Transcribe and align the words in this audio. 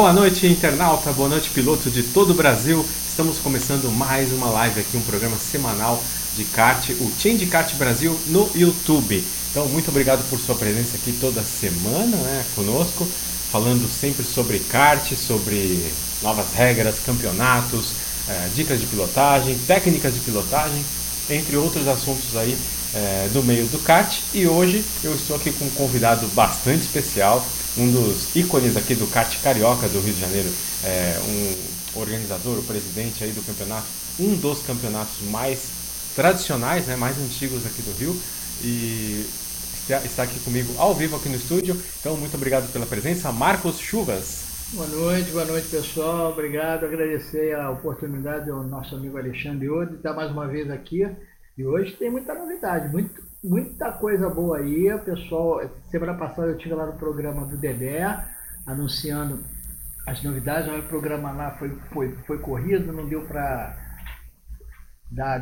Boa 0.00 0.14
noite, 0.14 0.46
internauta, 0.46 1.12
boa 1.12 1.28
noite, 1.28 1.50
piloto 1.50 1.90
de 1.90 2.02
todo 2.02 2.30
o 2.30 2.34
Brasil. 2.34 2.82
Estamos 3.06 3.38
começando 3.38 3.94
mais 3.94 4.32
uma 4.32 4.48
live 4.48 4.80
aqui, 4.80 4.96
um 4.96 5.02
programa 5.02 5.36
semanal 5.36 6.02
de 6.34 6.42
kart, 6.44 6.88
o 6.88 7.12
Change 7.18 7.44
Kart 7.44 7.74
Brasil 7.74 8.18
no 8.28 8.50
YouTube. 8.54 9.22
Então, 9.50 9.68
muito 9.68 9.90
obrigado 9.90 10.26
por 10.30 10.40
sua 10.40 10.54
presença 10.54 10.96
aqui 10.96 11.12
toda 11.20 11.42
semana 11.42 12.16
né, 12.16 12.46
conosco, 12.56 13.06
falando 13.52 13.86
sempre 13.86 14.24
sobre 14.24 14.60
kart, 14.60 15.12
sobre 15.14 15.92
novas 16.22 16.54
regras, 16.54 16.98
campeonatos, 17.04 17.92
eh, 18.26 18.48
dicas 18.54 18.80
de 18.80 18.86
pilotagem, 18.86 19.58
técnicas 19.66 20.14
de 20.14 20.20
pilotagem, 20.20 20.82
entre 21.28 21.58
outros 21.58 21.86
assuntos 21.86 22.34
aí 22.36 22.56
eh, 22.94 23.28
do 23.34 23.42
meio 23.42 23.66
do 23.66 23.78
kart. 23.78 24.18
E 24.32 24.46
hoje 24.46 24.82
eu 25.04 25.14
estou 25.14 25.36
aqui 25.36 25.52
com 25.52 25.66
um 25.66 25.70
convidado 25.70 26.26
bastante 26.28 26.80
especial, 26.80 27.46
um 27.76 27.90
dos 27.92 28.34
ícones 28.34 28.76
aqui 28.76 28.94
do 28.94 29.06
kart 29.06 29.40
carioca 29.42 29.88
do 29.88 30.00
Rio 30.00 30.12
de 30.12 30.20
Janeiro, 30.20 30.48
é, 30.84 31.20
um 31.26 32.00
organizador, 32.00 32.58
o 32.58 32.62
presidente 32.62 33.22
aí 33.22 33.30
do 33.32 33.42
campeonato, 33.42 33.86
um 34.18 34.36
dos 34.36 34.62
campeonatos 34.62 35.28
mais 35.30 36.12
tradicionais, 36.14 36.86
né, 36.86 36.96
mais 36.96 37.18
antigos 37.18 37.64
aqui 37.66 37.82
do 37.82 37.92
Rio 37.92 38.16
e 38.62 39.24
está 40.04 40.22
aqui 40.22 40.38
comigo 40.40 40.72
ao 40.78 40.94
vivo 40.94 41.16
aqui 41.16 41.28
no 41.28 41.36
estúdio. 41.36 41.80
Então, 42.00 42.16
muito 42.16 42.34
obrigado 42.36 42.70
pela 42.72 42.86
presença, 42.86 43.32
Marcos 43.32 43.78
Chuvas. 43.78 44.50
Boa 44.72 44.86
noite, 44.86 45.30
boa 45.32 45.44
noite 45.44 45.66
pessoal, 45.66 46.30
obrigado, 46.30 46.84
agradecer 46.84 47.56
a 47.56 47.70
oportunidade 47.70 48.48
ao 48.50 48.62
nosso 48.62 48.94
amigo 48.94 49.18
Alexandre 49.18 49.68
hoje 49.68 49.90
de 49.90 49.96
estar 49.96 50.14
mais 50.14 50.30
uma 50.30 50.46
vez 50.46 50.70
aqui. 50.70 51.04
E 51.58 51.64
hoje 51.64 51.96
tem 51.96 52.08
muita 52.08 52.34
novidade, 52.34 52.88
muito, 52.92 53.20
muita 53.42 53.92
coisa 53.92 54.28
boa 54.28 54.58
aí. 54.58 54.92
O 54.92 55.04
pessoal, 55.04 55.60
semana 55.90 56.14
passada 56.14 56.48
eu 56.48 56.56
estive 56.56 56.74
lá 56.74 56.86
no 56.86 56.98
programa 56.98 57.46
do 57.46 57.56
Dedé, 57.56 58.02
anunciando 58.66 59.42
as 60.06 60.22
novidades, 60.22 60.68
o 60.72 60.88
programa 60.88 61.30
lá 61.30 61.52
foi, 61.52 61.70
foi, 61.92 62.16
foi 62.26 62.38
corrido, 62.38 62.92
não 62.92 63.08
deu 63.08 63.22
para 63.26 63.76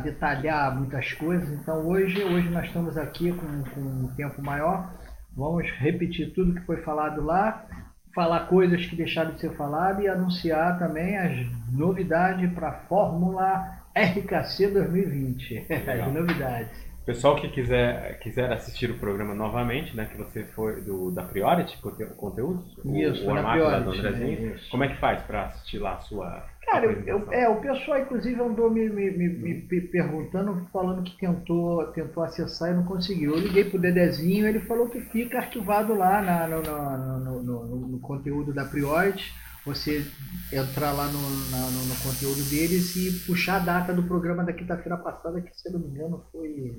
detalhar 0.03 0.75
muitas 0.77 1.13
coisas. 1.13 1.49
Então 1.49 1.87
hoje, 1.87 2.23
hoje 2.23 2.49
nós 2.49 2.65
estamos 2.65 2.97
aqui 2.97 3.31
com, 3.31 3.63
com 3.71 3.81
um 3.81 4.07
tempo 4.15 4.41
maior. 4.41 4.93
Vamos 5.35 5.69
repetir 5.77 6.33
tudo 6.33 6.55
que 6.55 6.65
foi 6.65 6.77
falado 6.83 7.23
lá, 7.23 7.65
falar 8.13 8.47
coisas 8.47 8.85
que 8.85 8.95
deixaram 8.95 9.31
de 9.31 9.39
ser 9.39 9.55
faladas 9.55 10.03
e 10.03 10.07
anunciar 10.07 10.77
também 10.77 11.17
as 11.17 11.71
novidades 11.71 12.51
para 12.53 12.69
a 12.69 12.79
Fórmula 12.87 13.79
RKC 13.95 14.67
2020. 14.71 15.65
As 15.87 16.13
novidades. 16.13 16.88
Pessoal 17.09 17.35
que 17.37 17.49
quiser, 17.49 18.19
quiser 18.19 18.53
assistir 18.53 18.91
o 18.91 18.99
programa 18.99 19.33
novamente, 19.33 19.97
né, 19.97 20.05
que 20.05 20.15
você 20.15 20.43
foi 20.43 20.79
do, 20.81 21.09
da 21.09 21.23
Priority, 21.23 21.75
conteúdos, 22.15 22.77
isso, 22.85 23.25
o, 23.25 23.31
o 23.31 23.33
lá 23.33 23.79
do 23.79 23.89
Andrezinho, 23.89 24.53
é, 24.53 24.59
como 24.69 24.83
é 24.83 24.89
que 24.89 24.97
faz 24.97 25.19
para 25.23 25.45
assistir 25.45 25.79
lá 25.79 25.93
a 25.93 26.01
sua 26.01 26.45
Cara, 26.67 26.85
eu, 26.85 27.25
é, 27.31 27.49
o 27.49 27.55
pessoal 27.55 27.99
inclusive 27.99 28.39
andou 28.39 28.69
me, 28.69 28.87
me, 28.87 29.09
me, 29.09 29.27
me, 29.27 29.81
perguntando, 29.81 30.67
falando 30.71 31.01
que 31.01 31.17
tentou, 31.17 31.83
tentou 31.93 32.21
acessar 32.21 32.69
e 32.69 32.75
não 32.75 32.83
conseguiu. 32.83 33.31
Eu 33.31 33.39
liguei 33.39 33.63
pro 33.63 33.79
Dedezinho, 33.79 34.45
ele 34.45 34.59
falou 34.59 34.87
que 34.87 35.01
fica 35.01 35.39
arquivado 35.39 35.95
lá 35.95 36.21
na, 36.21 36.47
no, 36.47 36.61
no, 36.61 37.41
no, 37.41 37.87
no, 37.87 37.99
conteúdo 37.99 38.53
da 38.53 38.65
Priority 38.65 39.33
você 39.69 40.03
entrar 40.51 40.91
lá 40.91 41.05
no, 41.05 41.21
na, 41.51 41.69
no, 41.69 41.85
no, 41.85 41.95
conteúdo 42.03 42.43
deles 42.49 42.95
e 42.95 43.25
puxar 43.25 43.57
a 43.57 43.59
data 43.59 43.93
do 43.93 44.03
programa 44.03 44.43
da 44.43 44.51
quinta-feira 44.51 44.97
passada, 44.97 45.39
que 45.41 45.55
se 45.55 45.69
eu 45.69 45.73
não 45.73 45.79
me 45.79 45.87
engano 45.89 46.25
foi 46.31 46.73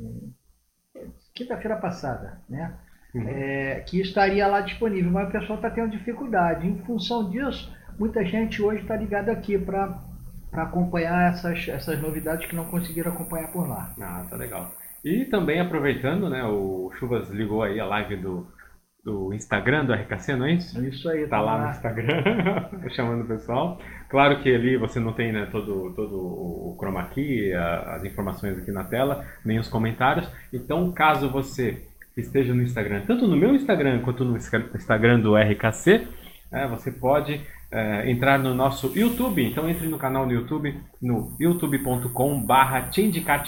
quinta-feira 1.34 1.76
passada, 1.76 2.40
né? 2.48 2.74
Uhum. 3.14 3.28
É, 3.28 3.80
que 3.80 4.00
estaria 4.00 4.46
lá 4.46 4.60
disponível, 4.60 5.10
mas 5.10 5.28
o 5.28 5.32
pessoal 5.32 5.56
está 5.56 5.70
tendo 5.70 5.90
dificuldade. 5.90 6.66
Em 6.66 6.78
função 6.84 7.28
disso, 7.30 7.72
muita 7.98 8.24
gente 8.24 8.62
hoje 8.62 8.82
está 8.82 8.96
ligada 8.96 9.32
aqui 9.32 9.58
para 9.58 9.98
acompanhar 10.52 11.32
essas, 11.32 11.68
essas 11.68 12.00
novidades 12.00 12.46
que 12.46 12.54
não 12.54 12.66
conseguiram 12.66 13.12
acompanhar 13.12 13.52
por 13.52 13.68
lá. 13.68 13.94
Ah, 14.00 14.26
tá 14.28 14.36
legal. 14.36 14.72
E 15.04 15.24
também 15.24 15.60
aproveitando, 15.60 16.28
né, 16.28 16.44
o 16.44 16.92
Chuvas 16.98 17.30
ligou 17.30 17.62
aí 17.62 17.80
a 17.80 17.86
live 17.86 18.16
do 18.16 18.46
do 19.04 19.32
Instagram 19.32 19.84
do 19.86 19.92
RKC, 19.92 20.36
não 20.36 20.46
é 20.46 20.52
isso? 20.54 20.84
Isso 20.84 21.08
aí. 21.08 21.22
Tá, 21.22 21.38
tá 21.38 21.40
lá, 21.40 21.64
no 21.64 21.70
Instagram, 21.70 22.22
chamando 22.90 23.22
o 23.22 23.26
pessoal. 23.26 23.80
Claro 24.08 24.40
que 24.42 24.54
ali 24.54 24.76
você 24.76 25.00
não 25.00 25.12
tem 25.12 25.32
né, 25.32 25.48
todo, 25.50 25.92
todo 25.94 26.16
o 26.16 26.76
chroma 26.78 27.04
key, 27.04 27.52
a, 27.52 27.96
as 27.96 28.04
informações 28.04 28.58
aqui 28.58 28.70
na 28.70 28.84
tela, 28.84 29.24
nem 29.44 29.58
os 29.58 29.68
comentários. 29.68 30.28
Então, 30.52 30.90
caso 30.92 31.30
você 31.30 31.82
esteja 32.16 32.52
no 32.52 32.62
Instagram, 32.62 33.02
tanto 33.06 33.26
no 33.26 33.36
meu 33.36 33.54
Instagram 33.54 34.00
quanto 34.00 34.24
no 34.24 34.36
Instagram 34.36 35.20
do 35.20 35.36
RKC, 35.36 36.06
é, 36.52 36.66
você 36.66 36.90
pode 36.90 37.40
é, 37.70 38.10
entrar 38.10 38.38
no 38.38 38.54
nosso 38.54 38.92
YouTube. 38.98 39.42
Então, 39.44 39.68
entre 39.68 39.86
no 39.88 39.96
canal 39.96 40.26
no 40.26 40.32
YouTube, 40.32 40.76
no 41.00 41.36
youtube.com/barra 41.38 42.90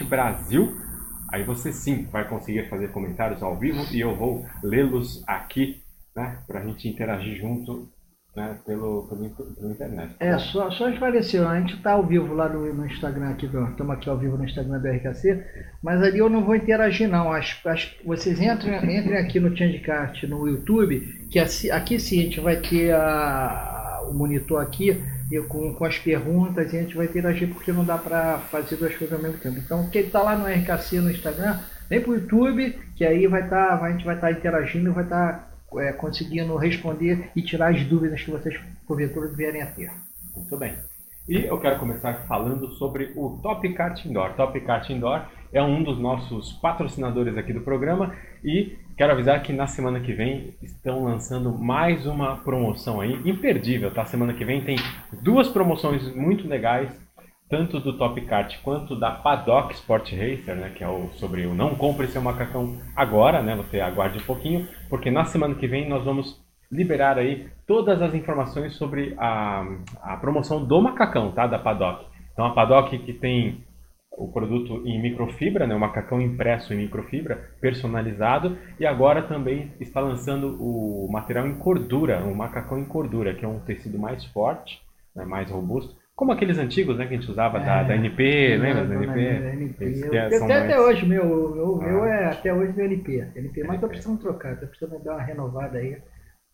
Brasil 0.08 0.91
Aí 1.32 1.42
você 1.42 1.72
sim 1.72 2.06
vai 2.12 2.28
conseguir 2.28 2.68
fazer 2.68 2.88
comentários 2.92 3.42
ao 3.42 3.58
vivo 3.58 3.82
e 3.90 4.00
eu 4.00 4.14
vou 4.14 4.44
lê-los 4.62 5.24
aqui, 5.26 5.80
né, 6.14 6.38
para 6.46 6.60
a 6.60 6.64
gente 6.66 6.86
interagir 6.86 7.36
junto 7.36 7.88
né, 8.36 8.58
pelo, 8.66 9.08
pelo, 9.08 9.30
pelo, 9.30 9.70
internet. 9.70 10.14
É, 10.20 10.38
só, 10.38 10.70
só 10.70 10.90
esclarecer, 10.90 11.46
a 11.46 11.58
gente 11.58 11.74
está 11.74 11.92
ao 11.92 12.06
vivo 12.06 12.34
lá 12.34 12.48
no, 12.48 12.72
no 12.74 12.86
Instagram 12.86 13.30
aqui, 13.30 13.46
estamos 13.46 13.90
aqui 13.90 14.08
ao 14.08 14.18
vivo 14.18 14.36
no 14.36 14.44
Instagram 14.44 14.78
do 14.78 14.88
RKC, 14.88 15.44
mas 15.82 16.02
ali 16.02 16.18
eu 16.18 16.28
não 16.28 16.44
vou 16.44 16.54
interagir 16.54 17.08
não. 17.08 17.32
As, 17.32 17.58
as, 17.64 17.94
vocês 18.04 18.38
entrem, 18.38 18.76
entrem 18.76 19.18
aqui 19.18 19.40
no 19.40 19.56
Chandcart 19.56 20.24
no 20.24 20.46
YouTube, 20.46 21.00
que 21.30 21.38
aqui 21.38 21.98
sim 21.98 22.20
a 22.20 22.22
gente 22.24 22.40
vai 22.40 22.56
ter 22.56 22.94
a, 22.94 24.02
o 24.08 24.14
monitor 24.14 24.62
aqui 24.62 25.02
com, 25.40 25.74
com 25.74 25.84
as 25.84 25.98
perguntas 25.98 26.66
a 26.66 26.68
gente 26.68 26.96
vai 26.96 27.06
interagir 27.06 27.48
porque 27.48 27.72
não 27.72 27.84
dá 27.84 27.96
para 27.96 28.38
fazer 28.38 28.76
duas 28.76 28.94
coisas 28.94 29.16
ao 29.16 29.22
mesmo 29.22 29.38
tempo. 29.38 29.58
Então, 29.58 29.88
quem 29.90 30.02
está 30.02 30.22
lá 30.22 30.36
no 30.36 30.46
RKC 30.46 31.00
no 31.00 31.10
Instagram, 31.10 31.58
vem 31.88 32.00
para 32.00 32.10
o 32.10 32.14
YouTube, 32.14 32.78
que 32.96 33.04
aí 33.04 33.26
vai 33.26 33.48
tá, 33.48 33.80
a 33.80 33.90
gente 33.90 34.04
vai 34.04 34.14
estar 34.14 34.28
tá 34.28 34.32
interagindo 34.32 34.92
vai 34.92 35.04
estar 35.04 35.50
tá, 35.72 35.80
é, 35.80 35.92
conseguindo 35.92 36.56
responder 36.56 37.30
e 37.34 37.42
tirar 37.42 37.72
as 37.72 37.82
dúvidas 37.84 38.22
que 38.22 38.30
vocês, 38.30 38.58
porventura, 38.86 39.28
vierem 39.28 39.62
a 39.62 39.66
ter. 39.66 39.90
Muito 40.34 40.56
bem. 40.56 40.74
E 41.28 41.36
eu 41.44 41.58
quero 41.60 41.78
começar 41.78 42.14
falando 42.26 42.68
sobre 42.72 43.12
o 43.14 43.38
Top 43.42 43.66
Kart 43.74 44.04
Indoor. 44.04 44.34
Top 44.34 44.60
Kart 44.62 44.90
Indoor 44.90 45.24
é 45.52 45.62
um 45.62 45.82
dos 45.82 45.98
nossos 45.98 46.52
patrocinadores 46.54 47.36
aqui 47.36 47.52
do 47.52 47.60
programa 47.60 48.14
e 48.42 48.76
quero 48.96 49.12
avisar 49.12 49.42
que 49.42 49.52
na 49.52 49.66
semana 49.66 50.00
que 50.00 50.12
vem 50.12 50.54
estão 50.62 51.04
lançando 51.04 51.56
mais 51.56 52.06
uma 52.06 52.36
promoção 52.36 53.00
aí, 53.00 53.18
imperdível, 53.24 53.90
tá? 53.90 54.04
Semana 54.04 54.32
que 54.32 54.44
vem 54.44 54.60
tem 54.60 54.76
duas 55.22 55.48
promoções 55.48 56.14
muito 56.14 56.46
legais, 56.46 56.90
tanto 57.48 57.80
do 57.80 57.96
Top 57.96 58.20
Kart 58.22 58.56
quanto 58.62 58.98
da 58.98 59.10
Paddock 59.10 59.74
Sport 59.74 60.12
Racer, 60.12 60.56
né? 60.56 60.72
Que 60.74 60.84
é 60.84 60.88
o 60.88 61.08
sobre 61.14 61.46
o 61.46 61.54
não 61.54 61.74
compre 61.74 62.06
seu 62.06 62.22
macacão 62.22 62.78
agora, 62.96 63.42
né? 63.42 63.56
Você 63.56 63.80
aguarde 63.80 64.18
um 64.18 64.22
pouquinho, 64.22 64.68
porque 64.88 65.10
na 65.10 65.24
semana 65.24 65.54
que 65.54 65.66
vem 65.66 65.88
nós 65.88 66.04
vamos 66.04 66.40
liberar 66.70 67.18
aí 67.18 67.48
todas 67.66 68.00
as 68.00 68.14
informações 68.14 68.74
sobre 68.74 69.14
a, 69.18 69.66
a 70.02 70.16
promoção 70.16 70.64
do 70.64 70.80
macacão, 70.80 71.30
tá? 71.32 71.46
Da 71.46 71.58
Paddock. 71.58 72.06
Então 72.32 72.46
a 72.46 72.50
Paddock 72.50 72.98
que 72.98 73.12
tem 73.12 73.62
o 74.16 74.30
produto 74.30 74.82
em 74.86 75.00
microfibra, 75.00 75.66
né, 75.66 75.74
o 75.74 75.80
macacão 75.80 76.20
impresso 76.20 76.74
em 76.74 76.78
microfibra, 76.78 77.50
personalizado, 77.60 78.56
e 78.78 78.86
agora 78.86 79.22
também 79.22 79.72
está 79.80 80.00
lançando 80.00 80.56
o 80.60 81.08
material 81.10 81.46
em 81.46 81.54
cordura, 81.54 82.22
o 82.24 82.34
macacão 82.34 82.78
em 82.78 82.84
cordura, 82.84 83.34
que 83.34 83.44
é 83.44 83.48
um 83.48 83.60
tecido 83.60 83.98
mais 83.98 84.24
forte, 84.26 84.80
né, 85.14 85.24
mais 85.24 85.50
robusto, 85.50 85.96
como 86.14 86.30
aqueles 86.30 86.58
antigos 86.58 86.98
né, 86.98 87.06
que 87.06 87.14
a 87.14 87.16
gente 87.16 87.30
usava 87.30 87.58
é, 87.58 87.64
da, 87.64 87.82
da 87.84 87.96
NP, 87.96 88.56
lembra 88.58 88.84
da 88.86 88.94
NP? 88.94 89.20
NP. 89.20 89.84
Eu, 90.04 90.26
até, 90.26 90.38
mais... 90.38 90.64
até 90.64 90.80
hoje, 90.80 91.06
meu, 91.06 91.24
o 91.24 91.80
ah. 91.80 91.84
meu 91.84 92.04
é 92.04 92.26
até 92.26 92.52
hoje 92.52 92.72
meu 92.76 92.86
NP, 92.86 93.28
NP 93.34 93.64
mas 93.64 93.74
estou 93.74 93.88
precisando 93.88 94.20
trocar, 94.20 94.52
estou 94.52 94.68
precisando 94.68 95.02
dar 95.02 95.14
uma 95.14 95.22
renovada 95.22 95.78
aí, 95.78 95.96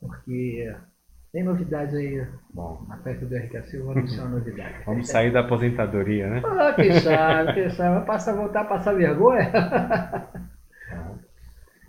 porque 0.01 0.73
tem 1.33 1.43
novidades 1.43 1.95
aí. 1.95 2.27
Bom, 2.53 2.85
na 2.89 2.97
festa 2.99 3.27
do 3.27 3.37
RKC 3.37 3.77
eu 3.77 3.85
vou 3.85 3.93
anunciar 3.93 4.27
uma 4.27 4.39
novidade. 4.39 4.75
Vamos 4.87 5.09
sair 5.09 5.33
da 5.33 5.41
aposentadoria, 5.41 6.29
né? 6.29 6.43
Ah, 6.45 6.73
quem 6.75 6.93
sabe, 6.93 7.55
quem 7.55 7.71
sabe. 7.71 7.97
Vai 7.97 8.05
passar, 8.07 8.33
voltar 8.35 8.61
a 8.63 8.65
passar 8.65 8.95
vergonha? 8.95 9.51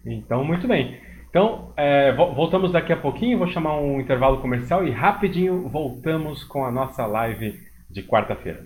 Então, 0.06 0.44
muito 0.44 0.68
bem. 0.68 1.00
Então, 1.30 1.74
é, 1.78 2.12
voltamos 2.14 2.72
daqui 2.72 2.92
a 2.92 2.98
pouquinho. 2.98 3.38
Vou 3.38 3.48
chamar 3.48 3.80
um 3.80 4.00
intervalo 4.00 4.42
comercial 4.42 4.84
e 4.88 4.92
rapidinho 4.92 5.68
voltamos 5.68 6.44
com 6.44 6.66
a 6.66 6.72
nossa 6.72 7.06
live 7.06 7.60
de 7.90 8.02
quarta-feira. 8.02 8.66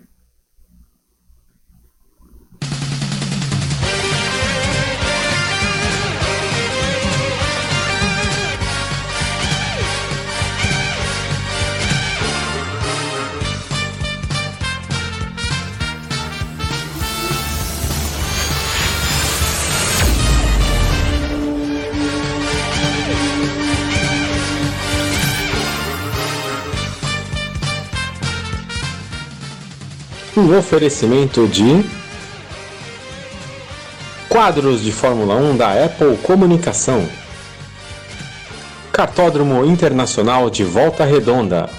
Um 30.36 30.58
oferecimento 30.58 31.48
de 31.48 31.86
quadros 34.28 34.82
de 34.82 34.92
Fórmula 34.92 35.36
1 35.36 35.58
da 35.58 35.86
Apple 35.86 36.18
Comunicação. 36.24 37.08
Cartódromo 38.92 39.64
Internacional 39.64 40.50
de 40.50 40.64
Volta 40.64 41.06
Redonda. 41.06 41.70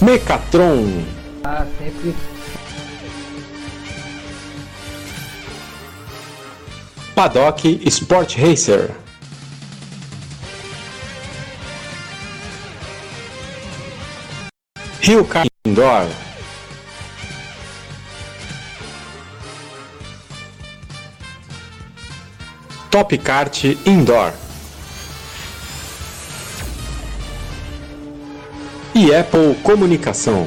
Mecatron. 0.00 1.04
Ah, 1.42 1.66
sempre. 1.76 2.14
Paddock 7.16 7.80
Sport 7.84 8.36
Racer. 8.36 9.07
Rio 15.08 15.26
Indoor. 15.64 16.06
Top 22.90 23.16
Kart 23.16 23.64
Indoor. 23.86 24.34
E 28.94 29.14
Apple 29.14 29.54
Comunicação. 29.62 30.46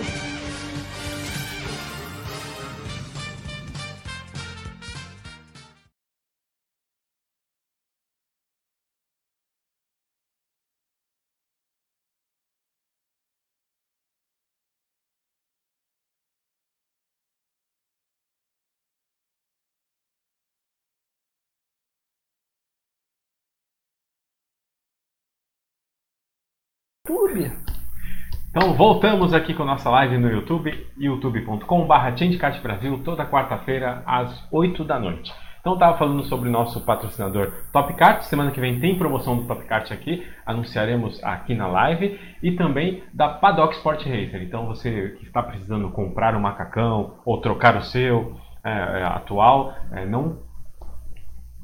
Então 28.54 28.74
voltamos 28.74 29.34
aqui 29.34 29.54
com 29.54 29.64
nossa 29.64 29.90
live 29.90 30.18
no 30.18 30.30
YouTube, 30.30 30.86
youtube.com.br 30.98 32.62
Brasil, 32.62 33.02
toda 33.02 33.26
quarta-feira 33.26 34.04
às 34.06 34.46
8 34.52 34.84
da 34.84 35.00
noite. 35.00 35.34
Então 35.62 35.76
estava 35.76 35.98
falando 35.98 36.22
sobre 36.24 36.50
o 36.50 36.52
nosso 36.52 36.86
patrocinador 36.86 37.54
Topcart. 37.72 38.24
Semana 38.24 38.52
que 38.52 38.60
vem 38.60 38.78
tem 38.78 38.98
promoção 38.98 39.38
do 39.38 39.48
Topcart 39.48 39.94
aqui, 39.94 40.28
anunciaremos 40.46 41.24
aqui 41.24 41.56
na 41.56 41.66
live 41.68 42.20
e 42.44 42.52
também 42.52 43.02
da 43.14 43.30
Paddock 43.30 43.74
Sport 43.76 44.00
Racer. 44.00 44.44
Então 44.44 44.66
você 44.66 45.16
que 45.18 45.26
está 45.26 45.42
precisando 45.42 45.90
comprar 45.90 46.36
um 46.36 46.42
macacão 46.42 47.22
ou 47.24 47.40
trocar 47.40 47.78
o 47.78 47.84
seu 47.84 48.36
é, 48.66 49.04
atual, 49.06 49.74
é, 49.94 50.06
não 50.06 50.40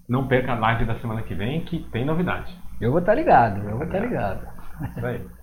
não 0.07 0.25
perca 0.25 0.53
a 0.53 0.57
live 0.57 0.85
da 0.85 0.95
semana 0.99 1.21
que 1.21 1.35
vem 1.35 1.65
que 1.65 1.79
tem 1.91 2.05
novidade. 2.05 2.57
Eu 2.79 2.91
vou 2.91 3.01
estar 3.01 3.11
tá 3.11 3.17
ligado, 3.17 3.57
eu 3.67 3.75
vou 3.75 3.85
estar 3.85 3.99
tá 3.99 4.05
ligado. 4.05 4.47
Isso 4.95 5.05
aí. 5.05 5.36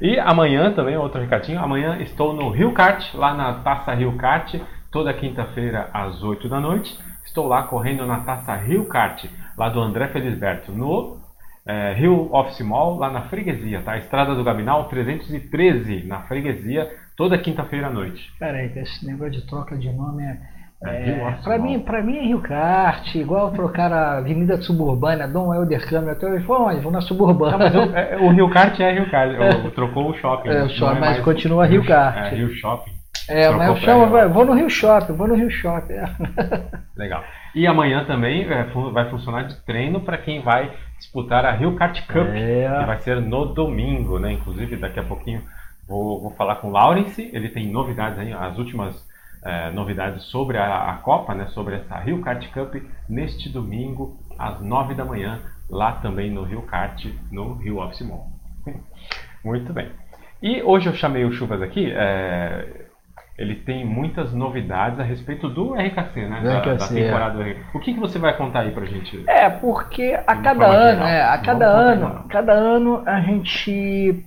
E 0.00 0.18
amanhã 0.18 0.72
também, 0.72 0.96
outro 0.96 1.20
recadinho, 1.20 1.60
amanhã 1.60 1.98
estou 2.00 2.32
no 2.32 2.48
Rio 2.48 2.72
Kart, 2.72 3.14
lá 3.14 3.34
na 3.34 3.52
Taça 3.54 3.92
Rio 3.92 4.16
Kart, 4.16 4.54
toda 4.90 5.12
quinta-feira 5.12 5.90
às 5.92 6.22
8 6.22 6.48
da 6.48 6.58
noite. 6.58 6.98
Estou 7.22 7.46
lá 7.46 7.64
correndo 7.64 8.06
na 8.06 8.20
Taça 8.20 8.56
Rio 8.56 8.86
Kart, 8.86 9.26
lá 9.58 9.68
do 9.68 9.78
André 9.78 10.08
Felisberto, 10.08 10.72
no 10.72 11.18
é, 11.66 11.92
Rio 11.92 12.34
Office 12.34 12.60
Mall, 12.60 12.96
lá 12.96 13.10
na 13.10 13.22
freguesia, 13.22 13.82
tá? 13.82 13.98
Estrada 13.98 14.34
do 14.34 14.42
Gabinal 14.42 14.84
313, 14.84 16.06
na 16.06 16.20
freguesia, 16.20 16.90
toda 17.14 17.36
quinta-feira 17.36 17.88
à 17.88 17.90
noite. 17.90 18.32
Peraí, 18.38 18.72
esse 18.74 19.06
negócio 19.06 19.32
de 19.32 19.46
troca 19.46 19.76
de 19.76 19.92
nome 19.92 20.22
é 20.22 20.38
é, 20.84 21.10
é 21.10 21.38
para 21.44 21.58
mim, 21.58 21.78
para 21.80 22.02
mim 22.02 22.16
é 22.16 22.22
Rio 22.22 22.40
Kart, 22.40 23.14
igual 23.14 23.50
trocar 23.50 23.92
a 23.92 24.18
Avenida 24.18 24.60
Suburbana, 24.62 25.28
Dom 25.28 25.54
Helder 25.54 25.86
Câmara, 25.88 26.12
até 26.12 26.26
hoje, 26.26 26.46
onde? 26.48 26.80
Vou 26.80 26.90
na 26.90 27.02
Suburbana. 27.02 27.68
Não, 27.68 27.96
é, 27.96 28.16
o 28.16 28.30
Rio 28.30 28.48
Kart 28.50 28.78
é 28.80 28.92
Rio 28.92 29.10
Kart, 29.10 29.32
é. 29.38 29.70
trocou 29.70 30.10
o 30.10 30.14
shopping. 30.14 30.48
É, 30.48 30.62
o 30.62 30.68
shopping, 30.70 31.00
mas 31.00 31.20
continua 31.20 31.66
Rio, 31.66 31.84
Kart. 31.84 32.32
É, 32.32 32.36
Rio 32.36 32.50
Shopping. 32.54 32.92
É, 33.28 33.48
mas 33.50 33.68
eu 33.68 33.76
chamo, 33.76 34.28
vou 34.30 34.44
no 34.44 34.54
Rio 34.54 34.70
Shopping, 34.70 35.12
vou 35.12 35.28
no 35.28 35.34
Rio 35.34 35.50
Shopping. 35.50 35.94
Legal. 36.96 37.22
E 37.54 37.66
amanhã 37.66 38.04
também 38.04 38.46
vai 38.92 39.08
funcionar 39.10 39.42
de 39.42 39.56
treino 39.64 40.00
para 40.00 40.18
quem 40.18 40.40
vai 40.40 40.72
disputar 40.98 41.44
a 41.44 41.52
Rio 41.52 41.76
Kart 41.76 42.00
Cup, 42.06 42.26
que 42.26 42.86
vai 42.86 42.98
ser 42.98 43.20
no 43.20 43.46
domingo, 43.46 44.18
né? 44.18 44.32
Inclusive, 44.32 44.76
daqui 44.76 44.98
a 44.98 45.04
pouquinho 45.04 45.42
vou, 45.90 46.20
vou 46.22 46.30
falar 46.30 46.56
com 46.56 46.68
o 46.68 46.72
Lawrence, 46.72 47.28
ele 47.32 47.48
tem 47.48 47.66
novidades 47.66 48.18
aí, 48.18 48.32
as 48.32 48.56
últimas 48.56 49.09
é, 49.44 49.70
novidades 49.70 50.24
sobre 50.24 50.58
a, 50.58 50.90
a, 50.90 50.94
Copa, 50.98 51.34
né, 51.34 51.46
sobre 51.48 51.76
essa 51.76 51.98
Rio 51.98 52.20
Kart 52.20 52.46
Cup, 52.52 52.74
neste 53.08 53.48
domingo, 53.48 54.18
às 54.38 54.60
9 54.60 54.94
da 54.94 55.04
manhã, 55.04 55.40
lá 55.68 55.92
também 55.92 56.30
no 56.30 56.42
Rio 56.42 56.62
Kart, 56.62 57.06
no 57.30 57.54
Rio 57.54 57.78
Office 57.78 58.06
Mall. 58.06 58.28
Muito 59.44 59.72
bem. 59.72 59.90
E 60.42 60.62
hoje 60.62 60.88
eu 60.88 60.94
chamei 60.94 61.24
o 61.24 61.32
Chuvas 61.32 61.60
aqui, 61.62 61.90
é, 61.94 62.86
ele 63.38 63.54
tem 63.54 63.86
muitas 63.86 64.34
novidades 64.34 65.00
a 65.00 65.02
respeito 65.02 65.48
do 65.48 65.74
RKC, 65.74 66.26
né? 66.28 66.40
Da, 66.42 66.58
RKC, 66.58 66.76
da 66.76 66.88
temporada 66.88 67.34
do 67.34 67.42
RKC. 67.42 67.64
O 67.74 67.80
que, 67.80 67.94
que 67.94 68.00
você 68.00 68.18
vai 68.18 68.36
contar 68.36 68.60
aí 68.60 68.70
pra 68.70 68.84
gente? 68.84 69.24
É, 69.26 69.48
porque 69.48 70.18
a 70.26 70.36
cada 70.36 70.66
ano, 70.66 71.02
é, 71.02 71.22
a 71.22 71.38
cada 71.38 71.66
ano, 71.66 72.24
cada 72.28 72.52
ano 72.52 73.02
a 73.06 73.20
gente 73.20 74.22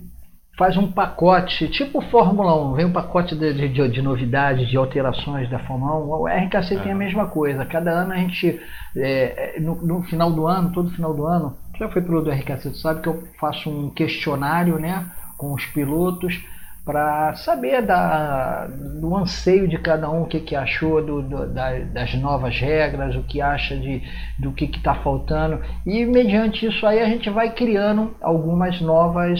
faz 0.63 0.77
um 0.77 0.89
pacote, 0.89 1.68
tipo 1.68 2.00
Fórmula 2.10 2.55
1, 2.72 2.74
vem 2.75 2.86
um 2.86 2.93
pacote 2.93 3.36
de, 3.36 3.53
de, 3.67 3.89
de 3.89 4.01
novidades, 4.01 4.70
de 4.70 4.77
alterações 4.77 5.50
da 5.50 5.60
Fórmula 5.60 5.98
1. 5.98 6.22
O 6.22 6.25
RKC 6.25 6.75
é. 6.75 6.79
tem 6.79 6.91
a 6.93 6.96
mesma 6.96 7.27
coisa. 7.27 7.65
Cada 7.65 7.91
ano 7.91 8.13
a 8.13 8.15
gente, 8.15 8.62
é, 8.96 9.60
no, 9.60 9.75
no, 9.86 10.03
final 10.03 10.32
do 10.32 10.48
ano, 10.48 10.72
todo 10.72 10.89
final 10.91 11.13
do 11.13 11.27
ano, 11.27 11.58
já 11.77 11.89
foi 11.89 12.01
pelo 12.01 12.22
do 12.22 12.32
RKC, 12.32 12.70
tu 12.70 12.77
sabe 12.77 13.01
que 13.01 13.10
eu 13.10 13.27
faço 13.38 13.70
um 13.70 13.89
questionário 13.89 14.79
né, 14.79 15.05
com 15.38 15.53
os 15.53 15.65
pilotos 15.65 16.41
para 16.86 17.34
saber 17.36 17.82
da, 17.82 18.67
do 18.67 19.15
anseio 19.15 19.67
de 19.67 19.77
cada 19.77 20.10
um, 20.10 20.24
o 20.24 20.27
que, 20.27 20.39
que 20.41 20.55
achou 20.55 21.03
do, 21.03 21.22
do, 21.22 21.48
da, 21.48 21.79
das 21.79 22.13
novas 22.15 22.60
regras, 22.60 23.15
o 23.15 23.24
que 23.24 23.39
acha 23.41 23.75
de, 23.77 24.01
do 24.38 24.51
que 24.51 24.65
está 24.65 24.96
faltando. 24.96 25.62
E 25.86 26.05
mediante 26.05 26.65
isso 26.65 26.86
aí 26.86 27.00
a 27.01 27.05
gente 27.05 27.29
vai 27.29 27.51
criando 27.51 28.15
algumas 28.22 28.82
novas 28.82 29.39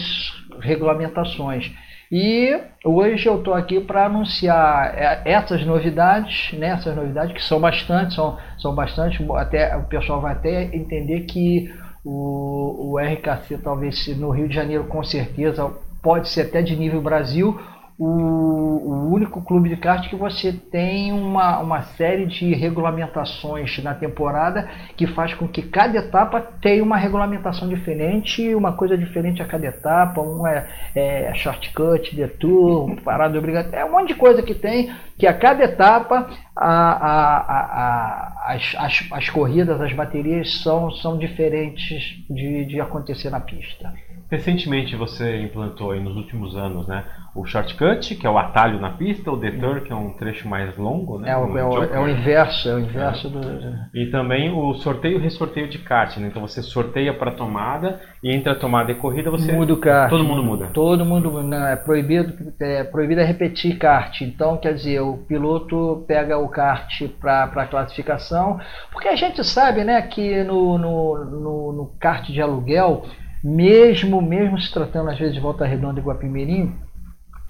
regulamentações. 0.64 1.72
E 2.12 2.60
hoje 2.86 3.28
eu 3.28 3.40
estou 3.40 3.54
aqui 3.54 3.80
para 3.80 4.06
anunciar 4.06 4.94
é, 4.96 5.22
essas 5.26 5.66
novidades, 5.66 6.54
né, 6.58 6.68
essas 6.68 6.96
novidades 6.96 7.34
que 7.34 7.44
são 7.44 7.60
bastante, 7.60 8.14
são, 8.14 8.38
são 8.60 8.76
bastante, 8.76 9.26
até 9.36 9.76
o 9.76 9.84
pessoal 9.84 10.22
vai 10.22 10.34
até 10.34 10.64
entender 10.76 11.22
que 11.22 11.74
o, 12.06 12.94
o 12.94 13.00
RKC 13.00 13.58
talvez 13.64 14.08
no 14.18 14.30
Rio 14.30 14.48
de 14.48 14.56
Janeiro 14.56 14.84
com 14.86 15.04
certeza 15.04 15.72
pode 16.04 16.30
ser 16.30 16.42
até 16.42 16.62
de 16.62 16.76
nível 16.76 17.02
Brasil, 17.02 17.60
o, 17.98 18.06
o, 18.06 19.14
único 19.14 19.42
clube 19.42 19.70
de 19.70 19.78
kart 19.78 20.10
que 20.10 20.16
você 20.16 20.52
tem 20.52 21.12
uma, 21.12 21.60
uma 21.60 21.82
série 21.82 22.26
de 22.26 22.54
regulamentações 22.54 23.82
na 23.84 23.94
temporada 23.94 24.68
que 24.98 25.06
faz 25.06 25.34
com 25.36 25.48
que 25.48 25.62
cada 25.62 26.00
etapa 26.00 26.42
tenha 26.42 26.84
uma 26.84 26.98
regulamentação 26.98 27.70
diferente, 27.70 28.56
uma 28.56 28.74
coisa 28.74 28.98
diferente 28.98 29.42
a 29.42 29.46
cada 29.46 29.68
etapa. 29.68 30.22
Um 30.22 30.48
é, 30.48 30.68
é 30.96 31.34
shortcut, 31.36 32.16
detour, 32.16 33.00
parada 33.02 33.38
obrigatória, 33.38 33.78
é 33.78 33.86
um 33.86 33.92
monte 33.92 34.10
de 34.10 34.16
coisa 34.16 34.42
que 34.42 34.56
tem 34.56 34.92
que 35.18 35.28
a 35.28 35.34
cada 35.34 35.64
etapa 35.64 36.30
a, 36.56 36.68
a, 36.68 37.38
a, 37.38 38.54
as, 38.54 38.76
as, 38.78 39.08
as 39.12 39.30
corridas, 39.30 39.80
as 39.80 39.94
baterias 39.94 40.62
são, 40.62 40.92
são 40.92 41.18
diferentes 41.18 42.24
de, 42.30 42.66
de 42.66 42.82
acontecer 42.82 43.30
na 43.30 43.40
pista. 43.40 43.94
Recentemente 44.30 44.96
você 44.96 45.42
implantou 45.42 45.96
nos 46.00 46.16
últimos 46.16 46.56
anos, 46.56 46.88
né, 46.88 47.06
o 47.36 47.46
shortcut, 47.46 48.16
que 48.16 48.28
é 48.28 48.30
o 48.30 48.38
atalho 48.38 48.80
na 48.80 48.92
pista, 48.92 49.32
o 49.32 49.38
detour, 49.38 49.82
que 49.82 49.92
é 49.92 49.96
um 49.96 50.14
trecho 50.14 50.48
mais 50.48 50.78
longo, 50.78 51.18
né? 51.18 51.32
É 51.32 51.38
o, 51.38 51.58
é 51.58 51.66
o, 51.66 51.84
é 51.84 52.00
o 52.00 52.08
inverso, 52.08 52.70
é 52.70 52.76
o 52.76 52.80
inverso 52.80 53.28
é. 53.28 53.30
do. 53.32 53.98
E 53.98 54.06
também 54.12 54.52
o 54.52 54.74
sorteio 54.76 55.18
e 55.18 55.22
ressorteio 55.22 55.68
de 55.68 55.80
kart, 55.80 56.16
né? 56.18 56.28
Então 56.28 56.42
você 56.42 56.62
sorteia 56.62 57.12
para 57.12 57.32
a 57.32 57.34
tomada 57.34 58.00
e 58.22 58.32
entre 58.32 58.52
a 58.52 58.56
tomada 58.56 58.92
e 58.92 58.96
a 58.96 59.00
corrida 59.00 59.32
você 59.32 59.52
muda 59.52 59.74
o 59.74 59.78
kart. 59.78 60.12
Todo 60.12 60.24
mundo 60.24 60.44
muda. 60.44 60.68
Todo 60.68 61.04
mundo 61.04 61.42
não, 61.42 61.66
é 61.66 61.76
proibido, 61.76 62.54
é 62.60 62.84
proibido 62.84 63.22
é 63.22 63.26
repetir 63.26 63.80
kart. 63.80 64.22
Então 64.22 64.58
quer 64.58 64.76
dizer 64.76 65.00
o 65.02 65.18
piloto 65.18 66.06
pega 66.08 66.38
o 66.38 66.48
kart 66.50 67.02
para 67.20 67.46
a 67.46 67.68
classificação, 67.68 68.60
porque 68.92 69.08
a 69.08 69.16
gente 69.16 69.44
sabe, 69.44 69.84
né, 69.84 70.00
que 70.04 70.44
no, 70.44 70.78
no, 70.78 71.26
no, 71.26 71.74
no 71.74 71.92
kart 72.00 72.30
de 72.30 72.40
aluguel 72.40 73.06
mesmo, 73.44 74.22
mesmo 74.22 74.58
se 74.60 74.72
tratando 74.72 75.10
às 75.10 75.18
vezes 75.18 75.34
de 75.34 75.42
Volta 75.42 75.66
Redonda 75.66 76.00
e 76.00 76.04
Guapimirim, 76.04 76.74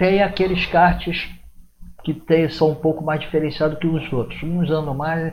tem 0.04 0.22
aqueles 0.22 0.66
karts 0.66 1.30
que 2.04 2.14
tem, 2.14 2.50
são 2.50 2.72
um 2.72 2.76
pouco 2.76 3.02
mais 3.02 3.22
diferenciados 3.22 3.80
que 3.80 3.88
os 3.88 4.12
outros, 4.12 4.44
uns 4.44 4.70
andam 4.70 4.94
mais 4.94 5.32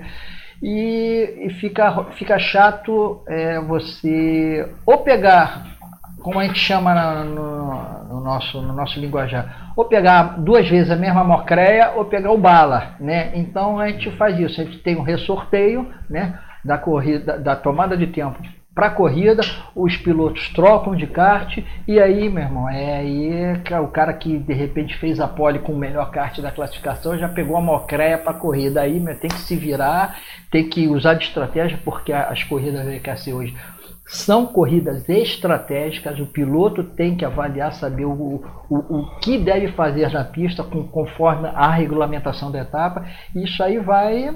e, 0.62 1.46
e 1.46 1.50
fica, 1.54 2.04
fica 2.12 2.38
chato 2.38 3.20
é, 3.26 3.60
você 3.60 4.72
ou 4.86 4.98
pegar 4.98 5.66
como 6.22 6.38
a 6.38 6.44
gente 6.44 6.60
chama 6.60 7.24
no, 7.24 8.04
no, 8.04 8.20
nosso, 8.20 8.62
no 8.62 8.72
nosso 8.72 9.00
linguajar, 9.00 9.72
ou 9.74 9.86
pegar 9.86 10.38
duas 10.38 10.68
vezes 10.68 10.92
a 10.92 10.96
mesma 10.96 11.24
mocreia 11.24 11.92
ou 11.96 12.04
pegar 12.04 12.30
o 12.30 12.38
bala, 12.38 12.94
né? 13.00 13.32
Então 13.34 13.80
a 13.80 13.88
gente 13.88 14.08
faz 14.18 14.38
isso, 14.38 14.60
a 14.60 14.64
gente 14.64 14.78
tem 14.78 14.96
um 14.96 15.02
ressorteio, 15.02 15.90
né? 16.08 16.38
Da 16.64 16.78
corrida, 16.78 17.40
da 17.40 17.56
tomada 17.56 17.96
de 17.96 18.06
tempo 18.06 18.38
para 18.74 18.86
a 18.86 18.90
corrida, 18.90 19.42
os 19.74 19.96
pilotos 19.96 20.48
trocam 20.50 20.94
de 20.94 21.06
kart 21.06 21.58
e 21.88 21.98
aí, 21.98 22.28
meu 22.28 22.44
irmão, 22.44 22.68
é 22.68 22.98
aí 22.98 23.30
o 23.82 23.88
cara 23.88 24.12
que 24.12 24.38
de 24.38 24.54
repente 24.54 24.96
fez 24.96 25.18
a 25.18 25.26
pole 25.26 25.58
com 25.58 25.72
o 25.72 25.78
melhor 25.78 26.10
kart 26.10 26.38
da 26.40 26.52
classificação 26.52 27.18
já 27.18 27.28
pegou 27.28 27.56
a 27.56 27.60
mocreia 27.60 28.16
para 28.16 28.30
a 28.30 28.38
corrida. 28.38 28.80
Aí 28.80 29.00
meu, 29.00 29.18
tem 29.18 29.28
que 29.28 29.40
se 29.40 29.56
virar, 29.56 30.16
tem 30.50 30.68
que 30.68 30.86
usar 30.86 31.14
de 31.14 31.24
estratégia 31.24 31.80
porque 31.84 32.12
as 32.12 32.44
corridas 32.44 32.84
da 32.84 32.94
EKC 32.94 33.32
hoje 33.32 33.56
são 34.06 34.44
corridas 34.44 35.08
estratégicas, 35.08 36.18
o 36.18 36.26
piloto 36.26 36.82
tem 36.82 37.16
que 37.16 37.24
avaliar, 37.24 37.72
saber 37.72 38.06
o, 38.06 38.42
o, 38.68 38.76
o 38.76 39.20
que 39.20 39.38
deve 39.38 39.68
fazer 39.72 40.12
na 40.12 40.24
pista 40.24 40.64
com, 40.64 40.86
conforme 40.86 41.48
a 41.54 41.70
regulamentação 41.70 42.50
da 42.50 42.60
etapa. 42.60 43.06
Isso 43.34 43.62
aí 43.62 43.78
vai 43.78 44.34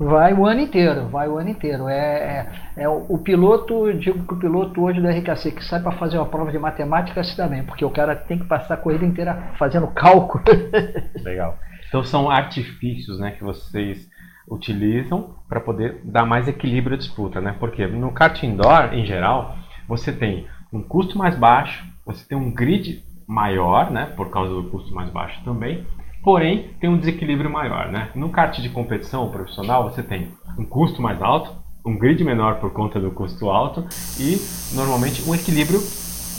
vai 0.00 0.32
o 0.32 0.46
ano 0.46 0.60
inteiro, 0.60 1.06
vai 1.08 1.28
o 1.28 1.36
ano 1.36 1.50
inteiro. 1.50 1.86
É, 1.86 2.46
é, 2.76 2.84
é 2.84 2.88
o, 2.88 3.04
o, 3.06 3.18
piloto, 3.18 3.92
digo 3.92 4.26
que 4.26 4.32
o 4.32 4.38
piloto 4.38 4.82
hoje 4.82 5.00
da 5.00 5.10
RKC 5.10 5.52
que 5.52 5.64
sai 5.64 5.80
para 5.80 5.92
fazer 5.92 6.16
uma 6.16 6.26
prova 6.26 6.50
de 6.50 6.58
matemática 6.58 7.22
se 7.22 7.36
também, 7.36 7.62
porque 7.62 7.84
o 7.84 7.90
cara 7.90 8.16
tem 8.16 8.38
que 8.38 8.46
passar 8.46 8.74
a 8.74 8.78
corrida 8.78 9.04
inteira 9.04 9.52
fazendo 9.58 9.86
cálculo. 9.88 10.42
Legal. 11.22 11.58
Então 11.86 12.02
são 12.02 12.30
artifícios, 12.30 13.20
né, 13.20 13.32
que 13.32 13.44
vocês 13.44 14.08
utilizam 14.48 15.34
para 15.46 15.60
poder 15.60 16.00
dar 16.02 16.24
mais 16.24 16.48
equilíbrio 16.48 16.94
à 16.94 16.98
disputa, 16.98 17.40
né? 17.40 17.54
Porque 17.60 17.86
no 17.86 18.10
kart 18.10 18.42
indoor, 18.42 18.94
em 18.94 19.04
geral, 19.04 19.54
você 19.86 20.10
tem 20.10 20.46
um 20.72 20.82
custo 20.82 21.18
mais 21.18 21.36
baixo, 21.36 21.84
você 22.06 22.26
tem 22.26 22.38
um 22.38 22.50
grid 22.52 23.04
maior, 23.28 23.90
né? 23.90 24.06
Por 24.16 24.30
causa 24.30 24.52
do 24.52 24.64
custo 24.64 24.94
mais 24.94 25.10
baixo 25.10 25.40
também. 25.44 25.86
Porém, 26.22 26.74
tem 26.80 26.90
um 26.90 26.98
desequilíbrio 26.98 27.50
maior, 27.50 27.90
né? 27.90 28.10
No 28.14 28.28
kart 28.28 28.58
de 28.60 28.68
competição 28.68 29.30
profissional, 29.30 29.84
você 29.84 30.02
tem 30.02 30.28
um 30.58 30.64
custo 30.64 31.00
mais 31.00 31.20
alto, 31.22 31.50
um 31.84 31.96
grid 31.96 32.22
menor 32.22 32.56
por 32.56 32.72
conta 32.72 33.00
do 33.00 33.10
custo 33.10 33.48
alto 33.48 33.86
e 34.18 34.40
normalmente 34.74 35.22
um 35.26 35.34
equilíbrio 35.34 35.82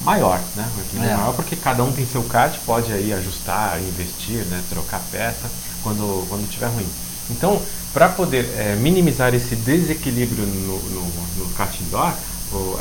maior, 0.03 0.39
né? 0.55 0.69
Um 0.77 0.81
equilíbrio 0.81 1.11
é. 1.11 1.17
maior 1.17 1.35
porque 1.35 1.55
cada 1.55 1.83
um 1.83 1.91
tem 1.91 2.05
seu 2.05 2.23
kart, 2.23 2.55
pode 2.65 2.91
aí 2.93 3.11
ajustar, 3.11 3.79
investir, 3.79 4.45
né? 4.45 4.63
Trocar 4.69 5.01
peça 5.11 5.50
quando 5.81 6.27
quando 6.29 6.43
estiver 6.43 6.67
ruim. 6.67 6.88
Então, 7.31 7.59
para 7.93 8.09
poder 8.09 8.45
é, 8.57 8.75
minimizar 8.75 9.33
esse 9.33 9.55
desequilíbrio 9.55 10.45
no, 10.45 10.77
no, 10.77 11.45
no 11.45 11.53
kart 11.55 11.73
indoor, 11.81 12.13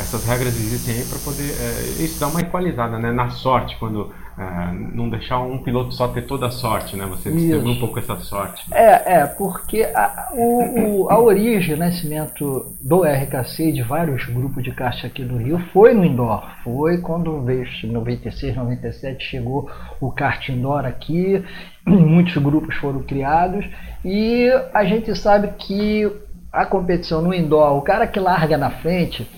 essas 0.00 0.24
regras 0.24 0.54
existem 0.56 0.94
aí 0.94 1.04
para 1.04 1.18
poder 1.20 1.50
é, 1.50 2.02
isso 2.02 2.18
dar 2.18 2.28
uma 2.28 2.40
equalizada 2.40 2.98
né? 2.98 3.12
na 3.12 3.30
sorte 3.30 3.76
quando 3.78 4.12
é, 4.38 4.72
não 4.94 5.08
deixar 5.08 5.38
um 5.40 5.58
piloto 5.58 5.92
só 5.92 6.08
ter 6.08 6.22
toda 6.22 6.46
a 6.46 6.50
sorte, 6.50 6.96
né? 6.96 7.04
Você 7.06 7.30
distribui 7.30 7.72
um 7.72 7.78
pouco 7.78 7.98
essa 7.98 8.16
sorte. 8.20 8.64
É, 8.72 9.20
é 9.20 9.26
porque 9.26 9.82
a, 9.82 10.30
o, 10.32 11.02
o, 11.02 11.10
a 11.10 11.20
origem, 11.20 11.74
o 11.74 11.78
nascimento 11.78 12.74
do 12.80 13.02
RKC 13.02 13.72
de 13.72 13.82
vários 13.82 14.24
grupos 14.24 14.64
de 14.64 14.72
kart 14.72 15.04
aqui 15.04 15.22
do 15.24 15.36
Rio 15.36 15.58
foi 15.72 15.92
no 15.92 16.04
indoor. 16.04 16.42
Foi 16.64 16.98
quando 16.98 17.42
veio 17.42 17.66
em 17.84 17.92
96, 17.92 18.56
97 18.56 19.22
chegou 19.22 19.70
o 20.00 20.10
kart 20.10 20.48
indoor 20.48 20.86
aqui, 20.86 21.44
muitos 21.86 22.36
grupos 22.42 22.74
foram 22.76 23.02
criados 23.02 23.66
e 24.04 24.48
a 24.72 24.84
gente 24.84 25.14
sabe 25.16 25.48
que 25.58 26.10
a 26.52 26.66
competição 26.66 27.22
no 27.22 27.32
indoor, 27.32 27.76
o 27.76 27.82
cara 27.82 28.06
que 28.06 28.18
larga 28.18 28.58
na 28.58 28.70
frente, 28.70 29.28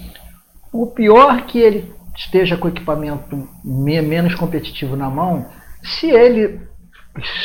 o 0.73 0.87
pior 0.87 1.43
que 1.43 1.59
ele 1.59 1.93
esteja 2.17 2.57
com 2.57 2.69
equipamento 2.69 3.49
menos 3.65 4.35
competitivo 4.35 4.97
na 4.97 5.11
mão, 5.11 5.47
se 5.83 6.11
ele 6.11 6.61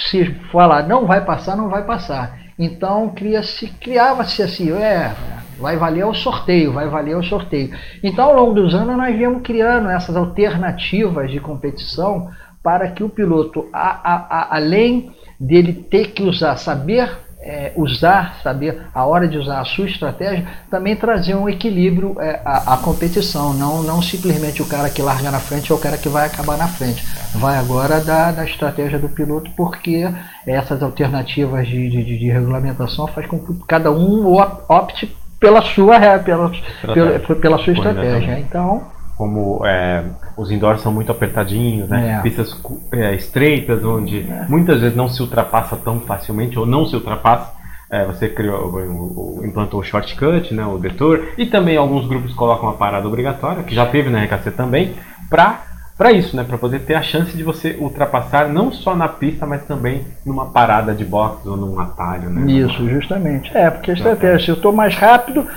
se 0.10 0.25
falar 0.51 0.88
não 0.88 1.05
vai 1.05 1.24
passar, 1.24 1.57
não 1.57 1.69
vai 1.69 1.84
passar. 1.84 2.39
Então 2.57 3.10
cria-se, 3.10 3.67
criava-se 3.67 4.41
assim, 4.41 4.72
é, 4.72 5.13
vai 5.60 5.77
valer 5.77 6.05
o 6.05 6.13
sorteio, 6.13 6.74
vai 6.74 6.88
valer 6.88 7.15
o 7.15 7.24
sorteio. 7.24 7.77
Então 8.03 8.25
ao 8.25 8.36
longo 8.36 8.53
dos 8.53 8.74
anos 8.74 8.96
nós 8.96 9.15
viemos 9.15 9.41
criando 9.41 9.89
essas 9.89 10.15
alternativas 10.15 11.29
de 11.29 11.39
competição 11.39 12.29
para 12.63 12.89
que 12.89 13.03
o 13.03 13.10
piloto, 13.10 13.67
a, 13.72 13.89
a, 13.89 14.15
a, 14.29 14.55
além 14.55 15.12
dele 15.39 15.74
ter 15.74 16.12
que 16.12 16.24
usar, 16.24 16.57
saber 16.57 17.26
é, 17.48 17.72
usar, 17.77 18.39
saber 18.44 18.82
a 18.94 19.06
hora 19.06 19.25
de 19.25 19.38
usar 19.38 19.62
a 19.62 19.66
sua 19.66 19.86
estratégia, 19.86 20.46
também 20.70 20.98
trazer 20.98 21.34
um 21.34 21.48
equilíbrio 21.48 22.16
é, 22.20 22.42
à, 22.44 22.74
à, 22.74 22.77
competição, 22.77 23.54
não, 23.54 23.82
não 23.82 24.01
simplesmente 24.01 24.62
o 24.62 24.66
cara 24.66 24.89
que 24.89 25.01
larga 25.01 25.32
na 25.32 25.39
frente 25.39 25.72
é 25.72 25.75
o 25.75 25.77
cara 25.77 25.98
que 25.98 26.10
vai 26.10 26.27
acabar 26.27 26.58
na 26.58 26.68
frente. 26.68 27.06
Vai 27.36 27.58
agora 27.58 28.01
da, 28.01 28.34
da 28.34 28.44
estratégia 28.44 29.00
do 29.00 29.08
piloto, 29.08 29.50
porque 29.56 30.08
essas 30.46 30.84
alternativas 30.84 31.66
de, 31.66 31.89
de, 31.89 32.04
de 32.04 32.30
regulamentação 32.30 33.08
faz 33.08 33.25
com 33.27 33.39
que 33.39 33.54
cada 33.66 33.92
um 33.92 34.36
opte 34.68 35.16
pela 35.39 35.62
sua, 35.62 36.20
pela, 36.20 36.51
pela, 36.94 37.20
pela 37.20 37.58
sua 37.60 37.74
estratégia. 37.74 38.39
Então, 38.39 38.84
como 39.17 39.65
é, 39.65 40.03
os 40.38 40.51
indoors 40.51 40.81
são 40.81 40.91
muito 40.91 41.12
apertadinhos, 41.12 41.89
né? 41.89 42.19
É. 42.19 42.21
pistas 42.21 42.55
é, 42.91 43.15
estreitas, 43.15 43.83
onde 43.83 44.19
é. 44.19 44.45
muitas 44.47 44.79
vezes 44.79 44.95
não 44.95 45.09
se 45.09 45.21
ultrapassa 45.21 45.75
tão 45.75 46.00
facilmente, 46.00 46.57
ou 46.57 46.65
não 46.65 46.86
se 46.86 46.95
ultrapassa. 46.95 47.57
É, 47.89 48.05
você 48.05 48.27
criou, 48.27 49.41
implantou 49.45 49.79
o 49.79 49.83
shortcut, 49.83 50.53
né, 50.53 50.65
o 50.65 50.77
detour, 50.77 51.24
e 51.38 51.45
também 51.45 51.77
alguns 51.77 52.05
grupos 52.05 52.33
colocam 52.33 52.67
a 52.67 52.74
parada 52.74 53.07
obrigatória, 53.07 53.63
que 53.63 53.74
já 53.74 53.86
teve 53.86 54.09
na 54.09 54.21
RKC 54.25 54.51
também, 54.51 54.93
para 55.29 55.62
para 55.97 56.12
isso, 56.12 56.38
né, 56.38 56.43
para 56.43 56.59
poder 56.59 56.81
ter 56.81 56.93
a 56.93 57.01
chance 57.01 57.36
de 57.36 57.41
você 57.41 57.75
ultrapassar 57.79 58.47
não 58.50 58.71
só 58.71 58.95
na 58.95 59.07
pista, 59.07 59.47
mas 59.47 59.63
também 59.63 60.05
numa 60.24 60.45
parada 60.45 60.93
de 60.93 61.03
box 61.03 61.43
ou 61.47 61.57
num 61.57 61.79
atalho, 61.79 62.29
né? 62.29 62.51
Isso, 62.51 62.88
justamente. 62.88 63.50
É, 63.57 63.71
porque 63.71 63.89
a 63.89 63.93
estratégia, 63.95 64.45
se 64.45 64.51
eu 64.51 64.55
estou 64.55 64.71
mais 64.71 64.93
rápido, 64.95 65.47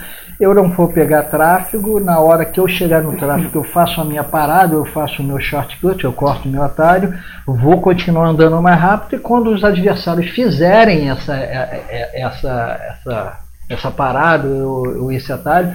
eu 0.41 0.55
não 0.55 0.71
vou 0.71 0.89
pegar 0.89 1.25
tráfego, 1.25 2.01
na 2.01 2.19
hora 2.19 2.47
que 2.47 2.59
eu 2.59 2.67
chegar 2.67 3.03
no 3.03 3.15
tráfego 3.15 3.59
eu 3.59 3.63
faço 3.63 4.01
a 4.01 4.05
minha 4.05 4.25
parada, 4.25 4.75
eu 4.75 4.87
faço 4.87 5.23
o 5.23 5.25
meu 5.25 5.39
shortcut, 5.39 6.03
eu 6.03 6.13
corto 6.15 6.49
o 6.49 6.51
meu 6.51 6.63
atalho, 6.63 7.15
vou 7.47 7.81
continuar 7.83 8.29
andando 8.29 8.61
mais 8.63 8.81
rápido 8.81 9.17
e 9.17 9.23
quando 9.23 9.51
os 9.51 9.63
adversários 9.63 10.31
fizerem 10.31 11.11
essa, 11.11 11.37
é, 11.37 11.85
é, 11.91 12.23
essa, 12.23 12.81
essa, 12.89 13.39
essa 13.69 13.91
parada 13.91 14.49
ou 14.49 15.13
esse 15.13 15.31
atalho, 15.31 15.75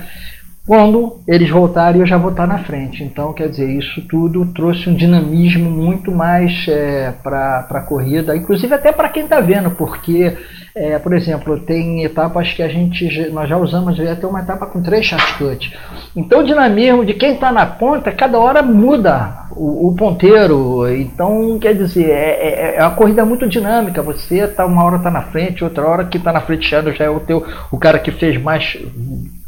quando 0.66 1.22
eles 1.28 1.50
voltarem, 1.52 2.02
eu 2.02 2.08
já 2.08 2.18
vou 2.18 2.32
estar 2.32 2.48
na 2.48 2.58
frente. 2.64 3.04
Então, 3.04 3.34
quer 3.34 3.50
dizer, 3.50 3.70
isso 3.70 4.02
tudo 4.10 4.48
trouxe 4.48 4.90
um 4.90 4.96
dinamismo 4.96 5.70
muito 5.70 6.12
mais 6.12 6.66
é, 6.68 7.14
para 7.22 7.68
a 7.70 7.82
corrida, 7.82 8.36
inclusive 8.36 8.74
até 8.74 8.92
para 8.92 9.10
quem 9.10 9.26
está 9.26 9.40
vendo, 9.40 9.70
porque 9.70 10.36
é, 10.76 11.00
por 11.00 11.14
exemplo, 11.14 11.58
tem 11.62 12.04
etapas 12.04 12.52
que 12.52 12.62
a 12.62 12.68
gente 12.68 13.30
nós 13.32 13.48
já 13.48 13.58
usamos 13.58 13.98
até 13.98 14.28
uma 14.28 14.42
etapa 14.42 14.66
com 14.66 14.82
três 14.82 15.06
shortcuts. 15.06 15.72
Então 16.14 16.42
o 16.42 16.46
dinamismo 16.46 17.06
de 17.06 17.14
quem 17.14 17.36
está 17.36 17.50
na 17.50 17.66
ponta, 17.66 18.12
cada 18.12 18.38
hora 18.38 18.62
muda 18.62 19.48
o, 19.52 19.88
o 19.88 19.96
ponteiro. 19.96 20.86
Então, 20.90 21.58
quer 21.60 21.76
dizer, 21.76 22.10
é, 22.10 22.74
é, 22.74 22.76
é, 22.76 22.82
uma 22.82 22.92
corrida 22.92 23.24
muito 23.24 23.48
dinâmica. 23.48 24.02
Você 24.02 24.46
tá 24.50 24.66
uma 24.66 24.84
hora 24.84 24.98
está 24.98 25.10
na 25.10 25.22
frente, 25.22 25.64
outra 25.64 25.88
hora 25.88 26.04
que 26.04 26.18
está 26.18 26.34
na 26.34 26.42
frente 26.42 26.70
já 26.70 26.84
é 27.06 27.10
o 27.10 27.22
teu 27.22 27.46
o 27.72 27.78
cara 27.78 27.98
que 27.98 28.12
fez 28.12 28.38
mais 28.42 28.78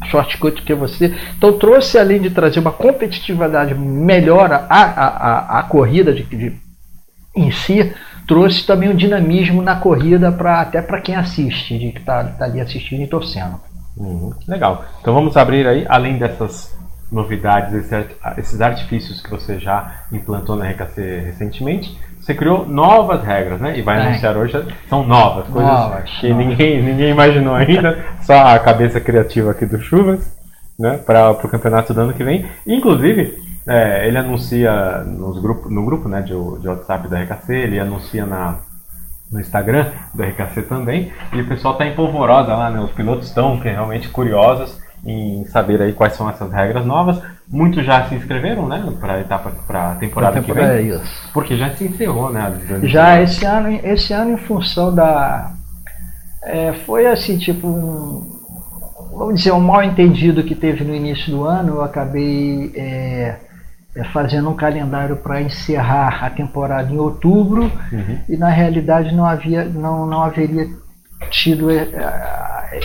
shortcut 0.06 0.62
que 0.62 0.74
você. 0.74 1.14
Então 1.38 1.60
trouxe 1.60 1.98
além 1.98 2.22
de 2.22 2.30
trazer 2.30 2.62
uma 2.62 2.72
competitividade 2.72 3.76
melhor 3.76 4.50
a, 4.50 4.66
a, 4.70 5.08
a, 5.08 5.60
a 5.60 5.64
corrida 5.64 6.14
de, 6.14 6.24
de 6.24 6.54
em 7.36 7.52
si, 7.52 7.94
trouxe 8.28 8.66
também 8.66 8.90
um 8.90 8.96
dinamismo 8.96 9.62
na 9.62 9.78
corrida 9.78 10.32
para 10.32 10.62
até 10.62 10.82
para 10.82 11.02
quem 11.02 11.16
assiste, 11.16 11.78
de 11.80 11.92
que 11.92 12.00
está 12.00 12.24
tá 12.24 12.46
ali 12.46 12.60
assistindo 12.60 13.02
e 13.02 13.08
torcendo. 13.08 13.60
Uhum, 13.96 14.32
legal. 14.48 14.86
Então 15.02 15.14
vamos 15.14 15.36
abrir 15.38 15.66
aí, 15.66 15.86
além 15.88 16.18
dessas 16.18 16.78
novidades, 17.12 17.90
esses 18.38 18.60
artifícios 18.60 19.22
que 19.22 19.30
você 19.30 19.58
já 19.58 20.04
implantou 20.12 20.56
na 20.56 20.70
RKC 20.70 21.22
recentemente, 21.26 21.98
você 22.20 22.34
criou 22.34 22.68
novas 22.68 23.24
regras, 23.24 23.62
né? 23.62 23.80
E 23.80 23.82
vai 23.82 23.98
é. 23.98 24.08
anunciar 24.08 24.36
hoje, 24.36 24.62
são 24.90 25.06
novas, 25.06 25.48
coisas 25.48 25.72
novas, 25.72 26.10
que 26.20 26.30
novas. 26.30 26.46
Ninguém, 26.46 26.84
ninguém 26.84 27.12
imaginou 27.12 27.56
ainda, 27.56 28.04
só 28.22 28.34
a 28.34 28.60
cabeça 28.60 29.00
criativa 29.00 29.52
aqui 29.52 29.66
do 29.66 29.80
Chuvas, 29.80 30.38
né? 30.78 30.98
Para 30.98 31.32
o 31.32 31.36
campeonato 31.36 31.94
do 31.94 32.02
ano 32.02 32.14
que 32.14 32.26
vem. 32.26 32.46
Inclusive, 32.68 33.38
é, 33.68 34.08
ele 34.08 34.18
anuncia 34.18 35.04
nos 35.04 35.42
grupo, 35.42 35.70
no 35.70 35.86
grupo 35.86 36.08
né, 36.08 36.22
de, 36.22 36.34
de 36.60 36.68
WhatsApp 36.68 37.08
da 37.08 37.22
RKC, 37.22 37.54
ele 37.54 37.80
anuncia 37.80 38.26
na, 38.26 38.56
no 39.32 39.40
Instagram 39.40 39.92
do 40.14 40.24
RKC 40.24 40.64
também, 40.64 41.12
e 41.34 41.42
o 41.42 41.48
pessoal 41.48 41.74
está 41.74 41.86
em 41.86 41.96
polvorosa 41.96 42.56
lá, 42.56 42.70
né? 42.70 42.80
Os 42.80 42.92
pilotos 42.92 43.28
estão 43.28 43.60
realmente 43.60 44.08
curiosos 44.10 44.80
em 45.06 45.46
saber 45.46 45.82
aí 45.82 45.94
quais 45.94 46.14
são 46.14 46.30
essas 46.30 46.52
regras 46.52 46.86
novas. 46.86 47.22
Muitos 47.48 47.86
já 47.86 48.08
se 48.08 48.16
inscreveram, 48.16 48.68
né, 48.68 48.84
para 49.00 49.14
a 49.14 49.22
etapa, 49.22 49.52
para 49.66 49.92
a 49.92 49.96
temporada, 49.96 50.42
que 50.42 50.52
vem. 50.52 50.66
É 50.66 50.82
isso. 50.82 51.30
Porque 51.34 51.56
já 51.58 51.70
se 51.76 51.86
encerrou, 51.86 52.30
né? 52.30 52.52
Já 52.84 53.22
esse 53.22 53.46
ano, 53.46 53.80
esse 53.84 54.14
ano 54.14 54.32
em 54.34 54.38
função 54.38 54.94
da 54.94 55.54
é, 56.44 56.74
foi 56.86 57.06
assim 57.06 57.38
tipo 57.38 57.68
um, 57.68 58.38
vamos 59.18 59.36
dizer 59.36 59.52
um 59.52 59.60
mal 59.60 59.84
entendido 59.84 60.44
que 60.44 60.56
teve 60.56 60.84
no 60.84 60.94
início 60.94 61.32
do 61.32 61.44
ano, 61.44 61.76
eu 61.76 61.82
acabei 61.82 62.72
é, 62.76 62.82
é, 62.82 63.38
fazendo 64.06 64.50
um 64.50 64.56
calendário 64.56 65.18
para 65.18 65.42
encerrar 65.42 66.24
a 66.24 66.30
temporada 66.30 66.92
em 66.92 66.98
outubro 66.98 67.63
uhum. 67.92 68.20
e 68.27 68.38
na 68.38 68.50
realidade 68.50 69.13
não 69.13 69.25
havia 69.25 69.66
não, 69.66 70.06
não 70.06 70.24
haveria 70.24 70.68
tido 71.30 71.72
é, 71.72 71.82
é, 71.82 72.80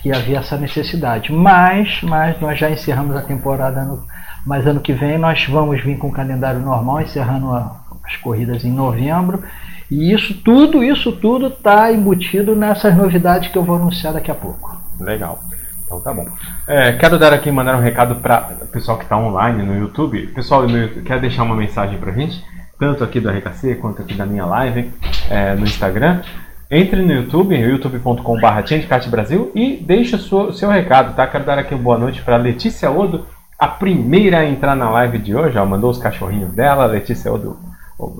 que 0.00 0.12
havia 0.12 0.38
essa 0.38 0.56
necessidade. 0.56 1.32
Mas 1.32 2.00
mas 2.02 2.40
nós 2.40 2.58
já 2.58 2.70
encerramos 2.70 3.16
a 3.16 3.22
temporada 3.22 3.82
no, 3.84 4.04
mas 4.46 4.66
ano 4.66 4.80
que 4.80 4.92
vem 4.92 5.18
nós 5.18 5.44
vamos 5.46 5.82
vir 5.82 5.98
com 5.98 6.08
o 6.08 6.12
calendário 6.12 6.60
normal 6.60 7.02
encerrando 7.02 7.52
a, 7.52 7.80
as 8.04 8.16
corridas 8.16 8.64
em 8.64 8.72
novembro. 8.72 9.42
E 9.90 10.12
isso 10.12 10.34
tudo 10.42 10.82
isso 10.82 11.12
tudo 11.12 11.46
está 11.46 11.92
embutido 11.92 12.56
nessas 12.56 12.96
novidades 12.96 13.50
que 13.50 13.58
eu 13.58 13.62
vou 13.62 13.76
anunciar 13.76 14.12
daqui 14.12 14.30
a 14.30 14.34
pouco. 14.34 14.76
Legal 14.98 15.38
então 15.86 16.00
tá 16.00 16.12
bom. 16.12 16.26
É, 16.66 16.92
quero 16.92 17.16
dar 17.18 17.32
aqui, 17.32 17.50
mandar 17.50 17.76
um 17.76 17.80
recado 17.80 18.16
para 18.16 18.58
o 18.60 18.66
pessoal 18.66 18.98
que 18.98 19.04
está 19.04 19.16
online 19.16 19.62
no 19.62 19.78
YouTube. 19.78 20.26
Pessoal, 20.28 20.64
quer 21.04 21.20
deixar 21.20 21.44
uma 21.44 21.54
mensagem 21.54 21.96
para 21.96 22.10
a 22.10 22.14
gente? 22.14 22.44
Tanto 22.78 23.04
aqui 23.04 23.20
do 23.20 23.30
RKC 23.30 23.76
quanto 23.76 24.02
aqui 24.02 24.12
da 24.12 24.26
minha 24.26 24.44
live 24.44 24.92
é, 25.30 25.54
no 25.54 25.64
Instagram. 25.64 26.20
Entre 26.68 27.00
no 27.00 27.12
YouTube, 27.12 27.56
youtube.com.br 27.56 29.08
Brasil 29.08 29.52
e 29.54 29.76
deixe 29.76 30.16
o 30.16 30.18
seu, 30.18 30.52
seu, 30.52 30.68
recado, 30.68 31.14
tá? 31.14 31.24
Quero 31.26 31.44
dar 31.44 31.58
aqui 31.60 31.72
uma 31.74 31.82
boa 31.82 31.98
noite 31.98 32.20
para 32.22 32.36
Letícia 32.36 32.90
Odo, 32.90 33.24
a 33.56 33.68
primeira 33.68 34.40
a 34.40 34.44
entrar 34.44 34.74
na 34.74 34.90
live 34.90 35.18
de 35.18 35.36
hoje. 35.36 35.56
Ó, 35.56 35.64
mandou 35.64 35.88
os 35.88 35.98
cachorrinhos 35.98 36.52
dela. 36.52 36.86
Letícia 36.86 37.32
Odo, 37.32 37.56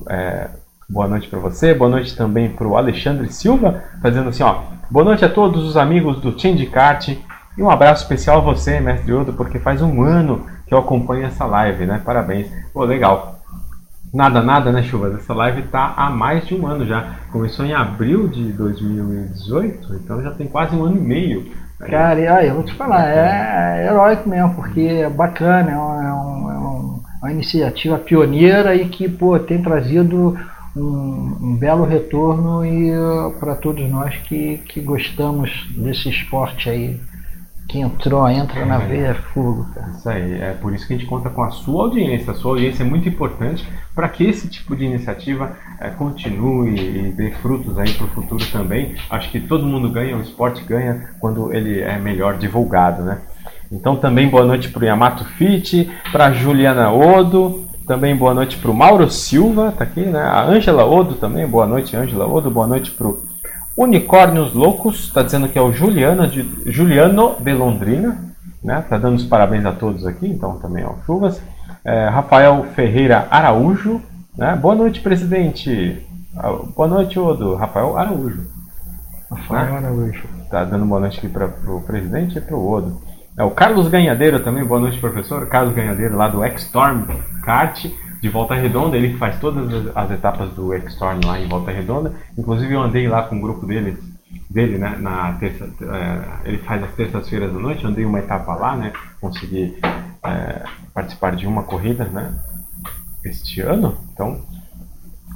é, 0.09 0.49
boa 0.89 1.09
noite 1.09 1.27
para 1.27 1.41
você. 1.41 1.75
Boa 1.75 1.91
noite 1.91 2.17
também 2.17 2.49
para 2.49 2.69
o 2.69 2.77
Alexandre 2.77 3.29
Silva, 3.33 3.83
fazendo 4.01 4.29
assim, 4.29 4.45
ó. 4.45 4.61
Boa 4.89 5.05
noite 5.05 5.25
a 5.25 5.29
todos 5.29 5.65
os 5.65 5.77
amigos 5.77 6.21
do 6.21 6.39
Change 6.39 6.67
Kart. 6.67 7.17
E 7.57 7.63
um 7.63 7.71
abraço 7.71 8.03
especial 8.03 8.39
a 8.39 8.41
você, 8.43 8.81
mestre 8.81 9.13
Odo, 9.13 9.33
porque 9.33 9.59
faz 9.59 9.81
um 9.81 10.03
ano 10.03 10.47
que 10.67 10.75
eu 10.75 10.79
acompanho 10.79 11.25
essa 11.25 11.47
live, 11.47 11.87
né? 11.87 12.01
Parabéns. 12.05 12.49
Pô, 12.73 12.85
legal. 12.85 13.41
Nada, 14.13 14.43
nada, 14.43 14.71
né, 14.71 14.83
Chuvas? 14.83 15.15
Essa 15.15 15.33
live 15.33 15.63
tá 15.63 15.95
há 15.97 16.11
mais 16.11 16.47
de 16.47 16.55
um 16.55 16.67
ano 16.67 16.85
já. 16.85 17.17
Começou 17.33 17.65
em 17.65 17.73
abril 17.73 18.29
de 18.29 18.53
2018, 18.53 19.95
então 19.95 20.23
já 20.23 20.33
tem 20.33 20.47
quase 20.47 20.77
um 20.77 20.85
ano 20.85 20.97
e 20.97 21.01
meio. 21.01 21.51
Cara, 21.79 22.19
e 22.19 22.27
aí, 22.27 22.49
eu 22.49 22.55
vou 22.55 22.65
te 22.65 22.75
falar, 22.75 23.09
é, 23.09 23.83
é 23.83 23.87
heróico 23.87 24.29
mesmo, 24.29 24.55
porque 24.55 24.81
é 24.81 25.11
bacana, 25.11 25.71
é, 25.71 25.77
um, 25.77 26.03
é, 26.03 26.13
um, 26.13 26.51
é 26.51 27.25
uma 27.25 27.33
iniciativa 27.33 27.99
pioneira 27.99 28.75
e 28.75 28.89
que, 28.89 29.09
pô, 29.09 29.39
tem 29.39 29.61
trazido 29.63 30.39
um, 30.75 31.37
um 31.41 31.57
belo 31.57 31.85
retorno 31.85 32.65
e 32.65 32.91
uh, 32.97 33.33
para 33.39 33.55
todos 33.55 33.89
nós 33.91 34.15
que, 34.17 34.59
que 34.69 34.81
gostamos 34.81 35.67
desse 35.77 36.09
esporte 36.09 36.71
aí 36.71 37.01
que 37.69 37.81
entrou, 37.81 38.29
entra 38.29 38.65
na 38.65 38.79
veia 38.79 39.15
fogo, 39.15 39.67
cara. 39.75 39.89
Isso 39.91 40.09
aí, 40.09 40.41
é 40.41 40.53
por 40.53 40.73
isso 40.73 40.87
que 40.87 40.95
a 40.95 40.97
gente 40.97 41.09
conta 41.09 41.29
com 41.31 41.43
a 41.43 41.51
sua 41.51 41.85
audiência. 41.85 42.33
A 42.33 42.35
sua 42.35 42.53
audiência 42.53 42.83
é 42.83 42.87
muito 42.87 43.09
importante 43.09 43.67
para 43.95 44.09
que 44.09 44.25
esse 44.25 44.49
tipo 44.49 44.77
de 44.77 44.85
iniciativa 44.85 45.57
é, 45.81 45.91
continue 45.91 46.75
e 46.75 47.13
dê 47.13 47.31
frutos 47.33 47.79
aí 47.79 47.93
para 47.93 48.07
o 48.07 48.11
futuro 48.11 48.45
também. 48.53 48.95
Acho 49.11 49.31
que 49.31 49.41
todo 49.41 49.67
mundo 49.67 49.91
ganha, 49.91 50.17
o 50.17 50.23
esporte 50.23 50.63
ganha 50.65 51.11
quando 51.21 51.53
ele 51.53 51.81
é 51.81 51.99
melhor 51.99 52.39
divulgado, 52.39 53.03
né? 53.03 53.19
Então 53.71 53.97
também 53.97 54.29
boa 54.29 54.45
noite 54.45 54.69
para 54.69 54.83
o 54.83 54.87
Yamato 54.87 55.25
Fit, 55.25 55.91
para 56.13 56.33
Juliana 56.33 56.93
Odo, 56.93 57.67
também 57.85 58.15
boa 58.15 58.33
noite 58.33 58.57
para 58.59 58.71
o 58.71 58.75
Mauro 58.75 59.11
Silva, 59.11 59.73
tá 59.77 59.83
aqui, 59.83 60.01
né? 60.01 60.21
A 60.21 60.45
Ângela 60.45 60.85
Odo 60.85 61.15
também, 61.15 61.47
boa 61.47 61.67
noite 61.67 61.97
Ângela 61.97 62.27
Odo, 62.27 62.49
boa 62.49 62.67
noite 62.67 62.93
para 62.93 63.09
o 63.09 63.19
Unicórnios 63.77 64.55
Loucos, 64.55 65.05
está 65.05 65.23
dizendo 65.23 65.49
que 65.49 65.59
é 65.59 65.63
o 65.63 65.71
Juliano 65.71 66.27
de, 66.27 66.73
Juliano 66.73 67.37
de 67.39 67.53
Londrina, 67.53 68.17
né? 68.65 68.83
Tá 68.89 68.97
dando 68.97 69.17
os 69.17 69.25
parabéns 69.25 69.67
a 69.67 69.73
todos 69.73 70.07
aqui, 70.07 70.27
então 70.27 70.59
também 70.59 70.83
ó, 70.83 70.95
chuvas. 71.05 71.43
É, 71.85 72.09
Rafael 72.09 72.65
Ferreira 72.75 73.29
Araújo, 73.31 74.01
né? 74.37 74.57
Boa 74.57 74.75
noite, 74.75 75.01
presidente. 75.01 76.05
Ah, 76.35 76.53
boa 76.75 76.89
noite, 76.89 77.19
Odo. 77.19 77.55
Rafael 77.55 77.99
Araújo. 77.99 78.47
Rafael 79.31 79.73
né? 79.73 79.89
Araújo. 79.89 80.25
Tá 80.51 80.65
dando 80.65 80.87
boa 80.87 81.01
noite 81.01 81.19
aqui 81.19 81.29
para 81.29 81.47
o 81.47 81.83
presidente 81.83 82.39
e 82.39 82.41
para 82.41 82.57
o 82.57 82.73
Odo. 82.73 83.01
É 83.39 83.45
o 83.45 83.51
Carlos 83.51 83.89
Ganhadeiro 83.89 84.41
também, 84.41 84.65
boa 84.65 84.81
noite, 84.81 84.99
professor. 84.99 85.47
Carlos 85.49 85.75
Ganhadeiro, 85.75 86.17
lá 86.17 86.29
do 86.29 86.43
X-Storm 86.43 87.05
Kart 87.45 87.85
de 88.21 88.29
Volta 88.29 88.55
Redonda, 88.55 88.97
ele 88.97 89.11
que 89.11 89.19
faz 89.19 89.39
todas 89.39 89.95
as 89.95 90.11
etapas 90.11 90.51
do 90.51 90.73
X-Storm 90.75 91.21
lá 91.25 91.39
em 91.39 91.49
Volta 91.49 91.71
Redonda. 91.71 92.13
Inclusive 92.37 92.73
eu 92.73 92.83
andei 92.83 93.09
lá 93.09 93.23
com 93.23 93.37
o 93.37 93.41
grupo 93.41 93.67
dele, 93.67 93.97
dele 94.49 94.79
né, 94.79 94.97
na 94.99 95.33
terça, 95.35 95.65
é, 95.65 96.49
ele 96.49 96.59
faz 96.59 96.83
as 96.83 96.93
terças-feiras 96.93 97.53
da 97.53 97.59
noite, 97.59 97.87
andei 97.87 98.05
uma 98.05 98.19
etapa 98.19 98.55
lá, 98.55 98.77
né, 98.77 98.93
consegui 99.21 99.79
é, 100.25 100.63
participar 100.95 101.37
de 101.37 101.47
uma 101.47 101.63
corrida, 101.63 102.05
né, 102.05 102.35
este 103.25 103.61
ano. 103.61 103.97
Então, 104.13 104.41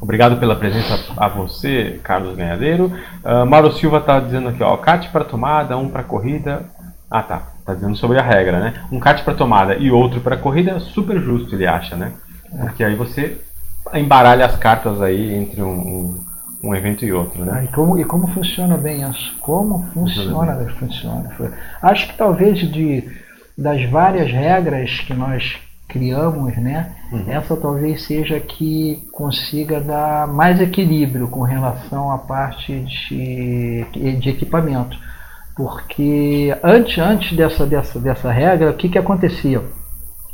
obrigado 0.00 0.38
pela 0.38 0.56
presença 0.56 1.12
a 1.16 1.28
você, 1.28 2.00
Carlos 2.02 2.36
Ganhadeiro. 2.36 2.92
Uh, 3.24 3.44
Mauro 3.46 3.72
Silva 3.72 3.98
está 3.98 4.20
dizendo 4.20 4.48
aqui, 4.48 4.62
ó, 4.62 4.76
kart 4.76 5.10
para 5.10 5.24
tomada, 5.24 5.76
um 5.76 5.88
para 5.88 6.02
corrida. 6.02 6.66
Ah, 7.10 7.22
tá. 7.22 7.42
Tá 7.64 7.74
dizendo 7.74 7.96
sobre 7.96 8.18
a 8.18 8.22
regra, 8.22 8.58
né? 8.58 8.84
Um 8.90 8.98
kart 8.98 9.22
para 9.24 9.34
tomada 9.34 9.76
e 9.76 9.90
outro 9.90 10.20
para 10.20 10.36
corrida, 10.36 10.72
é 10.72 10.80
super 10.80 11.20
justo, 11.20 11.54
ele 11.54 11.66
acha, 11.66 11.96
né? 11.96 12.12
Porque 12.58 12.84
aí 12.84 12.94
você 12.94 13.38
embaralha 13.94 14.46
as 14.46 14.56
cartas 14.56 15.00
aí 15.00 15.34
entre 15.34 15.62
um, 15.62 16.18
um, 16.62 16.74
evento 16.74 17.04
e 17.04 17.12
outro, 17.12 17.44
né? 17.44 17.52
Ah, 17.56 17.64
e, 17.64 17.68
como, 17.68 17.98
e 17.98 18.04
como 18.04 18.26
funciona 18.28 18.76
bem 18.76 19.02
isso? 19.08 19.36
Como 19.40 19.84
funciona, 19.92 20.54
funciona, 20.78 21.30
funciona. 21.30 21.56
Acho 21.82 22.08
que 22.08 22.16
talvez 22.16 22.58
de, 22.58 23.08
das 23.56 23.84
várias 23.90 24.30
regras 24.30 25.00
que 25.00 25.14
nós 25.14 25.58
criamos, 25.88 26.56
né? 26.56 26.92
Uhum. 27.12 27.24
Essa 27.28 27.56
talvez 27.56 28.04
seja 28.04 28.38
que 28.38 29.08
consiga 29.12 29.80
dar 29.80 30.28
mais 30.28 30.60
equilíbrio 30.60 31.28
com 31.28 31.42
relação 31.42 32.12
à 32.12 32.18
parte 32.18 32.80
de, 32.80 33.84
de 34.18 34.30
equipamento. 34.30 34.96
Porque 35.56 36.56
antes, 36.62 36.98
antes 36.98 37.36
dessa, 37.36 37.66
dessa, 37.66 37.98
dessa 37.98 38.30
regra, 38.30 38.70
o 38.70 38.74
que, 38.74 38.88
que 38.88 38.98
acontecia? 38.98 39.62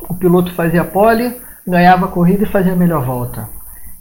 O 0.09 0.15
piloto 0.15 0.53
fazia 0.53 0.85
pole, 0.85 1.35
ganhava 1.67 2.07
a 2.07 2.09
corrida 2.09 2.45
e 2.45 2.49
fazia 2.49 2.73
a 2.73 2.77
melhor 2.77 3.05
volta. 3.05 3.49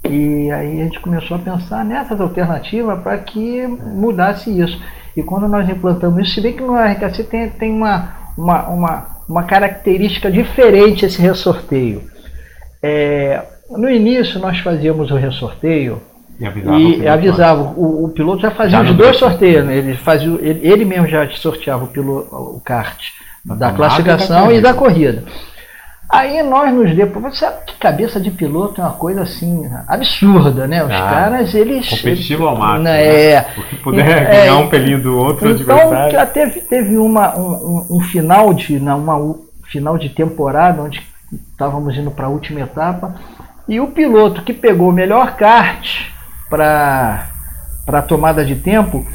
E 0.04 0.51
aí 0.51 0.82
a 0.82 0.84
gente 0.84 0.99
começou 0.99 1.38
a 1.38 1.39
pensar 1.39 1.84
nessas 1.84 2.21
alternativas 2.21 3.01
para 3.01 3.17
que 3.17 3.65
mudasse 3.65 4.49
isso. 4.60 4.80
E 5.17 5.23
quando 5.23 5.47
nós 5.47 5.67
implantamos 5.67 6.21
isso, 6.21 6.36
se 6.36 6.41
bem 6.41 6.54
que 6.54 6.62
no 6.62 6.75
RKC 6.75 7.23
tem, 7.23 7.49
tem 7.49 7.71
uma, 7.71 8.13
uma, 8.38 8.67
uma, 8.67 9.08
uma 9.28 9.43
característica 9.43 10.30
diferente 10.30 11.06
esse 11.06 11.21
ressorteio. 11.21 12.04
É, 12.84 13.41
no 13.71 13.89
início 13.89 14.39
nós 14.39 14.60
fazíamos 14.60 15.10
o 15.10 15.15
ressorteio 15.15 16.01
e 16.39 16.45
avisava, 16.45 16.80
e 16.80 17.01
o, 17.01 17.12
avisava 17.12 17.62
o, 17.62 18.06
o, 18.06 18.10
piloto 18.10 18.41
já 18.41 18.51
fazia 18.51 18.84
já 18.84 18.91
os 18.91 18.95
dois 18.95 19.17
sorteios, 19.17 19.65
né? 19.65 19.78
ele, 19.78 19.95
fazia, 19.95 20.28
ele, 20.41 20.67
ele 20.67 20.86
mesmo 20.86 21.08
já 21.08 21.28
sorteava 21.30 21.86
o, 21.86 21.88
piloto, 21.88 22.36
o 22.36 22.62
kart 22.63 22.99
da 23.43 23.71
classificação 23.71 24.51
e 24.51 24.60
da 24.60 24.73
corrida. 24.73 25.23
Aí 26.10 26.41
nós 26.44 26.74
nos 26.74 26.96
depois, 26.96 27.38
sabe 27.38 27.65
que 27.65 27.78
cabeça 27.78 28.20
de 28.20 28.30
piloto 28.30 28.80
é 28.80 28.84
uma 28.84 28.94
coisa 28.94 29.24
assim 29.24 29.68
absurda, 29.88 30.68
né? 30.68 30.84
Os 30.84 30.91
ah, 30.91 31.10
caras, 31.10 31.54
eles. 31.56 31.89
Competitivo 31.89 32.48
ao 32.48 32.56
máximo. 32.56 32.84
Né? 32.84 33.06
É, 33.06 33.36
né? 33.36 33.46
Porque 33.56 33.76
puder 33.78 34.08
é, 34.22 34.26
ganhar 34.26 34.58
um 34.58 34.70
pelinho 34.70 35.02
do 35.02 35.18
outro 35.18 35.50
então, 35.50 35.76
adversário. 35.76 36.12
Já 36.12 36.26
teve, 36.26 36.62
teve 36.62 36.98
uma, 36.98 37.36
um, 37.38 37.88
um, 37.89 38.00
final 38.02 38.54
de. 38.54 38.78
Uma 38.78 39.36
final 39.63 39.98
de 39.98 40.10
temporada, 40.10 40.82
onde 40.82 41.02
estávamos 41.52 41.98
indo 41.98 42.12
para 42.12 42.28
a 42.28 42.30
última 42.30 42.62
etapa, 42.62 43.15
e 43.68 43.80
o 43.80 43.88
piloto 43.88 44.44
que 44.44 44.54
pegou 44.54 44.89
o 44.89 44.94
melhor 44.94 45.36
kart 45.36 46.08
para 46.48 47.28
a 47.88 48.02
tomada 48.04 48.46
de 48.46 48.56
tempo, 48.56 49.06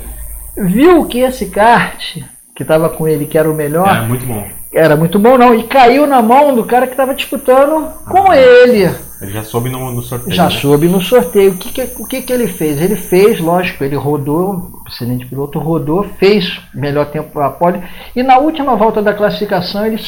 viu 0.56 1.06
que 1.06 1.20
esse 1.20 1.46
kart 1.46 2.18
que 2.54 2.62
estava 2.62 2.88
com 2.90 3.06
ele, 3.06 3.26
que 3.26 3.38
era 3.38 3.48
o 3.48 3.54
melhor. 3.54 3.96
É, 3.96 4.00
muito 4.02 4.26
bom 4.26 4.59
era 4.72 4.96
muito 4.96 5.18
bom 5.18 5.36
não. 5.36 5.54
E 5.54 5.64
caiu 5.64 6.06
na 6.06 6.22
mão 6.22 6.54
do 6.54 6.64
cara 6.64 6.86
que 6.86 6.92
estava 6.92 7.14
disputando 7.14 7.88
com 8.04 8.30
ah, 8.30 8.36
ele. 8.36 8.94
Ele 9.20 9.32
já 9.32 9.42
soube 9.42 9.68
no, 9.68 9.90
no 9.92 10.02
sorteio. 10.02 10.34
Já 10.34 10.44
né? 10.44 10.50
soube 10.50 10.88
no 10.88 11.00
sorteio. 11.00 11.52
O 11.52 11.56
que, 11.56 11.72
que, 11.72 12.02
o 12.02 12.06
que, 12.06 12.22
que 12.22 12.32
ele 12.32 12.46
fez? 12.46 12.80
Ele 12.80 12.96
fez, 12.96 13.40
lógico, 13.40 13.84
ele 13.84 13.96
rodou, 13.96 14.70
o 14.84 14.88
excelente 14.88 15.26
piloto 15.26 15.58
rodou, 15.58 16.04
fez 16.18 16.60
melhor 16.74 17.06
tempo 17.06 17.30
para 17.30 17.46
a 17.46 17.50
pole. 17.50 17.82
E 18.14 18.22
na 18.22 18.38
última 18.38 18.76
volta 18.76 19.02
da 19.02 19.12
classificação 19.12 19.84
ele 19.86 20.00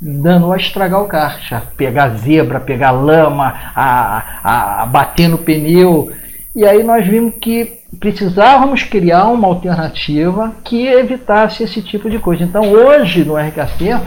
danou 0.00 0.52
a 0.52 0.56
estragar 0.56 1.02
o 1.02 1.06
kart, 1.06 1.52
a 1.52 1.60
pegar 1.60 2.08
zebra, 2.16 2.58
pegar 2.58 2.90
lama, 2.90 3.54
a, 3.74 4.24
a, 4.42 4.82
a 4.82 4.86
bater 4.86 5.28
no 5.28 5.38
pneu. 5.38 6.10
E 6.54 6.66
aí 6.66 6.82
nós 6.82 7.06
vimos 7.06 7.34
que 7.40 7.80
precisávamos 7.98 8.82
criar 8.82 9.26
uma 9.26 9.46
alternativa 9.46 10.52
que 10.64 10.86
evitasse 10.86 11.62
esse 11.62 11.80
tipo 11.80 12.10
de 12.10 12.18
coisa. 12.18 12.42
Então 12.42 12.72
hoje 12.72 13.24
no 13.24 13.36
RKC 13.36 14.00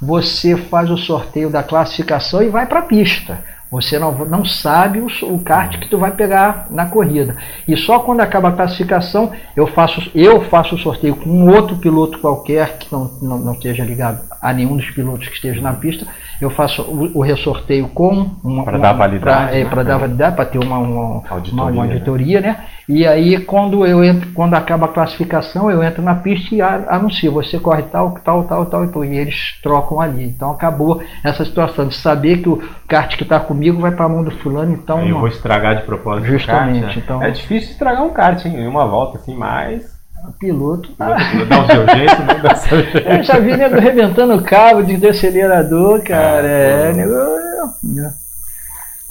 você 0.00 0.56
faz 0.56 0.90
o 0.90 0.96
sorteio 0.96 1.50
da 1.50 1.62
classificação 1.62 2.42
e 2.42 2.48
vai 2.48 2.66
para 2.66 2.80
a 2.80 2.82
pista. 2.82 3.38
Você 3.72 3.98
não, 3.98 4.12
não 4.26 4.44
sabe 4.44 5.00
o, 5.00 5.06
o 5.22 5.38
kart 5.38 5.78
que 5.78 5.88
tu 5.88 5.96
vai 5.96 6.10
pegar 6.10 6.66
na 6.70 6.84
corrida. 6.84 7.34
E 7.66 7.74
só 7.74 8.00
quando 8.00 8.20
acaba 8.20 8.50
a 8.50 8.52
classificação, 8.52 9.32
eu 9.56 9.66
faço, 9.66 10.10
eu 10.14 10.42
faço 10.42 10.74
o 10.74 10.78
sorteio 10.78 11.16
com 11.16 11.30
um 11.30 11.50
outro 11.50 11.76
piloto 11.76 12.18
qualquer 12.18 12.76
que 12.76 12.92
não, 12.92 13.10
não, 13.22 13.38
não 13.38 13.52
esteja 13.54 13.82
ligado 13.82 14.20
a 14.42 14.52
nenhum 14.52 14.76
dos 14.76 14.90
pilotos 14.90 15.26
que 15.26 15.36
esteja 15.36 15.62
na 15.62 15.72
pista. 15.72 16.06
Eu 16.38 16.50
faço 16.50 16.82
o, 16.82 17.18
o 17.18 17.22
ressorteio 17.22 17.88
com 17.88 18.32
uma. 18.44 18.64
Para 18.64 18.76
dar 18.76 18.92
validade. 18.92 19.24
Para 19.46 19.56
é, 19.56 19.64
né? 19.64 19.84
dar 19.84 19.98
validade, 19.98 20.36
para 20.36 20.44
ter 20.44 20.58
uma, 20.58 20.78
uma, 20.78 21.22
auditoria, 21.30 21.52
uma, 21.52 21.70
uma 21.70 21.84
auditoria 21.84 22.40
né? 22.40 22.48
né? 22.48 22.66
E 22.88 23.06
aí, 23.06 23.40
quando 23.40 23.86
eu 23.86 24.02
entro, 24.02 24.28
quando 24.32 24.54
acaba 24.54 24.86
a 24.86 24.88
classificação, 24.88 25.70
eu 25.70 25.82
entro 25.82 26.02
na 26.02 26.16
pista 26.16 26.54
e 26.54 26.60
anuncio, 26.60 27.30
você 27.30 27.58
corre 27.60 27.84
tal, 27.84 28.10
tal, 28.24 28.42
tal, 28.44 28.66
tal, 28.66 29.04
e 29.04 29.16
eles 29.16 29.60
trocam 29.62 30.00
ali. 30.00 30.24
Então 30.24 30.50
acabou 30.50 31.00
essa 31.22 31.44
situação 31.44 31.86
de 31.86 31.94
saber 31.94 32.42
que 32.42 32.48
o 32.48 32.60
kart 32.88 33.16
que 33.16 33.22
está 33.22 33.38
comigo 33.38 33.61
vai 33.70 33.90
para 33.92 34.06
a 34.06 34.08
mão 34.08 34.24
do 34.24 34.30
fulano, 34.30 34.72
então. 34.72 34.98
Aí 34.98 35.10
eu 35.10 35.18
vou 35.18 35.28
estragar 35.28 35.76
de 35.76 35.82
propósito. 35.82 36.26
Justamente. 36.26 36.80
Kart, 36.80 36.96
né? 36.96 37.02
então... 37.04 37.22
É 37.22 37.30
difícil 37.30 37.70
estragar 37.70 38.04
um 38.04 38.10
kart, 38.10 38.44
hein? 38.44 38.56
Em 38.56 38.66
uma 38.66 38.86
volta 38.86 39.18
assim, 39.18 39.36
mas. 39.36 39.92
O 40.26 40.32
piloto 40.32 40.92
tá. 40.92 41.16
Dá 41.48 41.62
o 41.62 41.66
seu 41.66 41.88
jeito, 41.96 42.22
né? 42.22 42.40
Dá 42.42 42.52
o 42.52 42.56
seu 42.56 42.82
jeito. 42.82 42.98
Eu 43.08 43.22
já 43.22 43.38
vi 43.38 43.56
nego 43.56 43.80
rebentando 43.80 44.34
o 44.34 44.42
cabo 44.42 44.82
de 44.82 45.06
acelerador, 45.06 46.02
cara. 46.02 46.46
É, 46.46 46.90
é 46.90 46.92
nego. 46.92 47.12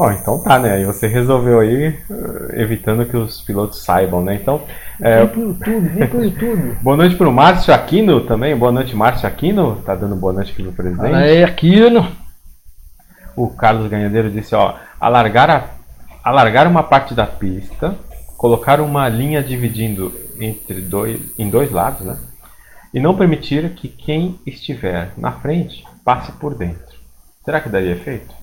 Bom, 0.01 0.11
então 0.11 0.39
tá, 0.39 0.57
né? 0.57 0.73
Aí 0.73 0.83
você 0.83 1.05
resolveu 1.05 1.59
aí, 1.59 1.87
eh, 2.09 2.61
evitando 2.61 3.05
que 3.05 3.15
os 3.15 3.41
pilotos 3.41 3.83
saibam, 3.83 4.23
né? 4.23 4.33
Então. 4.33 4.61
É... 4.99 5.19
Vem 5.19 5.27
pro 5.27 5.41
YouTube, 5.41 5.89
vem 5.89 6.07
pro 6.07 6.23
YouTube. 6.23 6.77
boa 6.81 6.97
noite 6.97 7.15
pro 7.15 7.31
Márcio 7.31 7.71
Aquino 7.71 8.21
também. 8.21 8.55
Boa 8.55 8.71
noite, 8.71 8.95
Márcio 8.95 9.27
Aquino. 9.27 9.75
Tá 9.85 9.93
dando 9.93 10.15
boa 10.15 10.33
noite 10.33 10.53
aqui 10.53 10.63
pro 10.63 10.71
presidente. 10.71 11.13
Aí, 11.13 11.43
Aquino. 11.43 12.07
O 13.35 13.49
Carlos 13.49 13.89
Ganhadeiro 13.89 14.29
disse, 14.29 14.53
ó, 14.55 14.75
alargar, 14.99 15.49
a, 15.49 15.69
alargar 16.23 16.67
uma 16.67 16.83
parte 16.83 17.13
da 17.13 17.25
pista, 17.25 17.95
colocar 18.37 18.79
uma 18.81 19.07
linha 19.07 19.41
dividindo 19.43 20.13
entre 20.39 20.81
dois, 20.81 21.19
em 21.37 21.49
dois 21.49 21.71
lados, 21.71 22.01
né? 22.01 22.17
E 22.93 22.99
não 22.99 23.15
permitir 23.15 23.73
que 23.75 23.87
quem 23.87 24.39
estiver 24.45 25.13
na 25.17 25.31
frente 25.31 25.85
passe 26.03 26.31
por 26.33 26.55
dentro. 26.55 26.99
Será 27.45 27.61
que 27.61 27.69
daria 27.69 27.93
efeito? 27.93 28.41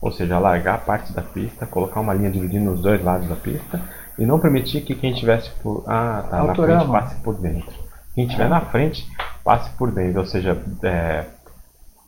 ou 0.00 0.10
seja, 0.10 0.36
alargar 0.36 0.84
parte 0.84 1.12
da 1.12 1.20
pista, 1.20 1.66
colocar 1.66 2.00
uma 2.00 2.14
linha 2.14 2.30
dividindo 2.30 2.72
os 2.72 2.80
dois 2.80 3.02
lados 3.04 3.28
da 3.28 3.36
pista 3.36 3.80
e 4.18 4.24
não 4.24 4.40
permitir 4.40 4.80
que 4.80 4.94
quem 4.94 5.12
estivesse 5.12 5.50
por 5.62 5.84
ah, 5.86 6.24
tá, 6.28 6.42
na 6.42 6.54
frente 6.54 6.86
passe 6.86 7.14
por 7.16 7.34
dentro. 7.34 7.72
Quem 8.14 8.24
estiver 8.24 8.48
na 8.48 8.60
frente 8.62 9.06
passe 9.44 9.70
por 9.76 9.90
dentro, 9.90 10.20
ou 10.20 10.26
seja, 10.26 10.56
é, 10.82 11.26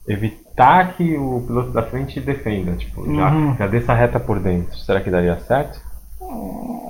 evitar 0.08 0.41
que 0.96 1.16
o 1.16 1.42
piloto 1.46 1.70
da 1.70 1.82
frente 1.82 2.20
defenda, 2.20 2.72
tipo, 2.72 3.04
já, 3.14 3.30
uhum. 3.30 3.56
já 3.56 3.94
reta 3.94 4.20
por 4.20 4.38
dentro. 4.38 4.76
Será 4.78 5.00
que 5.00 5.10
daria 5.10 5.38
certo? 5.40 5.80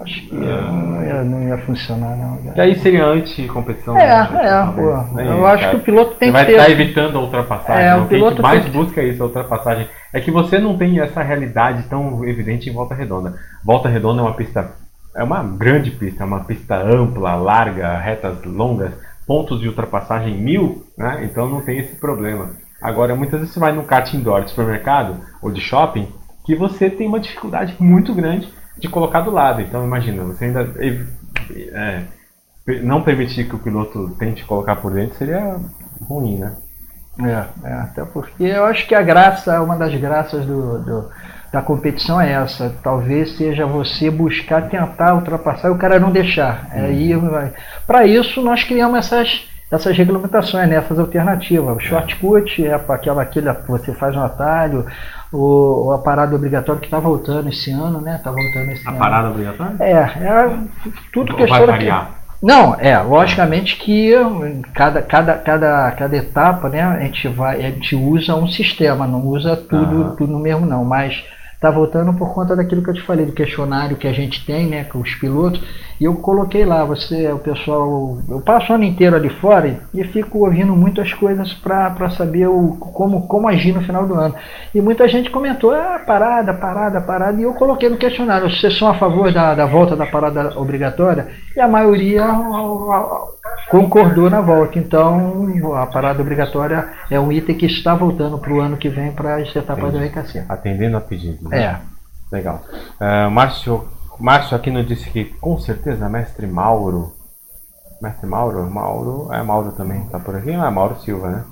Acho 0.02 0.28
que 0.28 0.34
não, 0.34 1.04
ia, 1.04 1.22
não 1.22 1.42
ia 1.42 1.58
funcionar, 1.58 2.16
não. 2.16 2.38
E 2.56 2.60
aí 2.60 2.74
seria 2.80 3.06
anti-competição. 3.06 3.96
É, 3.96 4.30
né? 4.30 4.40
é, 4.42 4.72
pô. 4.72 5.20
É 5.20 5.28
eu 5.28 5.46
acho 5.46 5.70
que 5.70 5.76
o 5.76 5.80
piloto 5.80 6.16
tem 6.16 6.30
você 6.30 6.44
que 6.44 6.52
vai 6.52 6.60
estar 6.60 6.70
evitando 6.70 7.18
a 7.18 7.20
ultrapassagem. 7.20 7.86
É, 7.86 7.96
o 7.96 8.06
piloto 8.06 8.36
que 8.36 8.42
mais 8.42 8.66
busca 8.66 9.00
é 9.00 9.06
isso, 9.06 9.22
a 9.22 9.26
ultrapassagem. 9.26 9.86
É 10.12 10.20
que 10.20 10.30
você 10.30 10.58
não 10.58 10.76
tem 10.76 10.98
essa 11.00 11.22
realidade 11.22 11.84
tão 11.84 12.24
evidente 12.26 12.68
em 12.68 12.72
Volta 12.72 12.94
Redonda. 12.94 13.34
Volta 13.64 13.88
Redonda 13.88 14.22
é 14.22 14.24
uma 14.24 14.34
pista, 14.34 14.72
é 15.16 15.22
uma 15.22 15.42
grande 15.42 15.92
pista, 15.92 16.24
é 16.24 16.26
uma 16.26 16.44
pista 16.44 16.76
ampla, 16.76 17.36
larga, 17.36 17.96
retas 17.98 18.44
longas, 18.44 18.92
pontos 19.26 19.60
de 19.60 19.68
ultrapassagem 19.68 20.36
mil, 20.36 20.84
né? 20.98 21.20
Então 21.24 21.48
não 21.48 21.60
tem 21.60 21.78
esse 21.78 21.94
problema. 21.96 22.50
Agora, 22.82 23.14
muitas 23.14 23.40
vezes 23.40 23.54
você 23.54 23.60
vai 23.60 23.72
num 23.72 23.84
kart 23.84 24.12
indoor 24.12 24.42
de 24.42 24.50
supermercado 24.50 25.20
ou 25.40 25.50
de 25.50 25.60
shopping, 25.60 26.08
que 26.44 26.56
você 26.56 26.90
tem 26.90 27.06
uma 27.06 27.20
dificuldade 27.20 27.76
muito 27.78 28.12
grande 28.12 28.52
de 28.76 28.88
colocar 28.88 29.20
do 29.20 29.30
lado. 29.30 29.60
Então 29.60 29.84
imagina, 29.84 30.24
você 30.24 30.46
ainda 30.46 30.68
é, 31.72 32.02
não 32.82 33.02
permitir 33.02 33.48
que 33.48 33.54
o 33.54 33.58
piloto 33.58 34.10
tente 34.18 34.44
colocar 34.44 34.76
por 34.76 34.92
dentro 34.92 35.16
seria 35.16 35.56
ruim, 36.06 36.38
né? 36.38 36.56
É, 37.20 37.68
é, 37.68 37.72
até 37.74 38.04
porque 38.04 38.42
eu 38.42 38.64
acho 38.64 38.86
que 38.86 38.94
a 38.94 39.02
graça, 39.02 39.60
uma 39.60 39.76
das 39.76 39.94
graças 39.94 40.46
do, 40.46 40.78
do, 40.78 41.10
da 41.52 41.60
competição 41.60 42.18
é 42.18 42.32
essa. 42.32 42.74
Talvez 42.82 43.36
seja 43.36 43.66
você 43.66 44.10
buscar 44.10 44.70
tentar 44.70 45.14
ultrapassar 45.14 45.68
e 45.68 45.72
o 45.72 45.78
cara 45.78 46.00
não 46.00 46.10
deixar. 46.10 46.70
Hum. 46.74 46.84
Aí, 46.84 47.12
para 47.86 48.06
isso 48.06 48.40
nós 48.40 48.64
criamos 48.64 48.98
essas, 48.98 49.46
essas 49.72 49.96
regulamentações, 49.96 50.68
né, 50.68 50.76
essas 50.76 50.98
alternativas. 50.98 51.76
O 51.76 51.80
shortcut 51.80 52.66
é 52.66 52.74
aquela, 52.74 53.22
aquele 53.22 53.50
você 53.66 53.92
faz 53.94 54.14
um 54.14 54.22
atalho, 54.22 54.84
o, 55.32 55.90
a 55.92 55.98
parada 55.98 56.36
obrigatória 56.36 56.78
que 56.78 56.86
está 56.86 57.00
voltando 57.00 57.48
esse 57.48 57.70
ano, 57.70 57.98
né? 57.98 58.20
Tá 58.22 58.30
voltando 58.30 58.70
esse 58.70 58.86
a 58.86 58.90
ano. 58.90 58.98
A 58.98 59.02
parada 59.02 59.30
obrigatória? 59.30 59.76
É, 59.80 59.92
é 59.92 60.58
tudo 61.10 61.34
que 61.34 61.46
vai 61.46 61.66
variar. 61.66 62.06
Que, 62.06 62.22
não, 62.46 62.76
é, 62.78 62.98
logicamente 62.98 63.76
que 63.76 64.12
cada, 64.74 65.00
cada, 65.00 65.34
cada, 65.38 65.90
cada 65.92 66.16
etapa, 66.16 66.68
né, 66.68 66.82
a 66.82 67.00
gente 67.00 67.28
vai, 67.28 67.64
a 67.64 67.70
gente 67.70 67.96
usa 67.96 68.34
um 68.34 68.48
sistema, 68.48 69.06
não 69.06 69.24
usa 69.24 69.56
tudo, 69.56 69.94
uhum. 69.94 70.16
tudo 70.16 70.38
mesmo 70.38 70.66
não, 70.66 70.84
mas 70.84 71.24
está 71.62 71.70
voltando 71.70 72.12
por 72.14 72.34
conta 72.34 72.56
daquilo 72.56 72.82
que 72.82 72.90
eu 72.90 72.94
te 72.94 73.02
falei, 73.02 73.24
do 73.24 73.32
questionário 73.32 73.96
que 73.96 74.08
a 74.08 74.12
gente 74.12 74.44
tem, 74.44 74.66
né, 74.66 74.82
com 74.82 74.98
os 74.98 75.14
pilotos, 75.14 75.62
e 76.00 76.04
eu 76.04 76.16
coloquei 76.16 76.64
lá, 76.64 76.84
você, 76.84 77.30
o 77.30 77.38
pessoal, 77.38 78.18
eu 78.28 78.40
passo 78.40 78.72
o 78.72 78.74
ano 78.74 78.82
inteiro 78.82 79.14
ali 79.14 79.28
fora 79.28 79.78
e 79.94 80.02
fico 80.02 80.44
ouvindo 80.44 80.74
muitas 80.74 81.14
coisas 81.14 81.52
para 81.52 82.10
saber 82.10 82.48
o, 82.48 82.76
como, 82.80 83.28
como 83.28 83.46
agir 83.46 83.72
no 83.72 83.82
final 83.82 84.04
do 84.04 84.14
ano. 84.14 84.34
E 84.74 84.80
muita 84.80 85.06
gente 85.06 85.30
comentou, 85.30 85.70
ah, 85.70 86.02
parada, 86.04 86.52
parada, 86.52 87.00
parada, 87.00 87.40
e 87.40 87.44
eu 87.44 87.54
coloquei 87.54 87.88
no 87.88 87.96
questionário, 87.96 88.50
vocês 88.50 88.76
são 88.76 88.88
a 88.88 88.94
favor 88.94 89.32
da, 89.32 89.54
da 89.54 89.64
volta 89.64 89.94
da 89.94 90.06
parada 90.06 90.58
obrigatória? 90.58 91.28
E 91.54 91.60
a 91.60 91.68
maioria 91.68 92.26
concordou 93.70 94.30
na 94.30 94.40
volta. 94.40 94.78
Então, 94.78 95.46
a 95.76 95.86
parada 95.86 96.22
obrigatória 96.22 96.88
é 97.10 97.18
um 97.20 97.30
item 97.30 97.56
que 97.56 97.66
está 97.66 97.94
voltando 97.94 98.38
para 98.38 98.52
o 98.52 98.60
ano 98.60 98.76
que 98.76 98.88
vem 98.88 99.12
para 99.12 99.36
as 99.36 99.54
etapas 99.54 99.92
do 99.92 99.98
RKC. 99.98 100.44
Atendendo 100.48 100.96
a 100.96 101.00
pedido. 101.00 101.48
Né? 101.48 101.62
É. 101.62 101.80
Legal. 102.32 102.62
Uh, 102.98 103.30
Márcio, 103.30 103.86
Márcio 104.18 104.56
aqui 104.56 104.70
nos 104.70 104.86
disse 104.86 105.10
que 105.10 105.24
com 105.24 105.58
certeza 105.58 106.08
mestre 106.08 106.46
Mauro. 106.46 107.12
Mestre 108.00 108.26
Mauro? 108.26 108.68
Mauro. 108.70 109.32
É 109.32 109.42
Mauro 109.42 109.72
também, 109.72 110.06
tá 110.06 110.18
por 110.18 110.34
aqui? 110.34 110.52
Ah, 110.52 110.70
Mauro 110.70 110.96
Silva, 111.00 111.28
né? 111.28 111.44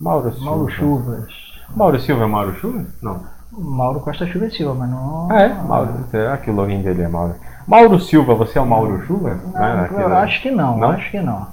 Mauro 0.00 0.32
Silva. 0.32 0.44
Mauro 0.46 0.70
Chuvas. 0.70 1.32
Mauro 1.76 2.00
Silva 2.00 2.24
é 2.24 2.26
Mauro 2.26 2.54
Chuvas? 2.54 2.86
Não. 3.02 3.22
Mauro 3.60 4.00
Costa 4.00 4.26
Chuva 4.26 4.46
é 4.46 4.50
Silva, 4.50 4.74
mas 4.74 4.90
não. 4.90 5.28
Ah, 5.30 5.42
é? 5.42 5.48
Mauro. 5.48 5.92
Será 6.10 6.36
que 6.38 6.50
o 6.50 6.54
login 6.54 6.82
dele 6.82 7.02
é 7.02 7.08
Mauro? 7.08 7.34
Mauro 7.66 8.00
Silva, 8.00 8.34
você 8.34 8.58
é 8.58 8.60
o 8.60 8.66
Mauro 8.66 9.04
Chuva? 9.06 9.38
Não, 9.52 9.62
é 9.62 9.88
eu 9.92 10.16
acho 10.16 10.42
que 10.42 10.50
não, 10.50 10.78
não, 10.78 10.90
acho 10.90 11.10
que 11.10 11.20
não. 11.20 11.46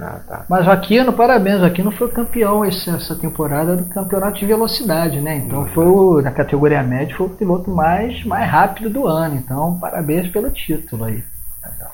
Ah, 0.00 0.20
tá. 0.28 0.44
Mas 0.48 0.66
o 0.66 0.70
Aquino, 0.70 1.12
parabéns, 1.12 1.60
o 1.60 1.64
Aquino 1.64 1.90
foi 1.90 2.08
campeão 2.08 2.64
essa 2.64 3.16
temporada 3.16 3.76
do 3.76 3.84
campeonato 3.86 4.38
de 4.38 4.46
velocidade, 4.46 5.20
né? 5.20 5.36
Então 5.36 5.60
uhum. 5.60 5.66
foi 5.66 5.86
o, 5.86 6.22
na 6.22 6.30
categoria 6.30 6.82
média 6.82 7.16
foi 7.16 7.26
o 7.26 7.30
piloto 7.30 7.70
mais, 7.70 8.24
mais 8.24 8.48
rápido 8.48 8.90
do 8.90 9.06
ano. 9.06 9.34
Então, 9.34 9.78
parabéns 9.80 10.28
pelo 10.28 10.50
título 10.50 11.04
aí. 11.04 11.24
Legal. 11.64 11.92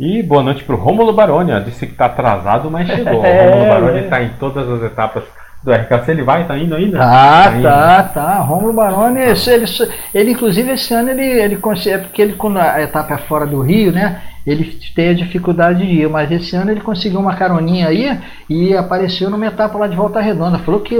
E 0.00 0.22
boa 0.22 0.42
noite 0.42 0.64
para 0.64 0.74
o 0.74 0.78
Rômulo 0.78 1.12
Baroni, 1.12 1.52
disse 1.64 1.86
que 1.86 1.92
está 1.92 2.06
atrasado, 2.06 2.70
mas 2.70 2.88
chegou. 2.88 3.24
É, 3.24 3.46
o 3.46 3.50
Rômulo 3.50 3.68
Baroni 3.68 4.00
está 4.00 4.22
em 4.22 4.30
todas 4.30 4.68
as 4.68 4.82
etapas 4.82 5.24
do 5.62 5.72
RKC, 5.72 6.10
ele 6.12 6.22
vai, 6.22 6.46
tá 6.46 6.56
indo 6.56 6.74
ainda? 6.74 6.98
Ah, 7.02 7.52
tá, 7.62 7.62
tá, 7.62 8.02
tá. 8.04 8.38
Romulo 8.40 8.72
Baroni, 8.72 9.20
ele, 9.20 9.32
ele, 9.46 9.92
ele, 10.14 10.30
inclusive 10.30 10.70
esse 10.70 10.94
ano 10.94 11.10
ele, 11.10 11.24
ele 11.24 11.56
consegue, 11.56 12.04
porque 12.04 12.22
ele 12.22 12.34
quando 12.34 12.58
a 12.58 12.80
etapa 12.80 13.14
é 13.14 13.18
fora 13.18 13.46
do 13.46 13.60
Rio, 13.60 13.92
né? 13.92 14.20
Ele 14.46 14.64
tem 14.94 15.10
a 15.10 15.14
dificuldade 15.14 15.86
de 15.86 16.00
ir, 16.00 16.08
mas 16.08 16.30
esse 16.32 16.56
ano 16.56 16.70
ele 16.70 16.80
conseguiu 16.80 17.20
uma 17.20 17.34
caroninha 17.34 17.88
aí 17.88 18.18
e 18.48 18.74
apareceu 18.74 19.28
numa 19.28 19.46
etapa 19.46 19.76
lá 19.76 19.86
de 19.86 19.94
Volta 19.94 20.20
Redonda. 20.20 20.58
Falou 20.60 20.80
que 20.80 20.96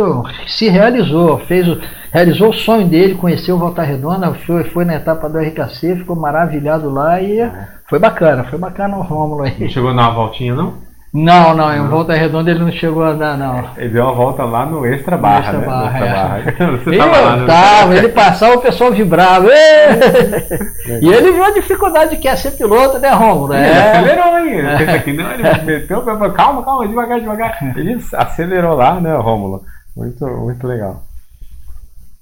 se 0.46 0.68
realizou, 0.68 1.38
fez 1.38 1.66
o, 1.66 1.80
realizou 2.12 2.50
o 2.50 2.54
sonho 2.54 2.86
dele, 2.86 3.14
conheceu 3.14 3.56
Volta 3.56 3.82
Redonda, 3.82 4.34
foi, 4.34 4.64
foi 4.64 4.84
na 4.84 4.96
etapa 4.96 5.30
do 5.30 5.38
RKC, 5.38 5.96
ficou 5.96 6.14
maravilhado 6.14 6.90
lá 6.90 7.22
e 7.22 7.40
é. 7.40 7.68
foi 7.88 7.98
bacana, 7.98 8.44
foi 8.44 8.58
bacana 8.58 8.98
o 8.98 9.02
Rômulo 9.02 9.44
aí. 9.44 9.54
Não 9.58 9.68
chegou 9.68 9.94
na 9.94 10.10
voltinha 10.10 10.54
não? 10.54 10.87
Não, 11.12 11.54
não, 11.54 11.74
em 11.74 11.88
Volta 11.88 12.12
Redonda 12.12 12.50
ele 12.50 12.60
não 12.60 12.70
chegou 12.70 13.02
a 13.02 13.14
dar, 13.14 13.36
não. 13.36 13.70
Ele 13.78 13.88
deu 13.88 14.04
uma 14.04 14.12
volta 14.12 14.44
lá 14.44 14.66
no 14.66 14.84
Extra 14.84 15.16
Barra, 15.16 15.38
extra 15.38 15.58
né? 15.58 15.66
Barra, 15.66 15.88
extra 15.88 16.06
é. 16.06 16.12
barra. 16.12 16.76
Você 16.84 16.90
eu 16.90 16.98
tava 16.98 17.20
lá, 17.20 17.36
né? 17.36 17.46
tava, 17.46 17.96
ele 17.96 18.08
passava, 18.08 18.54
o 18.56 18.60
pessoal 18.60 18.92
vibrava. 18.92 19.48
e 21.00 21.08
ele 21.08 21.32
viu 21.32 21.44
a 21.44 21.50
dificuldade 21.52 22.18
que 22.18 22.28
é 22.28 22.36
ser 22.36 22.50
piloto, 22.52 22.98
né, 22.98 23.10
Romulo? 23.10 23.54
É. 23.54 23.70
Ele 23.70 23.78
acelerou, 23.78 24.38
hein? 24.38 24.60
É. 24.60 24.96
Aqui, 24.96 25.12
não, 25.14 25.32
ele 25.32 25.42
meteu, 25.64 26.02
calma, 26.02 26.62
calma, 26.62 26.86
devagar, 26.86 27.20
devagar. 27.20 27.58
Ele 27.74 27.98
acelerou 28.12 28.76
lá, 28.76 29.00
né, 29.00 29.16
Rômulo? 29.16 29.64
Muito, 29.96 30.26
muito 30.26 30.66
legal. 30.66 31.02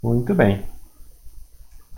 Muito 0.02 0.32
bem. 0.32 0.62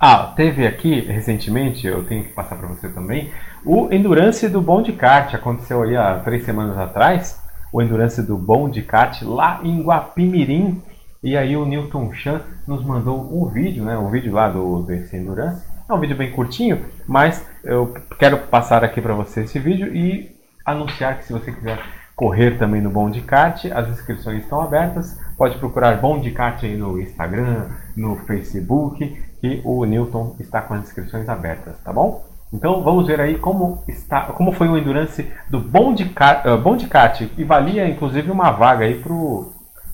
Ah, 0.01 0.33
teve 0.35 0.67
aqui 0.67 1.01
recentemente, 1.01 1.87
eu 1.87 2.05
tenho 2.05 2.25
que 2.25 2.33
passar 2.33 2.57
para 2.57 2.69
você 2.69 2.89
também, 2.89 3.31
o 3.65 3.93
Endurance 3.93 4.49
do 4.49 4.61
Bom 4.61 4.83
de 4.83 4.93
Kart. 4.93 5.35
Aconteceu 5.35 5.83
aí 5.83 5.97
há 5.97 6.21
três 6.21 6.45
semanas 6.45 6.79
atrás, 6.79 7.41
o 7.73 7.83
Endurance 7.83 8.23
do 8.23 8.37
Bom 8.37 8.69
de 8.69 8.83
Kart 8.83 9.23
lá 9.23 9.61
em 9.63 9.83
Guapimirim. 9.83 10.83
E 11.23 11.37
aí 11.37 11.57
o 11.57 11.67
Newton 11.67 12.13
Chan 12.13 12.43
nos 12.67 12.85
mandou 12.85 13.19
um 13.19 13.47
vídeo, 13.47 13.85
né? 13.85 13.99
Um 13.99 14.09
vídeo 14.09 14.33
lá 14.33 14.49
do 14.49 14.83
DC 14.83 15.17
Endurance. 15.17 15.65
É 15.89 15.93
um 15.93 15.99
vídeo 15.99 16.17
bem 16.17 16.31
curtinho, 16.31 16.85
mas 17.07 17.45
eu 17.65 17.95
quero 18.19 18.39
passar 18.39 18.85
aqui 18.85 19.01
para 19.01 19.15
você 19.15 19.43
esse 19.43 19.59
vídeo 19.59 19.95
e 19.95 20.37
anunciar 20.65 21.19
que 21.19 21.25
se 21.25 21.33
você 21.33 21.51
quiser 21.51 21.81
correr 22.15 22.59
também 22.59 22.81
no 22.81 22.91
Bom 22.91 23.09
de 23.09 23.23
Kart, 23.23 23.65
as 23.73 23.89
inscrições 23.89 24.43
estão 24.43 24.61
abertas. 24.61 25.19
Pode 25.37 25.57
procurar 25.59 25.97
Bom 26.01 26.21
de 26.21 26.31
Kart 26.31 26.63
aí 26.63 26.77
no 26.77 27.01
Instagram, 27.01 27.69
no 27.97 28.17
Facebook, 28.17 29.19
que 29.41 29.63
o 29.65 29.85
Newton 29.85 30.37
está 30.39 30.61
com 30.61 30.75
as 30.75 30.83
inscrições 30.83 31.29
abertas, 31.29 31.77
tá 31.83 31.93
bom? 31.93 32.28
Então 32.53 32.83
vamos 32.83 33.07
ver 33.07 33.21
aí 33.21 33.37
como 33.37 33.85
está, 33.87 34.23
como 34.23 34.53
foi 34.53 34.69
o 34.69 34.77
endurance 34.77 35.31
do 35.51 35.61
Bom 35.61 35.93
de 35.93 36.05
de 36.05 36.87
Kart 36.87 37.21
e 37.37 37.45
valia 37.45 37.89
inclusive 37.89 38.31
uma 38.31 38.51
vaga 38.51 38.85
aí 38.85 39.01
pro 39.01 39.53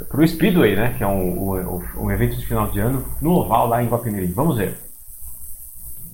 pro 0.08 0.26
Speedway, 0.26 0.76
né? 0.76 0.94
Que 0.96 1.04
é 1.04 1.06
um, 1.06 1.52
um, 1.52 1.82
um 2.04 2.10
evento 2.10 2.36
de 2.36 2.46
final 2.46 2.68
de 2.68 2.78
ano 2.80 3.04
no 3.20 3.32
Oval 3.32 3.68
lá 3.68 3.82
em 3.82 3.88
Guapimirim. 3.88 4.32
Vamos 4.32 4.56
ver. 4.56 4.78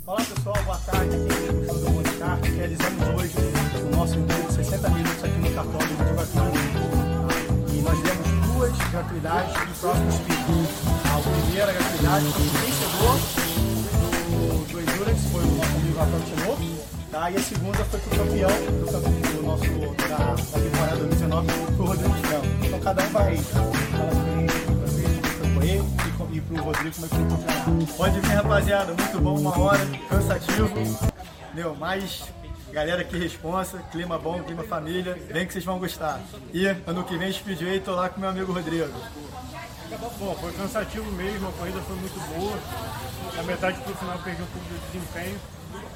Olá 0.07 0.19
pessoal, 0.19 0.57
boa 0.65 0.77
tarde. 0.79 1.17
Aqui 1.17 1.69
é 1.69 1.73
o 1.73 1.75
do 1.75 1.91
Bom 1.91 2.03
de 2.03 2.11
Kart. 2.19 2.45
Realizamos 2.45 3.09
hoje 3.09 3.35
o 3.93 3.97
nosso 3.97 4.17
de 4.21 4.53
60 4.53 4.89
minutos 4.91 5.25
aqui 5.25 5.39
no 5.39 5.51
cartório 5.55 5.89
de 5.89 5.95
Guapimirim. 6.13 6.71
E 7.73 7.83
nós 7.83 7.99
demos 8.01 8.55
duas 8.55 8.91
gratuidades 8.91 9.53
do 9.53 9.81
próximo 9.81 10.13
Speed. 10.13 10.41
A 11.05 11.47
primeira 11.47 11.73
gratuidade 11.73 12.25
do, 12.25 13.45
do 13.45 13.50
Endurance, 15.01 15.29
foi 15.29 15.43
o 15.43 15.47
nosso 15.47 15.77
amigo 15.77 15.99
Rafael 15.99 16.23
Tinoco. 16.25 16.91
Tá? 17.11 17.31
E 17.31 17.37
a 17.37 17.41
segunda 17.41 17.85
foi 17.87 18.01
pro 18.01 18.11
campeão 18.19 18.51
do, 18.51 19.37
do 19.37 19.43
nosso, 19.43 19.65
da, 20.09 20.19
da 20.19 20.63
temporada 20.63 20.97
2019, 20.97 21.49
pro 21.77 21.85
Rodrigo 21.87 22.15
Franco. 22.15 22.47
Então 22.67 22.81
cada 22.81 23.03
um 23.03 23.09
vai 23.09 23.37
falar 23.39 24.13
sobre 25.39 25.69
ele, 25.69 25.85
e 26.33 26.41
pro 26.43 26.63
Rodrigo 26.63 26.95
como 26.95 27.07
é 27.07 27.09
que 27.09 27.17
foi 27.17 27.73
o. 27.73 27.97
Pode 27.97 28.21
vir, 28.21 28.29
rapaziada, 28.29 28.95
muito 28.95 29.21
bom, 29.21 29.39
uma 29.39 29.59
hora, 29.59 29.87
cansativo, 30.09 30.69
entendeu? 30.79 31.75
Mas 31.79 32.23
galera 32.71 33.03
que 33.03 33.19
responsa, 33.19 33.79
clima 33.91 34.19
bom, 34.19 34.41
clima 34.43 34.63
família, 34.63 35.19
vem 35.31 35.47
que 35.47 35.53
vocês 35.53 35.65
vão 35.65 35.79
gostar. 35.79 36.21
E 36.53 36.67
ano 36.67 37.05
que 37.05 37.17
vem 37.17 37.33
Speedway, 37.33 37.81
tô 37.81 37.95
lá 37.95 38.09
com 38.11 38.21
meu 38.21 38.29
amigo 38.29 38.53
Rodrigo. 38.53 38.93
Bom, 39.99 40.35
foi 40.37 40.53
cansativo 40.53 41.11
mesmo, 41.13 41.49
a 41.49 41.53
corrida 41.53 41.81
foi 41.81 41.97
muito 41.97 42.21
boa. 42.35 42.59
Na 43.37 43.43
metade 43.43 43.81
pro 43.81 43.95
final 43.97 44.19
perdi 44.19 44.43
um 44.43 44.47
pouco 44.47 44.69
de 44.69 44.79
desempenho. 44.79 45.41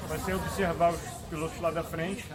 Vai 0.07 0.19
ser 0.19 0.35
observar 0.35 0.93
os 0.93 1.01
pilotos 1.29 1.59
lá 1.61 1.71
da 1.71 1.83
frente, 1.83 2.25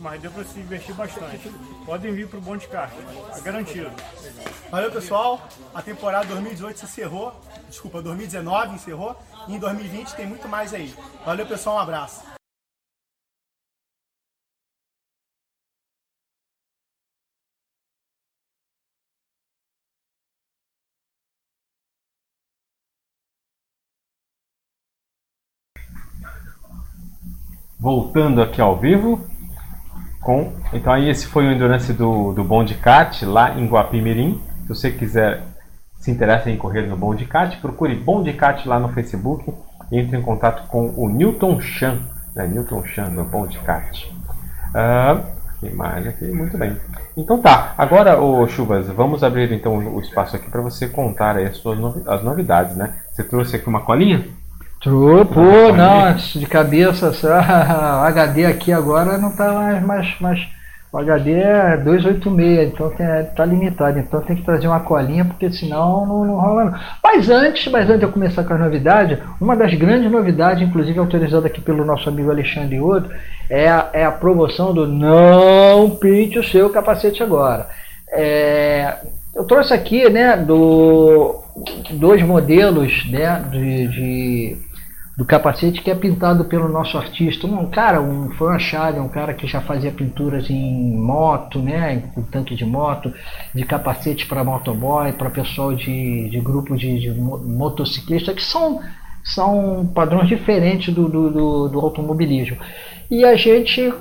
mas 0.00 0.20
deu 0.20 0.30
para 0.30 0.44
se 0.44 0.58
investir 0.58 0.94
bastante. 0.94 1.52
Podem 1.84 2.14
vir 2.14 2.28
para 2.28 2.38
o 2.38 2.42
Bom 2.42 2.56
de 2.56 2.66
Kart, 2.68 2.92
é 3.36 3.40
garantido. 3.40 3.90
Valeu 4.70 4.90
pessoal, 4.90 5.46
a 5.74 5.82
temporada 5.82 6.26
2018 6.26 6.78
se 6.78 6.84
encerrou, 6.86 7.38
desculpa, 7.68 8.02
2019 8.02 8.74
encerrou, 8.74 9.16
e 9.46 9.54
em 9.54 9.58
2020 9.58 10.14
tem 10.14 10.26
muito 10.26 10.48
mais 10.48 10.72
aí. 10.72 10.94
Valeu 11.24 11.46
pessoal, 11.46 11.76
um 11.76 11.80
abraço. 11.80 12.33
Voltando 27.84 28.40
aqui 28.40 28.62
ao 28.62 28.78
vivo. 28.78 29.20
Com, 30.22 30.54
então 30.72 30.90
aí 30.90 31.10
esse 31.10 31.26
foi 31.26 31.46
o 31.46 31.52
endurance 31.52 31.92
do, 31.92 32.32
do 32.32 32.42
Kart 32.80 33.22
lá 33.24 33.58
em 33.58 33.66
Guapimirim. 33.66 34.40
Se 34.62 34.68
você 34.70 34.90
quiser 34.90 35.42
se 35.98 36.10
interessa 36.10 36.50
em 36.50 36.56
correr 36.56 36.86
no 36.86 36.96
Kart, 37.26 37.60
procure 37.60 38.02
Kart 38.32 38.64
lá 38.64 38.80
no 38.80 38.88
Facebook 38.88 39.52
e 39.92 39.98
entre 39.98 40.16
em 40.16 40.22
contato 40.22 40.66
com 40.68 40.94
o 40.96 41.10
Newton 41.10 41.60
Chan, 41.60 42.00
né? 42.34 42.46
Newton 42.46 42.82
Chan 42.86 43.10
de 43.50 43.58
Kart. 43.58 44.06
Uh, 44.70 45.22
que 45.60 45.68
mais 45.74 46.06
aqui? 46.06 46.24
Muito 46.24 46.56
bem. 46.56 46.74
Então 47.14 47.38
tá, 47.38 47.74
agora, 47.76 48.18
o 48.18 48.46
Chuvas, 48.46 48.88
vamos 48.88 49.22
abrir 49.22 49.52
então 49.52 49.76
o 49.76 50.00
espaço 50.00 50.36
aqui 50.36 50.50
para 50.50 50.62
você 50.62 50.88
contar 50.88 51.36
as 51.36 51.58
suas 51.58 51.78
novi 51.78 52.02
as 52.06 52.24
novidades, 52.24 52.76
né? 52.76 52.94
Você 53.12 53.22
trouxe 53.22 53.56
aqui 53.56 53.68
uma 53.68 53.82
colinha? 53.82 54.24
True, 54.84 55.24
pô, 55.24 55.72
não, 55.74 56.14
de 56.14 56.44
cabeça, 56.44 57.10
só, 57.14 57.28
o 57.40 58.04
HD 58.04 58.44
aqui 58.44 58.70
agora 58.70 59.16
não 59.16 59.34
tá 59.34 59.50
mais, 59.50 59.82
mais, 59.82 60.20
mais 60.20 60.48
o 60.92 60.98
HD 60.98 61.32
é 61.32 61.76
286, 61.78 62.68
então 62.68 62.90
tem, 62.90 63.06
tá 63.34 63.46
limitado, 63.46 63.98
então 63.98 64.20
tem 64.20 64.36
que 64.36 64.42
trazer 64.42 64.68
uma 64.68 64.80
colinha, 64.80 65.24
porque 65.24 65.50
senão 65.50 66.04
não, 66.06 66.24
não 66.26 66.34
rola 66.36 66.64
não. 66.66 66.78
Mas 67.02 67.30
antes, 67.30 67.72
mas 67.72 67.88
antes 67.88 68.00
de 68.00 68.04
eu 68.04 68.12
começar 68.12 68.44
com 68.44 68.52
as 68.52 68.60
novidades, 68.60 69.18
uma 69.40 69.56
das 69.56 69.72
grandes 69.72 70.12
novidades, 70.12 70.62
inclusive 70.62 70.98
autorizada 70.98 71.46
aqui 71.46 71.62
pelo 71.62 71.82
nosso 71.82 72.06
amigo 72.06 72.30
Alexandre 72.30 72.78
Ouro, 72.78 73.08
é 73.48 73.66
a, 73.68 73.88
é 73.92 74.04
a 74.04 74.12
promoção 74.12 74.74
do 74.74 74.86
não 74.86 75.96
pinte 75.96 76.38
o 76.38 76.44
seu 76.44 76.68
capacete 76.68 77.22
agora. 77.22 77.68
É, 78.12 78.98
eu 79.34 79.44
trouxe 79.44 79.72
aqui, 79.72 80.10
né, 80.10 80.36
do, 80.36 81.42
dois 81.92 82.22
modelos, 82.22 83.10
né, 83.10 83.42
de, 83.50 83.88
de 83.88 84.58
do 85.16 85.24
capacete 85.24 85.80
que 85.80 85.90
é 85.90 85.94
pintado 85.94 86.44
pelo 86.44 86.68
nosso 86.68 86.98
artista. 86.98 87.46
Um 87.46 87.66
cara, 87.66 88.00
um 88.00 88.30
foi 88.32 88.52
um 88.52 89.02
um 89.02 89.08
cara 89.08 89.32
que 89.32 89.46
já 89.46 89.60
fazia 89.60 89.92
pinturas 89.92 90.50
em 90.50 90.96
moto, 90.96 91.60
né, 91.60 92.02
em 92.16 92.22
tanque 92.22 92.54
de 92.54 92.64
moto, 92.64 93.12
de 93.54 93.64
capacete 93.64 94.26
para 94.26 94.42
motoboy, 94.42 95.12
para 95.12 95.30
pessoal 95.30 95.72
de, 95.72 96.28
de 96.28 96.40
grupo 96.40 96.76
de, 96.76 96.98
de 96.98 97.10
motociclista, 97.12 98.34
que 98.34 98.42
são, 98.42 98.80
são 99.22 99.88
padrões 99.94 100.28
diferentes 100.28 100.92
do, 100.92 101.08
do, 101.08 101.30
do, 101.30 101.68
do 101.68 101.80
automobilismo. 101.80 102.56
E 103.08 103.24
a 103.24 103.36
gente 103.36 103.92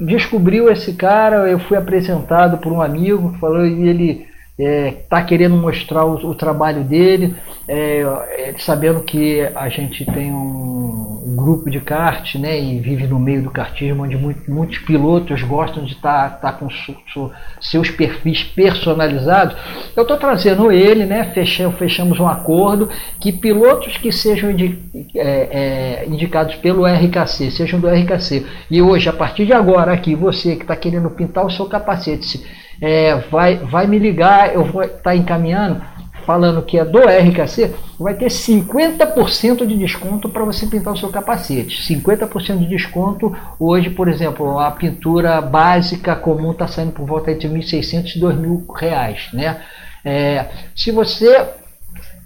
descobriu 0.00 0.68
esse 0.68 0.94
cara, 0.94 1.48
eu 1.48 1.60
fui 1.60 1.76
apresentado 1.76 2.58
por 2.58 2.72
um 2.72 2.82
amigo, 2.82 3.36
falou 3.38 3.64
e 3.64 3.88
ele 3.88 4.26
está 4.58 4.64
é, 4.64 4.90
tá 4.90 5.22
querendo 5.22 5.56
mostrar 5.56 6.04
o, 6.04 6.14
o 6.30 6.34
trabalho 6.34 6.82
dele, 6.82 7.36
é, 7.68 8.00
é, 8.00 8.54
sabendo 8.58 9.02
que 9.02 9.40
a 9.54 9.68
gente 9.68 10.04
tem 10.06 10.32
um, 10.32 10.36
um, 10.36 11.05
grupo 11.36 11.70
de 11.70 11.80
kart 11.80 12.34
né, 12.36 12.58
e 12.58 12.80
vive 12.80 13.06
no 13.06 13.18
meio 13.18 13.42
do 13.42 13.50
kartismo, 13.50 14.02
onde 14.04 14.16
muito, 14.16 14.50
muitos 14.50 14.78
pilotos 14.78 15.42
gostam 15.42 15.84
de 15.84 15.92
estar 15.92 16.30
tá, 16.30 16.50
tá 16.50 16.52
com 16.52 16.70
su, 16.70 16.96
su, 17.12 17.30
seus 17.60 17.90
perfis 17.90 18.42
personalizados. 18.42 19.54
Eu 19.94 20.02
estou 20.02 20.16
trazendo 20.16 20.72
ele, 20.72 21.04
né, 21.04 21.24
fechamos, 21.34 21.76
fechamos 21.78 22.18
um 22.18 22.26
acordo 22.26 22.88
que 23.20 23.30
pilotos 23.30 23.98
que 23.98 24.10
sejam 24.10 24.50
indi, 24.50 24.78
é, 25.14 25.20
é, 25.20 26.06
indicados 26.08 26.54
pelo 26.56 26.86
RKC, 26.86 27.50
sejam 27.50 27.78
do 27.78 27.88
RKC, 27.88 28.46
e 28.70 28.80
hoje, 28.80 29.08
a 29.08 29.12
partir 29.12 29.44
de 29.44 29.52
agora, 29.52 29.92
aqui, 29.92 30.14
você 30.14 30.56
que 30.56 30.62
está 30.62 30.74
querendo 30.74 31.10
pintar 31.10 31.44
o 31.44 31.50
seu 31.50 31.66
capacete, 31.66 32.42
é, 32.80 33.14
vai, 33.30 33.56
vai 33.56 33.86
me 33.86 33.98
ligar, 33.98 34.54
eu 34.54 34.64
vou 34.64 34.82
estar 34.82 34.98
tá 34.98 35.16
encaminhando, 35.16 35.82
falando 36.26 36.62
que 36.62 36.76
é 36.76 36.84
do 36.84 36.98
RKC, 36.98 37.72
vai 37.98 38.14
ter 38.14 38.26
50% 38.26 39.64
de 39.64 39.78
desconto 39.78 40.28
para 40.28 40.44
você 40.44 40.66
pintar 40.66 40.92
o 40.92 40.96
seu 40.96 41.08
capacete. 41.08 41.80
50% 41.94 42.58
de 42.58 42.66
desconto 42.66 43.34
hoje, 43.60 43.90
por 43.90 44.08
exemplo, 44.08 44.58
a 44.58 44.72
pintura 44.72 45.40
básica 45.40 46.16
comum 46.16 46.50
está 46.50 46.66
saindo 46.66 46.92
por 46.92 47.06
volta 47.06 47.32
de 47.32 47.48
1.600 47.48 48.16
e 48.16 48.20
2.000 48.20 48.74
reais. 48.74 49.28
Né? 49.32 49.62
É, 50.04 50.46
se 50.74 50.90
você 50.90 51.46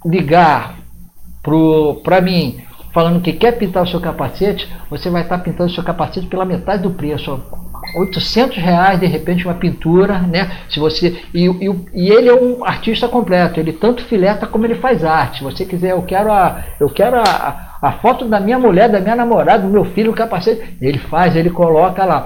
ligar 0.03 0.75
para 2.03 2.19
mim 2.21 2.59
falando 2.91 3.21
que 3.21 3.33
quer 3.33 3.53
pintar 3.53 3.83
o 3.83 3.87
seu 3.87 4.01
capacete, 4.01 4.67
você 4.89 5.09
vai 5.09 5.21
estar 5.21 5.37
tá 5.37 5.43
pintando 5.43 5.69
o 5.69 5.73
seu 5.73 5.83
capacete 5.83 6.25
pela 6.25 6.43
metade 6.43 6.83
do 6.83 6.91
preço. 6.91 7.39
800 7.95 8.57
reais 8.57 8.99
de 8.99 9.05
repente 9.05 9.45
uma 9.45 9.53
pintura, 9.53 10.19
né? 10.19 10.49
Se 10.69 10.79
você 10.79 11.21
e, 11.33 11.45
e, 11.47 11.69
e, 11.93 12.09
ele 12.09 12.29
é 12.29 12.33
um 12.33 12.63
artista 12.63 13.07
completo, 13.07 13.59
ele 13.59 13.73
tanto 13.73 14.03
fileta 14.03 14.47
como 14.47 14.65
ele 14.65 14.75
faz 14.75 15.03
arte. 15.03 15.39
Se 15.39 15.43
você 15.43 15.65
quiser, 15.65 15.91
eu 15.91 16.01
quero 16.01 16.31
a, 16.31 16.63
eu 16.79 16.89
quero 16.89 17.17
a, 17.17 17.77
a 17.81 17.91
foto 17.93 18.25
da 18.25 18.39
minha 18.39 18.59
mulher, 18.59 18.89
da 18.89 18.99
minha 18.99 19.15
namorada, 19.15 19.63
do 19.63 19.69
meu 19.69 19.85
filho, 19.85 20.11
o 20.11 20.15
capacete, 20.15 20.77
ele 20.81 20.99
faz, 20.99 21.35
ele 21.35 21.49
coloca 21.49 22.05
lá. 22.05 22.25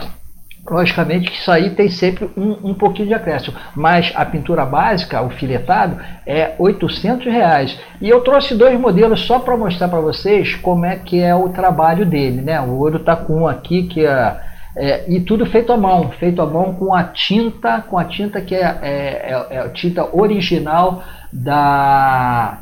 Logicamente 0.70 1.30
que 1.30 1.38
isso 1.38 1.52
aí 1.52 1.70
tem 1.70 1.90
sempre 1.90 2.28
um, 2.36 2.72
um 2.72 2.74
pouquinho 2.74 3.10
de 3.10 3.14
acréscimo, 3.14 3.56
mas 3.76 4.12
a 4.16 4.26
pintura 4.26 4.66
básica, 4.66 5.22
o 5.22 5.30
filetado, 5.30 6.00
é 6.26 6.56
800 6.58 7.28
reais. 7.28 7.80
E 8.02 8.10
eu 8.10 8.22
trouxe 8.22 8.56
dois 8.56 8.80
modelos 8.80 9.22
só 9.22 9.38
para 9.38 9.56
mostrar 9.56 9.88
para 9.88 10.00
vocês 10.00 10.56
como 10.56 10.84
é 10.84 10.96
que 10.96 11.22
é 11.22 11.36
o 11.36 11.50
trabalho 11.50 12.04
dele, 12.04 12.42
né? 12.42 12.60
O 12.60 12.80
ouro 12.80 12.98
está 12.98 13.16
com 13.16 13.42
um 13.42 13.48
aqui 13.48 13.84
que 13.84 14.04
é 14.08 14.42
é, 14.76 15.06
e 15.08 15.22
tudo 15.22 15.46
feito 15.46 15.72
à 15.72 15.78
mão, 15.78 16.12
feito 16.12 16.42
à 16.42 16.46
mão 16.46 16.74
com 16.74 16.94
a 16.94 17.04
tinta, 17.04 17.82
com 17.82 17.98
a 17.98 18.04
tinta 18.04 18.42
que 18.42 18.54
é, 18.54 18.60
é, 18.60 18.88
é, 18.92 19.48
é 19.52 19.60
a 19.60 19.70
tinta 19.70 20.06
original 20.16 21.02
da, 21.32 22.60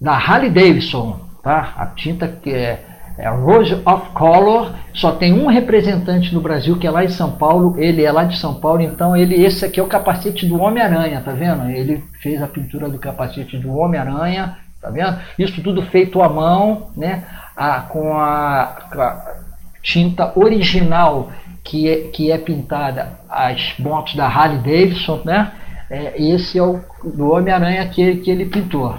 da 0.00 0.12
Harley 0.12 0.50
Davidson, 0.50 1.20
tá? 1.42 1.74
A 1.76 1.86
tinta 1.86 2.26
que 2.26 2.52
é, 2.52 2.84
é 3.16 3.28
Rose 3.28 3.74
of 3.86 4.10
Color, 4.10 4.72
só 4.92 5.12
tem 5.12 5.32
um 5.32 5.46
representante 5.46 6.34
no 6.34 6.40
Brasil 6.40 6.76
que 6.76 6.86
é 6.86 6.90
lá 6.90 7.04
em 7.04 7.08
São 7.08 7.30
Paulo, 7.30 7.76
ele 7.78 8.02
é 8.02 8.10
lá 8.10 8.24
de 8.24 8.36
São 8.36 8.54
Paulo, 8.54 8.80
então 8.80 9.16
ele 9.16 9.36
esse 9.36 9.64
aqui 9.64 9.78
é 9.78 9.82
o 9.82 9.88
capacete 9.88 10.46
do 10.46 10.60
Homem-Aranha, 10.60 11.22
tá 11.24 11.30
vendo? 11.30 11.70
Ele 11.70 12.02
fez 12.20 12.42
a 12.42 12.48
pintura 12.48 12.88
do 12.88 12.98
capacete 12.98 13.56
do 13.56 13.72
Homem-Aranha, 13.72 14.56
tá 14.82 14.90
vendo? 14.90 15.16
Isso 15.38 15.62
tudo 15.62 15.80
feito 15.82 16.20
à 16.20 16.28
mão, 16.28 16.90
né? 16.96 17.22
A, 17.56 17.80
com, 17.82 18.16
a, 18.16 18.62
a 18.92 19.47
tinta 19.88 20.32
original 20.38 21.32
que 21.64 21.88
é, 21.88 21.96
que 22.08 22.30
é 22.30 22.36
pintada 22.36 23.18
as 23.28 23.74
motos 23.78 24.14
da 24.14 24.26
Harley 24.26 24.58
Davidson, 24.58 25.22
né? 25.24 25.52
É, 25.90 26.22
esse 26.22 26.58
é 26.58 26.62
o 26.62 26.80
do 27.02 27.30
Homem-Aranha 27.32 27.88
que, 27.88 28.16
que 28.16 28.30
ele 28.30 28.44
pintou. 28.44 28.98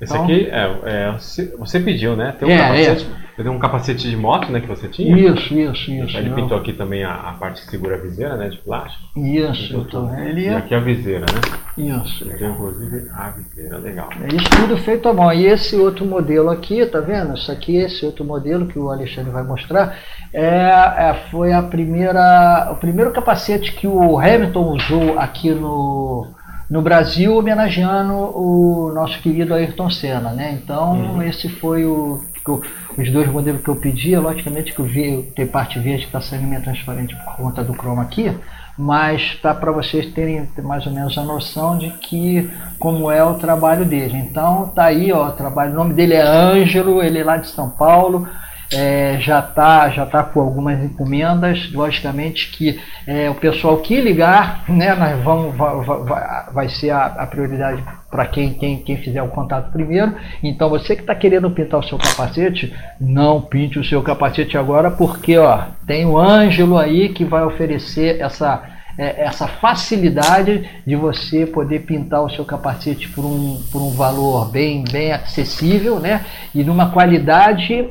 Esse 0.00 0.12
então, 0.12 0.24
aqui, 0.24 0.48
é, 0.50 0.78
é, 0.84 1.16
você 1.58 1.80
pediu, 1.80 2.16
né? 2.16 2.34
Tem 2.38 2.48
um, 2.48 2.50
é, 2.50 2.96
capacete, 3.32 3.48
é. 3.48 3.50
um 3.50 3.58
capacete 3.58 4.10
de 4.10 4.16
moto, 4.16 4.50
né, 4.50 4.60
que 4.60 4.66
você 4.66 4.88
tinha? 4.88 5.16
Isso, 5.16 5.54
isso, 5.54 5.90
isso. 5.90 6.16
Ele 6.16 6.30
pintou 6.30 6.56
aqui 6.56 6.72
também 6.72 7.04
a, 7.04 7.14
a, 7.14 7.32
parte 7.32 7.62
que 7.62 7.70
segura 7.70 7.96
a 7.96 7.98
viseira, 7.98 8.36
né, 8.36 8.48
de 8.48 8.58
plástico. 8.58 9.04
Isso, 9.16 9.84
tô 9.86 10.06
vendo. 10.06 10.38
E 10.38 10.48
aqui 10.48 10.74
a 10.74 10.80
viseira, 10.80 11.20
né? 11.20 11.58
Isso. 11.78 12.24
Ele 12.24 12.34
tem, 12.34 12.50
inclusive, 12.50 13.08
a 13.12 13.30
viseira, 13.30 13.78
legal. 13.78 14.08
É 14.20 14.34
isso 14.34 14.50
tudo 14.50 14.76
feito 14.76 15.08
à 15.08 15.12
mão. 15.12 15.32
E 15.32 15.46
esse 15.46 15.76
outro 15.76 16.04
modelo 16.04 16.50
aqui, 16.50 16.84
tá 16.86 17.00
vendo? 17.00 17.34
Isso 17.34 17.50
aqui, 17.50 17.76
esse 17.76 18.04
outro 18.04 18.24
modelo 18.24 18.66
que 18.66 18.78
o 18.78 18.90
Alexandre 18.90 19.30
vai 19.30 19.42
mostrar, 19.42 19.96
é, 20.32 20.44
é, 20.44 21.14
foi 21.30 21.52
a 21.52 21.62
primeira, 21.62 22.70
o 22.72 22.76
primeiro 22.76 23.12
capacete 23.12 23.72
que 23.72 23.86
o 23.86 24.18
Hamilton 24.18 24.76
usou 24.76 25.18
aqui 25.18 25.50
no 25.50 26.26
no 26.70 26.80
Brasil 26.80 27.36
homenageando 27.36 28.14
o 28.14 28.90
nosso 28.94 29.20
querido 29.20 29.52
Ayrton 29.52 29.90
Senna, 29.90 30.30
né? 30.30 30.58
Então 30.58 30.92
uhum. 30.94 31.22
esse 31.22 31.46
foi 31.46 31.84
o, 31.84 32.18
os 32.50 33.10
dois 33.10 33.30
modelos 33.30 33.62
que 33.62 33.68
eu 33.68 33.76
pedi, 33.76 34.16
logicamente 34.16 34.72
que 34.72 34.80
eu 34.80 34.84
vi, 34.84 35.22
tem 35.34 35.46
parte 35.46 35.78
verde 35.78 36.02
que 36.02 36.06
está 36.08 36.20
saindo 36.20 36.46
meio 36.46 36.62
transparente 36.62 37.14
por 37.16 37.36
conta 37.36 37.62
do 37.62 37.74
chroma 37.74 38.02
aqui, 38.02 38.32
mas 38.76 39.38
tá 39.40 39.54
para 39.54 39.70
vocês 39.70 40.12
terem 40.12 40.48
mais 40.62 40.86
ou 40.86 40.92
menos 40.92 41.16
a 41.16 41.22
noção 41.22 41.78
de 41.78 41.90
que 41.90 42.50
como 42.78 43.10
é 43.10 43.22
o 43.22 43.34
trabalho 43.34 43.84
dele. 43.84 44.16
Então 44.16 44.68
tá 44.74 44.84
aí, 44.84 45.12
ó, 45.12 45.28
o 45.28 45.32
trabalho, 45.32 45.72
o 45.72 45.76
nome 45.76 45.94
dele 45.94 46.14
é 46.14 46.22
Ângelo, 46.22 47.02
ele 47.02 47.18
é 47.18 47.24
lá 47.24 47.36
de 47.36 47.48
São 47.48 47.70
Paulo 47.70 48.26
é, 48.72 49.18
já 49.20 49.40
está 49.40 49.90
já 49.90 50.06
tá 50.06 50.22
com 50.22 50.40
algumas 50.40 50.82
encomendas, 50.82 51.70
logicamente 51.72 52.50
que 52.50 52.80
é, 53.06 53.28
o 53.28 53.34
pessoal 53.34 53.78
que 53.78 54.00
ligar, 54.00 54.64
né, 54.68 54.94
nós 54.94 55.22
vamos, 55.22 55.54
vai, 55.56 55.80
vai, 56.04 56.52
vai 56.52 56.68
ser 56.68 56.90
a, 56.90 57.06
a 57.06 57.26
prioridade 57.26 57.82
para 58.10 58.26
quem, 58.26 58.52
quem, 58.52 58.76
quem 58.78 58.96
fizer 58.98 59.22
o 59.22 59.28
contato 59.28 59.72
primeiro. 59.72 60.14
Então 60.42 60.68
você 60.68 60.94
que 60.94 61.00
está 61.00 61.14
querendo 61.14 61.50
pintar 61.50 61.80
o 61.80 61.82
seu 61.82 61.98
capacete, 61.98 62.74
não 63.00 63.40
pinte 63.40 63.78
o 63.78 63.84
seu 63.84 64.02
capacete 64.02 64.56
agora, 64.58 64.90
porque 64.90 65.38
ó, 65.38 65.62
tem 65.86 66.04
o 66.04 66.18
Ângelo 66.18 66.76
aí 66.76 67.08
que 67.08 67.24
vai 67.24 67.42
oferecer 67.42 68.20
essa, 68.20 68.62
é, 68.98 69.22
essa 69.22 69.48
facilidade 69.48 70.68
de 70.86 70.94
você 70.94 71.46
poder 71.46 71.80
pintar 71.80 72.22
o 72.22 72.30
seu 72.30 72.44
capacete 72.44 73.08
por 73.08 73.24
um, 73.24 73.62
por 73.72 73.80
um 73.80 73.90
valor 73.90 74.50
bem, 74.50 74.84
bem 74.90 75.12
acessível 75.12 75.98
né? 75.98 76.24
e 76.54 76.62
numa 76.62 76.90
qualidade 76.90 77.88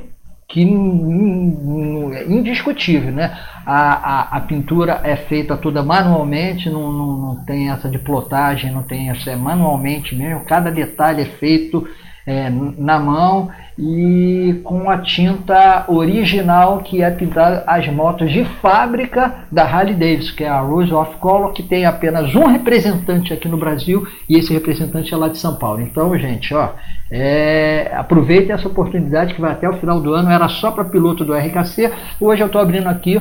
que 0.52 0.64
é 0.64 2.26
indiscutível, 2.26 3.12
né? 3.12 3.38
A, 3.66 3.94
a, 3.94 4.38
a, 4.38 4.40
pintura 4.42 5.00
é 5.04 5.16
feita 5.16 5.56
toda 5.56 5.82
manualmente, 5.82 6.70
não, 6.70 6.92
não, 6.92 7.18
não 7.18 7.46
tem 7.46 7.70
essa 7.70 7.90
de 7.90 7.98
plotagem, 7.98 8.72
não 8.72 8.84
tem 8.84 9.10
essa, 9.10 9.32
é 9.32 9.36
manualmente 9.36 10.14
mesmo, 10.14 10.44
cada 10.44 10.70
detalhe 10.70 11.22
é 11.22 11.26
feito 11.26 11.88
é, 12.26 12.50
na 12.78 13.00
mão 13.00 13.50
e 13.78 14.62
com 14.64 14.90
a 14.90 15.00
tinta 15.00 15.86
original 15.88 16.80
que 16.80 17.02
é 17.02 17.10
pintada 17.10 17.64
as 17.66 17.88
motos 17.88 18.32
de 18.32 18.46
fábrica 18.46 19.34
da 19.52 19.64
Harley 19.64 19.96
Davidson, 19.96 20.36
que 20.36 20.44
é 20.44 20.50
a 20.50 20.60
Rose 20.60 20.94
of 20.94 21.18
Color, 21.18 21.54
que 21.54 21.64
tem 21.64 21.86
apenas 21.86 22.36
um 22.36 22.46
representante 22.46 23.34
aqui 23.34 23.48
no 23.48 23.58
Brasil 23.58 24.08
e 24.30 24.38
esse 24.38 24.54
representante 24.54 25.14
é 25.14 25.18
lá 25.18 25.30
de 25.30 25.38
São 25.38 25.56
Paulo. 25.56 25.82
Então, 25.82 26.16
gente, 26.18 26.54
ó, 26.54 26.70
é, 27.10 27.92
aproveitem 27.96 28.54
essa 28.54 28.68
oportunidade 28.68 29.34
que 29.34 29.42
vai 29.42 29.52
até 29.52 29.68
o 29.68 29.78
final 29.78 30.00
do 30.00 30.14
ano, 30.14 30.30
era 30.30 30.48
só 30.48 30.72
para 30.72 30.86
piloto 30.86 31.26
do 31.26 31.34
RKC. 31.34 31.92
Hoje 32.20 32.42
eu 32.42 32.48
estou 32.48 32.62
abrindo 32.62 32.88
aqui 32.88 33.20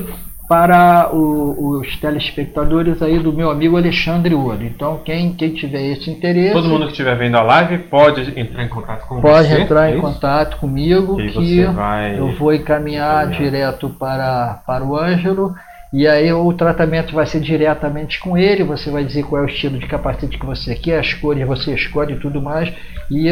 para 0.51 1.15
o, 1.15 1.79
os 1.79 1.95
telespectadores 1.95 3.01
aí 3.01 3.17
do 3.17 3.31
meu 3.31 3.49
amigo 3.49 3.77
Alexandre 3.77 4.35
Ouro. 4.35 4.61
Então, 4.65 4.99
quem, 5.05 5.31
quem 5.33 5.53
tiver 5.53 5.93
esse 5.93 6.11
interesse. 6.11 6.51
Todo 6.51 6.67
mundo 6.67 6.87
que 6.87 6.91
estiver 6.91 7.15
vendo 7.17 7.37
a 7.37 7.41
live 7.41 7.77
pode 7.83 8.37
entrar 8.37 8.61
em 8.61 8.67
contato 8.67 9.07
com 9.07 9.21
pode 9.21 9.47
você. 9.47 9.61
Entrar 9.61 9.89
é 9.89 9.95
em 9.95 10.01
contato 10.01 10.57
comigo, 10.57 11.15
que, 11.15 11.31
que 11.31 11.63
vai... 11.67 12.19
eu 12.19 12.33
vou 12.33 12.53
encaminhar 12.53 13.29
direto 13.29 13.89
para, 13.91 14.61
para 14.67 14.83
o 14.83 14.97
Ângelo. 14.97 15.55
E 15.93 16.05
aí 16.05 16.33
o 16.33 16.51
tratamento 16.51 17.15
vai 17.15 17.25
ser 17.25 17.39
diretamente 17.39 18.19
com 18.19 18.37
ele, 18.37 18.65
você 18.65 18.91
vai 18.91 19.05
dizer 19.05 19.23
qual 19.23 19.41
é 19.41 19.45
o 19.45 19.49
estilo 19.49 19.79
de 19.79 19.87
capacete 19.87 20.37
que 20.37 20.45
você 20.45 20.75
quer, 20.75 20.99
as 20.99 21.13
cores 21.13 21.47
você 21.47 21.73
escolhe 21.73 22.15
e 22.15 22.19
tudo 22.19 22.41
mais. 22.41 22.73
E 23.09 23.29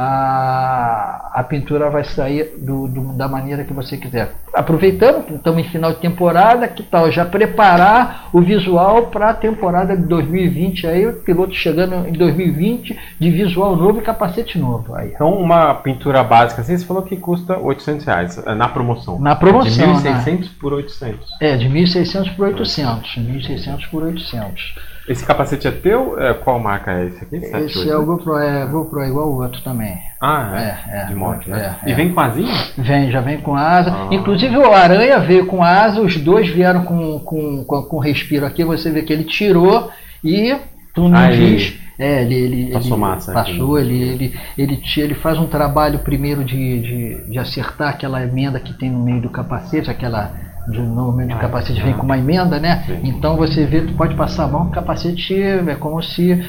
a, 0.00 1.32
a 1.34 1.42
pintura 1.42 1.90
vai 1.90 2.04
sair 2.04 2.54
do, 2.56 2.86
do, 2.86 3.12
da 3.14 3.26
maneira 3.26 3.64
que 3.64 3.72
você 3.72 3.96
quiser. 3.96 4.32
Aproveitando 4.54 5.24
que 5.24 5.34
estamos 5.34 5.58
em 5.58 5.68
final 5.68 5.92
de 5.92 5.98
temporada, 5.98 6.68
que 6.68 6.84
tal 6.84 7.10
já 7.10 7.24
preparar 7.24 8.28
o 8.32 8.40
visual 8.40 9.08
para 9.08 9.30
a 9.30 9.34
temporada 9.34 9.96
de 9.96 10.04
2020 10.04 10.86
aí, 10.86 11.04
o 11.04 11.14
piloto 11.14 11.52
chegando 11.52 12.06
em 12.06 12.12
2020 12.12 12.96
de 13.18 13.30
visual 13.32 13.74
novo 13.74 13.98
e 13.98 14.02
capacete 14.02 14.56
novo. 14.56 14.94
Aí. 14.94 15.10
Então 15.12 15.34
uma 15.34 15.74
pintura 15.74 16.22
básica 16.22 16.62
assim, 16.62 16.78
você 16.78 16.84
falou 16.84 17.02
que 17.02 17.16
custa 17.16 17.58
800 17.58 18.06
reais 18.06 18.38
é, 18.46 18.54
na 18.54 18.68
promoção. 18.68 19.18
Na 19.18 19.34
promoção. 19.34 19.94
De 19.96 20.08
1.600 20.08 20.40
né? 20.40 20.48
por 20.60 20.74
800. 20.74 21.28
É, 21.40 21.56
de 21.56 21.68
1.600 21.68 22.36
por 22.36 22.46
800. 22.46 23.16
1.600 23.16 23.90
por 23.90 24.04
800. 24.04 24.97
Esse 25.08 25.24
capacete 25.24 25.66
é 25.66 25.70
teu? 25.70 26.20
É, 26.20 26.34
qual 26.34 26.58
marca 26.60 26.92
é 26.92 27.06
esse 27.06 27.24
aqui? 27.24 27.36
Esse 27.36 27.88
é 27.88 27.96
o 27.96 28.04
GoPro, 28.04 28.36
é 28.36 28.66
GoPro 28.66 29.00
é 29.00 29.08
igual 29.08 29.28
o 29.28 29.42
outro 29.42 29.62
também. 29.62 29.98
Ah, 30.20 30.52
é? 30.54 30.98
é, 30.98 31.02
é 31.02 31.04
de 31.06 31.14
moto, 31.14 31.48
né? 31.48 31.76
É, 31.82 31.90
e 31.90 31.94
vem 31.94 32.12
com 32.12 32.20
asinha? 32.20 32.54
Vem, 32.76 33.10
já 33.10 33.20
vem 33.20 33.40
com 33.40 33.54
asa. 33.56 33.90
Ah. 33.90 34.08
Inclusive 34.10 34.56
o 34.56 34.72
Aranha 34.72 35.18
veio 35.20 35.46
com 35.46 35.62
asa, 35.62 36.00
os 36.00 36.16
dois 36.16 36.48
vieram 36.48 36.84
com, 36.84 37.20
com, 37.20 37.64
com, 37.64 37.82
com 37.82 37.98
respiro 37.98 38.44
aqui. 38.44 38.62
Você 38.64 38.90
vê 38.90 39.02
que 39.02 39.12
ele 39.12 39.24
tirou 39.24 39.90
e 40.22 40.54
tu 40.94 41.08
não 41.08 41.30
diz. 41.30 41.78
É, 41.98 42.22
ele, 42.22 42.34
ele, 42.34 42.72
passou 42.72 42.92
ele 42.92 43.00
massa 43.00 43.32
passou, 43.32 43.76
aqui. 43.76 43.86
ele, 43.86 44.02
ele, 44.02 44.40
ele, 44.56 44.82
ele 44.98 45.14
faz 45.14 45.36
um 45.36 45.48
trabalho 45.48 45.98
primeiro 45.98 46.44
de, 46.44 46.80
de, 46.80 47.30
de 47.30 47.38
acertar 47.40 47.88
aquela 47.88 48.22
emenda 48.22 48.60
que 48.60 48.72
tem 48.72 48.88
no 48.88 49.00
meio 49.00 49.20
do 49.20 49.28
capacete, 49.28 49.90
aquela 49.90 50.32
de, 50.70 50.80
normalmente 50.80 51.34
o 51.34 51.38
capacete 51.38 51.82
vem 51.82 51.94
com 51.94 52.04
uma 52.04 52.18
emenda, 52.18 52.58
né? 52.58 52.84
Então 53.02 53.36
você 53.36 53.64
vê, 53.64 53.80
tu 53.80 53.94
pode 53.94 54.14
passar 54.14 54.44
a 54.44 54.48
mão, 54.48 54.68
o 54.68 54.70
capacete 54.70 55.34
é 55.34 55.74
como 55.74 56.02
se 56.02 56.44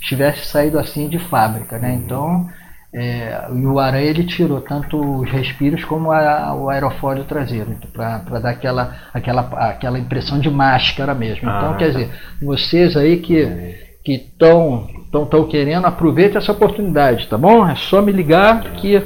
tivesse 0.00 0.46
saído 0.46 0.78
assim 0.78 1.08
de 1.08 1.18
fábrica, 1.18 1.78
né? 1.78 1.94
Então 1.94 2.48
é, 2.92 3.46
e 3.54 3.66
o 3.66 3.78
aranha 3.78 4.04
ele 4.04 4.24
tirou 4.24 4.60
tanto 4.60 5.20
os 5.20 5.30
respiros 5.30 5.84
como 5.84 6.10
a, 6.10 6.54
o 6.54 6.68
aerofólio 6.68 7.24
traseiro 7.24 7.76
para 7.92 8.18
dar 8.40 8.50
aquela, 8.50 8.96
aquela, 9.14 9.42
aquela 9.70 9.98
impressão 9.98 10.40
de 10.40 10.50
máscara 10.50 11.14
mesmo. 11.14 11.48
Então, 11.48 11.72
ah, 11.72 11.76
quer 11.76 11.92
dizer, 11.92 12.10
vocês 12.42 12.96
aí 12.96 13.18
que 13.18 13.88
que 14.02 14.12
estão 14.12 14.88
tão, 15.12 15.26
tão 15.26 15.46
querendo, 15.46 15.86
aproveite 15.86 16.36
essa 16.36 16.52
oportunidade, 16.52 17.28
tá 17.28 17.36
bom? 17.36 17.68
É 17.68 17.74
só 17.76 18.00
me 18.00 18.12
ligar 18.12 18.62
que 18.72 19.02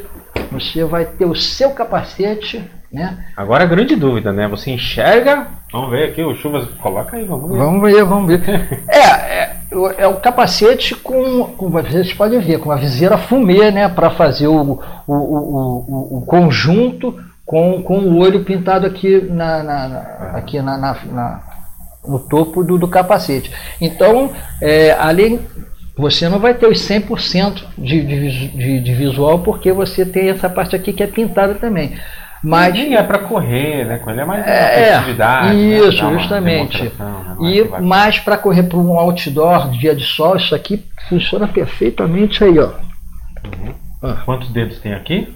você 0.51 0.85
vai 0.85 1.05
ter 1.05 1.25
o 1.25 1.35
seu 1.35 1.71
capacete 1.71 2.63
né? 2.95 3.19
Agora 3.37 3.65
a 3.65 3.67
grande 3.67 3.97
dúvida, 3.97 4.33
né? 4.33 4.47
Você 4.47 4.71
enxerga. 4.71 5.49
Vamos 5.73 5.91
ver 5.91 6.11
aqui, 6.11 6.23
o 6.23 6.37
Chuvas 6.37 6.65
coloca 6.81 7.17
aí, 7.17 7.25
vamos 7.25 7.51
ver. 7.51 7.59
Vamos 7.59 7.83
ver, 7.83 8.05
vamos 8.05 8.29
ver. 8.29 8.85
é, 8.89 8.99
é, 8.99 9.57
é 9.99 10.07
o 10.07 10.21
capacete 10.21 10.95
com, 10.95 11.45
com. 11.57 11.71
Vocês 11.71 12.15
podem 12.15 12.39
ver, 12.39 12.61
com 12.61 12.71
a 12.71 12.77
viseira 12.77 13.19
fumê, 13.19 13.73
né? 13.73 13.89
Para 13.89 14.11
fazer 14.11 14.47
o, 14.47 14.81
o, 15.09 15.13
o, 15.13 16.19
o, 16.19 16.25
conjunto 16.25 17.19
com, 17.45 17.83
com 17.83 17.99
o 17.99 18.19
olho 18.19 18.45
pintado 18.45 18.87
aqui, 18.87 19.21
na, 19.21 19.63
na, 19.65 19.89
na 19.89 19.99
aqui 20.37 20.63
na, 20.63 20.79
na, 20.79 20.97
na, 21.11 21.43
no 22.07 22.21
topo 22.21 22.63
do, 22.63 22.79
do 22.79 22.87
capacete. 22.87 23.51
Então, 23.81 24.31
é, 24.63 24.93
além 24.93 25.41
você 25.97 26.29
não 26.29 26.41
vai 26.41 26.55
ter 26.55 26.67
os 26.67 26.79
100% 26.79 27.63
de, 27.79 28.03
de, 28.03 28.49
de, 28.49 28.81
de 28.81 28.95
visual, 28.95 29.41
porque 29.41 29.73
você 29.73 30.05
tem 30.05 30.29
essa 30.29 30.51
parte 30.51 30.75
aqui 30.75 30.93
que 30.93 31.05
é 31.05 31.07
pintada 31.07 31.55
também. 31.55 31.97
Mas 32.45 32.77
é 32.77 33.03
para 33.03 33.21
correr, 33.21 33.87
né? 33.87 33.99
Com 33.99 34.11
ele 34.11 34.21
é 34.21 34.25
mais 34.25 34.47
é, 34.47 34.95
atividade. 34.95 35.57
Né? 35.57 35.79
Isso, 35.79 36.05
né? 36.05 36.19
justamente. 36.19 36.83
Né? 36.83 37.37
E 37.41 37.83
mais 37.83 38.19
para 38.19 38.37
correr 38.37 38.65
para 38.65 38.79
um 38.79 38.99
outdoor, 38.99 39.71
dia 39.71 39.97
de 39.97 40.05
sol, 40.05 40.37
isso 40.37 40.55
aqui 40.55 40.85
funciona 41.09 41.49
perfeitamente 41.49 42.45
aí, 42.45 42.59
ó. 42.59 42.71
Uhum. 44.03 44.17
Quantos 44.27 44.51
dedos 44.51 44.79
tem 44.79 44.93
aqui? 44.93 45.27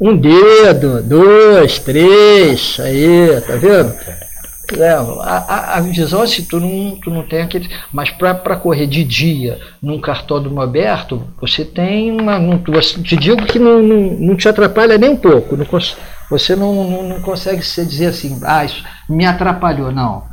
Um 0.00 0.16
dedo, 0.16 1.02
dois, 1.02 1.78
três, 1.78 2.78
aí, 2.80 3.40
tá 3.46 3.56
vendo? 3.56 3.94
É, 4.78 4.92
a, 4.92 5.76
a, 5.76 5.80
visão 5.82 6.26
se 6.26 6.42
tu 6.44 6.58
não, 6.58 6.96
tu 6.96 7.10
não 7.10 7.22
tem 7.22 7.42
aquele. 7.42 7.68
Mas 7.92 8.10
para 8.10 8.56
correr 8.56 8.86
de 8.86 9.04
dia 9.04 9.58
num 9.82 10.00
cartódromo 10.00 10.60
aberto, 10.60 11.22
você 11.38 11.64
tem 11.64 12.10
uma. 12.10 12.38
Não, 12.38 12.58
te 12.58 13.16
digo 13.16 13.44
que 13.44 13.58
não, 13.58 13.82
não, 13.82 14.00
não 14.18 14.36
te 14.36 14.48
atrapalha 14.48 14.96
nem 14.96 15.10
um 15.10 15.16
pouco. 15.16 15.56
Não, 15.56 15.66
Você 16.30 16.56
não, 16.56 16.72
não, 16.88 17.02
não 17.02 17.20
consegue 17.20 17.62
se 17.62 17.84
dizer 17.84 18.06
assim, 18.06 18.40
ah, 18.44 18.64
isso 18.64 18.84
me 19.08 19.26
atrapalhou, 19.26 19.92
não. 19.92 20.24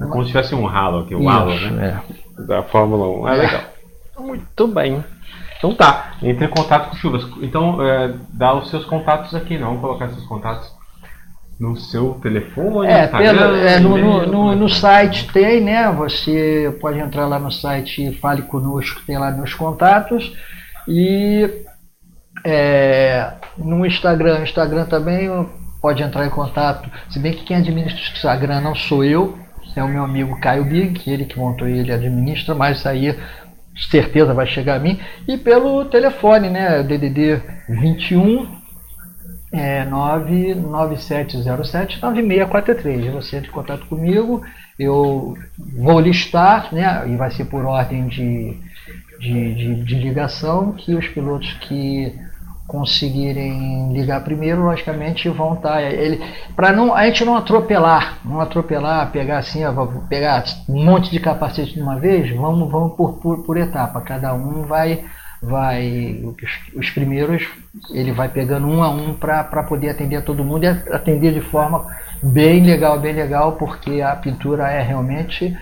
É 0.00 0.06
como 0.06 0.22
se 0.22 0.28
tivesse 0.28 0.54
um 0.54 0.66
ralo 0.66 1.00
aqui, 1.00 1.14
o 1.14 1.28
halo, 1.28 1.54
né? 1.70 2.00
É. 2.38 2.42
Da 2.42 2.62
Fórmula 2.62 3.08
1. 3.08 3.28
É, 3.28 3.32
é 3.32 3.36
legal. 3.36 3.62
Muito 4.18 4.68
bem. 4.68 5.04
Então 5.58 5.74
tá, 5.74 6.14
entre 6.22 6.46
em 6.46 6.48
contato 6.48 6.88
com 6.88 6.96
o 6.96 6.98
Chuvas. 6.98 7.26
Então, 7.42 7.82
é, 7.82 8.14
dá 8.32 8.54
os 8.54 8.70
seus 8.70 8.84
contatos 8.84 9.34
aqui, 9.34 9.58
não? 9.58 9.68
Vamos 9.68 9.82
colocar 9.82 10.08
seus 10.08 10.24
contatos 10.24 10.72
no 11.60 11.76
seu 11.76 12.18
telefone? 12.22 12.88
É, 12.88 13.06
pelo, 13.06 13.56
é 13.56 13.78
no, 13.78 13.98
no, 13.98 14.26
no, 14.26 14.56
no, 14.56 14.68
site 14.68 15.30
tem, 15.30 15.60
né? 15.60 15.92
Você 15.92 16.74
pode 16.80 16.98
entrar 16.98 17.26
lá 17.26 17.38
no 17.38 17.52
site 17.52 18.18
Fale 18.18 18.42
Conosco, 18.42 19.02
tem 19.06 19.18
lá 19.18 19.30
meus 19.30 19.52
contatos. 19.52 20.34
E 20.88 21.48
é, 22.44 23.32
no 23.56 23.84
Instagram, 23.84 24.42
Instagram 24.42 24.86
também 24.86 25.28
pode 25.80 26.02
entrar 26.02 26.26
em 26.26 26.30
contato. 26.30 26.90
Se 27.10 27.18
bem 27.18 27.32
que 27.32 27.44
quem 27.44 27.56
administra 27.56 28.00
o 28.00 28.12
Instagram 28.12 28.60
não 28.60 28.74
sou 28.74 29.04
eu, 29.04 29.38
é 29.76 29.82
o 29.82 29.88
meu 29.88 30.04
amigo 30.04 30.38
Caio 30.40 30.64
Big, 30.64 31.08
ele 31.08 31.24
que 31.24 31.38
montou 31.38 31.68
e 31.68 31.78
ele 31.78 31.92
administra, 31.92 32.54
mas 32.54 32.84
aí 32.86 33.16
certeza 33.90 34.34
vai 34.34 34.46
chegar 34.46 34.76
a 34.76 34.78
mim. 34.78 34.98
E 35.26 35.36
pelo 35.36 35.84
telefone, 35.84 36.48
né? 36.50 36.82
DDD 36.82 37.42
21 37.68 38.60
é 39.52 39.84
99707 39.84 42.00
9643. 42.00 43.12
Você 43.12 43.36
entra 43.36 43.48
em 43.48 43.52
contato 43.52 43.86
comigo, 43.86 44.42
eu 44.78 45.36
vou 45.76 46.00
listar, 46.00 46.74
né? 46.74 47.04
E 47.08 47.16
vai 47.16 47.30
ser 47.30 47.44
por 47.46 47.64
ordem 47.64 48.08
de, 48.08 48.56
de, 49.18 49.54
de, 49.54 49.84
de 49.84 49.94
ligação 49.96 50.72
que 50.72 50.94
os 50.94 51.08
pilotos 51.08 51.52
que 51.60 52.14
conseguirem 52.70 53.92
ligar 53.92 54.22
primeiro, 54.22 54.62
logicamente 54.62 55.28
vão 55.28 55.54
estar 55.54 55.72
tá, 55.72 55.82
ele 55.82 56.22
para 56.54 56.70
não 56.70 56.94
a 56.94 57.04
gente 57.06 57.24
não 57.24 57.36
atropelar, 57.36 58.18
não 58.24 58.40
atropelar, 58.40 59.10
pegar 59.10 59.38
assim, 59.38 59.62
pegar 60.08 60.44
um 60.68 60.84
monte 60.84 61.10
de 61.10 61.18
capacete 61.18 61.74
de 61.74 61.82
uma 61.82 61.98
vez, 61.98 62.30
vamos 62.36 62.70
vamos 62.70 62.94
por, 62.96 63.14
por, 63.14 63.42
por 63.44 63.56
etapa, 63.56 64.00
cada 64.02 64.32
um 64.34 64.62
vai 64.62 65.04
vai 65.42 66.20
os, 66.22 66.76
os, 66.76 66.90
primeiros 66.90 67.48
ele 67.90 68.12
vai 68.12 68.28
pegando 68.28 68.68
um 68.68 68.82
a 68.84 68.90
um 68.90 69.14
para 69.14 69.62
poder 69.64 69.88
atender 69.88 70.22
todo 70.22 70.44
mundo 70.44 70.64
e 70.64 70.68
atender 70.68 71.32
de 71.32 71.40
forma 71.40 71.84
bem 72.22 72.62
legal, 72.62 73.00
bem 73.00 73.14
legal, 73.14 73.52
porque 73.52 74.00
a 74.00 74.14
pintura 74.14 74.70
é 74.70 74.82
realmente 74.82 75.56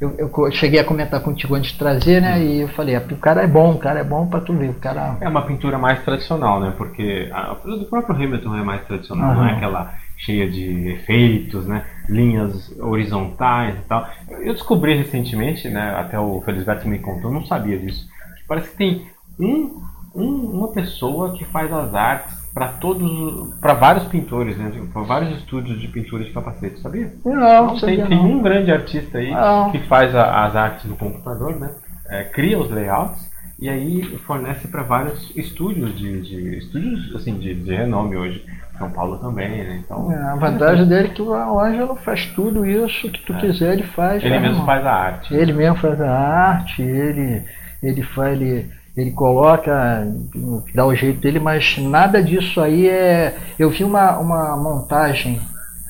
eu, 0.00 0.14
eu, 0.18 0.50
cheguei 0.52 0.78
a 0.78 0.84
comentar 0.84 1.20
contigo 1.22 1.54
antes 1.54 1.72
de 1.72 1.78
trazer, 1.78 2.20
né? 2.20 2.42
E 2.42 2.60
eu 2.60 2.68
falei, 2.68 2.96
o 2.96 3.16
cara 3.16 3.42
é 3.42 3.46
bom, 3.46 3.72
o 3.72 3.78
cara 3.78 4.00
é 4.00 4.04
bom 4.04 4.26
para 4.26 4.40
tu 4.40 4.52
ver. 4.52 4.70
O 4.70 4.74
cara... 4.74 5.16
É 5.20 5.28
uma 5.28 5.46
pintura 5.46 5.78
mais 5.78 6.04
tradicional, 6.04 6.60
né? 6.60 6.74
Porque 6.76 7.30
a, 7.32 7.54
do 7.54 7.86
próprio 7.86 8.14
Hamilton 8.14 8.56
é 8.56 8.62
mais 8.62 8.84
tradicional, 8.84 9.30
uhum. 9.30 9.36
não 9.36 9.46
é 9.46 9.52
aquela 9.52 9.94
cheia 10.18 10.50
de 10.50 10.90
efeitos, 10.90 11.66
né? 11.66 11.84
Linhas 12.08 12.78
horizontais 12.78 13.74
e 13.76 13.82
tal. 13.88 14.06
Eu 14.28 14.52
descobri 14.52 14.94
recentemente, 14.96 15.68
né? 15.68 15.94
Até 15.98 16.18
o 16.18 16.42
Felisberto 16.42 16.86
me 16.86 16.98
contou, 16.98 17.30
eu 17.30 17.34
não 17.34 17.46
sabia 17.46 17.78
disso. 17.78 18.06
Parece 18.46 18.70
que 18.70 18.76
tem 18.76 19.06
um, 19.38 19.80
um, 20.14 20.58
uma 20.58 20.72
pessoa 20.72 21.32
que 21.32 21.44
faz 21.46 21.72
as 21.72 21.94
artes 21.94 22.35
para 22.56 22.68
todos, 22.68 23.54
para 23.60 23.74
vários 23.74 24.04
pintores, 24.04 24.56
né? 24.56 24.72
Para 24.90 25.02
vários 25.02 25.40
estúdios 25.40 25.78
de 25.78 25.88
pintura 25.88 26.24
de 26.24 26.30
capacete, 26.30 26.80
sabia? 26.80 27.12
Não, 27.22 27.66
não 27.66 27.78
tem, 27.78 28.02
tem 28.06 28.18
um 28.18 28.42
grande 28.42 28.72
artista 28.72 29.18
aí 29.18 29.30
não. 29.30 29.70
que 29.70 29.78
faz 29.80 30.14
a, 30.14 30.46
as 30.46 30.56
artes 30.56 30.86
no 30.86 30.96
computador, 30.96 31.54
né? 31.60 31.68
É, 32.08 32.24
cria 32.24 32.58
os 32.58 32.70
layouts 32.70 33.30
e 33.60 33.68
aí 33.68 34.02
fornece 34.26 34.68
para 34.68 34.82
vários 34.82 35.36
estúdios 35.36 35.98
de, 35.98 36.22
de, 36.22 36.56
estúdios 36.56 37.14
assim 37.14 37.34
de, 37.34 37.52
de 37.56 37.74
renome 37.74 38.16
hoje. 38.16 38.42
São 38.78 38.90
Paulo 38.90 39.18
também, 39.18 39.50
né? 39.50 39.82
Então, 39.84 40.10
é, 40.10 40.16
a 40.16 40.36
vantagem 40.36 40.88
dele 40.88 41.08
é 41.08 41.10
que 41.10 41.20
o 41.20 41.60
Ângelo 41.60 41.96
faz 41.96 42.24
tudo 42.34 42.64
isso 42.64 43.10
que 43.10 43.20
tu 43.26 43.34
é. 43.34 43.38
quiser, 43.38 43.74
ele 43.74 43.82
faz. 43.82 44.24
Ele 44.24 44.38
mesmo 44.38 44.64
faz 44.64 44.86
a 44.86 44.92
arte. 44.94 45.34
Ele 45.34 45.52
mesmo 45.52 45.76
faz 45.76 46.00
a 46.00 46.10
arte, 46.10 46.80
ele, 46.80 47.44
ele 47.82 48.02
faz, 48.02 48.40
ele, 48.40 48.70
ele 48.96 49.10
coloca, 49.10 50.06
dá 50.74 50.86
o 50.86 50.94
jeito 50.94 51.20
dele, 51.20 51.38
mas 51.38 51.76
nada 51.78 52.22
disso 52.22 52.60
aí 52.60 52.88
é. 52.88 53.36
Eu 53.58 53.68
vi 53.68 53.84
uma, 53.84 54.16
uma 54.18 54.56
montagem 54.56 55.38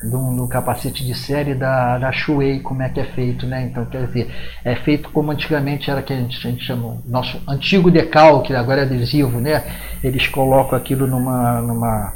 do, 0.03 0.35
do 0.35 0.47
capacete 0.47 1.05
de 1.05 1.15
série 1.15 1.55
da, 1.55 1.97
da 1.97 2.11
Shuei, 2.11 2.59
como 2.59 2.83
é 2.83 2.89
que 2.89 2.99
é 2.99 3.05
feito, 3.05 3.45
né? 3.45 3.63
Então, 3.63 3.85
quer 3.85 4.07
dizer, 4.07 4.29
é 4.63 4.75
feito 4.75 5.09
como 5.11 5.31
antigamente 5.31 5.89
era 5.89 6.01
que 6.01 6.11
a 6.11 6.17
gente, 6.17 6.37
a 6.45 6.51
gente 6.51 6.65
chama, 6.65 6.97
nosso 7.05 7.41
antigo 7.47 7.89
decalque, 7.89 8.53
agora 8.53 8.81
é 8.81 8.83
adesivo, 8.83 9.39
né? 9.39 9.63
Eles 10.03 10.27
colocam 10.27 10.77
aquilo 10.77 11.07
numa, 11.07 11.61
numa, 11.61 12.13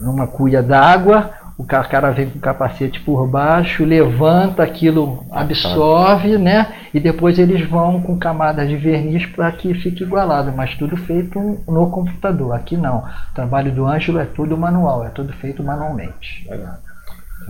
numa 0.00 0.26
cuia 0.26 0.62
d'água, 0.62 1.30
o 1.60 1.66
cara 1.66 2.10
vem 2.10 2.30
com 2.30 2.38
o 2.38 2.40
capacete 2.40 3.00
por 3.00 3.26
baixo, 3.26 3.84
levanta 3.84 4.62
aquilo, 4.62 5.26
absorve, 5.30 6.38
né? 6.38 6.74
E 6.94 6.98
depois 6.98 7.38
eles 7.38 7.68
vão 7.68 8.00
com 8.00 8.18
camadas 8.18 8.66
de 8.68 8.76
verniz 8.76 9.26
para 9.26 9.52
que 9.52 9.74
fique 9.74 10.02
igualado, 10.02 10.52
mas 10.56 10.74
tudo 10.76 10.96
feito 10.96 11.38
no 11.68 11.90
computador. 11.90 12.54
Aqui 12.54 12.76
não. 12.76 12.98
O 12.98 13.34
trabalho 13.34 13.70
do 13.72 13.86
Ângelo 13.86 14.18
é 14.18 14.24
tudo 14.24 14.56
manual, 14.56 15.04
é 15.04 15.10
tudo 15.10 15.32
feito 15.34 15.62
manualmente. 15.62 16.48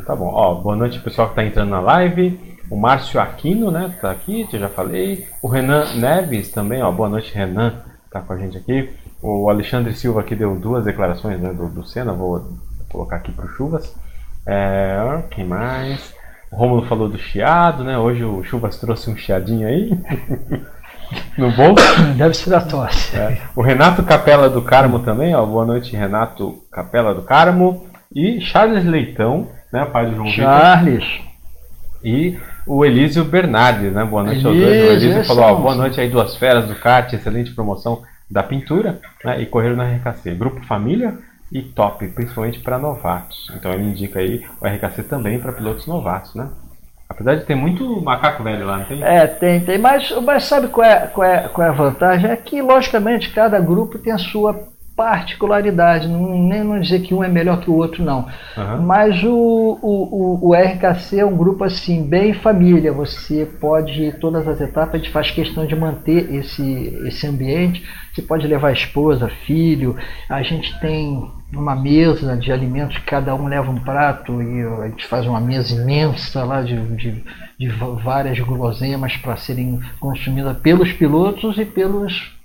Tá 0.05 0.17
bom. 0.17 0.31
Ó, 0.33 0.55
boa 0.57 0.75
noite 0.75 0.99
pessoal 0.99 1.29
que 1.29 1.33
está 1.33 1.45
entrando 1.45 1.71
na 1.71 1.81
live. 1.81 2.59
O 2.69 2.77
Márcio 2.77 3.21
Aquino, 3.21 3.71
né? 3.71 3.95
Tá 4.01 4.11
aqui, 4.11 4.47
já 4.53 4.69
falei. 4.69 5.27
O 5.41 5.49
Renan 5.49 5.85
Neves 5.95 6.51
também, 6.51 6.83
ó. 6.83 6.91
Boa 6.91 7.09
noite, 7.09 7.33
Renan. 7.35 7.75
Tá 8.11 8.21
com 8.21 8.33
a 8.33 8.37
gente 8.37 8.57
aqui. 8.57 8.91
O 9.23 9.49
Alexandre 9.49 9.95
Silva 9.95 10.21
aqui 10.21 10.35
deu 10.35 10.57
duas 10.57 10.85
declarações 10.85 11.39
né, 11.41 11.53
do, 11.53 11.69
do 11.69 11.85
Senna. 11.85 12.13
Vou 12.13 12.45
colocar 12.91 13.17
aqui 13.17 13.33
para 13.33 13.47
o 13.47 13.49
Chuvas. 13.49 13.95
É, 14.47 15.23
quem 15.31 15.45
mais? 15.45 16.15
O 16.51 16.57
Romulo 16.57 16.87
falou 16.87 17.09
do 17.09 17.19
chiado, 17.19 17.85
né? 17.85 17.97
Hoje 17.97 18.25
o 18.25 18.43
Chuvas 18.43 18.79
trouxe 18.79 19.11
um 19.11 19.17
chiadinho 19.17 19.67
aí. 19.67 19.99
no 21.39 21.51
bolso. 21.53 22.03
Deve 22.17 22.35
ser 22.35 22.51
da 22.51 22.61
tosse. 22.61 23.17
É. 23.17 23.39
O 23.55 23.63
Renato 23.63 24.03
Capela 24.03 24.49
do 24.49 24.63
Carmo 24.63 25.01
também, 25.01 25.35
ó. 25.35 25.45
Boa 25.45 25.65
noite, 25.65 25.97
Renato 25.97 26.63
Capela 26.71 27.15
do 27.15 27.23
Carmo. 27.23 27.87
E 28.15 28.41
Charles 28.41 28.85
Leitão, 28.85 29.49
né? 29.73 29.85
Pai 29.85 30.07
do 30.07 30.17
João 30.17 30.29
Charles. 30.29 31.05
E 32.03 32.39
o 32.67 32.85
Elísio 32.85 33.25
Bernardes, 33.25 33.93
né? 33.93 34.05
Boa 34.05 34.25
noite 34.25 34.45
aos 34.45 34.57
dois. 34.57 34.89
O 34.89 34.93
Elísio 34.93 35.25
falou, 35.25 35.45
ó, 35.45 35.55
boa 35.55 35.75
noite 35.75 36.01
aí, 36.01 36.09
duas 36.09 36.35
feras 36.37 36.67
do 36.67 36.75
kart, 36.75 37.13
excelente 37.13 37.53
promoção 37.55 38.03
da 38.29 38.43
pintura, 38.43 38.99
né? 39.25 39.41
E 39.41 39.47
correram 39.47 39.77
na 39.77 39.85
RKC. 39.85 40.35
Grupo 40.35 40.65
Família, 40.65 41.19
e 41.53 41.63
top, 41.63 42.07
principalmente 42.09 42.61
para 42.61 42.79
novatos. 42.79 43.51
Então 43.57 43.73
ele 43.73 43.85
indica 43.85 44.21
aí 44.21 44.45
o 44.61 44.67
RKC 44.67 45.05
também 45.05 45.41
para 45.41 45.53
pilotos 45.53 45.87
novatos, 45.87 46.35
né? 46.35 46.51
Apesar 47.09 47.35
de 47.35 47.45
ter 47.45 47.57
muito 47.57 48.01
macaco 48.03 48.45
velho 48.45 48.65
lá, 48.65 48.79
não 48.79 48.85
tem? 48.85 49.03
É, 49.03 49.27
tem, 49.27 49.61
tem. 49.65 49.79
Mas, 49.79 50.11
mas 50.23 50.45
sabe 50.45 50.69
qual 50.69 50.87
é, 50.87 51.09
qual, 51.09 51.27
é, 51.27 51.49
qual 51.49 51.67
é 51.67 51.71
a 51.71 51.75
vantagem? 51.75 52.31
É 52.31 52.37
que, 52.37 52.63
logicamente, 52.63 53.33
cada 53.33 53.59
grupo 53.59 53.99
tem 53.99 54.13
a 54.13 54.19
sua 54.19 54.69
particularidade, 55.01 56.07
não, 56.07 56.39
nem 56.39 56.63
não 56.63 56.79
dizer 56.79 57.01
que 57.01 57.15
um 57.15 57.25
é 57.25 57.29
melhor 57.29 57.59
que 57.61 57.71
o 57.71 57.75
outro, 57.75 58.05
não. 58.05 58.27
Uhum. 58.55 58.83
Mas 58.83 59.25
o, 59.25 59.79
o, 59.81 60.49
o, 60.49 60.53
RKC 60.53 61.21
é 61.21 61.25
um 61.25 61.35
grupo 61.35 61.65
assim, 61.65 62.07
bem 62.07 62.35
família. 62.35 62.93
Você 62.93 63.47
pode, 63.47 64.13
todas 64.21 64.47
as 64.47 64.61
etapas, 64.61 64.97
a 64.97 64.99
gente 64.99 65.11
faz 65.11 65.31
questão 65.31 65.65
de 65.65 65.75
manter 65.75 66.31
esse, 66.35 67.01
esse 67.07 67.27
ambiente. 67.27 67.83
Você 68.13 68.21
pode 68.21 68.47
levar 68.47 68.73
esposa, 68.73 69.31
filho. 69.47 69.97
A 70.29 70.43
gente 70.43 70.79
tem 70.81 71.27
uma 71.51 71.75
mesa 71.75 72.37
de 72.37 72.53
alimentos, 72.53 72.99
cada 73.07 73.35
um 73.35 73.49
leva 73.49 73.71
um 73.71 73.81
prato 73.81 74.43
e 74.43 74.63
a 74.83 74.89
gente 74.89 75.07
faz 75.07 75.27
uma 75.27 75.41
mesa 75.41 75.81
imensa 75.81 76.45
lá 76.45 76.61
de, 76.61 76.77
de, 76.97 77.25
de 77.59 77.69
várias 78.05 78.39
guloseimas 78.39 79.17
para 79.17 79.39
serem 79.39 79.81
consumidas 79.99 80.59
pelos 80.59 80.93
pilotos 80.93 81.57
e 81.57 81.65
pelos 81.65 82.39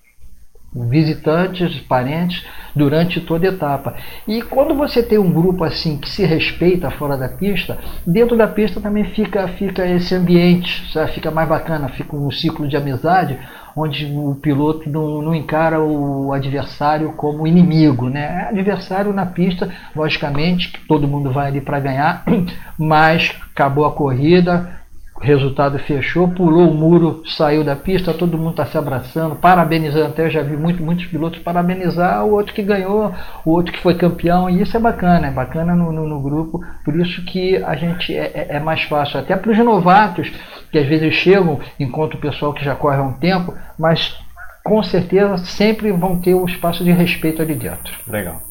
visitantes, 0.75 1.79
parentes, 1.81 2.45
durante 2.75 3.21
toda 3.21 3.47
a 3.47 3.51
etapa. 3.51 3.95
E 4.27 4.41
quando 4.41 4.75
você 4.75 5.01
tem 5.01 5.17
um 5.17 5.31
grupo 5.31 5.63
assim 5.63 5.97
que 5.97 6.09
se 6.09 6.25
respeita 6.25 6.91
fora 6.91 7.17
da 7.17 7.29
pista, 7.29 7.77
dentro 8.05 8.35
da 8.35 8.47
pista 8.47 8.81
também 8.81 9.05
fica, 9.05 9.47
fica 9.47 9.87
esse 9.87 10.13
ambiente, 10.13 10.91
sabe? 10.91 11.13
fica 11.13 11.31
mais 11.31 11.47
bacana, 11.47 11.87
fica 11.87 12.15
um 12.15 12.29
ciclo 12.29 12.67
de 12.67 12.75
amizade, 12.75 13.39
onde 13.75 14.05
o 14.05 14.35
piloto 14.35 14.89
não, 14.89 15.21
não 15.21 15.35
encara 15.35 15.81
o 15.81 16.31
adversário 16.31 17.13
como 17.13 17.47
inimigo. 17.47 18.09
Né? 18.09 18.47
Adversário 18.49 19.13
na 19.13 19.25
pista, 19.25 19.69
logicamente, 19.95 20.71
que 20.71 20.87
todo 20.87 21.07
mundo 21.07 21.31
vai 21.31 21.47
ali 21.47 21.61
para 21.61 21.79
ganhar, 21.79 22.23
mas 22.77 23.33
acabou 23.51 23.85
a 23.85 23.91
corrida, 23.91 24.84
resultado 25.21 25.79
fechou, 25.79 26.27
pulou 26.27 26.69
o 26.69 26.73
muro, 26.73 27.23
saiu 27.25 27.63
da 27.63 27.75
pista, 27.75 28.13
todo 28.13 28.37
mundo 28.37 28.51
está 28.51 28.65
se 28.65 28.77
abraçando, 28.77 29.35
parabenizando. 29.35 30.07
Até 30.07 30.25
eu 30.25 30.29
já 30.29 30.41
vi 30.41 30.57
muito, 30.57 30.83
muitos 30.83 31.05
pilotos 31.05 31.39
parabenizar 31.39 32.25
o 32.25 32.33
outro 32.33 32.53
que 32.53 32.61
ganhou, 32.61 33.13
o 33.45 33.51
outro 33.51 33.71
que 33.71 33.79
foi 33.79 33.95
campeão, 33.95 34.49
e 34.49 34.61
isso 34.61 34.75
é 34.75 34.79
bacana, 34.79 35.27
é 35.27 35.31
bacana 35.31 35.73
no, 35.75 35.91
no, 35.91 36.07
no 36.07 36.21
grupo. 36.21 36.59
Por 36.83 36.99
isso 36.99 37.23
que 37.25 37.55
a 37.63 37.75
gente 37.75 38.13
é, 38.13 38.31
é, 38.33 38.47
é 38.57 38.59
mais 38.59 38.83
fácil, 38.83 39.19
até 39.19 39.35
para 39.35 39.51
os 39.51 39.57
novatos, 39.57 40.29
que 40.71 40.77
às 40.77 40.87
vezes 40.87 41.13
chegam, 41.15 41.59
enquanto 41.79 42.15
o 42.15 42.19
pessoal 42.19 42.53
que 42.53 42.65
já 42.65 42.75
corre 42.75 42.97
há 42.97 43.03
um 43.03 43.13
tempo, 43.13 43.53
mas 43.79 44.17
com 44.63 44.83
certeza 44.83 45.37
sempre 45.37 45.91
vão 45.91 46.19
ter 46.19 46.33
um 46.33 46.45
espaço 46.45 46.83
de 46.83 46.91
respeito 46.91 47.41
ali 47.41 47.55
dentro. 47.55 47.93
Legal. 48.07 48.41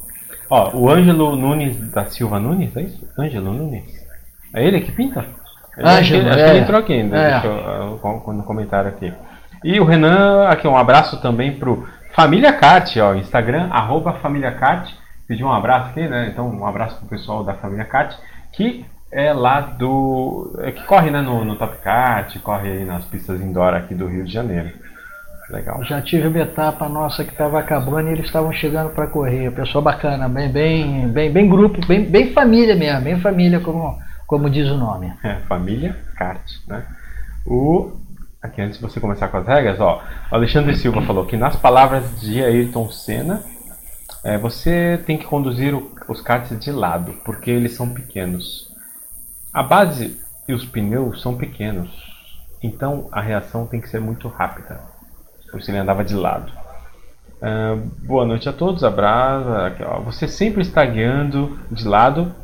Ó, 0.48 0.76
o 0.76 0.90
Ângelo 0.90 1.36
Nunes 1.36 1.76
da 1.90 2.06
Silva 2.06 2.38
Nunes, 2.38 2.74
é 2.76 2.82
isso? 2.82 3.06
Ângelo 3.18 3.52
Nunes? 3.52 3.84
É 4.54 4.64
ele 4.64 4.80
que 4.80 4.92
pinta? 4.92 5.43
Ângelo, 5.78 6.28
acho 6.28 6.36
que 6.38 6.40
ele 6.50 6.58
entrou 6.58 6.80
aqui 6.80 6.92
ainda, 6.92 7.16
É. 7.16 7.30
deixa 7.32 7.46
eu, 7.46 7.98
com- 8.00 8.32
no 8.32 8.42
comentário 8.44 8.88
aqui. 8.90 9.12
E 9.62 9.80
o 9.80 9.84
Renan, 9.84 10.46
aqui 10.48 10.68
um 10.68 10.76
abraço 10.76 11.20
também 11.20 11.52
pro 11.52 11.86
Família 12.14 12.52
Cart, 12.52 12.96
ó, 12.98 13.14
Instagram, 13.14 13.68
arroba 13.70 14.12
Família 14.14 14.52
Cart. 14.52 14.90
Pediu 15.26 15.46
um 15.46 15.52
abraço 15.52 15.88
aqui, 15.90 16.06
né? 16.06 16.28
Então, 16.30 16.48
um 16.48 16.66
abraço 16.66 16.96
pro 16.98 17.08
pessoal 17.08 17.42
da 17.42 17.54
Família 17.54 17.84
Cart, 17.86 18.14
que 18.52 18.84
é 19.10 19.32
lá 19.32 19.60
do. 19.60 20.54
é, 20.62 20.70
que 20.70 20.84
corre 20.84 21.10
né, 21.10 21.22
no, 21.22 21.44
no 21.44 21.56
Top 21.56 21.76
Kart, 21.82 22.36
corre 22.40 22.68
aí 22.68 22.84
nas 22.84 23.04
pistas 23.06 23.40
indoor 23.40 23.72
aqui 23.74 23.94
do 23.94 24.06
Rio 24.06 24.24
de 24.24 24.32
Janeiro. 24.32 24.70
Legal. 25.50 25.82
Já 25.84 26.00
tive 26.00 26.26
uma 26.28 26.38
etapa 26.38 26.88
nossa 26.88 27.22
que 27.24 27.30
estava 27.32 27.58
acabando 27.58 28.08
e 28.08 28.12
eles 28.12 28.24
estavam 28.26 28.50
chegando 28.52 28.90
para 28.90 29.06
correr. 29.06 29.50
Pessoal 29.52 29.82
bacana, 29.82 30.28
bem, 30.28 30.48
bem, 30.50 31.08
bem, 31.08 31.30
bem 31.30 31.48
grupo, 31.48 31.84
bem, 31.86 32.04
bem 32.04 32.32
família 32.32 32.74
mesmo, 32.74 33.02
bem 33.02 33.18
família, 33.20 33.60
como, 33.60 33.94
como 34.26 34.50
diz 34.50 34.68
o 34.68 34.76
nome. 34.76 35.12
É, 35.22 35.34
família 35.48 35.96
kart, 36.16 36.42
né? 36.66 36.84
O 37.46 37.92
aqui 38.42 38.60
antes 38.60 38.78
de 38.78 38.82
você 38.82 39.00
começar 39.00 39.28
com 39.28 39.38
as 39.38 39.46
regras, 39.46 39.80
ó, 39.80 40.02
Alexandre 40.30 40.76
Silva 40.76 41.00
falou 41.02 41.24
que 41.24 41.36
nas 41.36 41.56
palavras 41.56 42.20
de 42.20 42.42
Ayrton 42.42 42.90
Senna, 42.90 43.42
é, 44.22 44.36
você 44.36 45.02
tem 45.06 45.16
que 45.16 45.24
conduzir 45.24 45.74
o- 45.74 45.90
os 46.08 46.20
karts 46.20 46.58
de 46.58 46.70
lado, 46.70 47.14
porque 47.24 47.50
eles 47.50 47.72
são 47.72 47.88
pequenos. 47.94 48.70
A 49.52 49.62
base 49.62 50.20
e 50.46 50.52
os 50.52 50.64
pneus 50.64 51.22
são 51.22 51.36
pequenos, 51.36 51.90
então 52.62 53.08
a 53.12 53.20
reação 53.22 53.66
tem 53.66 53.80
que 53.80 53.88
ser 53.88 54.00
muito 54.00 54.28
rápida. 54.28 54.78
Por 55.50 55.60
isso 55.60 55.70
ele 55.70 55.78
andava 55.78 56.04
de 56.04 56.14
lado. 56.14 56.52
Ah, 57.40 57.76
boa 58.06 58.24
noite 58.26 58.48
a 58.48 58.52
todos, 58.52 58.84
abraço. 58.84 59.48
Aqui, 59.50 59.82
ó. 59.82 60.00
Você 60.00 60.26
sempre 60.28 60.62
está 60.62 60.84
guiando 60.84 61.58
de 61.70 61.86
lado 61.86 62.34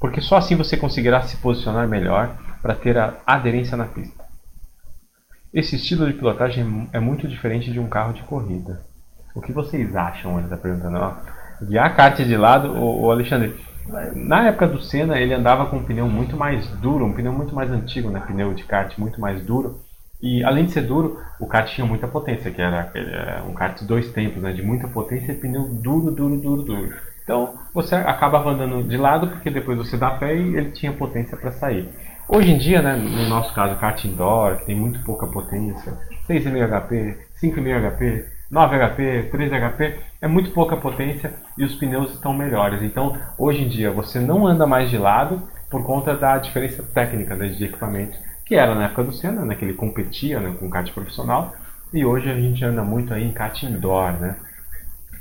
porque 0.00 0.20
só 0.20 0.36
assim 0.36 0.56
você 0.56 0.76
conseguirá 0.76 1.22
se 1.22 1.36
posicionar 1.38 1.88
melhor 1.88 2.36
para 2.62 2.74
ter 2.74 2.96
a 2.98 3.14
aderência 3.26 3.76
na 3.76 3.84
pista. 3.84 4.24
Esse 5.52 5.76
estilo 5.76 6.06
de 6.06 6.12
pilotagem 6.12 6.88
é 6.92 7.00
muito 7.00 7.26
diferente 7.26 7.72
de 7.72 7.80
um 7.80 7.88
carro 7.88 8.12
de 8.12 8.22
corrida. 8.22 8.82
O 9.34 9.40
que 9.40 9.52
vocês 9.52 9.96
acham? 9.96 10.36
Ele 10.36 10.44
está 10.44 10.56
perguntando. 10.56 10.98
Ó, 10.98 11.14
guiar 11.64 11.96
kart 11.96 12.16
de 12.18 12.36
lado, 12.36 12.72
o, 12.72 13.06
o 13.06 13.10
Alexandre. 13.10 13.54
Na 14.14 14.48
época 14.48 14.68
do 14.68 14.82
Senna, 14.82 15.18
ele 15.18 15.32
andava 15.32 15.66
com 15.66 15.78
um 15.78 15.84
pneu 15.84 16.06
muito 16.06 16.36
mais 16.36 16.68
duro, 16.72 17.06
um 17.06 17.12
pneu 17.14 17.32
muito 17.32 17.54
mais 17.54 17.70
antigo, 17.70 18.10
né? 18.10 18.22
Pneu 18.26 18.52
de 18.52 18.64
kart 18.64 18.98
muito 18.98 19.18
mais 19.20 19.42
duro. 19.42 19.80
E 20.20 20.44
além 20.44 20.66
de 20.66 20.72
ser 20.72 20.82
duro, 20.82 21.18
o 21.40 21.46
kart 21.46 21.72
tinha 21.72 21.86
muita 21.86 22.06
potência, 22.06 22.50
que 22.50 22.60
era, 22.60 22.90
é, 22.94 23.42
um 23.48 23.54
kart 23.54 23.78
de 23.78 23.86
dois 23.86 24.12
tempos, 24.12 24.42
né? 24.42 24.52
De 24.52 24.62
muita 24.62 24.86
potência 24.88 25.32
e 25.32 25.36
pneu 25.36 25.66
duro, 25.66 26.10
duro, 26.10 26.36
duro, 26.36 26.62
duro. 26.62 26.94
Então 27.28 27.58
você 27.74 27.94
acabava 27.94 28.48
andando 28.48 28.82
de 28.82 28.96
lado 28.96 29.28
porque 29.28 29.50
depois 29.50 29.76
você 29.76 29.98
dá 29.98 30.12
pé 30.12 30.34
e 30.34 30.56
ele 30.56 30.70
tinha 30.70 30.94
potência 30.94 31.36
para 31.36 31.52
sair. 31.52 31.86
Hoje 32.26 32.50
em 32.50 32.56
dia, 32.56 32.80
né, 32.80 32.96
no 32.96 33.28
nosso 33.28 33.52
caso, 33.52 33.76
kart 33.76 34.02
indoor, 34.06 34.56
que 34.56 34.64
tem 34.64 34.74
muito 34.74 34.98
pouca 35.04 35.26
potência, 35.26 35.92
6,5 36.26 36.66
HP, 36.66 37.18
5,5 37.42 37.96
HP, 37.96 38.24
9 38.50 38.78
HP, 38.78 39.28
13 39.30 39.54
HP, 39.54 39.98
é 40.22 40.26
muito 40.26 40.52
pouca 40.52 40.74
potência 40.78 41.34
e 41.58 41.64
os 41.64 41.74
pneus 41.74 42.12
estão 42.12 42.32
melhores. 42.32 42.80
Então, 42.80 43.14
hoje 43.36 43.62
em 43.62 43.68
dia, 43.68 43.90
você 43.90 44.18
não 44.18 44.46
anda 44.46 44.66
mais 44.66 44.88
de 44.88 44.96
lado 44.96 45.42
por 45.70 45.84
conta 45.84 46.16
da 46.16 46.38
diferença 46.38 46.82
técnica 46.82 47.34
né, 47.34 47.48
de 47.48 47.62
equipamento, 47.62 48.16
que 48.46 48.54
era 48.54 48.74
na 48.74 48.86
época 48.86 49.04
do 49.04 49.12
Senna, 49.12 49.44
né, 49.44 49.54
que 49.54 49.66
ele 49.66 49.74
competia 49.74 50.40
né, 50.40 50.56
com 50.58 50.70
kart 50.70 50.90
profissional, 50.94 51.54
e 51.92 52.06
hoje 52.06 52.30
a 52.30 52.34
gente 52.34 52.64
anda 52.64 52.82
muito 52.82 53.12
aí 53.12 53.22
em 53.22 53.32
kart 53.32 53.62
indoor, 53.64 54.12
né? 54.12 54.36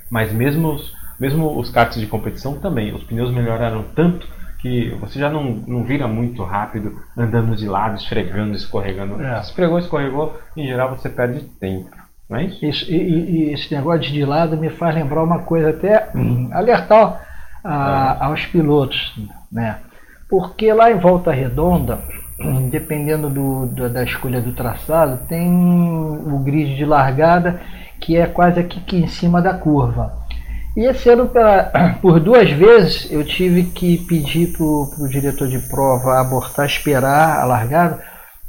Mas 0.10 0.32
mesmo 0.32 0.70
os, 0.70 0.97
mesmo 1.20 1.58
os 1.60 1.70
karts 1.70 2.00
de 2.00 2.08
competição 2.08 2.56
também, 2.60 2.94
os 2.94 3.04
pneus 3.04 3.32
melhoraram 3.32 3.84
tanto 3.96 4.28
que 4.60 4.90
você 5.00 5.20
já 5.20 5.30
não, 5.30 5.44
não 5.68 5.84
vira 5.84 6.08
muito 6.08 6.44
rápido 6.44 7.00
andando 7.16 7.56
de 7.56 7.68
lado, 7.68 7.96
esfregando, 7.98 8.56
escorregando. 8.56 9.22
É. 9.22 9.40
Esfregou, 9.40 9.78
escorregou, 9.80 10.38
em 10.56 10.66
geral 10.68 10.90
você 10.96 11.10
perde 11.10 11.42
tempo. 11.60 11.90
Não 12.30 12.38
é 12.38 12.46
isso? 12.46 12.66
Isso, 12.66 12.92
e, 12.92 12.96
e- 12.96 13.54
esse 13.54 13.74
negócio 13.74 14.02
de 14.12 14.26
lado 14.26 14.58
me 14.58 14.70
faz 14.70 14.96
lembrar 14.96 15.24
uma 15.24 15.40
coisa, 15.40 15.70
até 15.70 16.10
hum, 16.16 16.50
alertar 16.52 17.22
a- 17.64 18.26
aos 18.26 18.46
pilotos, 18.48 19.16
né? 19.52 19.78
Porque 20.30 20.74
lá 20.74 20.92
em 20.92 20.98
Volta 21.00 21.32
Redonda, 21.32 22.00
hum, 22.40 22.68
dependendo 22.70 23.30
do- 23.30 23.68
do- 23.68 23.90
da 23.90 24.04
escolha 24.04 24.42
do 24.42 24.52
traçado, 24.52 25.20
tem 25.28 25.50
o 25.50 26.40
grid 26.44 26.76
de 26.76 26.84
largada 26.86 27.62
que 28.02 28.18
é 28.18 28.26
quase 28.26 28.60
aqui, 28.60 28.80
aqui 28.80 28.98
em 28.98 29.08
cima 29.08 29.42
da 29.42 29.54
curva. 29.54 30.12
E 30.78 30.86
esse 30.86 31.10
ano, 31.10 31.28
pela- 31.28 31.72
por 32.02 32.20
duas 32.20 32.50
vezes, 32.52 33.12
eu 33.12 33.26
tive 33.26 33.64
que 33.64 33.98
pedir 33.98 34.54
para 34.56 34.64
o 34.64 35.10
diretor 35.10 35.48
de 35.48 35.60
prova 35.60 36.20
abortar, 36.22 36.68
esperar 36.68 37.40
a 37.40 37.46
largada, 37.46 38.00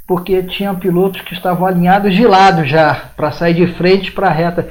porque 0.07 0.43
tinha 0.43 0.73
pilotos 0.73 1.21
que 1.21 1.33
estavam 1.33 1.65
alinhados 1.67 2.13
de 2.15 2.25
lado 2.27 2.65
já, 2.65 3.09
para 3.17 3.31
sair 3.31 3.55
de 3.55 3.67
frente 3.73 4.11
para 4.11 4.27
a 4.27 4.31
reta. 4.31 4.69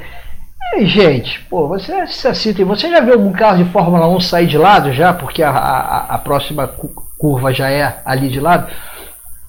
E, 0.77 0.87
gente, 0.87 1.41
pô, 1.51 1.67
você 1.67 2.07
se 2.07 2.29
assiste, 2.29 2.63
você 2.63 2.89
já 2.91 3.01
viu 3.01 3.15
algum 3.15 3.33
carro 3.33 3.65
de 3.65 3.71
Fórmula 3.73 4.07
1 4.09 4.21
sair 4.21 4.47
de 4.47 4.59
lado 4.59 4.93
já, 4.93 5.13
porque 5.13 5.43
a, 5.43 5.51
a, 5.51 6.15
a 6.15 6.19
próxima 6.19 6.69
cu- 6.69 6.93
curva 7.19 7.53
já 7.53 7.71
é 7.71 7.97
ali 8.05 8.29
de 8.29 8.39
lado? 8.39 8.69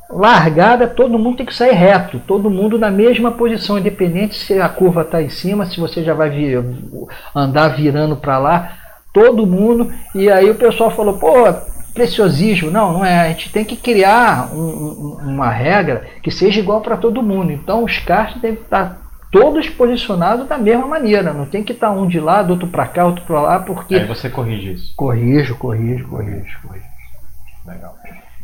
Largada, 0.10 0.88
todo 0.88 1.20
mundo 1.20 1.38
tem 1.38 1.46
que 1.46 1.54
sair 1.54 1.74
reto, 1.74 2.20
todo 2.26 2.50
mundo 2.50 2.80
na 2.80 2.90
mesma 2.90 3.32
posição, 3.32 3.78
independente 3.78 4.36
se 4.36 4.60
a 4.60 4.68
curva 4.68 5.02
está 5.02 5.22
em 5.22 5.30
cima, 5.30 5.66
se 5.68 5.80
você 5.80 6.04
já 6.04 6.14
vai 6.16 6.30
vir, 6.32 6.64
andar 7.36 7.70
virando 7.76 8.16
para 8.16 8.40
lá, 8.40 8.72
todo 9.14 9.46
mundo. 9.46 9.92
E 10.16 10.30
aí 10.30 10.50
o 10.50 10.56
pessoal 10.56 10.90
falou, 10.92 11.18
pô, 11.20 11.46
preciosismo. 11.94 12.72
Não, 12.72 12.94
não 12.94 13.06
é. 13.06 13.20
A 13.20 13.28
gente 13.28 13.52
tem 13.52 13.66
que 13.66 13.76
criar 13.76 14.50
um- 14.54 14.58
um- 14.60 15.18
uma 15.34 15.50
regra 15.50 16.06
que 16.24 16.32
seja 16.32 16.60
igual 16.60 16.82
para 16.82 16.98
todo 16.98 17.22
mundo. 17.22 17.52
Então 17.52 17.84
os 17.84 17.98
têm 18.42 18.56
que 18.56 18.62
estar 18.64 18.98
todos 19.32 19.70
posicionados 19.70 20.48
da 20.48 20.58
mesma 20.58 20.88
maneira. 20.88 21.34
Não 21.34 21.46
tem 21.46 21.64
que 21.64 21.74
estar 21.74 21.92
um 21.92 22.08
de 22.08 22.20
lado, 22.20 22.52
outro 22.52 22.68
para 22.68 22.88
cá, 22.88 23.06
outro 23.06 23.24
para 23.26 23.42
lá, 23.42 23.60
porque. 23.60 23.96
Aí 23.96 24.06
você 24.06 24.30
corrige 24.30 24.74
isso. 24.74 24.94
Corrijo, 24.96 25.56
corrijo, 25.56 26.08
corrijo, 26.08 26.60
corrijo. 26.64 26.86
Legal. 27.68 27.96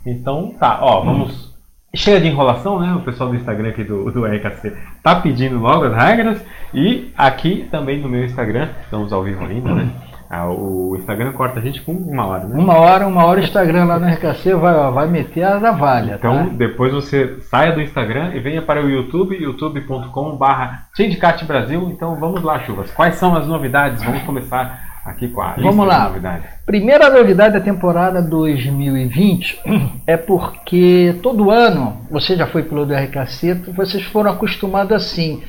Então 0.05 0.53
tá, 0.59 0.79
ó, 0.81 1.01
vamos. 1.01 1.54
Cheia 1.95 2.19
de 2.19 2.27
enrolação, 2.27 2.79
né? 2.79 2.93
O 2.93 3.01
pessoal 3.01 3.29
do 3.29 3.35
Instagram 3.35 3.69
aqui 3.69 3.83
do, 3.83 4.11
do 4.11 4.25
RKC 4.25 4.75
tá 5.01 5.15
pedindo 5.15 5.57
logo 5.57 5.85
as 5.85 5.95
regras. 5.95 6.43
E 6.73 7.11
aqui 7.17 7.67
também 7.71 7.99
no 7.99 8.09
meu 8.09 8.25
Instagram, 8.25 8.69
estamos 8.83 9.13
ao 9.13 9.23
vivo 9.23 9.45
ainda, 9.45 9.73
né? 9.73 9.89
Ah, 10.29 10.49
o 10.49 10.95
Instagram 10.97 11.33
corta 11.33 11.59
a 11.59 11.61
gente 11.61 11.81
com 11.81 11.91
uma 11.91 12.25
hora, 12.25 12.45
né? 12.45 12.57
Uma 12.57 12.75
hora, 12.75 13.07
uma 13.07 13.25
hora 13.25 13.39
o 13.39 13.43
Instagram 13.43 13.85
lá 13.85 13.99
no 13.99 14.07
RKC 14.07 14.55
vai, 14.55 14.91
vai 14.91 15.07
meter 15.07 15.43
a 15.43 15.59
navalha. 15.59 16.15
Então, 16.15 16.47
tá? 16.47 16.53
depois 16.53 16.91
você 16.91 17.39
saia 17.41 17.71
do 17.71 17.81
Instagram 17.81 18.33
e 18.33 18.39
venha 18.39 18.61
para 18.61 18.83
o 18.83 18.89
YouTube, 18.89 19.35
youtube.com.br 19.35 21.45
Brasil. 21.45 21.89
Então, 21.91 22.15
vamos 22.15 22.41
lá, 22.41 22.59
Chuvas. 22.59 22.91
Quais 22.91 23.15
são 23.15 23.35
as 23.35 23.47
novidades? 23.47 24.03
Vamos 24.03 24.23
começar 24.23 24.94
aqui 25.05 25.27
com 25.27 25.41
a 25.41 25.53
Vamos 25.53 25.87
lá. 25.87 25.99
de 25.99 26.07
novidades. 26.07 26.49
Primeira 26.65 27.09
novidade 27.09 27.53
da 27.53 27.61
temporada 27.61 28.21
2020 28.21 29.59
é 30.07 30.17
porque 30.17 31.15
todo 31.21 31.51
ano, 31.51 32.01
você 32.09 32.35
já 32.35 32.47
foi 32.47 32.63
piloto 32.63 32.87
do 32.87 32.95
RKC, 32.95 33.53
vocês 33.75 34.03
foram 34.05 34.31
acostumados 34.31 34.91
assim, 34.91 35.43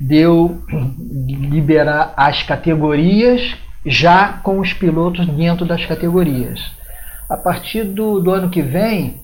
de 0.00 0.16
eu 0.16 0.60
liberar 1.28 2.12
as 2.16 2.42
categorias 2.42 3.54
já 3.84 4.40
com 4.42 4.58
os 4.58 4.72
pilotos 4.72 5.24
dentro 5.28 5.64
das 5.64 5.86
categorias. 5.86 6.60
A 7.28 7.36
partir 7.36 7.84
do, 7.84 8.20
do 8.20 8.32
ano 8.32 8.50
que 8.50 8.60
vem, 8.60 9.20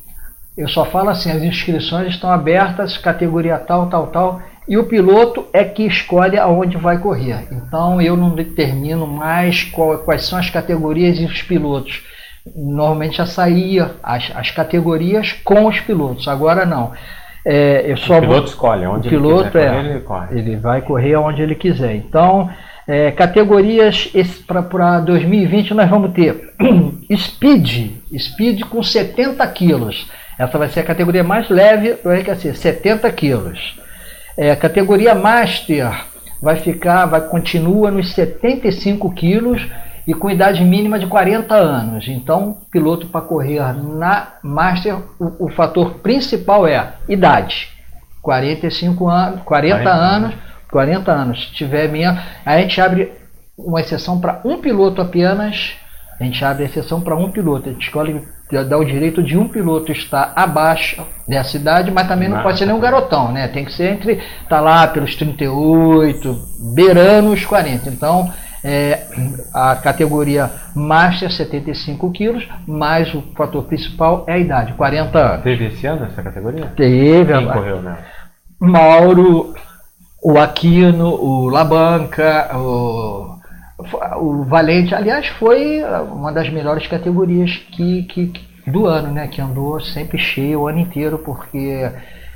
eu 0.57 0.68
só 0.68 0.85
falo 0.85 1.09
assim, 1.09 1.30
as 1.30 1.43
inscrições 1.43 2.09
estão 2.09 2.30
abertas, 2.30 2.97
categoria 2.97 3.59
tal, 3.59 3.89
tal, 3.89 4.07
tal, 4.09 4.43
e 4.68 4.76
o 4.78 4.84
piloto 4.84 5.46
é 5.52 5.64
que 5.64 5.84
escolhe 5.86 6.38
aonde 6.38 6.76
vai 6.76 6.98
correr. 6.98 7.46
Então 7.50 8.00
eu 8.00 8.16
não 8.16 8.30
determino 8.34 9.06
mais 9.06 9.64
qual- 9.64 9.98
quais 9.98 10.24
são 10.24 10.38
as 10.38 10.48
categorias 10.50 11.18
e 11.18 11.24
os 11.24 11.42
pilotos. 11.42 12.02
Normalmente 12.56 13.16
já 13.18 13.26
saía 13.26 13.92
as, 14.02 14.30
as 14.34 14.50
categorias 14.50 15.32
com 15.44 15.66
os 15.66 15.78
pilotos, 15.80 16.26
agora 16.28 16.64
não. 16.66 16.92
É, 17.44 17.84
eu 17.90 17.96
só 17.96 18.14
O 18.14 18.20
vou- 18.20 18.28
piloto 18.28 18.48
escolhe 18.48 18.86
onde 18.86 19.08
o 19.08 19.10
piloto 19.10 19.40
ele 19.42 19.50
quiser 19.50 19.74
é, 19.74 19.78
ele 19.90 20.00
corre. 20.00 20.38
ele 20.38 20.56
vai 20.56 20.80
correr 20.80 21.16
onde 21.16 21.42
ele 21.42 21.54
quiser. 21.56 21.94
Então, 21.96 22.48
é, 22.86 23.10
categorias 23.10 24.12
para 24.46 25.00
2020 25.00 25.74
nós 25.74 25.88
vamos 25.90 26.12
ter 26.12 26.52
Speed, 27.16 27.90
Speed 28.18 28.62
com 28.64 28.82
70 28.82 29.46
quilos. 29.48 30.08
Essa 30.38 30.58
vai 30.58 30.68
ser 30.68 30.80
a 30.80 30.84
categoria 30.84 31.22
mais 31.22 31.48
leve 31.48 31.94
do 31.94 32.10
RKC, 32.10 32.54
70 32.54 33.10
quilos. 33.12 33.76
É, 34.37 34.55
categoria 34.57 35.14
Master 35.14 35.91
vai 36.41 36.57
ficar, 36.57 37.07
vai 37.07 37.20
continua 37.20 37.91
nos 37.91 38.12
75 38.12 39.11
quilos 39.12 39.66
e 40.07 40.12
com 40.14 40.30
idade 40.30 40.64
mínima 40.64 40.99
de 40.99 41.07
40 41.07 41.55
anos. 41.55 42.09
Então, 42.09 42.59
piloto 42.70 43.07
para 43.07 43.20
correr 43.20 43.61
na 43.74 44.35
Master, 44.43 44.97
o, 45.20 45.47
o 45.47 45.49
fator 45.51 45.95
principal 45.95 46.66
é 46.66 46.95
idade. 47.09 47.68
45 48.20 49.09
anos, 49.09 49.43
40, 49.43 49.83
40 49.83 49.91
anos, 49.91 50.35
40 50.70 51.12
anos. 51.12 51.47
Se 51.47 51.53
tiver 51.53 51.89
minha, 51.89 52.22
a 52.45 52.59
gente 52.59 52.80
abre 52.80 53.12
uma 53.57 53.80
exceção 53.80 54.20
para 54.20 54.41
um 54.45 54.59
piloto 54.59 55.01
apenas 55.01 55.76
a 56.20 56.24
gente 56.24 56.44
abre 56.44 56.64
a 56.64 56.66
exceção 56.66 57.00
para 57.00 57.16
um 57.16 57.30
piloto. 57.30 57.68
A 57.68 57.72
gente 57.72 57.86
escolhe 57.86 58.22
dá 58.68 58.76
o 58.76 58.84
direito 58.84 59.22
de 59.22 59.38
um 59.38 59.48
piloto 59.48 59.90
estar 59.92 60.32
abaixo 60.36 61.02
dessa 61.26 61.56
idade, 61.56 61.90
mas 61.90 62.06
também 62.06 62.28
não, 62.28 62.36
não 62.36 62.42
pode 62.42 62.58
ser 62.58 62.66
nenhum 62.66 62.80
garotão, 62.80 63.32
né? 63.32 63.48
Tem 63.48 63.64
que 63.64 63.72
ser 63.72 63.92
entre 63.92 64.20
tá 64.48 64.60
lá 64.60 64.86
pelos 64.86 65.16
38, 65.16 66.38
beirando 66.74 67.30
os 67.30 67.44
40. 67.46 67.88
Então, 67.88 68.30
é, 68.62 69.06
a 69.54 69.74
categoria 69.76 70.50
Master 70.74 71.32
75 71.32 72.10
quilos, 72.12 72.46
mas 72.66 73.12
o 73.14 73.22
fator 73.34 73.64
principal 73.64 74.24
é 74.28 74.34
a 74.34 74.38
idade, 74.38 74.74
40 74.74 75.18
anos. 75.18 75.42
Teve 75.42 75.66
esse 75.66 75.86
ano 75.86 76.04
essa 76.04 76.22
categoria? 76.22 76.66
Teve. 76.76 77.32
Quem 77.32 77.48
correu 77.48 77.80
né? 77.80 77.96
Mauro, 78.60 79.54
o 80.22 80.38
Aquino, 80.38 81.08
o 81.08 81.48
Labanca, 81.48 82.50
o 82.56 83.32
o 84.18 84.45
Valente, 84.45 84.95
aliás, 84.95 85.26
foi 85.26 85.83
uma 86.11 86.33
das 86.33 86.49
melhores 86.49 86.87
categorias 86.87 87.57
que, 87.72 88.03
que, 88.05 88.33
do 88.66 88.87
ano, 88.87 89.12
né? 89.12 89.28
Que 89.28 89.41
andou 89.41 89.80
sempre 89.80 90.18
cheio 90.18 90.61
o 90.61 90.68
ano 90.68 90.78
inteiro, 90.78 91.18
porque 91.18 91.91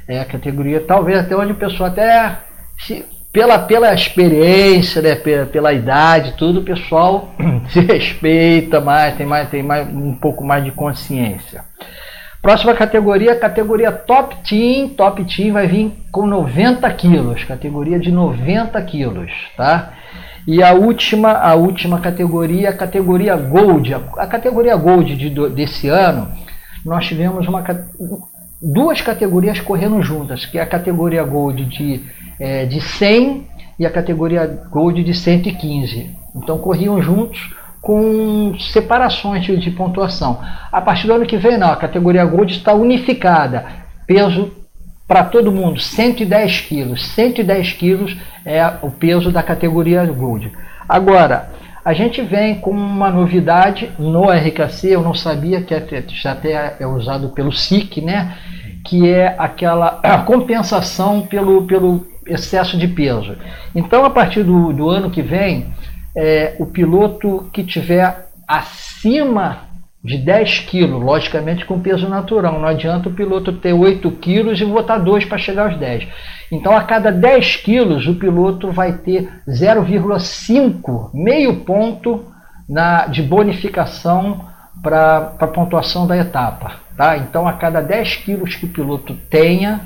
é 0.08 0.20
a 0.20 0.24
categoria, 0.24 0.80
talvez 0.80 1.18
até 1.18 1.36
onde 1.36 1.52
o 1.52 1.56
pessoal 1.56 1.88
até 1.90 2.38
se, 2.78 3.04
pela, 3.32 3.58
pela 3.58 3.92
experiência, 3.92 5.02
né, 5.02 5.14
pela, 5.14 5.46
pela 5.46 5.72
idade, 5.72 6.34
tudo, 6.38 6.60
o 6.60 6.64
pessoal 6.64 7.34
se 7.68 7.80
respeita 7.80 8.80
mais, 8.80 9.16
tem 9.16 9.26
mais, 9.26 9.50
tem 9.50 9.62
mais 9.62 9.88
um 9.88 10.14
pouco 10.14 10.44
mais 10.44 10.64
de 10.64 10.70
consciência. 10.70 11.64
Próxima 12.40 12.74
categoria, 12.74 13.34
categoria 13.34 13.90
Top 13.90 14.36
Team. 14.48 14.90
Top 14.90 15.22
Team 15.24 15.52
vai 15.52 15.66
vir 15.66 15.92
com 16.12 16.26
90 16.26 16.88
quilos, 16.92 17.42
categoria 17.42 17.98
de 17.98 18.12
90 18.12 18.80
quilos, 18.82 19.32
tá? 19.56 19.92
E 20.46 20.62
a 20.62 20.72
última, 20.72 21.32
a 21.32 21.54
última 21.54 21.98
categoria, 22.00 22.70
a 22.70 22.72
categoria 22.72 23.34
Gold. 23.36 23.94
A 23.94 24.26
categoria 24.26 24.76
Gold 24.76 25.16
de, 25.16 25.48
desse 25.50 25.88
ano, 25.88 26.28
nós 26.84 27.04
tivemos 27.06 27.48
uma, 27.48 27.64
duas 28.62 29.00
categorias 29.00 29.60
correndo 29.60 30.00
juntas, 30.02 30.46
que 30.46 30.58
é 30.58 30.62
a 30.62 30.66
categoria 30.66 31.24
Gold 31.24 31.64
de, 31.64 32.00
é, 32.38 32.64
de 32.64 32.80
100 32.80 33.46
e 33.78 33.84
a 33.84 33.90
categoria 33.90 34.46
Gold 34.70 35.02
de 35.02 35.12
115. 35.12 36.10
Então 36.34 36.58
corriam 36.58 37.02
juntos 37.02 37.54
com 37.82 38.56
separações 38.58 39.44
de, 39.44 39.56
de 39.56 39.70
pontuação. 39.70 40.40
A 40.72 40.80
partir 40.80 41.06
do 41.06 41.14
ano 41.14 41.26
que 41.26 41.36
vem, 41.36 41.58
não, 41.58 41.70
a 41.70 41.76
categoria 41.76 42.24
Gold 42.24 42.52
está 42.52 42.72
unificada. 42.72 43.66
Peso 44.06 44.52
para 45.06 45.24
todo 45.24 45.52
mundo, 45.52 45.80
110 45.80 46.60
quilos. 46.62 47.06
110 47.08 47.72
quilos 47.72 48.16
é 48.44 48.64
o 48.82 48.90
peso 48.90 49.30
da 49.30 49.42
categoria 49.42 50.04
Gold. 50.06 50.50
Agora, 50.88 51.50
a 51.84 51.92
gente 51.92 52.20
vem 52.20 52.56
com 52.56 52.72
uma 52.72 53.10
novidade 53.10 53.90
no 53.98 54.28
RKC, 54.28 54.88
eu 54.88 55.02
não 55.02 55.14
sabia 55.14 55.62
que 55.62 55.74
já 56.08 56.32
até 56.32 56.76
é 56.80 56.86
usado 56.86 57.28
pelo 57.28 57.52
SIC, 57.52 58.00
né? 58.00 58.36
Que 58.84 59.08
é 59.08 59.36
aquela 59.38 60.00
compensação 60.26 61.22
pelo, 61.22 61.62
pelo 61.62 62.04
excesso 62.26 62.76
de 62.76 62.88
peso. 62.88 63.36
Então, 63.74 64.04
a 64.04 64.10
partir 64.10 64.42
do, 64.42 64.72
do 64.72 64.90
ano 64.90 65.10
que 65.10 65.22
vem, 65.22 65.66
é, 66.16 66.56
o 66.58 66.66
piloto 66.66 67.48
que 67.52 67.62
tiver 67.62 68.26
acima 68.48 69.65
de 70.06 70.18
10 70.18 70.60
quilos, 70.60 71.02
logicamente 71.02 71.66
com 71.66 71.80
peso 71.80 72.08
natural. 72.08 72.60
Não 72.60 72.68
adianta 72.68 73.08
o 73.08 73.12
piloto 73.12 73.52
ter 73.52 73.72
8 73.72 74.08
quilos 74.12 74.60
e 74.60 74.64
botar 74.64 74.98
2 74.98 75.24
para 75.24 75.36
chegar 75.36 75.66
aos 75.66 75.78
10. 75.78 76.06
Então, 76.52 76.76
a 76.76 76.84
cada 76.84 77.10
10 77.10 77.56
quilos, 77.56 78.06
o 78.06 78.14
piloto 78.14 78.70
vai 78.70 78.92
ter 78.92 79.28
0,5, 79.48 81.10
meio 81.12 81.56
ponto 81.56 82.24
na, 82.68 83.06
de 83.06 83.20
bonificação 83.20 84.46
para 84.80 85.34
a 85.40 85.46
pontuação 85.48 86.06
da 86.06 86.16
etapa. 86.16 86.74
Tá? 86.96 87.18
Então, 87.18 87.48
a 87.48 87.54
cada 87.54 87.80
10 87.80 88.16
quilos 88.16 88.54
que 88.54 88.66
o 88.66 88.72
piloto 88.72 89.12
tenha, 89.28 89.80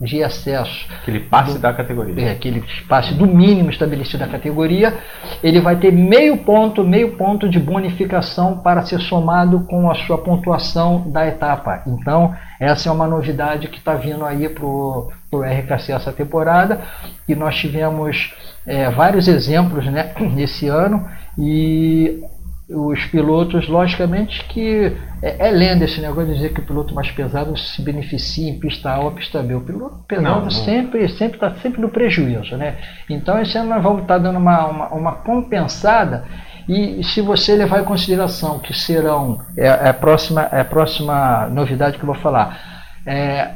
de 0.00 0.22
acesso. 0.22 0.88
Que 1.04 1.10
ele 1.10 1.20
passe 1.20 1.52
do, 1.52 1.58
da 1.58 1.72
categoria. 1.72 2.30
É, 2.30 2.34
que 2.34 2.48
ele 2.48 2.64
passe 2.88 3.12
do 3.14 3.26
mínimo 3.26 3.70
estabelecido 3.70 4.18
da 4.18 4.28
categoria, 4.28 4.96
ele 5.42 5.60
vai 5.60 5.76
ter 5.76 5.92
meio 5.92 6.38
ponto, 6.38 6.82
meio 6.82 7.16
ponto 7.16 7.48
de 7.48 7.58
bonificação 7.58 8.58
para 8.58 8.82
ser 8.82 9.00
somado 9.00 9.60
com 9.68 9.90
a 9.90 9.94
sua 9.94 10.16
pontuação 10.16 11.10
da 11.10 11.26
etapa. 11.26 11.82
Então, 11.86 12.34
essa 12.58 12.88
é 12.88 12.92
uma 12.92 13.06
novidade 13.06 13.68
que 13.68 13.78
está 13.78 13.94
vindo 13.94 14.24
aí 14.24 14.48
para 14.48 14.64
o 14.64 15.10
RKC 15.32 15.92
essa 15.92 16.12
temporada, 16.12 16.80
e 17.28 17.34
nós 17.34 17.56
tivemos 17.56 18.34
é, 18.66 18.90
vários 18.90 19.28
exemplos 19.28 19.84
né, 19.86 20.12
nesse 20.34 20.66
ano, 20.68 21.06
e 21.38 22.22
os 22.70 23.04
pilotos, 23.06 23.68
logicamente 23.68 24.44
que 24.44 24.96
é, 25.22 25.48
é 25.48 25.50
lenda 25.50 25.84
esse 25.84 26.00
negócio 26.00 26.26
de 26.26 26.34
dizer 26.34 26.52
que 26.52 26.60
o 26.60 26.64
piloto 26.64 26.94
mais 26.94 27.10
pesado 27.10 27.56
se 27.58 27.82
beneficia 27.82 28.48
em 28.48 28.58
pista 28.58 28.90
A 28.90 29.00
ou 29.00 29.10
pista 29.10 29.42
B. 29.42 29.54
O 29.54 29.60
piloto 29.60 30.04
pesado 30.06 30.44
não, 30.44 30.50
sempre 30.50 31.08
sempre 31.08 31.36
está 31.36 31.54
sempre 31.56 31.80
no 31.80 31.88
prejuízo, 31.88 32.56
né? 32.56 32.76
Então 33.08 33.40
esse 33.40 33.58
ano 33.58 33.70
nós 33.70 33.82
vamos 33.82 34.02
estar 34.02 34.18
dando 34.18 34.38
uma, 34.38 34.66
uma, 34.66 34.88
uma 34.88 35.12
compensada 35.12 36.24
e 36.68 37.02
se 37.02 37.20
você 37.20 37.56
levar 37.56 37.80
em 37.80 37.84
consideração 37.84 38.58
que 38.60 38.72
serão 38.72 39.40
é, 39.56 39.66
é 39.66 39.88
a 39.88 39.94
próxima 39.94 40.48
é 40.52 40.60
a 40.60 40.64
próxima 40.64 41.48
novidade 41.48 41.98
que 41.98 42.04
eu 42.04 42.12
vou 42.12 42.22
falar. 42.22 42.80
É, 43.06 43.50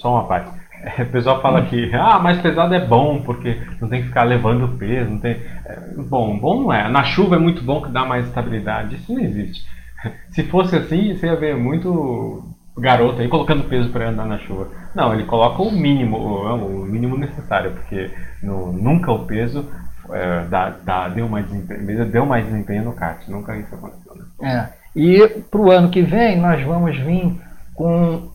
só 0.00 0.10
uma 0.12 0.28
parte 0.28 0.63
o 1.00 1.06
pessoal 1.06 1.40
fala 1.40 1.62
que 1.62 1.90
ah, 1.94 2.18
mais 2.18 2.40
pesado 2.40 2.74
é 2.74 2.84
bom 2.84 3.22
porque 3.22 3.58
não 3.80 3.88
tem 3.88 4.02
que 4.02 4.08
ficar 4.08 4.24
levando 4.24 4.76
peso, 4.76 5.10
não 5.10 5.18
tem. 5.18 5.32
É, 5.64 5.78
bom, 5.96 6.38
bom 6.38 6.62
não 6.62 6.72
é. 6.72 6.88
Na 6.88 7.04
chuva 7.04 7.36
é 7.36 7.38
muito 7.38 7.62
bom 7.62 7.82
que 7.82 7.90
dá 7.90 8.04
mais 8.04 8.26
estabilidade. 8.26 8.96
Isso 8.96 9.12
não 9.12 9.20
existe. 9.20 9.66
Se 10.30 10.42
fosse 10.44 10.76
assim, 10.76 11.16
você 11.16 11.26
ia 11.26 11.36
ver 11.36 11.56
muito 11.56 12.44
garoto 12.76 13.20
aí 13.20 13.28
colocando 13.28 13.68
peso 13.68 13.90
para 13.90 14.08
andar 14.08 14.26
na 14.26 14.38
chuva. 14.38 14.68
Não, 14.94 15.14
ele 15.14 15.24
coloca 15.24 15.62
o 15.62 15.70
mínimo, 15.70 16.16
o, 16.16 16.84
mínimo 16.84 17.16
necessário, 17.16 17.72
porque 17.72 18.10
no, 18.42 18.72
nunca 18.72 19.12
o 19.12 19.24
peso 19.24 19.68
é, 20.10 20.44
dá, 20.44 20.70
dá, 20.84 21.08
deu, 21.08 21.28
mais 21.28 21.46
desempenho, 21.46 22.04
deu 22.06 22.26
mais 22.26 22.44
desempenho 22.44 22.84
no 22.84 22.92
kart. 22.92 23.26
Nunca 23.28 23.56
isso 23.56 23.74
aconteceu. 23.74 24.14
Né? 24.14 24.24
É. 24.42 24.84
E 24.96 25.26
para 25.50 25.60
o 25.60 25.70
ano 25.70 25.90
que 25.90 26.02
vem 26.02 26.38
nós 26.38 26.62
vamos 26.64 26.96
vir 26.98 27.40
com 27.74 28.30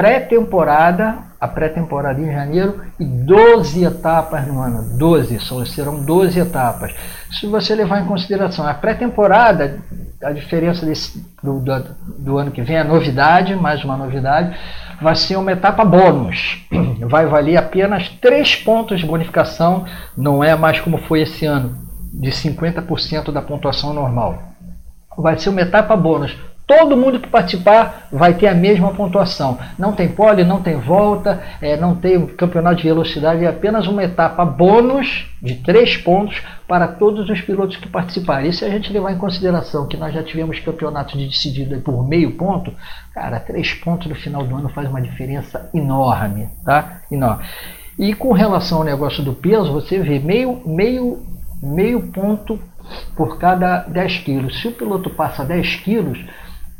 pré-temporada, 0.00 1.18
a 1.38 1.46
pré-temporada 1.46 2.18
em 2.18 2.32
janeiro 2.32 2.80
e 2.98 3.04
12 3.04 3.84
etapas 3.84 4.46
no 4.46 4.58
ano. 4.58 4.96
12, 4.96 5.38
serão 5.66 6.02
12 6.02 6.40
etapas. 6.40 6.94
Se 7.30 7.46
você 7.46 7.74
levar 7.74 8.00
em 8.00 8.06
consideração 8.06 8.66
a 8.66 8.72
pré-temporada, 8.72 9.78
a 10.24 10.32
diferença 10.32 10.86
desse, 10.86 11.22
do, 11.42 11.60
do, 11.60 11.84
do, 12.18 12.38
ano 12.38 12.50
que 12.50 12.62
vem, 12.62 12.78
a 12.78 12.84
novidade, 12.84 13.54
mais 13.54 13.84
uma 13.84 13.94
novidade, 13.94 14.56
vai 15.02 15.14
ser 15.14 15.36
uma 15.36 15.52
etapa 15.52 15.84
bônus. 15.84 16.66
Vai 17.00 17.26
valer 17.26 17.56
apenas 17.56 18.08
3 18.20 18.56
pontos 18.56 19.00
de 19.00 19.06
bonificação, 19.06 19.84
não 20.16 20.44
é 20.44 20.54
mais 20.54 20.80
como 20.80 20.98
foi 20.98 21.22
esse 21.22 21.44
ano, 21.44 21.76
de 22.12 22.30
50% 22.30 23.32
da 23.32 23.42
pontuação 23.42 23.92
normal. 23.92 24.38
Vai 25.16 25.38
ser 25.38 25.48
uma 25.50 25.62
etapa 25.62 25.96
bônus 25.96 26.36
Todo 26.70 26.96
mundo 26.96 27.18
que 27.18 27.28
participar 27.28 28.06
vai 28.12 28.34
ter 28.34 28.46
a 28.46 28.54
mesma 28.54 28.92
pontuação. 28.92 29.58
Não 29.76 29.92
tem 29.92 30.06
pole, 30.06 30.44
não 30.44 30.62
tem 30.62 30.78
volta, 30.78 31.42
é, 31.60 31.76
não 31.76 31.96
tem 31.96 32.24
campeonato 32.28 32.76
de 32.76 32.84
velocidade, 32.84 33.44
é 33.44 33.48
apenas 33.48 33.88
uma 33.88 34.04
etapa 34.04 34.44
bônus 34.44 35.28
de 35.42 35.56
três 35.56 35.96
pontos 35.96 36.40
para 36.68 36.86
todos 36.86 37.28
os 37.28 37.40
pilotos 37.40 37.76
que 37.76 37.88
participarem. 37.88 38.50
E 38.50 38.52
se 38.52 38.64
a 38.64 38.68
gente 38.70 38.92
levar 38.92 39.10
em 39.10 39.18
consideração 39.18 39.88
que 39.88 39.96
nós 39.96 40.14
já 40.14 40.22
tivemos 40.22 40.60
campeonato 40.60 41.18
de 41.18 41.26
decidido 41.26 41.76
por 41.80 42.06
meio 42.06 42.36
ponto, 42.36 42.72
cara, 43.12 43.40
três 43.40 43.74
pontos 43.74 44.06
no 44.06 44.14
final 44.14 44.44
do 44.44 44.54
ano 44.54 44.68
faz 44.68 44.88
uma 44.88 45.02
diferença 45.02 45.68
enorme, 45.74 46.50
tá? 46.64 47.00
Enorme. 47.10 47.42
E 47.98 48.14
com 48.14 48.32
relação 48.32 48.78
ao 48.78 48.84
negócio 48.84 49.24
do 49.24 49.32
peso, 49.32 49.72
você 49.72 49.98
vê 49.98 50.20
meio, 50.20 50.62
meio, 50.64 51.18
meio 51.60 52.12
ponto 52.12 52.60
por 53.16 53.38
cada 53.38 53.78
10 53.88 54.18
quilos. 54.18 54.60
Se 54.60 54.68
o 54.68 54.72
piloto 54.72 55.10
passa 55.10 55.44
10 55.44 55.76
quilos, 55.76 56.24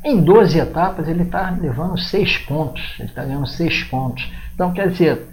em 0.04 0.20
12 0.20 0.58
etapas 0.58 1.08
ele 1.08 1.22
está 1.22 1.50
levando 1.50 1.98
6 1.98 2.38
pontos, 2.38 2.94
ele 2.98 3.08
está 3.08 3.24
ganhando 3.24 3.46
6 3.46 3.84
pontos. 3.84 4.30
Então, 4.54 4.72
quer 4.72 4.88
dizer, 4.88 5.26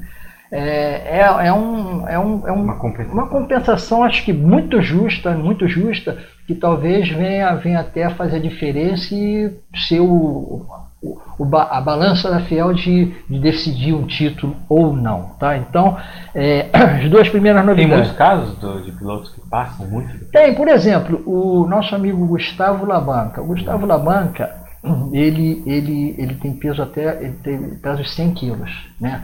é, 0.51 1.20
é, 1.20 1.47
é, 1.47 1.53
um, 1.53 2.07
é, 2.07 2.20
um, 2.20 2.47
é 2.47 2.51
um, 2.51 2.63
uma, 2.63 2.76
compensação. 2.80 3.13
uma, 3.13 3.28
compensação. 3.28 4.03
acho 4.03 4.24
que 4.24 4.32
muito 4.32 4.82
justa, 4.82 5.32
muito 5.32 5.68
justa, 5.68 6.18
que 6.45 6.55
talvez 6.55 7.09
venha, 7.09 7.53
venha 7.55 7.82
até 7.82 8.05
a 8.05 8.11
fazer 8.11 8.38
a 8.38 8.41
diferença 8.41 9.13
e 9.13 9.53
ser 9.88 9.99
o, 9.99 10.65
o, 11.02 11.20
a 11.56 11.80
balança 11.80 12.30
da 12.30 12.39
Fiel 12.41 12.74
de, 12.74 13.14
de, 13.30 13.39
decidir 13.39 13.93
um 13.93 14.08
título 14.08 14.56
ou 14.68 14.93
não. 14.93 15.36
Tá? 15.39 15.58
Então, 15.58 15.98
é, 16.34 16.68
as 16.74 17.10
duas 17.10 17.30
primeiras 17.30 17.64
novidades. 17.66 17.89
Tem 17.89 17.98
muitos 17.98 18.18
casos 18.18 18.58
do, 18.58 18.82
de 18.82 18.91
pilotos 18.91 19.30
que 19.32 19.41
passam 19.41 19.86
muito? 19.88 20.26
Tem, 20.32 20.56
por 20.56 20.68
exemplo, 20.68 21.22
o 21.26 21.68
nosso 21.68 21.93
amigo 21.93 22.26
Gustavo 22.26 22.86
Labanca. 22.86 23.41
O 23.41 23.48
Gustavo 23.48 23.86
Labanca, 23.86 24.56
ele, 25.14 25.64
ele, 25.66 26.16
ele 26.18 26.36
tem 26.36 26.54
peso 26.54 26.82
até 26.82 27.24
ele 27.24 27.38
tem 27.43 27.76
peso 27.76 28.04
de 28.04 28.10
100 28.10 28.34
quilos. 28.34 28.89
Né? 29.00 29.22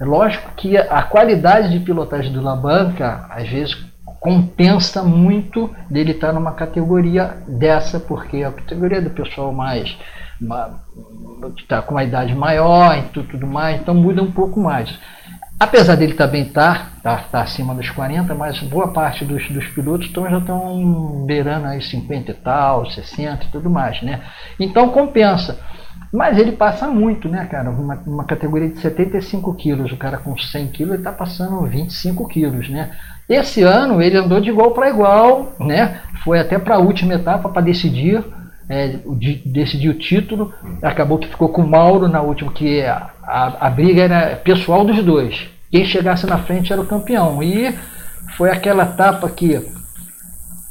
É 0.00 0.04
lógico 0.04 0.50
que 0.56 0.78
a 0.78 1.02
qualidade 1.02 1.70
de 1.70 1.80
pilotagem 1.80 2.32
do 2.32 2.40
Labanca, 2.40 3.26
às 3.30 3.46
vezes 3.48 3.90
compensa 4.18 5.02
muito 5.02 5.70
dele 5.88 6.12
estar 6.12 6.32
numa 6.32 6.52
categoria 6.52 7.38
dessa, 7.46 7.98
porque 7.98 8.38
é 8.38 8.44
a 8.44 8.52
categoria 8.52 9.00
do 9.00 9.10
pessoal 9.10 9.52
mais 9.52 9.96
que 11.56 11.62
está 11.62 11.82
com 11.82 11.94
uma 11.94 12.04
idade 12.04 12.34
maior 12.34 12.96
e 12.96 13.02
tudo, 13.12 13.28
tudo 13.28 13.46
mais, 13.46 13.80
então 13.80 13.94
muda 13.94 14.22
um 14.22 14.32
pouco 14.32 14.58
mais. 14.58 14.98
Apesar 15.60 15.94
dele 15.94 16.14
também 16.14 16.44
estar 16.44 16.90
tá, 17.02 17.16
tá, 17.16 17.24
tá, 17.30 17.42
acima 17.42 17.74
dos 17.74 17.90
40, 17.90 18.34
mas 18.34 18.58
boa 18.60 18.88
parte 18.88 19.26
dos, 19.26 19.46
dos 19.50 19.66
pilotos 19.66 20.08
tão, 20.08 20.28
já 20.28 20.38
estão 20.38 21.24
beirando 21.26 21.66
aí 21.66 21.82
50 21.82 22.30
e 22.30 22.34
tal, 22.34 22.90
60 22.90 23.44
e 23.44 23.48
tudo 23.48 23.68
mais, 23.68 24.00
né? 24.00 24.22
Então 24.58 24.88
compensa. 24.88 25.60
Mas 26.10 26.38
ele 26.38 26.52
passa 26.52 26.88
muito, 26.88 27.28
né, 27.28 27.44
cara? 27.44 27.70
Uma, 27.70 27.94
uma 28.06 28.24
categoria 28.24 28.70
de 28.70 28.80
75 28.80 29.54
quilos, 29.54 29.92
o 29.92 29.98
cara 29.98 30.16
com 30.16 30.36
100 30.36 30.68
quilos, 30.68 30.94
ele 30.94 31.02
está 31.02 31.12
passando 31.12 31.64
25 31.66 32.26
quilos, 32.26 32.70
né? 32.70 32.90
Esse 33.28 33.62
ano 33.62 34.00
ele 34.02 34.16
andou 34.16 34.40
de 34.40 34.48
igual 34.48 34.72
para 34.72 34.88
igual, 34.88 35.52
né? 35.60 36.00
Foi 36.24 36.40
até 36.40 36.58
para 36.58 36.76
a 36.76 36.80
última 36.80 37.14
etapa 37.14 37.50
para 37.50 37.62
decidir, 37.62 38.24
é, 38.70 38.94
de, 39.16 39.34
decidir 39.44 39.88
o 39.88 39.98
título. 39.98 40.54
Acabou 40.80 41.18
que 41.18 41.28
ficou 41.28 41.48
com 41.48 41.62
o 41.62 41.68
Mauro 41.68 42.06
na 42.06 42.22
última, 42.22 42.52
que 42.52 42.82
a, 42.82 43.10
a, 43.24 43.66
a 43.66 43.70
briga 43.70 44.02
era 44.02 44.36
pessoal 44.36 44.84
dos 44.84 45.04
dois. 45.04 45.48
Quem 45.70 45.84
chegasse 45.84 46.24
na 46.24 46.38
frente 46.38 46.72
era 46.72 46.80
o 46.80 46.86
campeão. 46.86 47.42
E 47.42 47.74
foi 48.36 48.48
aquela 48.50 48.84
etapa 48.84 49.28
que 49.28 49.60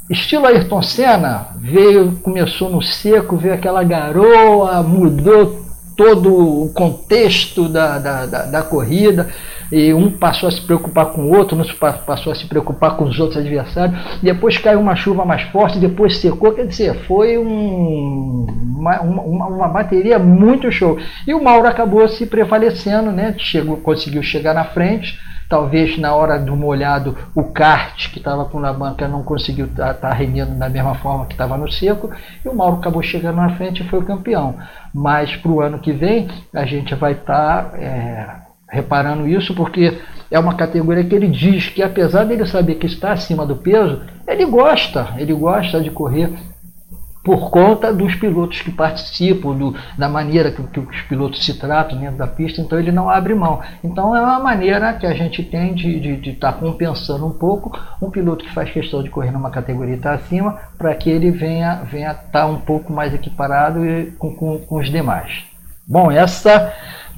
Estilo 0.08 0.46
Ayrton 0.46 0.82
Senna, 0.82 1.48
veio, 1.58 2.12
começou 2.22 2.70
no 2.70 2.82
seco, 2.82 3.36
veio 3.36 3.54
aquela 3.54 3.84
garoa, 3.84 4.82
mudou 4.82 5.60
todo 5.96 6.64
o 6.64 6.72
contexto 6.72 7.68
da, 7.68 7.98
da, 7.98 8.26
da, 8.26 8.42
da, 8.46 8.62
corrida, 8.62 9.28
e 9.70 9.94
um 9.94 10.10
passou 10.10 10.48
a 10.48 10.52
se 10.52 10.60
preocupar 10.60 11.06
com 11.06 11.22
o 11.22 11.36
outro, 11.36 11.56
outro 11.56 11.76
passou 11.76 12.32
a 12.32 12.36
se 12.36 12.46
preocupar 12.46 12.96
com 12.96 13.04
os 13.04 13.18
outros 13.18 13.38
adversários, 13.38 13.98
depois 14.22 14.58
caiu 14.58 14.80
uma 14.80 14.96
chuva 14.96 15.24
mais 15.24 15.42
forte, 15.42 15.78
depois 15.78 16.18
secou, 16.18 16.52
quer 16.52 16.66
dizer, 16.66 16.94
foi 17.06 17.38
um, 17.38 18.46
uma, 18.76 19.00
uma, 19.00 19.46
uma, 19.46 19.68
bateria 19.68 20.18
muito 20.18 20.70
show. 20.72 20.98
E 21.26 21.34
o 21.34 21.42
Mauro 21.42 21.68
acabou 21.68 22.08
se 22.08 22.26
prevalecendo, 22.26 23.12
né? 23.12 23.34
Chegou, 23.38 23.76
conseguiu 23.76 24.22
chegar 24.22 24.54
na 24.54 24.64
frente, 24.64 25.18
Talvez 25.50 25.98
na 25.98 26.14
hora 26.14 26.38
do 26.38 26.54
molhado 26.54 27.18
o 27.34 27.42
kart 27.42 28.08
que 28.12 28.18
estava 28.18 28.44
com 28.44 28.60
na 28.60 28.72
banca 28.72 29.08
não 29.08 29.24
conseguiu 29.24 29.66
estar 29.66 29.94
tá, 29.94 30.08
tá 30.08 30.14
rendendo 30.14 30.56
da 30.56 30.68
mesma 30.68 30.94
forma 30.94 31.26
que 31.26 31.32
estava 31.32 31.58
no 31.58 31.68
seco 31.68 32.08
e 32.44 32.48
o 32.48 32.54
Mauro 32.54 32.76
acabou 32.76 33.02
chegando 33.02 33.34
na 33.38 33.56
frente 33.56 33.82
e 33.82 33.88
foi 33.88 33.98
o 33.98 34.04
campeão. 34.04 34.54
Mas 34.94 35.34
para 35.34 35.50
o 35.50 35.60
ano 35.60 35.80
que 35.80 35.92
vem 35.92 36.28
a 36.54 36.64
gente 36.64 36.94
vai 36.94 37.14
estar 37.14 37.64
tá, 37.64 37.76
é, 37.76 38.26
reparando 38.70 39.26
isso 39.26 39.54
porque 39.54 39.98
é 40.30 40.38
uma 40.38 40.54
categoria 40.54 41.04
que 41.04 41.14
ele 41.14 41.26
diz 41.26 41.68
que 41.68 41.82
apesar 41.82 42.24
dele 42.24 42.46
saber 42.46 42.76
que 42.76 42.86
está 42.86 43.12
acima 43.12 43.44
do 43.44 43.56
peso, 43.56 44.00
ele 44.26 44.46
gosta, 44.46 45.08
ele 45.18 45.34
gosta 45.34 45.80
de 45.80 45.90
correr 45.90 46.30
por 47.22 47.50
conta 47.50 47.92
dos 47.92 48.14
pilotos 48.14 48.62
que 48.62 48.70
participam, 48.70 49.54
do, 49.54 49.76
da 49.98 50.08
maneira 50.08 50.50
que, 50.50 50.62
que, 50.62 50.80
os 50.80 51.02
pilotos 51.02 51.44
se 51.44 51.58
tratam 51.58 51.98
dentro 51.98 52.16
da 52.16 52.26
pista, 52.26 52.62
então 52.62 52.78
ele 52.78 52.90
não 52.90 53.10
abre 53.10 53.34
mão. 53.34 53.60
Então 53.84 54.16
é 54.16 54.20
uma 54.20 54.38
maneira 54.38 54.94
que 54.94 55.06
a 55.06 55.12
gente 55.12 55.42
tem 55.42 55.74
de 55.74 56.30
estar 56.30 56.52
tá 56.52 56.58
compensando 56.58 57.26
um 57.26 57.32
pouco 57.32 57.78
um 58.00 58.10
piloto 58.10 58.44
que 58.44 58.54
faz 58.54 58.70
questão 58.70 59.02
de 59.02 59.10
correr 59.10 59.32
numa 59.32 59.50
categoria 59.50 59.94
e 59.94 59.96
estar 59.98 60.16
tá 60.16 60.24
acima, 60.24 60.58
para 60.78 60.94
que 60.94 61.10
ele 61.10 61.30
venha 61.30 61.74
estar 61.74 61.84
venha 61.84 62.14
tá 62.14 62.46
um 62.46 62.58
pouco 62.58 62.92
mais 62.92 63.12
equiparado 63.12 63.80
com, 64.18 64.34
com, 64.34 64.58
com 64.58 64.76
os 64.76 64.88
demais. 64.88 65.44
Bom, 65.86 66.10
essa. 66.10 66.72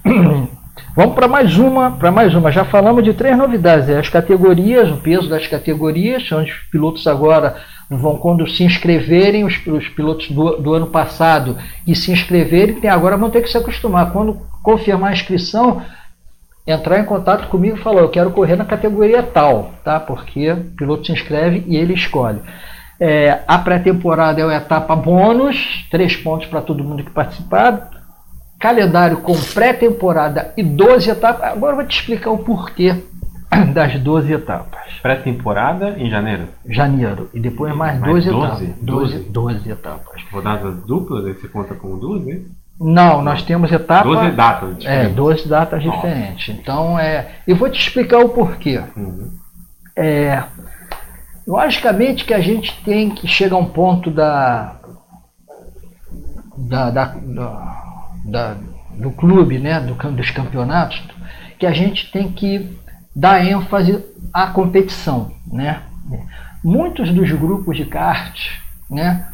Vamos 0.94 1.14
para 1.14 1.28
mais 1.28 1.56
uma, 1.58 1.92
para 1.92 2.10
mais 2.10 2.34
uma. 2.34 2.50
Já 2.50 2.64
falamos 2.64 3.04
de 3.04 3.12
três 3.12 3.36
novidades: 3.36 3.88
é 3.88 3.98
as 3.98 4.08
categorias, 4.08 4.90
o 4.90 4.96
peso 4.98 5.28
das 5.28 5.46
categorias, 5.46 6.30
onde 6.32 6.50
os 6.50 6.58
pilotos 6.70 7.06
agora 7.06 7.56
vão, 7.88 8.16
quando 8.16 8.48
se 8.48 8.64
inscreverem, 8.64 9.44
os, 9.44 9.54
os 9.66 9.88
pilotos 9.88 10.30
do, 10.30 10.56
do, 10.56 10.74
ano 10.74 10.86
passado 10.86 11.56
e 11.86 11.94
se 11.94 12.10
inscreverem, 12.10 12.76
tem, 12.76 12.90
agora 12.90 13.16
vão 13.16 13.30
ter 13.30 13.42
que 13.42 13.50
se 13.50 13.56
acostumar. 13.56 14.12
Quando 14.12 14.40
confirmar 14.62 15.10
a 15.10 15.14
inscrição, 15.14 15.82
entrar 16.66 16.98
em 16.98 17.04
contato 17.04 17.48
comigo 17.48 17.76
e 17.76 17.82
falar, 17.82 18.00
eu 18.02 18.08
quero 18.08 18.30
correr 18.30 18.56
na 18.56 18.64
categoria 18.64 19.22
tal, 19.22 19.72
tá? 19.84 19.98
Porque 20.00 20.50
o 20.52 20.64
piloto 20.76 21.06
se 21.06 21.12
inscreve 21.12 21.64
e 21.66 21.76
ele 21.76 21.94
escolhe. 21.94 22.40
É, 23.00 23.40
a 23.48 23.58
pré-temporada 23.58 24.40
é 24.40 24.44
a 24.44 24.58
etapa 24.58 24.94
bônus, 24.94 25.86
três 25.90 26.16
pontos 26.16 26.46
para 26.46 26.60
todo 26.60 26.84
mundo 26.84 27.02
que 27.02 27.10
participar. 27.10 27.90
Calendário 28.62 29.16
com 29.16 29.34
pré-temporada 29.52 30.54
e 30.56 30.62
12 30.62 31.10
etapas. 31.10 31.50
Agora 31.50 31.72
eu 31.72 31.76
vou 31.78 31.84
te 31.84 31.98
explicar 31.98 32.30
o 32.30 32.38
porquê 32.38 32.94
das 33.74 33.98
12 33.98 34.32
etapas. 34.32 34.80
Pré-temporada 35.02 35.98
em 35.98 36.08
janeiro? 36.08 36.46
Janeiro. 36.68 37.28
E 37.34 37.40
depois 37.40 37.74
mais, 37.74 37.98
mais 37.98 38.24
12, 38.24 38.30
12 38.30 38.64
etapas. 38.64 38.76
12, 38.80 39.18
12 39.30 39.68
etapas. 39.68 40.22
Rodadas 40.30 40.76
duplas, 40.86 41.26
aí 41.26 41.32
você 41.32 41.48
conta 41.48 41.74
com 41.74 41.98
12? 41.98 42.46
Não, 42.80 43.20
nós 43.20 43.42
temos 43.42 43.72
etapas. 43.72 44.12
12 44.12 44.30
datas 44.30 44.78
diferentes. 44.78 45.10
É, 45.10 45.12
12 45.12 45.48
datas 45.48 45.84
Nossa. 45.84 45.96
diferentes. 45.96 46.54
Então, 46.56 46.96
é, 46.96 47.26
eu 47.48 47.56
vou 47.56 47.68
te 47.68 47.80
explicar 47.80 48.20
o 48.20 48.28
porquê. 48.28 48.80
Uhum. 48.96 49.28
É, 49.96 50.40
logicamente 51.44 52.24
que 52.24 52.32
a 52.32 52.40
gente 52.40 52.80
tem 52.84 53.10
que 53.10 53.26
chegar 53.26 53.56
a 53.56 53.58
um 53.58 53.66
ponto 53.66 54.08
da, 54.08 54.76
da, 56.56 56.90
da, 56.90 57.04
da, 57.06 57.81
da 58.24 58.56
do 58.98 59.10
clube, 59.10 59.58
né, 59.58 59.80
do, 59.80 59.94
dos 60.12 60.30
campeonatos, 60.30 61.02
que 61.58 61.66
a 61.66 61.72
gente 61.72 62.10
tem 62.10 62.30
que 62.30 62.76
dar 63.14 63.44
ênfase 63.44 64.04
à 64.32 64.46
competição. 64.48 65.32
Né? 65.50 65.80
Muitos 66.62 67.12
dos 67.12 67.30
grupos 67.32 67.76
de 67.76 67.84
kart 67.84 68.38
né, 68.90 69.26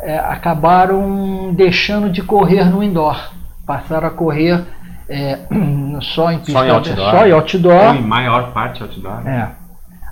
é, 0.00 0.18
acabaram 0.18 1.54
deixando 1.54 2.10
de 2.10 2.22
correr 2.22 2.64
no 2.64 2.82
indoor, 2.82 3.32
passaram 3.66 4.08
a 4.08 4.10
correr 4.10 4.64
é, 5.08 5.38
só 6.02 6.30
em 6.30 6.38
pista, 6.38 6.52
só 6.52 6.64
em 6.64 6.70
outdoor, 6.70 7.10
só 7.10 7.26
em 7.26 7.32
outdoor. 7.32 7.86
Ou 7.86 7.94
em 7.94 8.02
maior 8.02 8.52
parte 8.52 8.82
outdoor. 8.82 9.26
É. 9.26 9.50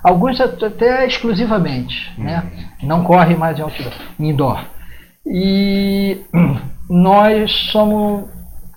Alguns 0.03 0.39
até 0.39 1.05
exclusivamente, 1.05 2.13
hum. 2.17 2.23
né? 2.23 2.43
não 2.81 3.03
correm 3.03 3.35
mais 3.35 3.59
em 3.59 3.61
outdoor, 3.61 3.93
indoor. 4.17 4.63
E 5.25 6.21
nós 6.89 7.51
somos 7.71 8.25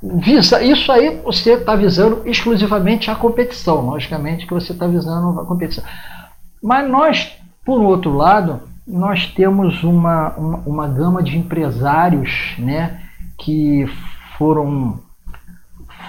visa 0.02 0.62
isso 0.62 0.90
aí 0.90 1.20
você 1.24 1.52
está 1.52 1.76
visando 1.76 2.22
exclusivamente 2.26 3.10
a 3.10 3.14
competição, 3.14 3.86
logicamente 3.86 4.46
que 4.46 4.52
você 4.52 4.72
está 4.72 4.86
visando 4.86 5.40
a 5.40 5.46
competição. 5.46 5.84
Mas 6.62 6.90
nós, 6.90 7.32
por 7.64 7.80
outro 7.80 8.12
lado, 8.14 8.60
nós 8.86 9.26
temos 9.26 9.82
uma, 9.84 10.30
uma, 10.30 10.58
uma 10.66 10.88
gama 10.88 11.22
de 11.22 11.38
empresários 11.38 12.54
né, 12.58 13.00
que 13.38 13.86
foram, 14.36 15.00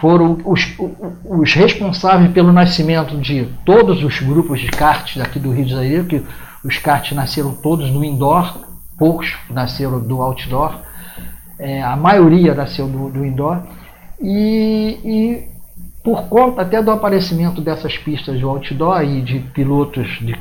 foram 0.01 0.39
os, 0.43 0.75
os 1.23 1.53
responsáveis 1.53 2.31
pelo 2.31 2.51
nascimento 2.51 3.17
de 3.17 3.45
todos 3.63 4.03
os 4.03 4.19
grupos 4.19 4.59
de 4.59 4.67
kart 4.67 5.17
daqui 5.17 5.39
do 5.39 5.51
Rio 5.51 5.65
de 5.65 5.71
Janeiro, 5.71 6.05
que 6.05 6.23
os 6.63 6.77
karts 6.77 7.15
nasceram 7.15 7.53
todos 7.53 7.91
no 7.91 8.03
indoor, 8.03 8.57
poucos 8.97 9.35
nasceram 9.49 9.99
do 9.99 10.21
outdoor, 10.21 10.79
é, 11.63 11.81
a 11.81 11.95
maioria 11.95 12.53
nasceu 12.53 12.87
do, 12.87 13.09
do 13.09 13.25
indoor. 13.25 13.63
E, 14.21 14.99
e 15.05 15.47
por 16.03 16.23
conta 16.27 16.61
até 16.61 16.83
do 16.83 16.91
aparecimento 16.91 17.61
dessas 17.61 17.97
pistas 17.97 18.37
de 18.37 18.43
outdoor 18.43 19.01
e 19.03 19.21
de 19.21 19.39
pilotos 19.39 20.19
de 20.19 20.33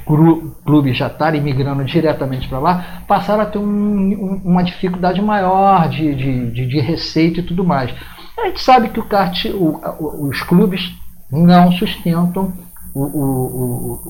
clubes 0.64 0.96
já 0.96 1.06
estarem 1.06 1.40
migrando 1.40 1.84
diretamente 1.84 2.48
para 2.48 2.58
lá, 2.58 3.02
passaram 3.06 3.42
a 3.44 3.46
ter 3.46 3.58
um, 3.58 3.64
um, 3.64 4.42
uma 4.44 4.64
dificuldade 4.64 5.22
maior 5.22 5.88
de, 5.88 6.12
de, 6.16 6.50
de, 6.50 6.66
de, 6.66 6.80
receita 6.80 7.38
e 7.38 7.44
tudo 7.44 7.62
mais. 7.62 7.94
A 8.36 8.46
gente 8.46 8.60
sabe 8.60 8.88
que 8.88 8.98
o 8.98 9.04
kart, 9.04 9.44
o, 9.54 10.28
os 10.28 10.42
clubes 10.42 10.92
não 11.30 11.70
sustentam 11.70 12.52
o, 12.92 14.00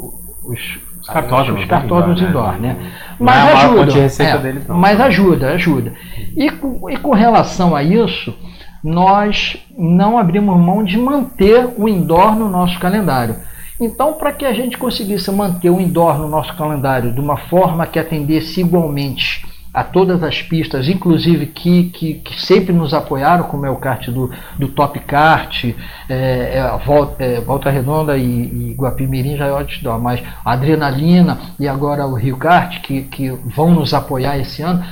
os, 0.44 0.78
os 1.02 1.08
cartódromos, 1.08 1.62
os 1.62 1.68
cartódromos 1.68 2.22
indoor, 2.22 2.52
né? 2.60 2.74
né? 2.74 2.92
Mas 3.18 3.48
é 3.48 3.52
ajuda, 3.52 3.92
é, 3.98 4.72
mas 4.72 5.00
ajuda, 5.00 5.50
ajuda. 5.50 5.92
E 6.36 6.46
e 6.46 6.96
com 6.96 7.12
relação 7.12 7.74
a 7.74 7.82
isso, 7.82 8.34
nós 8.82 9.56
não 9.76 10.16
abrimos 10.16 10.56
mão 10.58 10.84
de 10.84 10.96
manter 10.96 11.68
o 11.76 11.88
indoor 11.88 12.36
no 12.36 12.48
nosso 12.48 12.78
calendário. 12.78 13.36
Então, 13.80 14.12
para 14.12 14.32
que 14.32 14.44
a 14.44 14.52
gente 14.52 14.78
conseguisse 14.78 15.30
manter 15.32 15.70
o 15.70 15.80
indoor 15.80 16.16
no 16.18 16.28
nosso 16.28 16.56
calendário 16.56 17.12
de 17.12 17.20
uma 17.20 17.36
forma 17.36 17.86
que 17.86 17.98
atendesse 17.98 18.60
igualmente 18.60 19.44
a 19.72 19.82
todas 19.82 20.22
as 20.22 20.42
pistas, 20.42 20.86
inclusive 20.86 21.46
que, 21.46 21.84
que, 21.84 22.14
que 22.14 22.42
sempre 22.42 22.74
nos 22.74 22.92
apoiaram, 22.92 23.44
como 23.44 23.64
é 23.64 23.70
o 23.70 23.76
kart 23.76 24.06
do, 24.08 24.30
do 24.58 24.68
Top 24.68 24.98
Kart, 25.00 25.64
é, 25.64 25.74
é, 26.08 26.78
Volta, 26.84 27.24
é, 27.24 27.40
Volta 27.40 27.70
Redonda 27.70 28.16
e, 28.18 28.22
e 28.22 28.74
Guapimirim 28.74 29.36
já 29.36 29.46
é 29.46 29.50
outdoor, 29.50 29.98
mas 29.98 30.22
a 30.44 30.52
Adrenalina 30.52 31.38
e 31.58 31.66
agora 31.66 32.06
o 32.06 32.14
Rio 32.14 32.36
Kart, 32.36 32.82
que, 32.82 33.02
que 33.02 33.30
vão 33.30 33.70
nos 33.70 33.94
apoiar 33.94 34.38
esse 34.38 34.60
ano, 34.60 34.84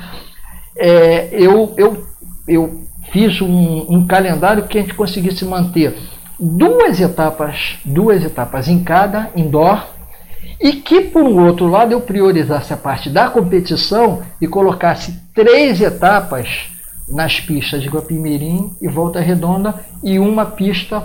é, 0.74 1.28
eu, 1.30 1.74
eu, 1.76 2.06
eu 2.48 2.80
fiz 3.12 3.38
um, 3.42 3.86
um 3.86 4.06
calendário 4.06 4.66
que 4.66 4.78
a 4.78 4.80
gente 4.80 4.94
conseguisse 4.94 5.44
manter 5.44 5.94
duas 6.38 6.98
etapas, 6.98 7.78
duas 7.84 8.24
etapas 8.24 8.66
em 8.66 8.82
cada 8.82 9.28
indoor 9.36 9.84
E 10.60 10.74
que, 10.74 11.00
por 11.00 11.22
um 11.22 11.46
outro 11.46 11.66
lado, 11.66 11.92
eu 11.92 12.00
priorizasse 12.00 12.72
a 12.72 12.76
parte 12.76 13.08
da 13.08 13.30
competição 13.30 14.22
e 14.40 14.46
colocasse 14.46 15.18
três 15.34 15.80
etapas 15.80 16.68
nas 17.08 17.40
pistas 17.40 17.82
de 17.82 17.88
Guapimirim 17.88 18.70
e 18.80 18.86
Volta 18.86 19.20
Redonda 19.20 19.74
e 20.02 20.18
uma 20.18 20.44
pista 20.44 21.02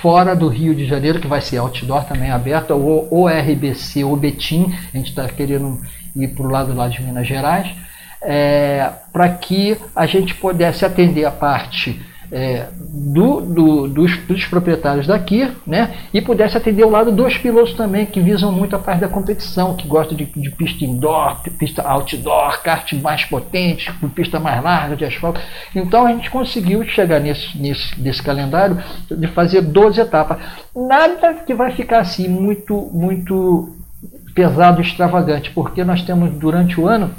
fora 0.00 0.36
do 0.36 0.48
Rio 0.48 0.74
de 0.74 0.86
Janeiro, 0.86 1.18
que 1.18 1.26
vai 1.26 1.40
ser 1.40 1.58
outdoor 1.58 2.04
também 2.04 2.30
aberta, 2.30 2.74
ou, 2.74 3.26
RBC 3.26 4.04
ou 4.04 4.16
Betim, 4.16 4.72
a 4.92 4.96
gente 4.96 5.10
está 5.10 5.26
querendo 5.28 5.80
ir 6.14 6.28
para 6.28 6.46
o 6.46 6.50
lado 6.50 6.74
lá 6.74 6.88
de 6.88 7.02
Minas 7.02 7.26
Gerais, 7.26 7.74
é, 8.22 8.90
para 9.12 9.28
que 9.30 9.76
a 9.96 10.06
gente 10.06 10.34
pudesse 10.34 10.84
atender 10.84 11.24
a 11.24 11.30
parte 11.30 12.00
é, 12.32 12.68
do, 12.78 13.40
do, 13.40 13.88
dos, 13.88 14.16
dos, 14.18 14.44
proprietários 14.44 15.06
daqui, 15.06 15.50
né? 15.66 15.94
E 16.14 16.20
pudesse 16.20 16.56
atender 16.56 16.84
o 16.84 16.90
lado 16.90 17.10
dos 17.10 17.36
pilotos 17.36 17.74
também, 17.74 18.06
que 18.06 18.20
visam 18.20 18.52
muito 18.52 18.76
a 18.76 18.78
parte 18.78 19.00
da 19.00 19.08
competição, 19.08 19.74
que 19.74 19.86
gostam 19.86 20.16
de, 20.16 20.24
de 20.24 20.50
pista 20.50 20.84
indoor, 20.84 21.40
pista 21.58 21.82
outdoor, 21.82 22.62
kart 22.62 22.92
mais 22.94 23.24
potente, 23.24 23.92
pista 24.14 24.38
mais 24.38 24.62
larga 24.62 24.96
de 24.96 25.04
asfalto. 25.04 25.40
Então 25.74 26.06
a 26.06 26.12
gente 26.12 26.30
conseguiu 26.30 26.84
chegar 26.84 27.20
nesse, 27.20 27.58
nesse, 27.58 28.00
nesse 28.00 28.22
calendário 28.22 28.78
de 29.10 29.26
fazer 29.28 29.62
12 29.62 30.00
etapas. 30.00 30.38
Nada 30.74 31.34
que 31.34 31.54
vai 31.54 31.72
ficar 31.72 32.00
assim 32.00 32.28
muito, 32.28 32.90
muito 32.92 33.76
pesado, 34.34 34.80
extravagante, 34.80 35.50
porque 35.50 35.82
nós 35.82 36.02
temos 36.02 36.30
durante 36.38 36.80
o 36.80 36.86
ano 36.86 37.10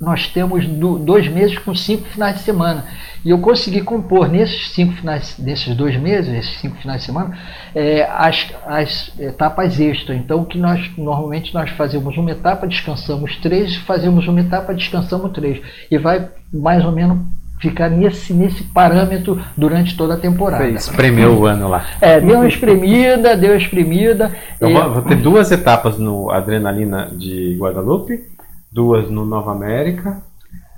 nós 0.00 0.28
temos 0.28 0.66
dois 0.66 1.28
meses 1.28 1.58
com 1.58 1.74
cinco 1.74 2.06
finais 2.08 2.36
de 2.36 2.42
semana. 2.42 2.84
E 3.24 3.30
eu 3.30 3.38
consegui 3.38 3.80
compor 3.80 4.28
nesses 4.28 4.70
cinco 4.70 4.92
finais, 4.92 5.36
nesses 5.38 5.74
dois 5.74 6.00
meses, 6.00 6.32
esses 6.32 6.60
cinco 6.60 6.76
finais 6.76 7.00
de 7.00 7.06
semana, 7.06 7.36
é, 7.74 8.08
as, 8.08 8.46
as 8.64 9.12
etapas 9.18 9.80
extras. 9.80 10.16
Então, 10.16 10.44
que 10.44 10.56
nós 10.56 10.88
normalmente 10.96 11.52
nós 11.52 11.70
fazemos 11.70 12.16
uma 12.16 12.30
etapa, 12.30 12.68
descansamos 12.68 13.36
três, 13.38 13.74
fazemos 13.76 14.28
uma 14.28 14.40
etapa, 14.40 14.72
descansamos 14.72 15.32
três. 15.32 15.60
E 15.90 15.98
vai 15.98 16.28
mais 16.52 16.84
ou 16.84 16.92
menos 16.92 17.18
ficar 17.58 17.88
nesse, 17.88 18.32
nesse 18.32 18.62
parâmetro 18.64 19.42
durante 19.56 19.96
toda 19.96 20.14
a 20.14 20.16
temporada. 20.18 20.64
Você 20.64 20.90
espremeu 20.90 21.32
o 21.36 21.46
ano 21.46 21.68
lá. 21.68 21.84
É, 22.00 22.20
deu 22.20 22.36
uma 22.36 22.46
espremida, 22.46 23.36
deu 23.36 23.50
uma 23.50 23.56
espremida. 23.56 24.30
Eu 24.60 24.72
vou, 24.72 24.92
vou 24.92 25.02
ter 25.02 25.16
duas 25.16 25.50
etapas 25.50 25.98
no 25.98 26.30
Adrenalina 26.30 27.08
de 27.12 27.56
Guadalupe 27.58 28.35
duas 28.76 29.10
no 29.10 29.24
Nova 29.24 29.52
América, 29.52 30.18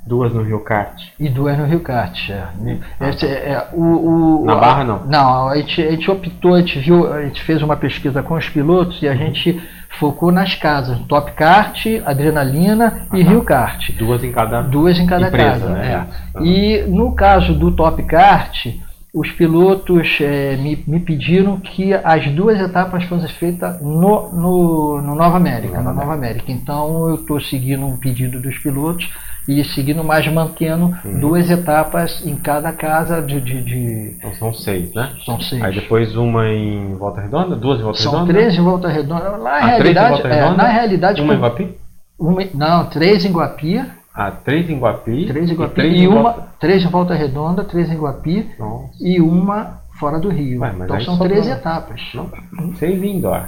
duas 0.07 0.33
no 0.33 0.41
Rio 0.43 0.61
Kart. 0.61 1.03
E 1.19 1.29
duas 1.29 1.59
no 1.59 1.65
Rio 1.65 1.81
Kart, 1.81 2.31
é. 2.31 2.45
Ah, 3.01 3.09
Esse, 3.09 3.27
é, 3.27 3.51
é 3.51 3.69
o, 3.73 4.43
o, 4.43 4.45
Na 4.45 4.55
Barra 4.55 4.85
não? 4.85 5.05
Não, 5.05 5.49
a 5.49 5.57
gente, 5.57 5.83
a 5.83 5.91
gente 5.91 6.09
optou, 6.09 6.55
a 6.55 6.61
gente, 6.61 6.79
viu, 6.79 7.13
a 7.13 7.23
gente 7.25 7.43
fez 7.43 7.61
uma 7.61 7.77
pesquisa 7.77 8.23
com 8.23 8.35
os 8.35 8.49
pilotos 8.49 9.03
e 9.03 9.09
a 9.09 9.17
gente 9.17 9.61
focou 9.99 10.31
nas 10.31 10.55
casas, 10.55 10.97
Top 11.09 11.33
Kart, 11.33 11.87
Adrenalina 12.07 13.09
e 13.13 13.21
Rio 13.21 13.43
Kart. 13.43 13.91
Duas 13.99 14.23
em 14.23 14.31
cada 14.31 14.63
Duas 14.63 14.97
em 14.97 15.05
cada 15.05 15.27
empresa, 15.27 15.51
casa, 15.51 15.69
né? 15.71 16.07
É. 16.37 16.41
E 16.45 16.83
no 16.87 17.17
caso 17.17 17.53
do 17.53 17.73
Top 17.73 18.01
Kart, 18.05 18.65
os 19.19 19.33
pilotos 19.33 20.19
é, 20.21 20.57
me, 20.57 20.83
me, 20.87 21.01
pediram 21.01 21.59
que 21.59 21.93
as 21.93 22.27
duas 22.31 22.61
etapas 22.61 23.03
fossem 23.05 23.29
feitas 23.29 23.81
no, 23.83 24.33
no, 24.33 25.03
no 25.03 25.15
Nova 25.17 25.37
América, 25.37 25.81
Nova, 25.81 25.93
Nova 25.93 26.15
América. 26.15 26.53
Então 26.53 27.09
eu 27.09 27.17
estou 27.17 27.41
seguindo 27.41 27.85
um 27.85 27.97
pedido 27.97 28.41
dos 28.41 28.57
pilotos 28.59 29.11
e 29.49 29.65
seguindo, 29.65 30.05
mas 30.05 30.27
mantendo 30.29 30.95
uhum. 31.05 31.21
duas 31.21 31.51
etapas 31.51 32.25
em 32.25 32.37
cada 32.37 32.71
casa 32.71 33.21
de, 33.21 33.41
de, 33.41 33.65
de, 33.65 34.15
Então 34.19 34.33
são 34.35 34.55
seis, 34.55 34.95
né? 34.95 35.13
São 35.25 35.41
seis. 35.41 35.63
Aí 35.63 35.75
depois 35.75 36.15
uma 36.15 36.47
em 36.49 36.95
Volta 36.95 37.21
Redonda, 37.21 37.57
duas 37.57 37.81
em 37.81 37.83
Volta 37.83 37.99
são 37.99 38.13
Redonda? 38.13 38.33
São 38.33 38.41
três 38.41 38.55
em 38.57 38.63
Volta 38.63 38.89
Redonda. 38.89 39.39
Na 39.39 39.51
ah, 39.51 39.67
realidade, 39.67 40.27
é, 40.27 40.51
na 40.51 40.69
realidade. 40.69 41.21
Uma 41.21 41.35
em 41.35 41.41
Guapi? 41.41 41.75
Uma, 42.19 42.43
não, 42.55 42.85
três 42.87 43.25
em 43.25 43.33
Guapi 43.33 43.83
ah, 44.21 44.33
três 44.33 44.69
em 44.69 44.81
Guapi. 44.81 45.27
Três 45.27 45.49
em 45.49 45.55
Guapi 45.55 45.71
e, 45.71 45.75
três 45.75 45.95
e 45.95 46.03
em 46.03 46.09
uma. 46.09 46.33
Três 46.59 46.83
em 46.83 46.89
Volta 46.89 47.15
Redonda, 47.15 47.63
três 47.63 47.89
em 47.89 47.97
Guapi 47.97 48.51
Nossa. 48.59 48.91
e 49.01 49.21
uma 49.21 49.81
fora 49.97 50.19
do 50.19 50.29
Rio. 50.29 50.61
Ué, 50.61 50.75
então 50.77 51.01
são 51.03 51.19
três 51.21 51.47
não... 51.47 51.55
etapas. 51.55 52.03
Não, 52.13 52.75
seis 52.75 53.01
em 53.01 53.19
indoor. 53.19 53.45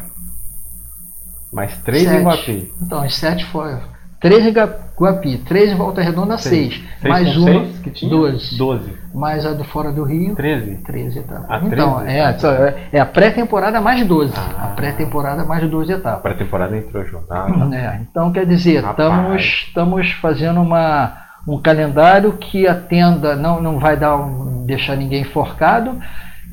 Mais 1.53 1.77
três 1.79 2.05
sete. 2.05 2.21
em 2.21 2.25
Guapi. 2.25 2.73
Então, 2.81 3.03
as 3.03 3.17
sete 3.17 3.45
foram 3.47 3.81
três 4.21 4.55
Guapi, 5.01 5.39
três 5.39 5.73
Volta 5.73 6.03
Redonda, 6.03 6.37
6. 6.37 6.83
Mais 7.03 7.35
uma, 7.37 7.65
12. 8.03 8.59
12. 8.59 8.93
Mais 9.15 9.47
a 9.47 9.53
do 9.55 9.65
Fora 9.65 9.91
do 9.91 10.05
Rio. 10.05 10.37
13. 10.37 10.77
13 10.85 11.19
etapas. 11.21 11.47
A 11.49 11.67
então, 11.67 12.01
13, 12.01 12.11
é, 12.11 12.21
é, 12.21 12.89
é 12.93 13.01
a 13.01 13.07
pré-temporada 13.07 13.81
mais 13.81 14.07
12. 14.07 14.35
Ah, 14.37 14.65
a 14.65 14.67
pré-temporada 14.77 15.43
mais 15.45 15.69
12 15.69 15.93
etapas. 15.93 16.21
Pré-temporada 16.21 16.77
entrou 16.77 17.05
jornada. 17.07 17.51
Uhum. 17.51 17.73
É, 17.73 18.01
então, 18.03 18.31
quer 18.31 18.45
dizer, 18.45 18.85
estamos, 18.85 19.43
estamos 19.43 20.11
fazendo 20.13 20.61
uma, 20.61 21.17
um 21.49 21.59
calendário 21.59 22.35
que 22.35 22.69
atenda, 22.69 23.35
não, 23.35 23.63
não 23.63 23.79
vai 23.79 23.97
dar 23.97 24.17
um, 24.17 24.67
deixar 24.67 24.97
ninguém 24.97 25.23
enforcado, 25.23 25.99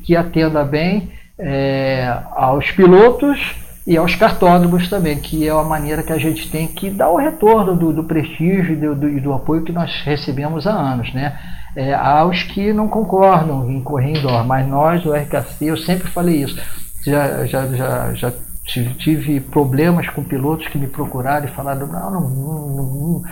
que 0.04 0.16
atenda 0.16 0.64
bem 0.64 1.12
é, 1.38 2.18
aos 2.34 2.70
pilotos 2.70 3.67
e 3.88 3.96
aos 3.96 4.14
cartódromos 4.14 4.86
também, 4.90 5.18
que 5.18 5.48
é 5.48 5.50
a 5.50 5.62
maneira 5.62 6.02
que 6.02 6.12
a 6.12 6.18
gente 6.18 6.50
tem 6.50 6.68
que 6.68 6.90
dar 6.90 7.08
o 7.08 7.16
retorno 7.16 7.74
do, 7.74 7.90
do 7.90 8.04
prestígio 8.04 8.74
e 8.74 8.76
do, 8.76 8.94
do, 8.94 9.18
do, 9.18 9.32
apoio 9.32 9.62
que 9.62 9.72
nós 9.72 9.90
recebemos 10.04 10.66
há 10.66 10.72
anos, 10.72 11.10
né? 11.14 11.38
É, 11.74 11.94
aos 11.94 12.42
que 12.42 12.70
não 12.70 12.86
concordam 12.86 13.70
em 13.70 13.80
correr 13.80 14.18
indoor, 14.18 14.46
mas 14.46 14.68
nós, 14.68 15.02
do 15.02 15.10
RKC, 15.10 15.64
eu 15.64 15.76
sempre 15.78 16.06
falei 16.10 16.42
isso, 16.42 16.60
já, 17.02 17.46
já, 17.46 17.66
já, 17.68 18.12
já 18.12 18.32
tive, 18.66 18.92
tive 18.96 19.40
problemas 19.40 20.06
com 20.10 20.22
pilotos 20.22 20.68
que 20.68 20.76
me 20.76 20.86
procuraram 20.86 21.46
e 21.46 21.52
falaram, 21.52 21.86
não, 21.86 22.10
não, 22.10 22.20
não, 22.20 22.82
não 22.82 23.22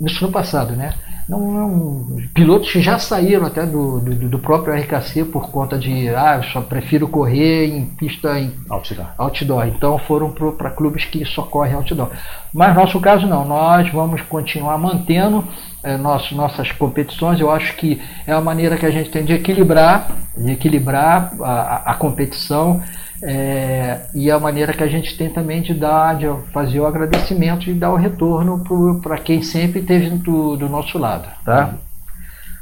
isso 0.00 0.26
no 0.26 0.32
passado, 0.32 0.74
né? 0.74 0.92
Não, 1.28 1.40
não, 1.40 2.16
pilotos 2.32 2.70
que 2.70 2.80
já 2.80 3.00
saíram 3.00 3.46
até 3.46 3.66
do, 3.66 3.98
do, 3.98 4.28
do, 4.28 4.38
próprio 4.38 4.74
RKC 4.74 5.24
por 5.24 5.50
conta 5.50 5.76
de 5.76 6.08
ah, 6.10 6.36
eu 6.36 6.44
só 6.44 6.60
prefiro 6.60 7.08
correr 7.08 7.66
em 7.66 7.84
pista 7.84 8.38
em 8.38 8.52
outdoor. 8.70 9.08
outdoor. 9.18 9.66
Então 9.66 9.98
foram 9.98 10.30
para 10.30 10.70
clubes 10.70 11.04
que 11.04 11.24
só 11.24 11.42
correm 11.42 11.74
outdoor. 11.74 12.10
Mas 12.54 12.74
no 12.74 12.80
nosso 12.80 13.00
caso 13.00 13.26
não, 13.26 13.44
nós 13.44 13.90
vamos 13.90 14.22
continuar 14.22 14.78
mantendo 14.78 15.42
é, 15.82 15.96
nosso, 15.96 16.32
nossas 16.36 16.70
competições. 16.70 17.40
Eu 17.40 17.50
acho 17.50 17.74
que 17.74 18.00
é 18.24 18.32
a 18.32 18.40
maneira 18.40 18.76
que 18.76 18.86
a 18.86 18.90
gente 18.90 19.10
tem 19.10 19.24
de 19.24 19.32
equilibrar, 19.32 20.08
de 20.36 20.52
equilibrar 20.52 21.32
a, 21.42 21.90
a 21.90 21.94
competição 21.94 22.80
é, 23.22 24.06
e 24.14 24.30
a 24.30 24.38
maneira 24.38 24.72
que 24.72 24.82
a 24.82 24.88
gente 24.88 25.16
tem 25.16 25.30
também 25.30 25.62
de 25.62 25.72
dar, 25.72 26.16
de 26.16 26.26
fazer 26.52 26.80
o 26.80 26.86
agradecimento 26.86 27.68
e 27.70 27.74
dar 27.74 27.90
o 27.92 27.96
retorno 27.96 28.62
para 29.00 29.18
quem 29.18 29.42
sempre 29.42 29.80
esteve 29.80 30.10
do, 30.10 30.56
do, 30.56 30.68
nosso 30.68 30.98
lado. 30.98 31.28
Tá? 31.44 31.74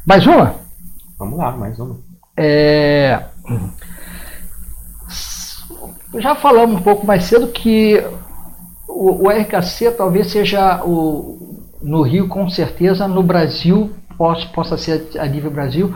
Mais 0.06 0.26
uma? 0.26 0.54
Vamos 1.18 1.38
lá, 1.38 1.52
mais 1.52 1.78
uma. 1.78 1.96
É, 2.36 3.22
já 6.20 6.34
falamos 6.34 6.80
um 6.80 6.82
pouco 6.82 7.06
mais 7.06 7.24
cedo 7.24 7.48
que 7.48 8.02
o, 8.88 9.26
o 9.26 9.28
RKC 9.28 9.92
talvez 9.92 10.30
seja 10.30 10.82
o, 10.84 11.60
no 11.82 12.02
Rio, 12.02 12.28
com 12.28 12.48
certeza, 12.48 13.08
no 13.08 13.22
Brasil, 13.22 13.90
possa, 14.16 14.46
possa 14.48 14.76
ser 14.76 15.08
a 15.18 15.26
nível 15.26 15.50
Brasil, 15.50 15.94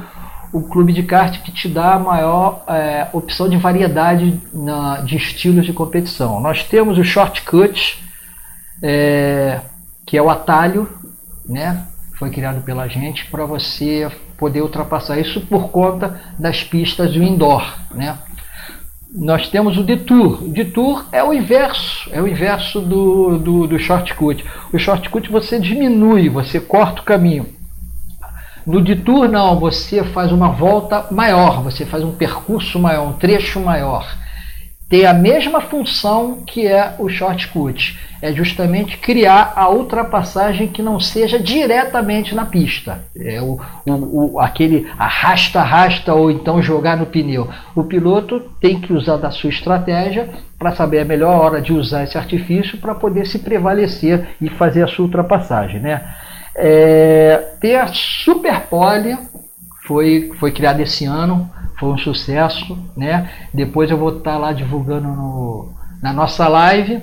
o 0.52 0.62
clube 0.62 0.92
de 0.92 1.02
kart 1.02 1.42
que 1.42 1.52
te 1.52 1.68
dá 1.68 1.94
a 1.94 1.98
maior 1.98 2.64
é, 2.68 3.08
opção 3.12 3.48
de 3.48 3.56
variedade 3.56 4.40
na, 4.52 5.00
de 5.00 5.16
estilos 5.16 5.66
de 5.66 5.72
competição. 5.72 6.40
Nós 6.40 6.64
temos 6.64 6.98
o 6.98 7.04
shortcut, 7.04 8.02
é, 8.82 9.60
que 10.06 10.16
é 10.16 10.22
o 10.22 10.30
atalho, 10.30 10.88
né? 11.46 11.86
Foi 12.18 12.30
criado 12.30 12.62
pela 12.62 12.88
gente 12.88 13.26
para 13.26 13.44
você 13.44 14.10
poder 14.36 14.62
ultrapassar 14.62 15.18
isso 15.18 15.40
por 15.42 15.68
conta 15.70 16.20
das 16.38 16.64
pistas 16.64 17.12
do 17.12 17.22
indoor, 17.22 17.76
né? 17.94 18.18
Nós 19.14 19.48
temos 19.48 19.78
o 19.78 19.82
detour. 19.82 20.42
O 20.44 20.48
detour 20.48 21.06
é 21.10 21.24
o 21.24 21.32
inverso, 21.32 22.10
é 22.12 22.20
o 22.20 22.28
inverso 22.28 22.80
do, 22.80 23.38
do, 23.38 23.66
do 23.66 23.78
shortcut. 23.78 24.44
O 24.72 24.78
shortcut 24.78 25.30
você 25.30 25.58
diminui, 25.58 26.28
você 26.28 26.60
corta 26.60 27.00
o 27.00 27.04
caminho. 27.04 27.57
No 28.68 28.82
detour, 28.82 29.26
não, 29.30 29.58
você 29.58 30.04
faz 30.04 30.30
uma 30.30 30.50
volta 30.50 31.06
maior, 31.10 31.62
você 31.62 31.86
faz 31.86 32.04
um 32.04 32.12
percurso 32.12 32.78
maior, 32.78 33.08
um 33.08 33.14
trecho 33.14 33.58
maior. 33.58 34.06
Tem 34.90 35.06
a 35.06 35.14
mesma 35.14 35.62
função 35.62 36.42
que 36.46 36.66
é 36.66 36.94
o 36.98 37.08
shortcut. 37.08 37.98
É 38.20 38.30
justamente 38.30 38.98
criar 38.98 39.54
a 39.56 39.70
ultrapassagem 39.70 40.68
que 40.68 40.82
não 40.82 41.00
seja 41.00 41.38
diretamente 41.38 42.34
na 42.34 42.44
pista. 42.44 43.04
É 43.16 43.40
o, 43.40 43.58
o, 43.86 44.34
o 44.34 44.38
aquele 44.38 44.86
arrasta-arrasta 44.98 46.12
ou 46.12 46.30
então 46.30 46.60
jogar 46.60 46.98
no 46.98 47.06
pneu. 47.06 47.48
O 47.74 47.84
piloto 47.84 48.38
tem 48.60 48.78
que 48.78 48.92
usar 48.92 49.16
da 49.16 49.30
sua 49.30 49.48
estratégia 49.48 50.28
para 50.58 50.74
saber 50.74 51.00
a 51.00 51.06
melhor 51.06 51.40
hora 51.40 51.62
de 51.62 51.72
usar 51.72 52.04
esse 52.04 52.18
artifício 52.18 52.76
para 52.76 52.94
poder 52.94 53.26
se 53.26 53.38
prevalecer 53.38 54.28
e 54.42 54.50
fazer 54.50 54.82
a 54.82 54.88
sua 54.88 55.06
ultrapassagem. 55.06 55.80
Né? 55.80 56.02
É, 56.60 57.54
ter 57.60 57.76
a 57.76 57.86
Super 57.88 58.62
Pole 58.62 59.16
foi, 59.86 60.32
foi 60.38 60.50
criada 60.52 60.82
esse 60.82 61.04
ano, 61.04 61.50
foi 61.78 61.90
um 61.90 61.98
sucesso. 61.98 62.76
Né? 62.96 63.30
Depois 63.54 63.90
eu 63.90 63.96
vou 63.96 64.18
estar 64.18 64.36
lá 64.36 64.52
divulgando 64.52 65.08
no, 65.08 65.72
na 66.02 66.12
nossa 66.12 66.48
live 66.48 67.00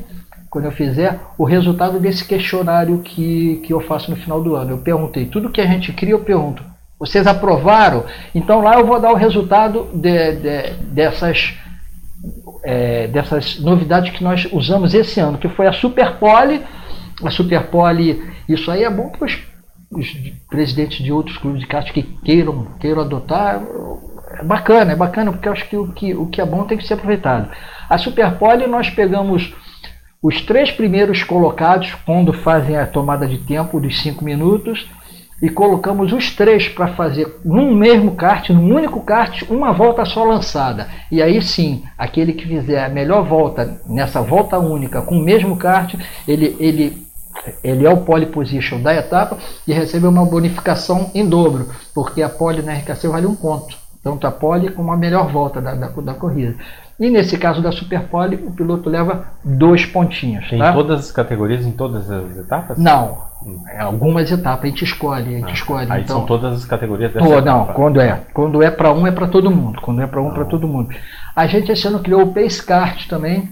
quando 0.55 0.65
eu 0.65 0.71
fizer, 0.71 1.19
o 1.37 1.43
resultado 1.43 1.99
desse 1.99 2.23
questionário 2.23 2.99
que, 2.99 3.57
que 3.57 3.73
eu 3.73 3.81
faço 3.81 4.09
no 4.09 4.15
final 4.15 4.41
do 4.41 4.55
ano. 4.55 4.71
Eu 4.71 4.77
perguntei, 4.77 5.25
tudo 5.25 5.49
que 5.49 5.59
a 5.59 5.65
gente 5.65 5.91
cria, 5.91 6.13
eu 6.13 6.19
pergunto, 6.19 6.63
vocês 6.97 7.27
aprovaram? 7.27 8.05
Então 8.33 8.61
lá 8.61 8.79
eu 8.79 8.85
vou 8.85 8.97
dar 8.97 9.11
o 9.11 9.17
resultado 9.17 9.89
de, 9.93 10.31
de, 10.35 10.73
dessas, 10.93 11.55
é, 12.63 13.07
dessas 13.07 13.59
novidades 13.59 14.15
que 14.15 14.23
nós 14.23 14.47
usamos 14.49 14.93
esse 14.93 15.19
ano, 15.19 15.37
que 15.37 15.49
foi 15.49 15.67
a 15.67 15.73
Superpole. 15.73 16.63
A 17.23 17.29
Superpole, 17.29 18.21
isso 18.47 18.69
aí 18.69 18.83
é 18.83 18.89
bom 18.89 19.09
para 19.09 19.25
os 19.25 20.17
presidentes 20.49 21.03
de 21.03 21.11
outros 21.11 21.37
clubes 21.37 21.61
de 21.61 21.67
kart 21.67 21.91
que 21.91 22.03
queiram, 22.03 22.67
queiram 22.79 23.01
adotar. 23.01 23.61
É 24.39 24.43
bacana, 24.43 24.91
é 24.91 24.95
bacana, 24.95 25.31
porque 25.31 25.47
eu 25.47 25.53
acho 25.53 25.69
que 25.69 25.77
o 25.77 25.91
que, 25.93 26.13
o 26.13 26.27
que 26.27 26.41
é 26.41 26.45
bom 26.45 26.63
tem 26.65 26.77
que 26.77 26.85
ser 26.85 26.95
aproveitado. 26.95 27.49
A 27.89 27.97
Superpole 27.97 28.67
nós 28.67 28.89
pegamos 28.89 29.53
os 30.21 30.41
três 30.41 30.71
primeiros 30.71 31.23
colocados, 31.23 31.93
quando 32.05 32.33
fazem 32.33 32.75
a 32.77 32.87
tomada 32.87 33.27
de 33.27 33.37
tempo 33.37 33.79
dos 33.79 34.01
5 34.01 34.25
minutos, 34.25 34.87
e 35.41 35.49
colocamos 35.49 36.13
os 36.13 36.31
três 36.31 36.67
para 36.67 36.87
fazer 36.87 37.39
num 37.43 37.75
mesmo 37.75 38.15
kart, 38.15 38.49
num 38.49 38.73
único 38.73 39.01
kart, 39.01 39.43
uma 39.49 39.71
volta 39.71 40.05
só 40.05 40.23
lançada. 40.23 40.87
E 41.11 41.21
aí 41.21 41.41
sim, 41.41 41.83
aquele 41.97 42.33
que 42.33 42.47
fizer 42.47 42.83
a 42.83 42.89
melhor 42.89 43.23
volta 43.23 43.81
nessa 43.87 44.21
volta 44.21 44.57
única 44.57 45.01
com 45.01 45.17
o 45.17 45.23
mesmo 45.23 45.57
kart, 45.57 45.93
ele, 46.27 46.55
ele, 46.59 47.04
ele 47.63 47.85
é 47.85 47.89
o 47.89 47.97
pole 47.97 48.27
position 48.27 48.81
da 48.81 48.93
etapa 48.93 49.37
e 49.67 49.73
recebe 49.73 50.07
uma 50.07 50.25
bonificação 50.25 51.11
em 51.13 51.27
dobro, 51.27 51.69
porque 51.93 52.21
a 52.21 52.29
pole 52.29 52.61
na 52.61 52.73
RKC 52.73 53.07
vale 53.07 53.25
um 53.25 53.35
ponto. 53.35 53.77
Tanto 54.03 54.27
a 54.27 54.31
pole 54.31 54.69
como 54.69 54.91
a 54.91 54.97
melhor 54.97 55.31
volta 55.31 55.59
da, 55.59 55.73
da, 55.73 55.87
da 55.87 56.13
corrida. 56.13 56.55
E 56.99 57.09
nesse 57.09 57.37
caso 57.37 57.61
da 57.61 57.71
Superpole, 57.71 58.35
o 58.35 58.51
piloto 58.51 58.89
leva 58.89 59.25
dois 59.43 59.85
pontinhos. 59.85 60.47
Tem 60.47 60.59
tá? 60.59 60.71
todas 60.71 60.99
as 61.01 61.11
categorias 61.11 61.65
em 61.65 61.71
todas 61.71 62.09
as 62.09 62.37
etapas? 62.37 62.77
Não. 62.77 63.17
É 63.67 63.81
algumas 63.81 64.31
etapas 64.31 64.63
a 64.63 64.67
gente 64.67 64.83
escolhe, 64.83 65.35
a 65.35 65.37
gente 65.39 65.49
Ah, 65.49 65.53
escolhe. 65.53 65.91
Aí 65.91 66.01
então, 66.03 66.17
são 66.17 66.25
todas 66.25 66.53
as 66.53 66.65
categorias 66.65 67.11
dessa 67.11 67.25
etapa. 67.27 67.41
não, 67.41 67.65
quando 67.65 67.99
é. 67.99 68.21
Quando 68.33 68.63
é 68.63 68.71
para 68.71 68.93
um 68.93 69.05
é 69.05 69.11
para 69.11 69.27
todo 69.27 69.51
mundo. 69.51 69.81
Quando 69.81 70.01
é 70.01 70.07
para 70.07 70.21
um 70.21 70.29
é 70.29 70.33
para 70.33 70.45
todo 70.45 70.67
mundo. 70.67 70.95
A 71.35 71.47
gente 71.47 71.71
esse 71.71 71.87
ano 71.87 71.99
criou 71.99 72.21
o 72.21 72.33
Pace 72.33 72.63
Kart 72.63 73.07
também. 73.07 73.49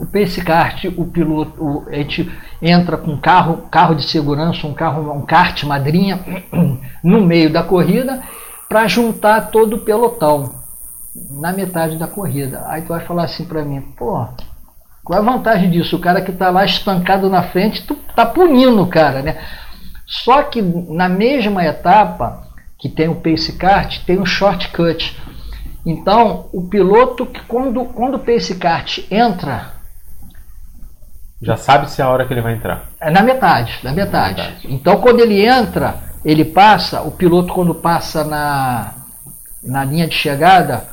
O 0.00 0.06
Pace 0.06 0.42
Kart, 0.42 0.86
o 0.96 1.04
piloto, 1.04 1.84
a 1.88 1.96
gente 1.96 2.32
entra 2.62 2.96
com 2.96 3.10
um 3.12 3.20
carro, 3.20 3.68
carro 3.70 3.94
de 3.94 4.08
segurança, 4.08 4.66
um 4.66 4.72
carro, 4.72 5.12
um 5.12 5.26
kart 5.26 5.62
madrinha 5.64 6.18
no 7.04 7.20
meio 7.20 7.52
da 7.52 7.62
corrida 7.62 8.22
para 8.66 8.88
juntar 8.88 9.50
todo 9.50 9.76
o 9.76 9.80
pelotão 9.80 10.54
na 11.30 11.52
metade 11.52 11.98
da 11.98 12.06
corrida. 12.06 12.64
Aí 12.68 12.80
tu 12.80 12.88
vai 12.88 13.00
falar 13.00 13.24
assim 13.24 13.44
para 13.44 13.62
mim, 13.62 13.82
pô, 13.82 14.26
qual 15.04 15.18
é 15.18 15.22
a 15.22 15.32
vantagem 15.32 15.70
disso? 15.70 15.96
O 15.96 16.00
cara 16.00 16.22
que 16.22 16.30
está 16.30 16.48
lá 16.48 16.64
estancado 16.64 17.28
na 17.28 17.42
frente, 17.42 17.86
tu 17.86 17.94
tá 18.16 18.24
punindo 18.24 18.82
o 18.82 18.86
cara, 18.86 19.20
né? 19.20 19.36
Só 20.06 20.44
que 20.44 20.62
na 20.62 21.10
mesma 21.10 21.62
etapa 21.62 22.48
que 22.78 22.88
tem 22.88 23.08
o 23.08 23.16
pace 23.16 23.52
kart, 23.58 24.02
tem 24.06 24.18
o 24.18 24.24
shortcut. 24.24 25.14
Então, 25.84 26.48
o 26.54 26.62
piloto 26.68 27.26
que 27.26 27.40
quando, 27.42 27.84
quando 27.84 28.14
o 28.14 28.18
pace 28.18 28.54
kart 28.54 29.00
entra 29.10 29.79
Já 31.42 31.56
sabe 31.56 31.90
se 31.90 32.02
é 32.02 32.04
a 32.04 32.08
hora 32.08 32.26
que 32.26 32.34
ele 32.34 32.42
vai 32.42 32.54
entrar. 32.54 32.84
é 33.00 33.10
na 33.10 33.22
metade, 33.22 33.78
na 33.82 33.92
metade. 33.92 34.42
metade. 34.42 34.66
Então, 34.68 35.00
quando 35.00 35.20
ele 35.20 35.44
entra, 35.44 35.94
ele 36.24 36.44
passa, 36.44 37.00
o 37.00 37.10
piloto 37.10 37.52
quando 37.52 37.74
passa 37.74 38.24
na, 38.24 38.92
na 39.62 39.84
linha 39.84 40.06
de 40.06 40.14
chegada, 40.14 40.84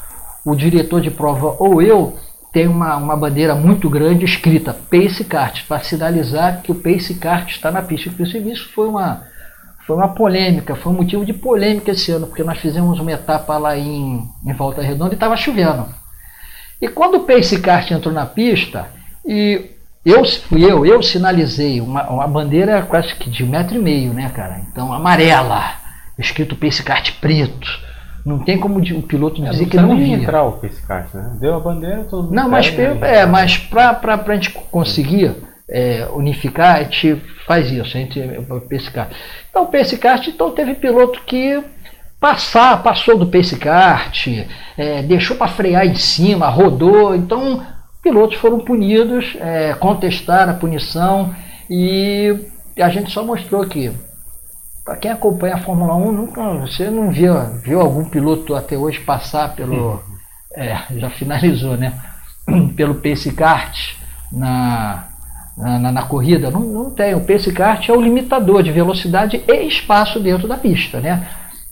o 0.45 0.55
diretor 0.55 1.01
de 1.01 1.11
prova 1.11 1.55
ou 1.59 1.81
eu 1.81 2.17
tem 2.53 2.67
uma, 2.67 2.95
uma 2.95 3.15
bandeira 3.15 3.53
muito 3.53 3.89
grande 3.89 4.25
escrita 4.25 4.73
Pace 4.73 5.23
Kart, 5.25 5.67
para 5.67 5.83
sinalizar 5.83 6.61
que 6.61 6.71
o 6.71 6.75
Pace 6.75 7.15
Kart 7.15 7.49
está 7.49 7.69
na 7.69 7.81
pista. 7.81 8.09
Inclusive, 8.09 8.51
isso 8.51 8.71
foi 8.73 8.87
uma, 8.87 9.23
foi 9.85 9.95
uma 9.97 10.07
polêmica, 10.07 10.75
foi 10.75 10.93
um 10.93 10.95
motivo 10.95 11.25
de 11.25 11.33
polêmica 11.33 11.91
esse 11.91 12.11
ano, 12.11 12.25
porque 12.25 12.43
nós 12.43 12.57
fizemos 12.57 12.99
uma 12.99 13.11
etapa 13.11 13.57
lá 13.57 13.77
em, 13.77 14.27
em 14.45 14.53
Volta 14.53 14.81
Redonda 14.81 15.11
e 15.11 15.15
estava 15.15 15.35
chovendo. 15.35 15.87
E 16.81 16.87
quando 16.87 17.15
o 17.15 17.19
Pace 17.25 17.59
Kart 17.59 17.91
entrou 17.91 18.13
na 18.13 18.25
pista, 18.25 18.87
e 19.25 19.76
eu 20.09 20.23
fui 20.25 20.63
eu, 20.63 20.85
eu 20.85 21.01
sinalizei 21.03 21.81
uma, 21.81 22.03
uma 22.09 22.27
bandeira 22.27 22.81
quase 22.83 23.13
que 23.15 23.29
de 23.29 23.43
um 23.43 23.47
metro 23.49 23.75
e 23.75 23.79
meio, 23.79 24.13
né, 24.13 24.29
cara? 24.29 24.61
Então, 24.71 24.91
amarela, 24.93 25.71
escrito 26.17 26.55
Pace 26.55 26.83
Kart 26.83 27.11
preto. 27.19 27.67
Não 28.25 28.39
tem 28.39 28.57
como 28.59 28.79
o 28.79 29.01
piloto 29.01 29.41
É, 29.45 29.49
dizer 29.49 29.63
não 29.63 29.69
que 29.69 29.77
não 29.77 29.97
via. 29.97 30.15
entrar 30.17 30.43
o 30.43 30.53
pace 30.53 30.81
kart, 30.85 31.13
né? 31.13 31.37
Deu 31.39 31.55
a 31.55 31.59
bandeira, 31.61 32.03
todo 32.03 32.23
mundo 32.23 32.35
Não, 32.35 32.49
mas, 32.49 32.69
pega, 32.69 32.95
pe- 32.95 33.05
é, 33.05 33.25
mas 33.25 33.57
para 33.57 34.01
a 34.13 34.33
gente 34.35 34.51
conseguir 34.51 35.31
é, 35.69 36.07
unificar, 36.13 36.75
a 36.75 36.83
gente 36.83 37.15
faz 37.45 37.71
isso, 37.71 37.95
a 37.95 37.99
gente 38.01 38.19
o 38.49 38.59
pace 38.61 38.91
kart. 38.91 39.09
Então, 39.49 39.63
o 39.63 39.67
então 40.27 40.51
teve 40.51 40.73
piloto 40.75 41.21
que 41.25 41.63
passar, 42.19 42.83
passou 42.83 43.17
do 43.17 43.27
pace 43.27 43.55
kart, 43.57 44.27
é, 44.77 45.01
deixou 45.03 45.37
para 45.37 45.47
frear 45.47 45.85
em 45.85 45.95
cima, 45.95 46.49
rodou. 46.49 47.15
Então, 47.15 47.65
pilotos 48.07 48.37
foram 48.37 48.59
punidos, 48.59 49.35
é, 49.39 49.73
contestaram 49.73 50.53
a 50.53 50.55
punição 50.55 51.35
e 51.69 52.33
a 52.79 52.89
gente 52.89 53.11
só 53.11 53.23
mostrou 53.23 53.65
que 53.65 53.91
para 54.85 54.95
quem 54.95 55.11
acompanha 55.11 55.55
a 55.55 55.59
Fórmula 55.59 55.93
1, 55.95 56.11
nunca, 56.13 56.41
você 56.53 56.89
não 56.89 57.11
viu, 57.11 57.33
viu 57.61 57.81
algum 57.81 58.05
piloto 58.05 58.55
até 58.55 58.77
hoje 58.77 59.01
passar 59.01 59.53
pelo. 59.53 60.01
É, 60.55 60.77
já 60.95 61.09
finalizou, 61.09 61.75
né? 61.75 61.93
Pelo 62.77 62.95
pace 62.95 63.31
kart 63.33 63.77
na, 64.31 65.03
na, 65.57 65.91
na- 65.91 66.03
corrida. 66.03 66.49
Não, 66.49 66.61
não 66.61 66.89
tem. 66.89 67.13
O 67.13 67.25
pace 67.25 67.51
kart 67.51 67.87
é 67.89 67.91
o 67.93 68.01
limitador 68.01 68.63
de 68.63 68.71
velocidade 68.71 69.43
e 69.45 69.67
espaço 69.67 70.19
dentro 70.21 70.47
da 70.47 70.55
pista, 70.57 70.99
né? 71.01 71.27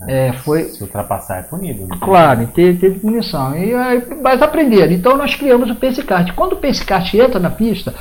É, 0.07 0.33
foi, 0.33 0.65
Se 0.65 0.83
ultrapassar 0.83 1.39
é 1.39 1.43
punido. 1.43 1.87
né? 1.87 1.97
Claro, 2.01 2.47
teve, 2.47 2.79
teve 2.79 2.99
punição. 2.99 3.55
E 3.55 3.73
mas 4.21 4.41
aprenderam. 4.41 4.91
Então 4.91 5.15
nós 5.17 5.35
criamos 5.35 5.69
o 5.69 5.75
pace 5.75 6.03
kart. 6.03 6.31
Quando 6.33 6.53
o 6.53 6.57
pace 6.57 6.83
kart 6.83 7.13
entra 7.13 7.39
na 7.39 7.49
pista, 7.49 7.93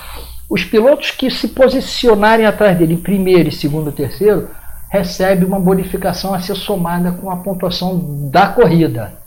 os 0.50 0.64
pilotos 0.64 1.10
que 1.12 1.30
se 1.30 1.48
posicionarem 1.48 2.46
atrás 2.46 2.76
dele 2.76 2.94
em 2.94 3.00
primeiro, 3.00 3.50
segundo 3.52 3.90
e 3.90 3.92
terceiro 3.92 4.48
recebem 4.90 5.46
uma 5.46 5.58
bonificação 5.58 6.34
a 6.34 6.40
ser 6.40 6.54
somada 6.54 7.12
com 7.12 7.30
a 7.30 7.36
pontuação 7.36 8.28
da 8.30 8.48
corrida. 8.48 9.18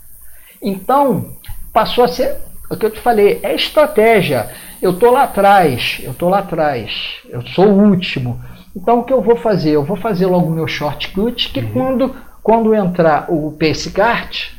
Então 0.62 1.26
passou 1.72 2.04
a 2.04 2.08
ser 2.08 2.36
o 2.70 2.76
que 2.76 2.84
eu 2.86 2.90
te 2.90 3.00
falei, 3.00 3.40
é 3.42 3.54
estratégia. 3.54 4.50
Eu 4.80 4.92
estou 4.92 5.10
lá 5.10 5.24
atrás, 5.24 6.00
eu 6.02 6.12
estou 6.12 6.28
lá 6.28 6.38
atrás, 6.38 7.16
eu 7.28 7.42
sou 7.48 7.66
o 7.66 7.82
último. 7.90 8.40
Então 8.76 9.00
o 9.00 9.04
que 9.04 9.12
eu 9.12 9.20
vou 9.20 9.36
fazer? 9.36 9.70
Eu 9.70 9.84
vou 9.84 9.96
fazer 9.96 10.26
logo 10.26 10.46
o 10.46 10.52
meu 10.54 10.68
shortcut, 10.68 11.50
que 11.52 11.62
quando, 11.62 12.14
quando 12.48 12.74
entrar 12.74 13.26
o 13.28 13.52
pace 13.52 13.90
kart, 13.90 14.52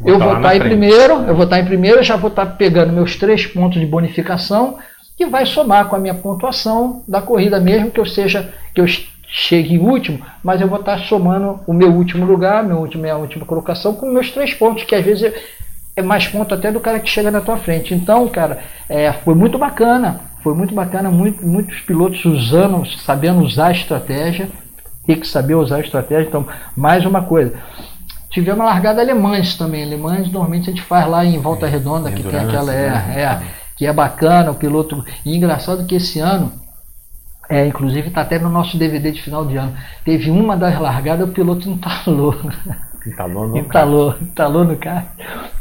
Vou 0.00 0.10
eu 0.10 0.18
tá 0.18 0.24
vou 0.24 0.34
lá 0.34 0.40
na 0.40 0.52
estar 0.52 0.56
em 0.56 0.58
frente. 0.58 0.76
primeiro, 0.76 1.12
eu 1.28 1.34
vou 1.36 1.44
estar 1.44 1.60
em 1.60 1.64
primeiro, 1.64 2.02
já 2.02 2.16
vou 2.16 2.28
estar 2.28 2.44
pegando 2.44 2.92
meus 2.92 3.14
três 3.14 3.46
pontos 3.46 3.78
de 3.78 3.86
bonificação, 3.86 4.78
que 5.16 5.24
vai 5.26 5.46
somar 5.46 5.86
com 5.86 5.94
a 5.94 5.98
minha 6.00 6.12
pontuação 6.12 7.04
da 7.06 7.22
corrida, 7.22 7.60
mesmo 7.60 7.92
que 7.92 8.00
eu 8.00 8.04
seja 8.04 8.52
que 8.74 8.80
eu 8.80 8.86
chegue 9.28 9.74
em 9.76 9.78
último, 9.78 10.18
mas 10.42 10.60
eu 10.60 10.66
vou 10.66 10.80
estar 10.80 10.98
somando 10.98 11.60
o 11.68 11.72
meu 11.72 11.92
último 11.92 12.26
lugar, 12.26 12.64
meu 12.64 12.78
último, 12.78 13.02
minha 13.02 13.16
última 13.16 13.46
colocação, 13.46 13.94
com 13.94 14.10
meus 14.10 14.28
três 14.32 14.52
pontos, 14.52 14.82
que 14.82 14.96
às 14.96 15.04
vezes 15.04 15.22
é- 15.22 15.34
é 15.94 16.02
mais 16.02 16.26
ponto 16.26 16.52
até 16.52 16.72
do 16.72 16.80
cara 16.80 16.98
que 16.98 17.08
chega 17.08 17.30
na 17.30 17.40
tua 17.40 17.58
frente. 17.58 17.94
Então, 17.94 18.26
cara, 18.26 18.58
é, 18.88 19.12
foi 19.12 19.36
muito 19.36 19.56
bacana, 19.56 20.20
foi 20.42 20.52
muito 20.52 20.74
bacana, 20.74 21.10
muito, 21.12 21.46
muitos 21.46 21.78
pilotos 21.82 22.24
usando, 22.24 22.84
sabendo 23.04 23.40
usar 23.40 23.68
a 23.68 23.72
estratégia, 23.72 24.48
tem 25.06 25.18
que 25.18 25.26
saber 25.26 25.54
usar 25.54 25.76
a 25.76 25.80
estratégia. 25.80 26.28
Então, 26.28 26.46
mais 26.76 27.04
uma 27.06 27.22
coisa. 27.22 27.54
Tivemos 28.30 28.60
a 28.60 28.64
largada 28.64 29.00
alemães 29.00 29.56
também. 29.56 29.84
Alemães 29.84 30.30
normalmente 30.30 30.68
a 30.68 30.72
gente 30.72 30.82
faz 30.82 31.08
lá 31.08 31.24
em 31.24 31.38
Volta 31.38 31.66
Redonda, 31.66 32.10
que 32.10 32.22
tem 32.22 32.38
aquela. 32.38 32.74
É, 32.74 32.90
né? 32.90 33.14
é, 33.16 33.66
que 33.76 33.86
é 33.86 33.92
bacana, 33.92 34.50
o 34.50 34.54
piloto. 34.54 35.04
E 35.24 35.36
engraçado 35.36 35.86
que 35.86 35.94
esse 35.94 36.18
ano, 36.18 36.52
é, 37.48 37.66
inclusive 37.66 38.08
está 38.08 38.22
até 38.22 38.38
no 38.38 38.48
nosso 38.48 38.76
DVD 38.76 39.12
de 39.12 39.22
final 39.22 39.44
de 39.44 39.56
ano, 39.56 39.76
teve 40.04 40.30
uma 40.30 40.56
das 40.56 40.78
largadas, 40.80 41.28
o 41.28 41.32
piloto 41.32 41.68
entalou. 41.68 42.34
Entalou 43.06 43.46
no 43.46 43.56
Entalou, 43.58 44.14
entalou 44.20 44.64
no 44.64 44.76
carro. 44.76 45.06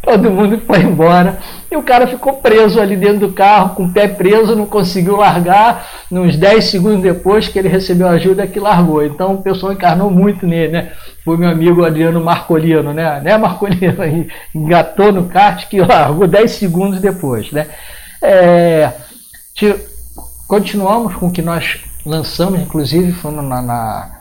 Todo 0.02 0.32
mundo 0.32 0.60
foi 0.66 0.80
embora. 0.82 1.38
E 1.70 1.76
o 1.78 1.84
cara 1.84 2.08
ficou 2.08 2.34
preso 2.34 2.80
ali 2.82 2.96
dentro 2.96 3.28
do 3.28 3.34
carro, 3.34 3.76
com 3.76 3.84
o 3.86 3.92
pé 3.94 4.08
preso, 4.08 4.56
não 4.56 4.66
conseguiu 4.66 5.18
largar. 5.18 5.86
Uns 6.12 6.38
10 6.38 6.66
segundos 6.66 7.02
depois 7.04 7.48
que 7.48 7.60
ele 7.60 7.68
recebeu 7.68 8.08
ajuda, 8.08 8.48
que 8.48 8.60
largou. 8.60 9.04
Então 9.06 9.36
o 9.36 9.42
pessoal 9.44 9.74
encarnou 9.74 10.10
muito 10.10 10.48
nele, 10.48 10.72
né? 10.72 10.92
Foi 11.24 11.38
meu 11.38 11.50
amigo 11.50 11.86
Adriano 11.86 12.24
Marcolino, 12.24 12.94
né? 12.94 13.20
Né, 13.22 13.38
Marcolino? 13.38 14.02
Aí 14.02 14.28
Engatou 14.54 15.12
no 15.12 15.26
kart 15.26 15.68
que 15.68 15.80
largou 15.82 16.28
10 16.28 16.52
segundos 16.52 17.00
depois, 17.00 17.52
né? 17.52 17.68
É, 18.22 18.92
ti- 19.54 19.76
continuamos 20.48 21.14
com 21.16 21.28
o 21.28 21.32
que 21.32 21.42
nós 21.42 21.80
lançamos, 22.06 22.60
inclusive 22.62 23.16
na, 23.32 23.62
na- 23.62 24.12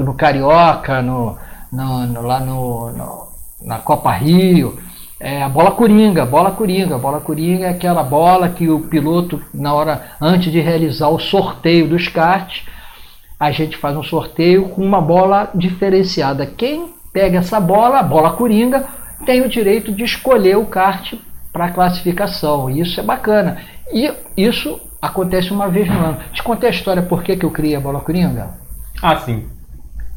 no 0.00 0.14
Carioca, 0.14 1.00
no, 1.02 1.36
no- 1.72 2.06
no- 2.06 2.22
lá 2.22 2.40
no, 2.40 3.28
na 3.62 3.78
Copa 3.78 4.10
Rio. 4.12 4.78
é 5.20 5.40
a 5.42 5.48
bola 5.48 5.70
coringa, 5.70 6.26
bola 6.26 6.50
coringa. 6.50 6.98
Bola 6.98 7.20
coringa 7.20 7.66
é 7.66 7.70
aquela 7.70 8.02
bola 8.02 8.48
que 8.48 8.68
o 8.68 8.80
piloto, 8.80 9.40
na 9.54 9.72
hora 9.72 10.02
antes 10.20 10.50
de 10.52 10.60
realizar 10.60 11.08
o 11.10 11.18
sorteio 11.20 11.88
dos 11.88 12.08
karts, 12.08 12.64
a 13.38 13.50
gente 13.52 13.76
faz 13.76 13.96
um 13.96 14.02
sorteio 14.02 14.68
com 14.70 14.84
uma 14.84 15.00
bola 15.00 15.48
diferenciada. 15.54 16.44
Quem 16.46 16.92
pega 17.12 17.38
essa 17.38 17.60
bola, 17.60 18.00
a 18.00 18.02
bola 18.02 18.32
coringa, 18.32 18.84
tem 19.24 19.40
o 19.42 19.48
direito 19.48 19.92
de 19.92 20.02
escolher 20.02 20.56
o 20.56 20.66
kart 20.66 21.14
para 21.52 21.70
classificação. 21.70 22.68
Isso 22.68 22.98
é 22.98 23.02
bacana. 23.04 23.58
E 23.92 24.12
isso 24.36 24.80
acontece 25.00 25.52
uma 25.52 25.68
vez 25.68 25.86
no 25.88 25.98
ano. 26.04 26.18
Te 26.32 26.42
contei 26.42 26.68
a 26.68 26.72
história 26.72 27.02
por 27.02 27.22
que, 27.22 27.36
que 27.36 27.44
eu 27.44 27.50
criei 27.50 27.76
a 27.76 27.80
bola 27.80 28.00
coringa? 28.00 28.50
Ah, 29.00 29.16
sim. 29.18 29.44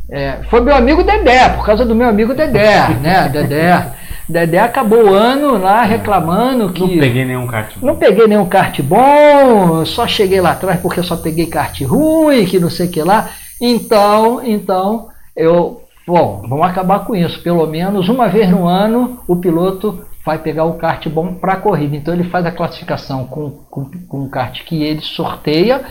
É, 0.10 0.40
foi 0.50 0.62
meu 0.62 0.76
amigo 0.76 1.04
Dedé, 1.04 1.50
por 1.50 1.66
causa 1.66 1.86
do 1.86 1.96
meu 1.96 2.08
amigo 2.08 2.34
Dedé, 2.34 2.90
né? 3.02 3.30
Dedé. 3.34 3.92
Dedé 4.28 4.58
acabou 4.58 5.10
o 5.10 5.14
ano 5.14 5.58
lá 5.58 5.84
reclamando 5.84 6.72
que. 6.72 6.82
Não 6.82 7.00
peguei 7.00 7.26
nenhum 7.26 7.46
kart 7.46 7.78
bom. 7.78 7.88
Não 7.88 7.96
peguei 7.96 8.28
nenhum 8.28 8.46
kart 8.48 8.82
bom, 8.82 9.86
só 9.86 10.08
cheguei 10.08 10.42
lá 10.42 10.52
atrás 10.52 10.80
porque 10.80 11.04
só 11.04 11.16
peguei 11.16 11.46
kart 11.46 11.80
ruim, 11.82 12.46
que 12.46 12.60
não 12.60 12.70
sei 12.70 12.88
o 12.88 12.92
que 12.92 13.02
lá. 13.04 13.30
Então, 13.62 14.42
então, 14.44 15.10
eu. 15.36 15.82
Bom, 16.08 16.44
vamos 16.48 16.66
acabar 16.66 17.00
com 17.00 17.16
isso. 17.16 17.42
Pelo 17.42 17.66
menos 17.68 18.10
uma 18.10 18.28
vez 18.28 18.50
no 18.50 18.68
ano 18.68 19.20
o 19.28 19.36
piloto 19.36 20.06
vai 20.26 20.40
pegar 20.40 20.66
o 20.66 20.74
kart 20.74 21.08
bom 21.08 21.36
para 21.36 21.54
a 21.54 21.58
corrida. 21.58 21.96
Então 21.96 22.14
ele 22.14 22.26
faz 22.26 22.46
a 22.46 22.52
classificação 22.52 23.26
com, 23.26 23.52
com, 23.70 23.90
com 24.08 24.24
o 24.24 24.30
kart 24.30 24.64
que 24.64 24.84
ele 24.84 25.02
sorteia. 25.02 25.82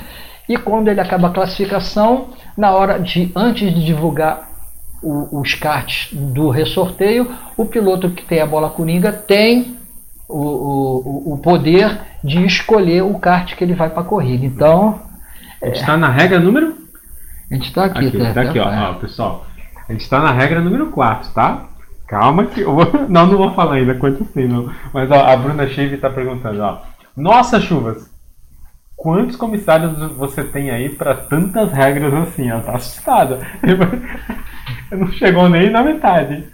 E 0.48 0.56
quando 0.56 0.88
ele 0.88 1.00
acaba 1.00 1.28
a 1.28 1.32
classificação, 1.32 2.28
na 2.56 2.72
hora 2.72 2.98
de 2.98 3.32
antes 3.34 3.72
de 3.72 3.84
divulgar 3.84 4.48
o, 5.02 5.40
os 5.40 5.54
karts 5.54 6.10
do 6.12 6.50
ressorteio, 6.50 7.30
o 7.56 7.64
piloto 7.64 8.10
que 8.10 8.24
tem 8.24 8.40
a 8.40 8.46
bola 8.46 8.70
coringa 8.70 9.12
tem 9.12 9.76
o, 10.28 10.38
o, 10.38 11.34
o 11.34 11.38
poder 11.38 11.98
de 12.22 12.44
escolher 12.44 13.02
o 13.02 13.18
kart 13.18 13.54
que 13.54 13.62
ele 13.62 13.74
vai 13.74 13.90
para 13.90 14.02
a 14.02 14.06
corrida. 14.06 14.44
Então. 14.44 15.00
A 15.62 15.66
gente 15.66 15.80
está 15.80 15.94
é, 15.94 15.96
na 15.96 16.10
regra 16.10 16.40
número? 16.40 16.76
A 17.50 17.54
gente 17.54 17.68
está 17.68 17.84
aqui, 17.84 18.06
aqui, 18.06 18.18
tá, 18.18 18.32
tá 18.32 18.40
aqui, 18.42 18.58
ó, 18.58 18.90
ó, 18.90 18.94
pessoal. 18.94 19.46
A 19.88 19.92
gente 19.92 20.02
está 20.02 20.20
na 20.20 20.32
regra 20.32 20.60
número 20.60 20.86
4, 20.90 21.30
tá? 21.32 21.66
Calma 22.06 22.46
que 22.46 22.60
eu 22.60 22.74
vou... 22.74 22.86
Não, 23.08 23.26
não 23.26 23.36
vou 23.36 23.52
falar 23.54 23.74
ainda 23.74 23.94
quanto 23.94 24.22
assim, 24.24 24.46
não. 24.46 24.70
Mas 24.92 25.10
ó, 25.10 25.26
a 25.26 25.36
Bruna 25.36 25.66
Shave 25.66 25.94
está 25.94 26.10
perguntando, 26.10 26.62
ó. 26.62 26.78
Nossa, 27.16 27.60
chuvas! 27.60 28.13
Quantos 28.96 29.36
comissários 29.36 29.98
você 30.12 30.44
tem 30.44 30.70
aí 30.70 30.88
para 30.88 31.14
tantas 31.14 31.72
regras 31.72 32.14
assim? 32.14 32.48
Ela 32.48 32.60
tá 32.60 32.76
assustada. 32.76 33.40
Não 34.90 35.10
chegou 35.12 35.48
nem 35.48 35.70
na 35.70 35.82
metade. 35.82 36.44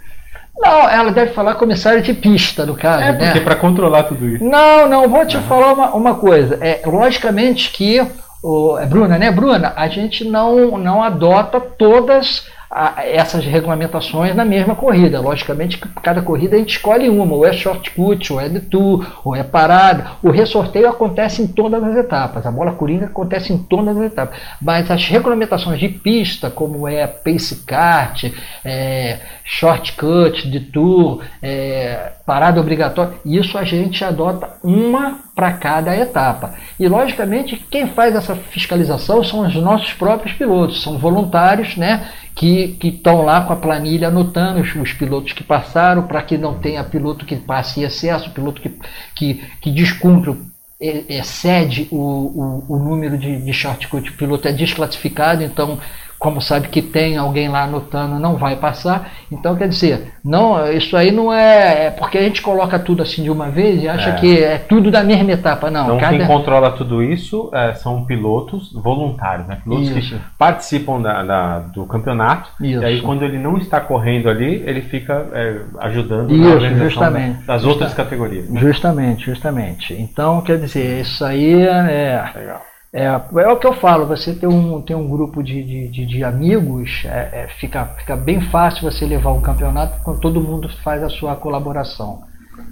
Não, 0.57 0.89
ela 0.89 1.11
deve 1.11 1.33
falar 1.33 1.55
comissário 1.55 2.01
de 2.01 2.13
pista, 2.13 2.65
no 2.65 2.75
caso. 2.75 3.03
É, 3.03 3.13
porque 3.13 3.39
né? 3.39 3.45
para 3.45 3.55
controlar 3.55 4.03
tudo 4.03 4.27
isso. 4.27 4.43
Não, 4.43 4.87
não, 4.87 5.07
vou 5.07 5.25
te 5.25 5.37
falar 5.39 5.73
uma, 5.73 5.95
uma 5.95 6.15
coisa. 6.15 6.57
É, 6.61 6.81
logicamente 6.85 7.71
que, 7.71 8.05
o, 8.43 8.77
é 8.77 8.85
Bruna, 8.85 9.17
né, 9.17 9.31
Bruna? 9.31 9.73
A 9.75 9.87
gente 9.87 10.23
não, 10.23 10.77
não 10.77 11.01
adota 11.01 11.59
todas 11.59 12.47
a, 12.71 13.05
essas 13.05 13.43
regulamentações 13.45 14.33
na 14.33 14.45
mesma 14.45 14.75
corrida. 14.75 15.19
Logicamente 15.19 15.77
cada 16.01 16.21
corrida 16.21 16.55
a 16.55 16.59
gente 16.59 16.77
escolhe 16.77 17.09
uma, 17.09 17.35
ou 17.35 17.45
é 17.45 17.51
shortcut, 17.51 18.31
ou 18.31 18.39
é 18.39 18.47
detour, 18.47 19.05
ou 19.25 19.35
é 19.35 19.43
parada. 19.43 20.11
O 20.23 20.31
ressorteio 20.31 20.87
acontece 20.87 21.41
em 21.41 21.47
todas 21.47 21.83
as 21.83 21.97
etapas, 21.97 22.45
a 22.45 22.51
bola 22.51 22.71
coringa 22.71 23.07
acontece 23.07 23.51
em 23.51 23.57
todas 23.57 23.97
as 23.97 24.03
etapas. 24.03 24.39
Mas 24.61 24.89
as 24.89 25.05
regulamentações 25.05 25.79
de 25.79 25.89
pista, 25.89 26.49
como 26.49 26.87
é 26.87 27.05
pace 27.05 27.65
kart, 27.65 28.31
é, 28.63 29.19
shortcut, 29.43 30.47
detour, 30.47 31.21
é, 31.41 32.13
parada 32.25 32.61
obrigatória, 32.61 33.13
isso 33.25 33.57
a 33.57 33.65
gente 33.65 34.05
adota 34.05 34.57
uma 34.63 35.19
para 35.35 35.51
cada 35.53 35.95
etapa. 35.95 36.53
E 36.79 36.87
logicamente 36.87 37.57
quem 37.69 37.87
faz 37.87 38.15
essa 38.15 38.35
fiscalização 38.35 39.23
são 39.23 39.41
os 39.41 39.55
nossos 39.55 39.91
próprios 39.93 40.33
pilotos, 40.37 40.83
são 40.83 40.97
voluntários, 40.97 41.75
né? 41.75 42.07
Que 42.41 42.87
estão 42.87 43.21
lá 43.21 43.41
com 43.41 43.53
a 43.53 43.55
planilha 43.55 44.07
anotando 44.07 44.61
os, 44.61 44.75
os 44.75 44.93
pilotos 44.93 45.31
que 45.31 45.43
passaram, 45.43 46.07
para 46.07 46.23
que 46.23 46.39
não 46.39 46.57
tenha 46.57 46.83
piloto 46.83 47.23
que 47.23 47.35
passe 47.35 47.79
em 47.79 47.83
excesso, 47.83 48.31
piloto 48.31 48.59
que, 48.59 48.73
que, 49.15 49.43
que 49.61 49.69
descumpre, 49.69 50.35
excede 50.79 51.87
o, 51.91 51.97
o, 51.97 52.65
o 52.67 52.79
número 52.79 53.15
de, 53.15 53.39
de 53.39 53.53
shortcut, 53.53 54.09
o 54.09 54.17
piloto 54.17 54.47
é 54.47 54.51
desclassificado, 54.51 55.43
então 55.43 55.77
como 56.21 56.39
sabe 56.39 56.67
que 56.67 56.83
tem 56.83 57.17
alguém 57.17 57.49
lá 57.49 57.63
anotando, 57.63 58.19
não 58.19 58.35
vai 58.37 58.55
passar. 58.55 59.11
Então, 59.31 59.55
quer 59.55 59.67
dizer, 59.67 60.13
não, 60.23 60.71
isso 60.71 60.95
aí 60.95 61.09
não 61.09 61.33
é, 61.33 61.87
é 61.87 61.89
porque 61.89 62.15
a 62.15 62.21
gente 62.21 62.43
coloca 62.43 62.77
tudo 62.77 63.01
assim 63.01 63.23
de 63.23 63.31
uma 63.31 63.49
vez 63.49 63.81
e 63.81 63.89
acha 63.89 64.11
é. 64.11 64.13
que 64.13 64.37
é 64.37 64.59
tudo 64.59 64.91
da 64.91 65.03
mesma 65.03 65.31
etapa. 65.31 65.71
Não, 65.71 65.85
então 65.85 65.97
cada... 65.97 66.15
quem 66.15 66.27
controla 66.27 66.73
tudo 66.73 67.01
isso 67.01 67.49
é, 67.51 67.73
são 67.73 68.05
pilotos 68.05 68.71
voluntários, 68.71 69.47
né? 69.47 69.57
pilotos 69.63 69.89
isso. 69.89 70.13
que 70.13 70.21
participam 70.37 71.01
da, 71.01 71.23
da, 71.23 71.59
do 71.59 71.87
campeonato. 71.87 72.51
Isso. 72.61 72.83
E 72.83 72.85
aí, 72.85 73.01
quando 73.01 73.23
ele 73.23 73.39
não 73.39 73.57
está 73.57 73.81
correndo 73.81 74.29
ali, 74.29 74.63
ele 74.63 74.83
fica 74.83 75.25
é, 75.33 75.61
ajudando 75.79 76.31
isso, 76.31 76.43
na 76.43 76.49
organização 76.51 76.87
justamente. 76.87 77.47
das 77.47 77.65
outras 77.65 77.95
categorias. 77.95 78.47
Né? 78.47 78.61
Justamente, 78.61 79.25
justamente. 79.25 79.95
Então, 79.99 80.39
quer 80.41 80.59
dizer, 80.59 81.01
isso 81.01 81.25
aí 81.25 81.63
é. 81.63 82.23
Legal. 82.35 82.70
É, 82.93 83.05
é 83.05 83.47
o 83.47 83.57
que 83.57 83.65
eu 83.65 83.73
falo, 83.73 84.05
você 84.05 84.33
tem 84.33 84.49
um, 84.49 84.81
tem 84.81 84.95
um 84.95 85.07
grupo 85.07 85.41
de, 85.41 85.63
de, 85.63 85.87
de, 85.87 86.05
de 86.05 86.23
amigos, 86.25 87.03
é, 87.05 87.29
é, 87.31 87.47
fica, 87.57 87.85
fica 87.97 88.17
bem 88.17 88.41
fácil 88.41 88.83
você 88.83 89.05
levar 89.05 89.31
um 89.31 89.39
campeonato 89.39 90.03
quando 90.03 90.19
todo 90.19 90.41
mundo 90.41 90.69
faz 90.83 91.01
a 91.01 91.09
sua 91.09 91.35
colaboração. 91.37 92.21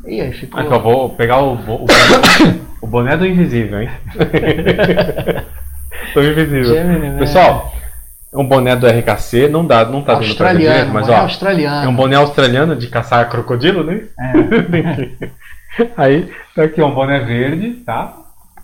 E 0.06 0.20
aí 0.20 0.34
ficou. 0.34 0.60
Então, 0.60 0.74
eu 0.74 0.82
vou 0.82 1.10
pegar 1.12 1.40
o, 1.40 1.54
o, 1.54 1.86
o 2.84 2.88
boné 2.88 3.16
do 3.16 3.26
invisível, 3.26 3.82
hein? 3.82 3.90
do 6.14 6.24
invisível. 6.24 6.66
Gemini, 6.66 7.10
né? 7.12 7.20
Pessoal, 7.20 7.74
um 8.34 8.46
boné 8.46 8.76
do 8.76 8.88
RKC, 8.88 9.48
não 9.48 9.66
dá, 9.66 9.86
não 9.86 10.02
tá 10.02 10.16
dando 10.16 10.36
pra 10.36 10.52
ver, 10.52 10.86
mas 10.88 11.08
ó, 11.08 11.16
australiano. 11.16 11.86
é 11.86 11.90
um 11.90 11.96
boné 11.96 12.18
australiano 12.18 12.76
de 12.76 12.88
caçar 12.88 13.30
crocodilo, 13.30 13.86
né? 13.86 14.04
É. 14.20 15.30
aí, 15.96 16.30
tá 16.54 16.64
aqui 16.64 16.82
um 16.82 16.94
boné 16.94 17.20
verde, 17.20 17.72
tá? 17.86 18.18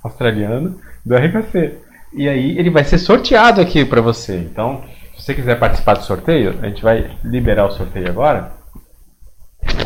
Australiano 0.06 0.80
do 1.06 1.16
RKC. 1.16 1.80
E 2.14 2.30
aí 2.30 2.58
ele 2.58 2.70
vai 2.70 2.84
ser 2.84 2.98
sorteado 2.98 3.60
aqui 3.60 3.84
para 3.84 4.02
você. 4.02 4.38
Então, 4.38 4.84
se 5.16 5.24
você 5.24 5.34
quiser 5.34 5.60
participar 5.60 5.96
do 5.96 6.04
sorteio, 6.04 6.56
a 6.62 6.68
gente 6.68 6.82
vai 6.82 7.18
liberar 7.24 7.66
o 7.66 7.72
sorteio 7.72 8.10
agora. 8.10 8.54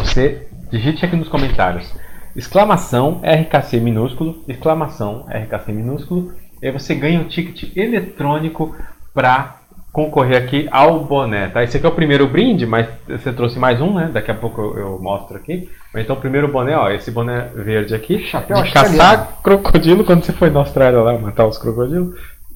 Você 0.04 0.48
digite 0.70 1.06
aqui 1.06 1.16
nos 1.16 1.30
comentários 1.30 1.91
exclamação 2.36 3.22
RKC 3.24 3.80
minúsculo, 3.80 4.44
exclamação 4.48 5.26
RKC 5.28 5.72
minúsculo, 5.72 6.34
e 6.62 6.68
aí 6.68 6.72
você 6.72 6.96
ganha 6.96 7.20
um 7.20 7.28
ticket 7.28 7.76
eletrônico 7.76 8.76
para 9.14 9.59
concorrer 10.00 10.38
aqui 10.38 10.66
ao 10.72 11.04
boné, 11.04 11.50
tá? 11.50 11.62
Esse 11.62 11.76
aqui 11.76 11.86
é 11.86 11.90
o 11.90 11.94
primeiro 11.94 12.26
brinde, 12.26 12.66
mas 12.66 12.88
você 13.06 13.34
trouxe 13.34 13.60
mais 13.60 13.82
um, 13.82 13.94
né? 13.94 14.10
Daqui 14.14 14.32
a 14.32 14.34
pouco 14.34 14.62
eu, 14.62 14.78
eu 14.78 15.00
mostro 15.02 15.36
aqui. 15.36 15.70
Então, 15.94 16.16
o 16.16 16.20
primeiro 16.20 16.48
boné, 16.48 16.78
ó, 16.78 16.90
esse 16.90 17.12
boné 17.12 17.50
verde 17.54 17.94
aqui, 17.94 18.20
Chapéu 18.20 18.64
de 18.64 18.72
caçar 18.72 19.42
crocodilo 19.44 20.06
quando 20.06 20.24
você 20.24 20.32
foi 20.32 20.50
na 20.50 20.60
Austrália 20.60 21.02
lá 21.02 21.18
matar 21.18 21.46
os 21.46 21.58
crocodilos, 21.58 22.16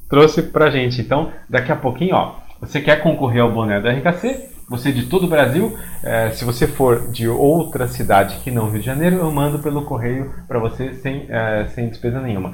trouxe 0.10 0.42
pra 0.42 0.70
gente. 0.70 1.02
Então, 1.02 1.32
daqui 1.50 1.72
a 1.72 1.76
pouquinho, 1.76 2.16
ó, 2.16 2.36
você 2.62 2.80
quer 2.80 3.02
concorrer 3.02 3.42
ao 3.42 3.52
boné 3.52 3.82
do 3.82 3.90
RKC? 3.90 4.54
Você 4.70 4.94
de 4.94 5.08
todo 5.08 5.26
o 5.26 5.30
Brasil, 5.30 5.78
é, 6.02 6.30
se 6.30 6.46
você 6.46 6.66
for 6.66 7.12
de 7.12 7.28
outra 7.28 7.90
cidade 7.90 8.38
que 8.38 8.50
não 8.50 8.70
Rio 8.70 8.80
de 8.80 8.86
Janeiro, 8.86 9.18
eu 9.18 9.30
mando 9.30 9.60
pelo 9.60 9.84
correio 9.84 10.34
para 10.48 10.60
você 10.60 10.94
sem, 10.94 11.26
é, 11.28 11.66
sem 11.68 11.90
despesa 11.90 12.22
nenhuma 12.22 12.54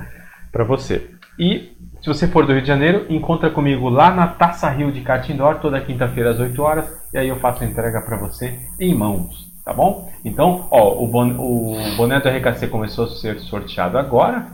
para 0.52 0.64
você. 0.64 1.07
E 1.38 1.78
se 2.01 2.07
você 2.07 2.27
for 2.27 2.45
do 2.45 2.53
Rio 2.53 2.61
de 2.61 2.67
Janeiro, 2.67 3.05
encontra 3.09 3.49
comigo 3.49 3.89
lá 3.89 4.11
na 4.11 4.27
Taça 4.27 4.69
Rio 4.69 4.91
de 4.91 5.01
Kart 5.01 5.27
Indoor, 5.30 5.55
toda 5.55 5.81
quinta-feira 5.81 6.31
às 6.31 6.39
8 6.39 6.61
horas, 6.61 6.85
e 7.13 7.17
aí 7.17 7.27
eu 7.27 7.39
faço 7.39 7.63
a 7.63 7.67
entrega 7.67 8.01
para 8.01 8.17
você 8.17 8.57
em 8.80 8.93
mãos, 8.95 9.51
tá 9.65 9.73
bom? 9.73 10.09
Então, 10.23 10.67
ó, 10.71 11.03
o, 11.03 11.07
bon 11.07 11.31
o 11.38 11.95
boné 11.97 12.19
do 12.19 12.30
RKC 12.30 12.67
começou 12.67 13.05
a 13.05 13.09
ser 13.09 13.39
sorteado 13.39 13.97
agora, 13.97 14.47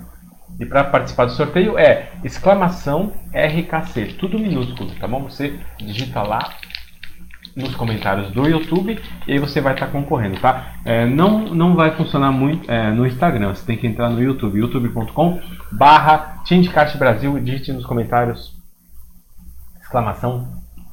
e 0.60 0.66
para 0.66 0.86
participar 0.86 1.26
do 1.26 1.32
sorteio 1.34 1.78
é 1.78 2.10
exclamação 2.24 3.12
RKC, 3.34 4.16
tudo 4.18 4.40
minúsculo, 4.40 4.90
tá 5.00 5.08
bom? 5.08 5.24
Você 5.24 5.60
digita 5.78 6.24
lá 6.24 6.50
nos 7.56 7.74
comentários 7.76 8.32
do 8.32 8.48
YouTube 8.48 9.00
e 9.28 9.32
aí 9.32 9.40
você 9.40 9.62
vai 9.62 9.74
estar 9.74 9.86
tá 9.86 9.92
concorrendo, 9.92 10.40
tá? 10.40 10.74
É, 10.84 11.06
não, 11.06 11.40
não 11.54 11.76
vai 11.76 11.96
funcionar 11.96 12.32
muito 12.32 12.70
é, 12.70 12.92
no 12.92 13.08
Instagram, 13.08 13.54
você 13.54 13.66
tem 13.66 13.78
que 13.78 13.88
entrar 13.88 14.10
no 14.10 14.22
YouTube, 14.22 14.60
youtube.com 14.60 15.40
barra 15.72 16.44
Brasil 16.98 17.40
digite 17.40 17.72
nos 17.72 17.86
comentários 17.86 18.54
exclamação 19.82 20.48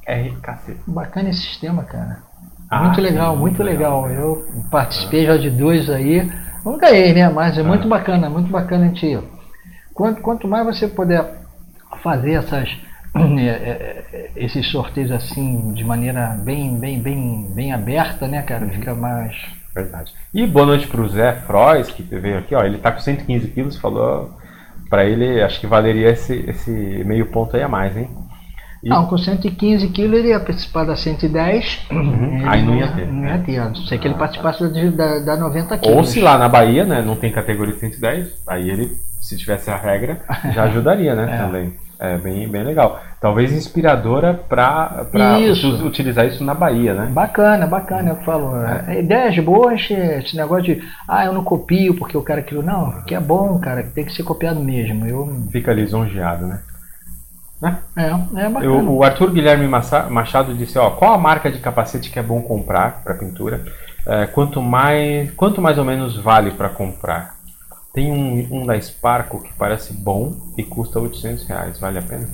RKC. 0.07 0.77
Bacana 0.87 1.29
esse 1.29 1.41
sistema, 1.41 1.83
cara. 1.83 2.23
Ah, 2.69 2.85
muito 2.85 3.01
legal, 3.01 3.35
muito 3.35 3.61
legal. 3.61 4.05
legal. 4.05 4.23
Eu 4.23 4.45
participei 4.71 5.25
já 5.25 5.37
de 5.37 5.49
dois 5.49 5.89
aí. 5.89 6.29
Não 6.65 6.77
ganhei, 6.77 7.13
né? 7.13 7.29
Mas 7.29 7.57
é 7.57 7.61
ah. 7.61 7.63
muito 7.63 7.87
bacana, 7.87 8.29
muito 8.29 8.49
bacana 8.49 8.85
a 8.85 8.87
gente. 8.87 9.19
Quanto, 9.93 10.21
quanto 10.21 10.47
mais 10.47 10.65
você 10.65 10.87
puder 10.87 11.41
fazer 12.01 12.33
essas 12.33 12.69
esses 14.35 14.67
sorteios 14.67 15.11
assim 15.11 15.73
de 15.73 15.83
maneira 15.83 16.37
bem 16.43 16.77
bem 16.79 16.99
bem 16.99 17.51
bem 17.53 17.71
aberta 17.71 18.27
né 18.27 18.41
cara 18.41 18.67
fica 18.67 18.95
mais 18.95 19.35
Verdade. 19.73 20.13
E 20.31 20.45
boa 20.45 20.67
noite 20.67 20.85
para 20.85 21.01
o 21.01 21.09
Zé 21.09 21.33
Frois, 21.47 21.89
que 21.89 22.03
veio 22.03 22.37
aqui, 22.37 22.53
ó. 22.53 22.63
Ele 22.63 22.77
tá 22.77 22.91
com 22.91 22.99
115 22.99 23.47
quilos, 23.47 23.75
falou 23.75 24.31
para 24.87 25.03
ele, 25.03 25.41
acho 25.41 25.59
que 25.59 25.65
valeria 25.65 26.09
esse, 26.09 26.45
esse 26.47 26.71
meio 27.03 27.25
ponto 27.25 27.55
aí 27.55 27.63
a 27.63 27.67
mais, 27.67 27.97
hein? 27.97 28.07
E... 28.83 28.89
Não, 28.89 29.07
com 29.07 29.17
115 29.17 29.87
quilos 29.89 30.19
ele 30.19 30.27
ia 30.27 30.39
participar 30.39 30.83
da 30.83 30.95
110. 30.95 31.87
Uhum. 31.89 32.43
Aí 32.47 32.61
não 32.61 32.75
ia 32.75 32.87
ter. 32.91 33.07
Não 33.07 33.25
ia 33.25 33.39
ter, 33.39 33.57
a 33.57 33.69
não 33.69 33.75
ser 33.75 33.97
que 33.97 34.07
ele 34.07 34.15
participasse 34.15 34.91
da, 34.91 35.19
da 35.19 35.37
90 35.37 35.77
quilos. 35.79 35.97
Ou 35.97 36.03
se 36.03 36.21
lá 36.21 36.37
na 36.37 36.47
Bahia, 36.47 36.85
né, 36.85 37.01
não 37.01 37.15
tem 37.15 37.31
categoria 37.31 37.73
de 37.73 37.79
110, 37.79 38.43
aí 38.45 38.69
ele, 38.69 38.91
se 39.19 39.35
tivesse 39.37 39.71
a 39.71 39.77
regra, 39.77 40.21
já 40.53 40.65
ajudaria, 40.65 41.15
né, 41.15 41.33
é. 41.33 41.37
também. 41.37 41.73
É 41.99 42.17
bem, 42.17 42.47
bem 42.47 42.63
legal. 42.63 43.01
Talvez 43.21 43.51
inspiradora 43.51 44.33
para 44.33 45.05
utilizar 45.85 46.25
isso 46.25 46.43
na 46.43 46.53
Bahia, 46.53 46.93
né? 46.93 47.05
Bacana, 47.05 47.65
bacana, 47.65 48.09
eu 48.09 48.15
falo. 48.17 48.55
É. 48.57 48.99
Ideias 48.99 49.37
boas, 49.39 49.87
esse 49.89 50.35
negócio 50.35 50.75
de, 50.75 50.83
ah, 51.07 51.25
eu 51.25 51.33
não 51.33 51.43
copio 51.43 51.95
porque 51.95 52.17
eu 52.17 52.23
quero 52.23 52.41
aquilo. 52.41 52.61
Não, 52.61 53.01
que 53.03 53.15
é 53.15 53.19
bom, 53.19 53.57
cara, 53.59 53.83
tem 53.83 54.03
que 54.03 54.13
ser 54.13 54.23
copiado 54.23 54.59
mesmo. 54.59 55.07
Eu... 55.07 55.47
Fica 55.51 55.71
lisonjeado, 55.71 56.45
né? 56.45 56.59
né? 57.61 57.77
É, 57.95 58.07
é 58.07 58.49
bacana. 58.49 58.65
Eu, 58.65 58.89
o 58.91 59.03
Arthur 59.03 59.31
Guilherme 59.31 59.67
Machado 59.67 60.53
disse, 60.53 60.77
ó, 60.77 60.89
qual 60.89 61.13
a 61.13 61.17
marca 61.17 61.49
de 61.49 61.59
capacete 61.59 62.09
que 62.09 62.19
é 62.19 62.23
bom 62.23 62.41
comprar 62.41 63.01
para 63.03 63.15
pintura? 63.15 63.63
É, 64.05 64.25
quanto 64.25 64.61
mais, 64.61 65.31
quanto 65.31 65.61
mais 65.61 65.77
ou 65.77 65.85
menos 65.85 66.17
vale 66.17 66.51
para 66.51 66.67
comprar? 66.67 67.35
Tem 67.93 68.11
um, 68.11 68.47
um 68.51 68.65
da 68.65 68.79
Sparco 68.81 69.41
que 69.41 69.53
parece 69.53 69.93
bom 69.93 70.33
e 70.57 70.63
custa 70.63 70.99
800 70.99 71.45
reais. 71.45 71.79
Vale 71.79 71.99
a 71.99 72.01
pena? 72.01 72.27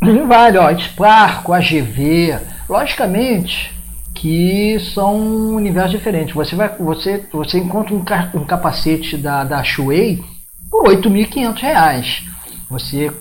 Vale, 0.26 0.58
ó. 0.58 0.72
Sparco, 0.78 1.52
AGV. 1.52 2.38
Logicamente 2.68 3.74
que 4.14 4.78
são 4.94 5.16
universos 5.54 5.92
diferentes. 5.92 6.34
Você, 6.34 6.56
vai, 6.56 6.68
você, 6.78 7.22
você 7.32 7.58
encontra 7.58 7.94
um, 7.94 8.02
um 8.34 8.44
capacete 8.44 9.16
da, 9.16 9.44
da 9.44 9.62
Shuei 9.62 10.24
por 10.70 10.88
8.500 10.88 11.60
reais. 11.60 12.24
Você 12.68 13.12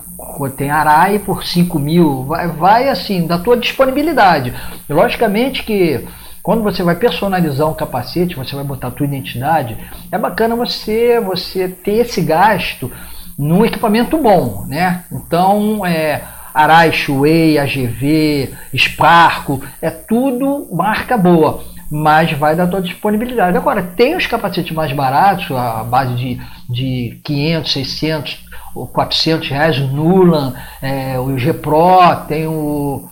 tem 0.56 0.72
Arai 0.72 1.20
por 1.20 1.46
5 1.46 1.78
mil. 1.78 2.24
Vai, 2.24 2.48
vai 2.48 2.90
assim, 2.90 3.28
da 3.28 3.38
tua 3.38 3.58
disponibilidade. 3.58 4.54
E, 4.88 4.94
logicamente 4.94 5.64
que 5.64 6.08
quando 6.46 6.62
você 6.62 6.84
vai 6.84 6.96
personalizar 6.96 7.68
um 7.68 7.74
capacete, 7.74 8.36
você 8.36 8.56
vai 8.56 8.64
botar 8.64 8.90
a 8.90 8.92
tua 8.92 9.08
identidade, 9.08 9.76
é 10.12 10.18
bacana 10.18 10.56
você 10.56 11.20
você 11.20 11.68
ter 11.68 11.94
esse 11.94 12.22
gasto 12.22 12.92
num 13.36 13.66
equipamento 13.66 14.16
bom, 14.20 14.64
né? 14.68 15.06
Então, 15.12 15.84
é, 15.84 16.22
Arai, 16.54 16.92
Shuei, 16.92 17.58
AGV, 17.58 18.54
Sparco, 18.78 19.60
é 19.82 19.90
tudo 19.90 20.68
marca 20.72 21.18
boa, 21.18 21.64
mas 21.90 22.32
vai 22.34 22.56
da 22.56 22.68
tua 22.68 22.80
disponibilidade. 22.80 23.58
Agora, 23.58 23.82
tem 23.82 24.16
os 24.16 24.28
capacetes 24.28 24.72
mais 24.72 24.94
baratos, 24.94 25.50
a 25.50 25.84
base 25.84 26.14
de, 26.14 26.40
de 26.70 27.22
500, 27.24 27.74
600, 27.74 28.46
400 28.94 29.50
reais, 29.50 29.80
o 29.80 29.88
Nulan, 29.88 30.54
é, 30.80 31.18
o 31.18 31.36
G 31.40 31.54
Pro, 31.54 32.16
tem 32.28 32.46
o, 32.46 33.10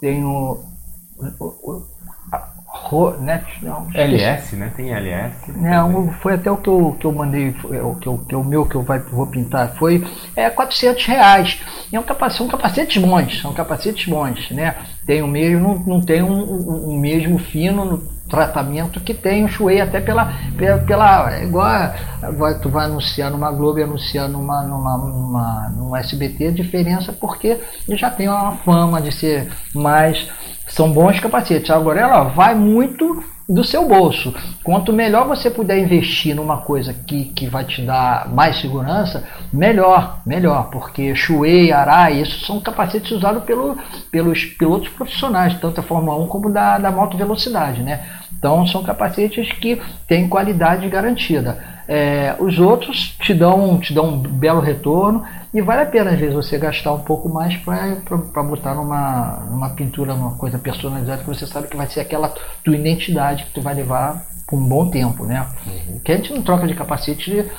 tem 0.00 0.24
o, 0.24 0.58
o 1.38 1.91
né? 3.18 3.42
Não, 3.62 3.88
LS, 3.94 4.56
né? 4.56 4.72
Tem 4.76 4.92
LS. 4.92 5.52
Não, 5.56 6.12
foi 6.20 6.34
até 6.34 6.50
o 6.50 6.56
que 6.56 6.68
eu, 6.68 6.96
que 6.98 7.06
eu 7.06 7.12
mandei, 7.12 7.48
o 7.50 7.94
que, 7.96 8.06
eu, 8.06 8.18
que 8.18 8.36
o 8.36 8.44
meu 8.44 8.66
que 8.66 8.74
eu 8.74 8.82
vai, 8.82 8.98
vou 8.98 9.26
pintar, 9.26 9.74
foi 9.76 10.04
é, 10.36 10.50
400 10.50 11.04
reais. 11.06 11.60
E 11.92 11.96
é 11.96 12.00
um 12.00 12.02
capacete, 12.02 12.38
são 12.38 12.48
capacetes 12.48 13.02
bons, 13.02 13.40
são 13.40 13.52
capacetes 13.52 14.06
bons, 14.06 14.50
né? 14.50 14.76
Tem 15.06 15.22
o 15.22 15.26
mesmo, 15.26 15.60
não, 15.60 15.78
não 15.96 16.00
tem 16.00 16.22
um, 16.22 16.32
um, 16.32 16.90
um 16.90 16.98
mesmo 16.98 17.38
fino 17.38 17.84
no 17.84 17.98
tratamento 18.28 19.00
que 19.00 19.12
tem 19.12 19.44
o 19.44 19.48
Shuei, 19.48 19.80
até 19.80 20.00
pela, 20.00 20.32
pela, 20.56 20.78
pela 20.78 21.34
é 21.34 21.44
igual 21.44 21.92
vai, 22.38 22.58
tu 22.58 22.70
vai 22.70 22.86
anunciar 22.86 23.30
numa 23.30 23.52
Globo 23.52 23.78
e 23.78 23.82
anunciar 23.82 24.28
numa, 24.28 24.62
numa, 24.62 24.96
numa, 24.96 25.68
numa 25.76 26.00
SBT, 26.00 26.46
a 26.46 26.50
diferença 26.50 27.12
porque 27.12 27.60
ele 27.86 27.96
já 27.96 28.10
tem 28.10 28.28
uma 28.28 28.52
fama 28.52 29.02
de 29.02 29.12
ser 29.12 29.52
mais 29.74 30.30
são 30.72 30.90
bons 30.90 31.20
capacetes. 31.20 31.70
Agora 31.70 32.00
ela 32.00 32.24
vai 32.24 32.54
muito 32.54 33.22
do 33.48 33.62
seu 33.62 33.86
bolso. 33.86 34.34
Quanto 34.64 34.92
melhor 34.92 35.26
você 35.26 35.50
puder 35.50 35.78
investir 35.78 36.34
numa 36.34 36.58
coisa 36.58 36.94
que, 36.94 37.24
que 37.24 37.46
vai 37.46 37.64
te 37.64 37.82
dar 37.82 38.28
mais 38.32 38.60
segurança, 38.60 39.24
melhor, 39.52 40.20
melhor, 40.24 40.70
porque 40.70 41.14
Shuei, 41.14 41.72
Arai, 41.72 42.20
esses 42.20 42.46
são 42.46 42.60
capacetes 42.60 43.10
usados 43.10 43.44
pelo, 43.44 43.76
pelos 44.10 44.44
pilotos 44.44 44.88
profissionais, 44.88 45.58
tanto 45.60 45.76
da 45.76 45.82
Fórmula 45.82 46.18
1 46.24 46.26
como 46.28 46.50
da, 46.50 46.78
da 46.78 46.90
moto 46.90 47.16
velocidade, 47.16 47.82
né? 47.82 48.06
Então 48.32 48.66
são 48.66 48.82
capacetes 48.82 49.52
que 49.52 49.80
têm 50.08 50.28
qualidade 50.28 50.88
garantida. 50.88 51.71
É, 51.88 52.34
os 52.38 52.58
outros 52.58 53.16
te 53.20 53.34
dão, 53.34 53.78
te 53.78 53.92
dão 53.92 54.14
um 54.14 54.18
belo 54.18 54.60
retorno 54.60 55.24
e 55.52 55.60
vale 55.60 55.82
a 55.82 55.86
pena 55.86 56.10
às 56.10 56.18
vezes 56.18 56.34
você 56.34 56.56
gastar 56.56 56.92
um 56.92 57.00
pouco 57.00 57.28
mais 57.28 57.56
para 57.56 58.42
botar 58.42 58.74
numa, 58.74 59.44
numa 59.50 59.70
pintura, 59.70 60.14
numa 60.14 60.36
coisa 60.36 60.58
personalizada 60.58 61.22
que 61.22 61.28
você 61.28 61.46
sabe 61.46 61.68
que 61.68 61.76
vai 61.76 61.86
ser 61.86 62.00
aquela 62.00 62.32
tua 62.64 62.76
identidade 62.76 63.44
que 63.44 63.52
tu 63.52 63.60
vai 63.60 63.74
levar 63.74 64.24
por 64.46 64.58
um 64.58 64.68
bom 64.68 64.88
tempo, 64.88 65.24
né? 65.24 65.46
Uhum. 65.66 66.00
Que 66.04 66.12
a 66.12 66.16
gente 66.16 66.32
não 66.32 66.42
troca 66.42 66.66
de 66.66 66.74
capacete 66.74 67.50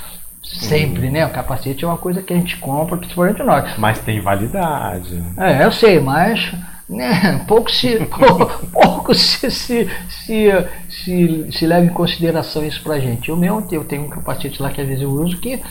sempre, 0.44 1.08
uhum. 1.08 1.14
né? 1.14 1.26
O 1.26 1.32
capacete 1.32 1.84
é 1.84 1.88
uma 1.88 1.98
coisa 1.98 2.22
que 2.22 2.34
a 2.34 2.36
gente 2.36 2.58
compra, 2.58 2.98
principalmente 2.98 3.44
nós. 3.44 3.78
Mas 3.78 4.00
tem 4.00 4.22
validade. 4.22 5.24
É, 5.38 5.66
eu 5.66 5.72
sei, 5.72 6.00
mas 6.00 6.54
né, 6.90 7.44
pouco 7.48 7.72
se 7.72 7.98
pouco, 8.72 9.16
se, 9.16 9.50
se, 9.50 9.90
se, 10.10 10.50
se, 10.90 11.52
se 11.52 11.66
leva 11.66 11.86
em 11.86 11.94
consideração 11.94 12.66
isso 12.66 12.82
pra 12.84 13.00
gente. 13.00 13.30
Eu 13.30 13.38
mesmo 13.38 13.66
eu 13.72 13.86
tenho 13.86 14.04
um 14.04 14.10
capacete 14.10 14.62
lá 14.62 14.70
que 14.70 14.82
às 14.82 14.88
vezes 14.88 15.04
eu 15.04 15.10
uso 15.10 15.38
que 15.38 15.62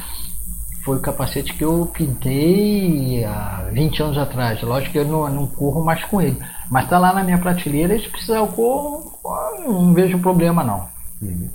foi 0.85 0.97
o 0.97 1.01
capacete 1.01 1.55
que 1.55 1.63
eu 1.63 1.89
pintei 1.93 3.25
há 3.25 3.69
20 3.73 4.03
anos 4.03 4.19
atrás. 4.19 4.61
Lógico 4.63 4.93
que 4.93 4.99
eu 4.99 5.05
não, 5.05 5.29
não 5.29 5.47
corro 5.47 5.85
mais 5.85 6.03
com 6.05 6.21
ele. 6.21 6.37
Mas 6.71 6.85
está 6.85 6.99
lá 6.99 7.13
na 7.13 7.23
minha 7.23 7.39
prateleira 7.39 7.95
e 7.95 8.03
se 8.03 8.09
precisar 8.09 8.39
eu 8.39 8.49
corro, 8.49 9.19
não 9.65 9.95
vejo 9.95 10.19
problema 10.19 10.65
não. 10.65 10.89
Uhum. 11.21 11.49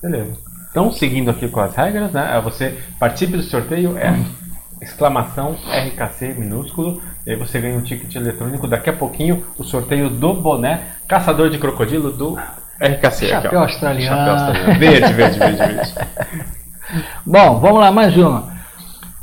Beleza. 0.00 0.36
Então, 0.70 0.92
seguindo 0.92 1.30
aqui 1.30 1.48
com 1.48 1.60
as 1.60 1.74
regras, 1.74 2.12
né? 2.12 2.40
Você 2.44 2.78
participe 2.98 3.36
do 3.36 3.42
sorteio, 3.42 3.98
é 3.98 4.14
exclamação 4.80 5.56
RKC 5.68 6.34
minúsculo, 6.34 7.02
e 7.30 7.34
aí 7.34 7.38
você 7.38 7.60
ganha 7.60 7.78
um 7.78 7.80
ticket 7.80 8.12
eletrônico. 8.16 8.66
Daqui 8.66 8.90
a 8.90 8.92
pouquinho, 8.92 9.46
o 9.56 9.62
sorteio 9.62 10.10
do 10.10 10.34
boné 10.34 10.80
Caçador 11.06 11.48
de 11.48 11.58
Crocodilo 11.58 12.10
do 12.10 12.36
RKC. 12.80 13.28
Chapéu 13.28 13.62
aqui, 13.62 13.70
australiano. 13.70 14.16
Chapéu 14.16 14.32
australiano. 14.32 14.80
Verde, 14.80 15.12
verde, 15.12 15.38
verde, 15.38 15.56
verde. 15.56 15.94
Bom, 17.24 17.60
vamos 17.60 17.78
lá, 17.78 17.92
mais 17.92 18.16
uma 18.16 18.52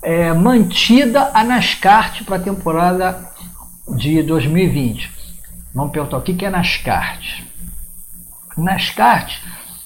é, 0.01 0.31
mantida 0.31 1.31
a 1.33 1.43
NASCART 1.43 2.23
para 2.23 2.37
a 2.37 2.39
temporada 2.39 3.29
de 3.97 4.23
2020. 4.23 5.11
Vamos 5.75 5.91
perguntar 5.91 6.15
o 6.19 6.21
que 6.21 6.45
é 6.45 6.49
NASCART. 6.49 7.43
NASCART 8.57 9.41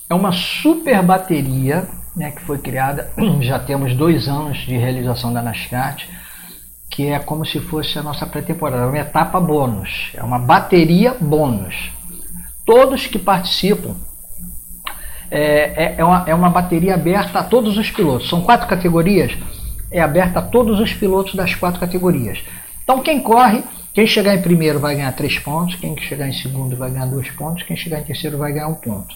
é 0.07 0.13
uma 0.13 0.31
super 0.31 1.01
bateria 1.01 1.87
né, 2.15 2.29
que 2.29 2.41
foi 2.43 2.59
criada, 2.59 3.11
já 3.41 3.57
temos 3.57 3.95
dois 3.95 4.27
anos 4.27 4.59
de 4.59 4.77
realização 4.77 5.33
da 5.33 5.41
NASCART, 5.41 6.07
que 7.01 7.07
é 7.07 7.17
como 7.17 7.43
se 7.43 7.59
fosse 7.59 7.97
a 7.97 8.03
nossa 8.03 8.27
pré-temporada, 8.27 8.87
uma 8.87 8.99
etapa 8.99 9.39
bônus, 9.39 10.11
é 10.13 10.23
uma 10.23 10.37
bateria 10.37 11.15
bônus. 11.19 11.91
Todos 12.63 13.07
que 13.07 13.17
participam 13.17 13.95
é, 15.31 15.39
é, 15.41 15.95
é, 15.97 16.05
uma, 16.05 16.23
é 16.27 16.35
uma 16.35 16.49
bateria 16.51 16.93
aberta 16.93 17.39
a 17.39 17.43
todos 17.43 17.75
os 17.75 17.89
pilotos. 17.89 18.29
São 18.29 18.43
quatro 18.43 18.67
categorias 18.67 19.35
é 19.89 19.99
aberta 19.99 20.39
a 20.39 20.41
todos 20.43 20.79
os 20.79 20.93
pilotos 20.93 21.33
das 21.33 21.55
quatro 21.55 21.79
categorias. 21.79 22.37
Então 22.83 23.01
quem 23.01 23.19
corre, 23.19 23.63
quem 23.93 24.05
chegar 24.05 24.35
em 24.35 24.41
primeiro 24.41 24.79
vai 24.79 24.95
ganhar 24.95 25.11
três 25.13 25.39
pontos, 25.39 25.75
quem 25.75 25.97
chegar 25.97 26.29
em 26.29 26.33
segundo 26.33 26.77
vai 26.77 26.91
ganhar 26.91 27.07
dois 27.07 27.31
pontos, 27.31 27.63
quem 27.63 27.75
chegar 27.75 27.99
em 27.99 28.03
terceiro 28.03 28.37
vai 28.37 28.53
ganhar 28.53 28.67
um 28.67 28.75
ponto. 28.75 29.15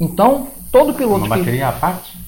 Então, 0.00 0.48
todo 0.72 0.92
piloto. 0.94 1.24
Uma 1.24 1.36
bateria 1.36 1.60
que... 1.60 1.62
à 1.62 1.72
parte? 1.72 2.23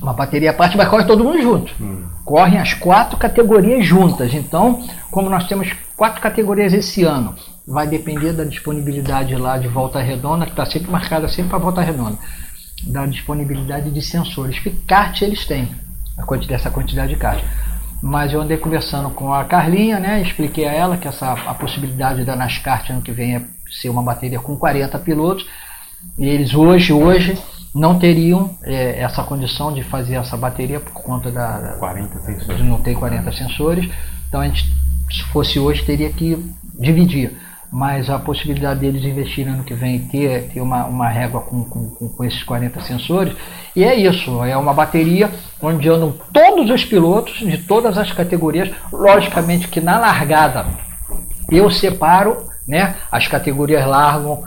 Uma 0.00 0.12
bateria 0.12 0.50
à 0.50 0.54
parte, 0.54 0.76
mas 0.76 0.88
corre 0.88 1.04
todo 1.04 1.24
mundo 1.24 1.40
junto. 1.40 1.72
Hum. 1.80 2.04
Correm 2.24 2.58
as 2.58 2.74
quatro 2.74 3.16
categorias 3.16 3.86
juntas. 3.86 4.34
Então, 4.34 4.86
como 5.10 5.30
nós 5.30 5.46
temos 5.46 5.72
quatro 5.96 6.20
categorias 6.20 6.72
esse 6.72 7.04
ano, 7.04 7.34
vai 7.66 7.86
depender 7.86 8.32
da 8.32 8.44
disponibilidade 8.44 9.34
lá 9.36 9.56
de 9.56 9.68
volta 9.68 10.00
redonda, 10.00 10.44
que 10.44 10.52
está 10.52 10.66
sempre 10.66 10.90
marcada 10.90 11.28
sempre 11.28 11.50
para 11.50 11.58
volta 11.58 11.80
redonda, 11.80 12.18
da 12.82 13.06
disponibilidade 13.06 13.90
de 13.90 14.02
sensores. 14.02 14.58
Que 14.58 14.70
kart 14.70 15.22
eles 15.22 15.46
têm? 15.46 15.68
quantidade, 16.22 16.60
essa 16.60 16.70
quantidade 16.70 17.14
de 17.14 17.18
caixa. 17.18 17.44
Mas 18.02 18.32
eu 18.32 18.40
andei 18.40 18.56
conversando 18.56 19.10
com 19.10 19.32
a 19.32 19.44
Carlinha, 19.44 19.98
né? 19.98 20.20
Expliquei 20.20 20.66
a 20.66 20.72
ela 20.72 20.96
que 20.96 21.08
essa, 21.08 21.32
a 21.32 21.54
possibilidade 21.54 22.24
da 22.24 22.36
NASCAR 22.36 22.84
ano 22.90 23.02
que 23.02 23.12
vem 23.12 23.36
é 23.36 23.42
ser 23.80 23.88
uma 23.88 24.02
bateria 24.02 24.38
com 24.38 24.56
40 24.56 24.98
pilotos. 24.98 25.46
E 26.18 26.26
eles 26.26 26.54
hoje, 26.54 26.92
hoje, 26.92 27.38
não 27.74 27.98
teriam 27.98 28.56
é, 28.62 29.00
essa 29.00 29.24
condição 29.24 29.72
de 29.72 29.82
fazer 29.82 30.14
essa 30.14 30.36
bateria 30.36 30.78
por 30.78 30.92
conta 30.92 31.30
da. 31.30 31.76
40 31.78 32.20
sensores. 32.20 32.56
De 32.56 32.62
não 32.62 32.80
ter 32.80 32.94
40 32.94 33.32
sensores. 33.32 33.90
Então 34.28 34.40
a 34.40 34.46
gente, 34.46 34.64
se 35.10 35.22
fosse 35.24 35.58
hoje, 35.58 35.84
teria 35.84 36.10
que 36.10 36.38
dividir. 36.78 37.36
mas 37.72 38.08
a 38.08 38.20
possibilidade 38.20 38.78
deles 38.78 39.04
investirem 39.04 39.52
ano 39.52 39.64
que 39.64 39.74
vem 39.74 39.98
ter, 40.06 40.50
ter 40.52 40.60
uma, 40.60 40.84
uma 40.84 41.08
régua 41.08 41.40
com, 41.40 41.64
com, 41.64 41.88
com 42.08 42.24
esses 42.24 42.44
40 42.44 42.80
sensores. 42.82 43.34
E 43.74 43.82
é 43.82 43.92
isso, 43.96 44.44
é 44.44 44.56
uma 44.56 44.72
bateria 44.72 45.28
onde 45.60 45.88
andam 45.88 46.14
todos 46.32 46.70
os 46.70 46.84
pilotos 46.84 47.38
de 47.40 47.58
todas 47.58 47.98
as 47.98 48.12
categorias. 48.12 48.70
Logicamente 48.92 49.66
que 49.66 49.80
na 49.80 49.98
largada 49.98 50.66
eu 51.50 51.68
separo, 51.68 52.48
né? 52.66 52.94
As 53.10 53.26
categorias 53.26 53.84
largam 53.84 54.44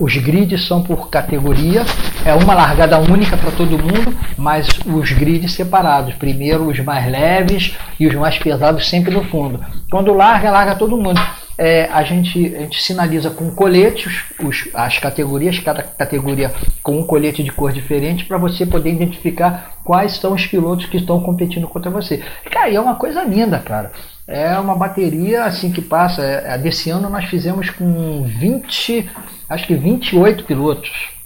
os 0.00 0.16
grids 0.16 0.66
são 0.66 0.82
por 0.82 1.08
categoria, 1.08 1.84
é 2.24 2.34
uma 2.34 2.54
largada 2.54 2.98
única 2.98 3.36
para 3.36 3.52
todo 3.52 3.78
mundo, 3.78 4.16
mas 4.36 4.68
os 4.84 5.12
grids 5.12 5.52
separados. 5.52 6.14
Primeiro 6.14 6.66
os 6.66 6.78
mais 6.80 7.10
leves 7.10 7.76
e 7.98 8.06
os 8.06 8.14
mais 8.14 8.38
pesados 8.38 8.88
sempre 8.88 9.12
no 9.12 9.24
fundo. 9.24 9.60
Quando 9.90 10.12
larga, 10.12 10.50
larga 10.50 10.74
todo 10.74 10.96
mundo. 10.96 11.20
É, 11.56 11.88
a, 11.92 12.04
gente, 12.04 12.54
a 12.54 12.60
gente 12.60 12.80
sinaliza 12.80 13.30
com 13.30 13.50
coletes 13.50 14.22
os, 14.40 14.68
as 14.72 14.98
categorias, 14.98 15.58
cada 15.58 15.82
categoria 15.82 16.52
com 16.84 17.00
um 17.00 17.04
colete 17.04 17.42
de 17.42 17.50
cor 17.50 17.72
diferente, 17.72 18.24
para 18.24 18.38
você 18.38 18.64
poder 18.64 18.92
identificar 18.92 19.72
quais 19.84 20.18
são 20.18 20.34
os 20.34 20.46
pilotos 20.46 20.86
que 20.86 20.96
estão 20.96 21.20
competindo 21.20 21.66
contra 21.66 21.90
você. 21.90 22.22
Cara, 22.48 22.72
é 22.72 22.80
uma 22.80 22.94
coisa 22.94 23.24
linda, 23.24 23.58
cara. 23.58 23.90
É 24.26 24.56
uma 24.58 24.76
bateria 24.76 25.44
assim 25.44 25.72
que 25.72 25.82
passa. 25.82 26.22
É, 26.22 26.56
desse 26.58 26.90
ano 26.90 27.10
nós 27.10 27.24
fizemos 27.24 27.70
com 27.70 28.22
20 28.22 29.10
acho 29.48 29.66
que 29.66 29.74
28 29.74 30.44
pilotos. 30.44 31.18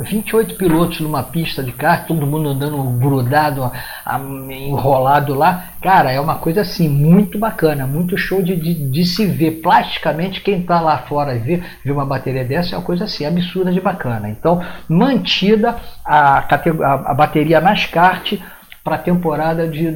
28 0.00 0.56
pilotos 0.56 1.00
numa 1.00 1.22
pista 1.22 1.62
de 1.62 1.72
kart, 1.72 2.06
todo 2.06 2.26
mundo 2.26 2.50
andando 2.50 2.76
grudado, 2.98 3.72
enrolado 4.50 5.34
lá. 5.34 5.70
Cara, 5.80 6.12
é 6.12 6.20
uma 6.20 6.36
coisa 6.36 6.60
assim, 6.60 6.88
muito 6.88 7.38
bacana, 7.38 7.86
muito 7.86 8.16
show 8.16 8.42
de, 8.42 8.54
de, 8.54 8.74
de 8.90 9.04
se 9.06 9.24
ver. 9.24 9.62
Plasticamente, 9.62 10.42
quem 10.42 10.60
está 10.60 10.80
lá 10.80 10.98
fora 10.98 11.34
e 11.34 11.38
vê, 11.38 11.62
vê 11.82 11.90
uma 11.90 12.04
bateria 12.04 12.44
dessa 12.44 12.74
é 12.74 12.78
uma 12.78 12.84
coisa 12.84 13.04
assim, 13.04 13.24
absurda 13.24 13.72
de 13.72 13.80
bacana. 13.80 14.28
Então, 14.28 14.62
mantida 14.88 15.76
a, 16.04 16.38
a, 16.40 17.10
a 17.10 17.14
bateria 17.14 17.60
nas 17.60 17.86
kart 17.86 18.34
para 18.84 18.96
a 18.96 18.98
temporada 18.98 19.66
de 19.66 19.90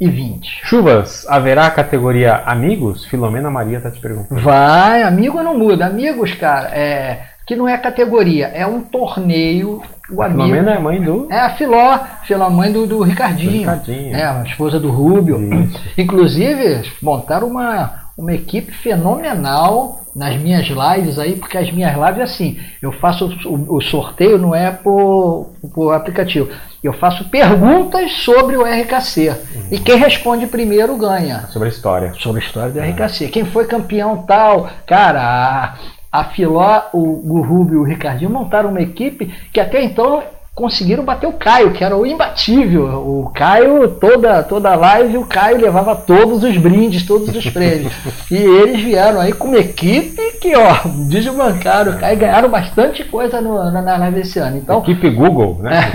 2020. 0.00 0.36
20. 0.36 0.60
Chuvas, 0.64 1.26
haverá 1.28 1.70
categoria 1.70 2.42
amigos? 2.44 3.04
Filomena 3.06 3.50
Maria 3.50 3.80
tá 3.80 3.90
te 3.90 4.00
perguntando. 4.00 4.40
Vai, 4.40 5.02
amigo 5.02 5.42
não 5.42 5.58
muda. 5.58 5.86
Amigos, 5.86 6.34
cara, 6.34 6.68
é 6.68 7.28
que 7.46 7.54
não 7.54 7.68
é 7.68 7.78
categoria, 7.78 8.46
é 8.48 8.66
um 8.66 8.82
torneio. 8.82 9.80
O 10.10 10.20
a 10.20 10.26
amigo, 10.26 10.42
Filomena 10.42 10.72
é 10.72 10.78
mãe 10.78 11.00
do. 11.00 11.28
É 11.30 11.38
a 11.38 11.50
Filó, 11.50 11.98
Filó 12.24 12.50
mãe 12.50 12.72
do, 12.72 12.86
do 12.86 13.02
Ricardinho. 13.02 13.52
Do 13.52 13.58
Ricardinho. 13.58 14.16
É, 14.16 14.24
a 14.24 14.42
esposa 14.42 14.80
do 14.80 14.90
Rubio. 14.90 15.40
Isso. 15.40 15.80
Inclusive, 15.96 16.82
montaram 17.00 17.46
uma, 17.46 18.05
uma 18.16 18.32
equipe 18.32 18.72
fenomenal 18.72 20.00
nas 20.14 20.40
minhas 20.40 20.66
lives 20.66 21.18
aí, 21.18 21.36
porque 21.36 21.58
as 21.58 21.70
minhas 21.70 21.94
lives 21.94 22.22
assim, 22.22 22.58
eu 22.80 22.90
faço 22.90 23.26
o, 23.44 23.76
o 23.76 23.80
sorteio 23.82 24.38
não 24.38 24.54
é 24.54 24.70
por, 24.70 25.52
por 25.74 25.92
aplicativo. 25.92 26.48
Eu 26.82 26.94
faço 26.94 27.28
perguntas 27.28 28.12
sobre 28.12 28.56
o 28.56 28.62
RKC. 28.62 29.28
Uhum. 29.28 29.66
E 29.70 29.78
quem 29.78 29.96
responde 29.96 30.46
primeiro 30.46 30.96
ganha. 30.96 31.46
Sobre 31.48 31.68
a 31.68 31.70
história. 31.70 32.14
Sobre 32.14 32.40
a 32.40 32.46
história 32.46 32.70
do 32.70 32.78
uhum. 32.78 32.90
RKC. 32.90 33.28
Quem 33.28 33.44
foi 33.44 33.66
campeão 33.66 34.22
tal. 34.22 34.70
Cara, 34.86 35.20
a, 35.20 36.20
a 36.20 36.24
Filó, 36.24 36.82
o, 36.94 37.38
o 37.38 37.42
Rubio 37.42 37.74
e 37.74 37.78
o 37.78 37.84
Ricardinho 37.84 38.30
montaram 38.30 38.70
uma 38.70 38.80
equipe 38.80 39.26
que 39.52 39.60
até 39.60 39.82
então 39.82 40.22
conseguiram 40.56 41.04
bater 41.04 41.26
o 41.26 41.34
Caio, 41.34 41.72
que 41.72 41.84
era 41.84 41.94
o 41.94 42.06
imbatível. 42.06 42.86
O 42.86 43.30
Caio, 43.34 43.88
toda, 43.90 44.42
toda 44.42 44.74
live, 44.74 45.18
o 45.18 45.26
Caio 45.26 45.60
levava 45.60 45.94
todos 45.94 46.42
os 46.42 46.56
brindes, 46.56 47.04
todos 47.04 47.28
os 47.36 47.46
prêmios. 47.50 47.92
e 48.32 48.36
eles 48.36 48.80
vieram 48.80 49.20
aí 49.20 49.34
com 49.34 49.48
uma 49.48 49.58
equipe 49.58 50.16
que, 50.40 50.56
ó, 50.56 50.78
desbancaram 51.10 51.92
o 51.92 51.98
Caio, 51.98 52.18
ganharam 52.18 52.48
bastante 52.48 53.04
coisa 53.04 53.38
no, 53.38 53.70
na, 53.70 53.82
na 53.82 53.96
live 53.98 54.20
esse 54.20 54.38
ano. 54.38 54.56
Então, 54.56 54.78
equipe 54.80 55.10
Google, 55.10 55.58
né? 55.60 55.92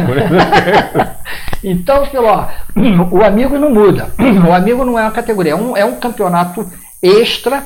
então, 1.63 2.05
Filó, 2.05 2.45
o 3.11 3.23
amigo 3.23 3.57
não 3.57 3.71
muda. 3.71 4.09
O 4.47 4.53
amigo 4.53 4.85
não 4.85 4.97
é 4.99 5.01
uma 5.01 5.11
categoria, 5.11 5.53
é 5.53 5.55
um, 5.55 5.75
é 5.75 5.83
um 5.83 5.95
campeonato 5.95 6.71
extra 7.01 7.63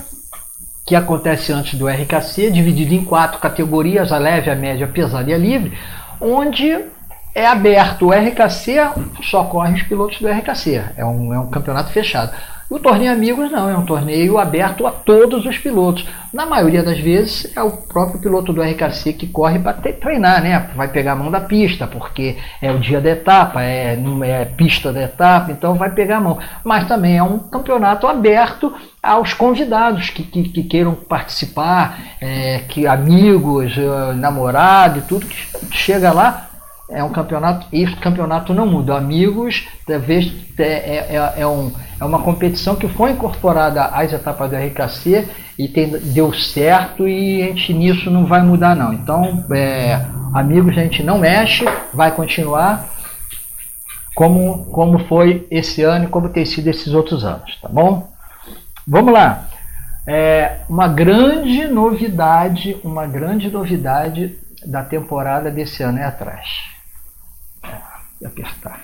que 0.85 0.95
acontece 0.95 1.51
antes 1.51 1.77
do 1.77 1.89
RKC, 1.89 2.51
dividido 2.51 2.93
em 2.93 3.03
quatro 3.03 3.39
categorias, 3.39 4.13
a 4.13 4.17
leve, 4.17 4.49
a 4.49 4.55
média, 4.55 4.85
a 4.85 4.89
pesada 4.89 5.29
e 5.29 5.33
a 5.33 5.37
livre 5.37 5.73
onde 6.19 6.85
é 7.33 7.45
aberto 7.45 8.07
o 8.07 8.11
RKC, 8.11 8.77
só 9.23 9.43
correm 9.43 9.75
os 9.75 9.83
pilotos 9.83 10.19
do 10.19 10.27
RKC. 10.27 10.83
É 10.95 11.05
um, 11.05 11.33
é 11.33 11.39
um 11.39 11.49
campeonato 11.49 11.91
fechado. 11.91 12.31
O 12.67 12.79
torneio 12.79 13.11
Amigos 13.11 13.51
não, 13.51 13.69
é 13.69 13.77
um 13.77 13.85
torneio 13.85 14.39
aberto 14.39 14.87
a 14.87 14.91
todos 14.91 15.45
os 15.45 15.55
pilotos. 15.55 16.03
Na 16.33 16.47
maioria 16.47 16.81
das 16.81 16.99
vezes 16.99 17.55
é 17.55 17.61
o 17.61 17.69
próprio 17.69 18.19
piloto 18.19 18.51
do 18.51 18.61
RKC 18.61 19.13
que 19.13 19.27
corre 19.27 19.59
para 19.59 19.73
treinar, 19.73 20.41
né? 20.41 20.71
Vai 20.75 20.87
pegar 20.87 21.11
a 21.11 21.15
mão 21.15 21.29
da 21.29 21.39
pista, 21.39 21.85
porque 21.85 22.37
é 22.59 22.71
o 22.71 22.79
dia 22.79 22.99
da 22.99 23.11
etapa, 23.11 23.61
é, 23.61 23.95
é 24.23 24.45
pista 24.45 24.91
da 24.91 25.03
etapa, 25.03 25.51
então 25.51 25.75
vai 25.75 25.91
pegar 25.91 26.17
a 26.17 26.21
mão. 26.21 26.39
Mas 26.63 26.87
também 26.87 27.17
é 27.17 27.23
um 27.23 27.37
campeonato 27.37 28.07
aberto 28.07 28.73
aos 29.01 29.31
convidados 29.31 30.09
que, 30.09 30.23
que, 30.23 30.49
que 30.49 30.63
queiram 30.63 30.95
participar, 30.95 31.99
é, 32.19 32.61
que 32.67 32.87
amigos, 32.87 33.77
eh, 33.77 34.13
namorado 34.15 34.97
e 34.97 35.01
tudo 35.03 35.27
que 35.27 35.37
chega 35.71 36.11
lá 36.11 36.49
é 36.89 37.03
um 37.03 37.09
campeonato, 37.09 37.67
esse 37.71 37.95
campeonato 37.95 38.53
não 38.53 38.65
muda. 38.65 38.95
Amigos, 38.95 39.67
talvez 39.85 40.31
é, 40.57 40.63
é, 40.63 41.15
é, 41.15 41.33
é, 41.41 41.47
um, 41.47 41.71
é 41.99 42.05
uma 42.05 42.21
competição 42.21 42.75
que 42.75 42.87
foi 42.87 43.11
incorporada 43.11 43.85
às 43.85 44.13
etapas 44.13 44.49
do 44.49 44.55
RKC 44.55 45.27
e 45.57 45.67
tem, 45.67 45.89
deu 45.89 46.33
certo 46.33 47.07
e 47.07 47.41
a 47.41 47.47
gente 47.47 47.73
nisso 47.73 48.11
não 48.11 48.25
vai 48.25 48.43
mudar 48.43 48.75
não. 48.75 48.93
Então, 48.93 49.43
é, 49.51 50.05
amigos, 50.33 50.77
a 50.77 50.81
gente 50.81 51.01
não 51.01 51.17
mexe, 51.17 51.65
vai 51.93 52.11
continuar 52.11 52.87
como, 54.13 54.65
como 54.65 54.99
foi 55.07 55.47
esse 55.49 55.81
ano 55.81 56.05
e 56.05 56.09
como 56.09 56.29
tem 56.29 56.45
sido 56.45 56.67
esses 56.67 56.93
outros 56.93 57.25
anos, 57.25 57.57
tá 57.61 57.67
bom? 57.67 58.09
Vamos 58.87 59.11
lá. 59.11 59.47
É, 60.07 60.59
uma 60.69 60.87
grande 60.87 61.65
novidade, 61.67 62.77
uma 62.83 63.07
grande 63.07 63.49
novidade 63.49 64.37
da 64.63 64.83
temporada 64.83 65.49
desse 65.49 65.81
ano 65.81 65.97
é 65.97 66.03
atrás 66.03 66.74
apertar. 68.23 68.83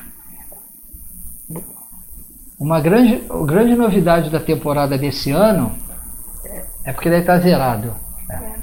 Uma 2.60 2.80
grande, 2.80 3.24
grande 3.46 3.76
novidade 3.76 4.30
da 4.30 4.40
temporada 4.40 4.98
desse 4.98 5.32
ano 5.32 5.76
é 6.84 6.92
porque 6.94 7.10
daí 7.10 7.22
está 7.22 7.38
zerado. 7.40 7.94
É. 8.30 8.62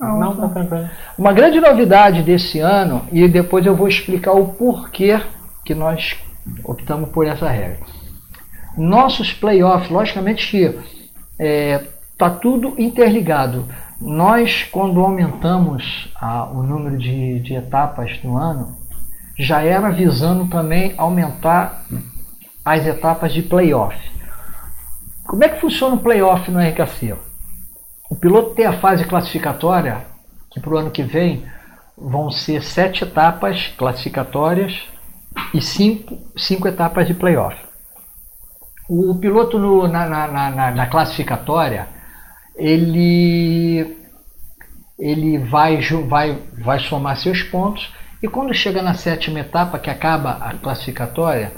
Não, 0.00 0.34
tá 0.36 0.48
tranquilo. 0.48 0.90
Uma 1.16 1.32
grande 1.32 1.60
novidade 1.60 2.22
desse 2.22 2.58
ano, 2.58 3.06
e 3.12 3.28
depois 3.28 3.64
eu 3.64 3.76
vou 3.76 3.86
explicar 3.86 4.32
o 4.32 4.48
porquê 4.48 5.20
que 5.64 5.74
nós 5.74 6.16
optamos 6.64 7.10
por 7.10 7.26
essa 7.26 7.48
regra. 7.48 7.78
Nossos 8.76 9.32
playoffs, 9.32 9.90
logicamente 9.90 10.50
que 10.50 10.64
está 10.64 10.82
é, 11.38 11.84
tá 12.18 12.30
tudo 12.30 12.74
interligado. 12.78 13.68
Nós, 14.00 14.64
quando 14.64 15.00
aumentamos 15.00 16.12
a, 16.16 16.44
o 16.46 16.62
número 16.62 16.98
de, 16.98 17.38
de 17.40 17.54
etapas 17.54 18.18
no 18.24 18.36
ano, 18.36 18.76
já 19.42 19.60
era 19.60 19.90
visando 19.90 20.46
também 20.46 20.94
aumentar 20.96 21.84
as 22.64 22.86
etapas 22.86 23.32
de 23.32 23.42
playoff. 23.42 23.96
Como 25.24 25.42
é 25.42 25.48
que 25.48 25.60
funciona 25.60 25.96
o 25.96 25.98
playoff 25.98 26.48
no 26.48 26.60
RKC? 26.60 27.16
O 28.08 28.14
piloto 28.14 28.54
tem 28.54 28.66
a 28.66 28.78
fase 28.78 29.04
classificatória, 29.04 30.06
que 30.50 30.60
para 30.60 30.74
o 30.74 30.78
ano 30.78 30.90
que 30.90 31.02
vem 31.02 31.44
vão 31.98 32.30
ser 32.30 32.62
sete 32.62 33.02
etapas 33.02 33.68
classificatórias 33.76 34.82
e 35.52 35.60
cinco, 35.60 36.18
cinco 36.36 36.68
etapas 36.68 37.08
de 37.08 37.14
playoff. 37.14 37.56
O 38.88 39.14
piloto 39.16 39.58
no, 39.58 39.88
na, 39.88 40.06
na, 40.06 40.28
na, 40.28 40.70
na 40.70 40.86
classificatória, 40.86 41.88
ele, 42.54 43.96
ele 44.98 45.38
vai, 45.38 45.80
vai, 46.06 46.38
vai 46.58 46.78
somar 46.78 47.16
seus 47.16 47.42
pontos 47.42 47.92
e 48.22 48.28
quando 48.28 48.54
chega 48.54 48.80
na 48.80 48.94
sétima 48.94 49.40
etapa, 49.40 49.78
que 49.78 49.90
acaba 49.90 50.38
a 50.40 50.54
classificatória, 50.54 51.52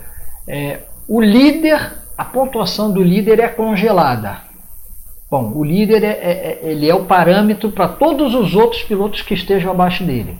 é, 0.49 0.81
o 1.07 1.21
líder, 1.21 1.93
a 2.17 2.25
pontuação 2.25 2.91
do 2.91 3.03
líder 3.03 3.39
é 3.39 3.49
congelada. 3.49 4.39
Bom, 5.31 5.53
o 5.55 5.63
líder 5.63 6.03
é, 6.03 6.09
é, 6.09 6.61
é 6.63 6.71
ele 6.71 6.89
é 6.89 6.95
o 6.95 7.05
parâmetro 7.05 7.71
para 7.71 7.89
todos 7.89 8.35
os 8.35 8.55
outros 8.55 8.83
pilotos 8.83 9.21
que 9.21 9.35
estejam 9.35 9.71
abaixo 9.71 10.05
dele. 10.05 10.39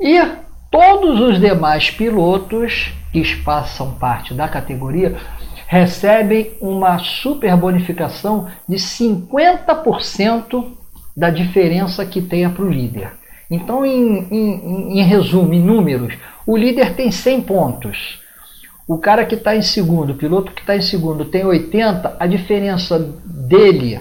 E 0.00 0.20
todos 0.70 1.20
os 1.20 1.40
demais 1.40 1.90
pilotos 1.90 2.92
que 3.12 3.24
façam 3.42 3.94
parte 3.94 4.34
da 4.34 4.46
categoria 4.46 5.16
recebem 5.66 6.52
uma 6.60 6.98
super 6.98 7.56
bonificação 7.56 8.48
de 8.68 8.76
50% 8.76 10.72
da 11.16 11.30
diferença 11.30 12.06
que 12.06 12.22
tenha 12.22 12.48
para 12.48 12.64
o 12.64 12.70
líder. 12.70 13.10
Então, 13.50 13.84
em, 13.84 14.26
em, 14.30 14.98
em 14.98 15.02
resumo, 15.02 15.54
em 15.54 15.62
números, 15.62 16.14
o 16.46 16.56
líder 16.56 16.94
tem 16.94 17.10
100 17.10 17.42
pontos. 17.42 18.20
O 18.86 18.98
cara 18.98 19.24
que 19.24 19.34
está 19.34 19.54
em 19.54 19.62
segundo, 19.62 20.12
o 20.12 20.16
piloto 20.16 20.52
que 20.52 20.60
está 20.60 20.76
em 20.76 20.80
segundo 20.80 21.24
tem 21.24 21.44
80, 21.44 22.16
a 22.18 22.26
diferença 22.26 22.98
dele 22.98 24.00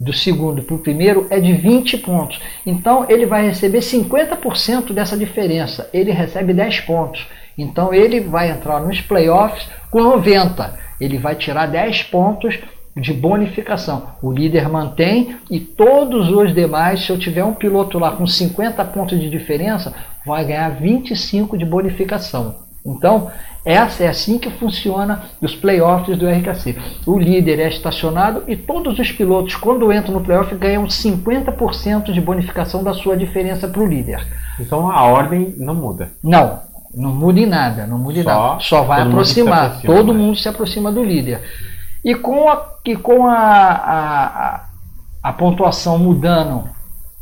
do 0.00 0.12
segundo 0.14 0.62
para 0.62 0.74
o 0.74 0.78
primeiro 0.78 1.26
é 1.28 1.38
de 1.38 1.52
20 1.52 1.98
pontos. 1.98 2.40
Então 2.64 3.04
ele 3.08 3.26
vai 3.26 3.46
receber 3.46 3.80
50% 3.80 4.92
dessa 4.92 5.16
diferença. 5.16 5.90
Ele 5.92 6.10
recebe 6.10 6.54
10 6.54 6.80
pontos. 6.80 7.26
Então 7.58 7.92
ele 7.92 8.20
vai 8.20 8.50
entrar 8.50 8.80
nos 8.80 9.00
playoffs 9.00 9.68
com 9.90 10.00
90. 10.00 10.78
Ele 10.98 11.18
vai 11.18 11.34
tirar 11.34 11.66
10 11.66 12.04
pontos 12.04 12.58
de 12.96 13.12
bonificação. 13.12 14.08
O 14.22 14.32
líder 14.32 14.68
mantém 14.68 15.36
e 15.50 15.60
todos 15.60 16.30
os 16.30 16.54
demais, 16.54 17.04
se 17.04 17.10
eu 17.10 17.18
tiver 17.18 17.44
um 17.44 17.54
piloto 17.54 17.98
lá 17.98 18.12
com 18.12 18.26
50 18.26 18.84
pontos 18.86 19.18
de 19.20 19.30
diferença, 19.30 19.94
vai 20.24 20.44
ganhar 20.44 20.70
25 20.70 21.56
de 21.56 21.64
bonificação. 21.64 22.56
Então, 22.84 23.30
essa 23.64 24.04
é 24.04 24.08
assim 24.08 24.38
que 24.38 24.50
funciona 24.50 25.22
os 25.40 25.54
playoffs 25.54 26.16
do 26.18 26.26
RKC. 26.26 26.76
O 27.06 27.18
líder 27.18 27.58
é 27.58 27.68
estacionado 27.68 28.44
e 28.48 28.56
todos 28.56 28.98
os 28.98 29.12
pilotos, 29.12 29.54
quando 29.56 29.92
entram 29.92 30.14
no 30.14 30.22
playoff, 30.22 30.54
ganham 30.54 30.84
50% 30.86 32.12
de 32.12 32.20
bonificação 32.20 32.82
da 32.82 32.94
sua 32.94 33.16
diferença 33.16 33.68
para 33.68 33.82
o 33.82 33.86
líder. 33.86 34.26
Então 34.58 34.90
a 34.90 35.02
ordem 35.04 35.54
não 35.58 35.74
muda. 35.74 36.10
Não, 36.22 36.60
não 36.94 37.14
muda 37.14 37.38
em 37.38 37.46
nada, 37.46 37.86
não 37.86 37.98
muda 37.98 38.18
em 38.18 38.22
Só 38.22 38.30
nada. 38.30 38.60
Só 38.60 38.82
vai 38.82 38.98
todo 38.98 39.06
mundo 39.06 39.12
aproximar. 39.12 39.64
aproxima, 39.66 39.94
todo 39.94 40.12
né? 40.12 40.18
mundo 40.18 40.38
se 40.38 40.48
aproxima 40.48 40.90
do 40.92 41.04
líder. 41.04 41.40
E 42.04 42.14
com 42.14 42.48
a, 42.48 42.66
e 42.84 42.96
com 42.96 43.26
a, 43.26 43.34
a, 43.34 44.66
a, 45.22 45.32
pontuação 45.32 45.98
mudando, 45.98 46.68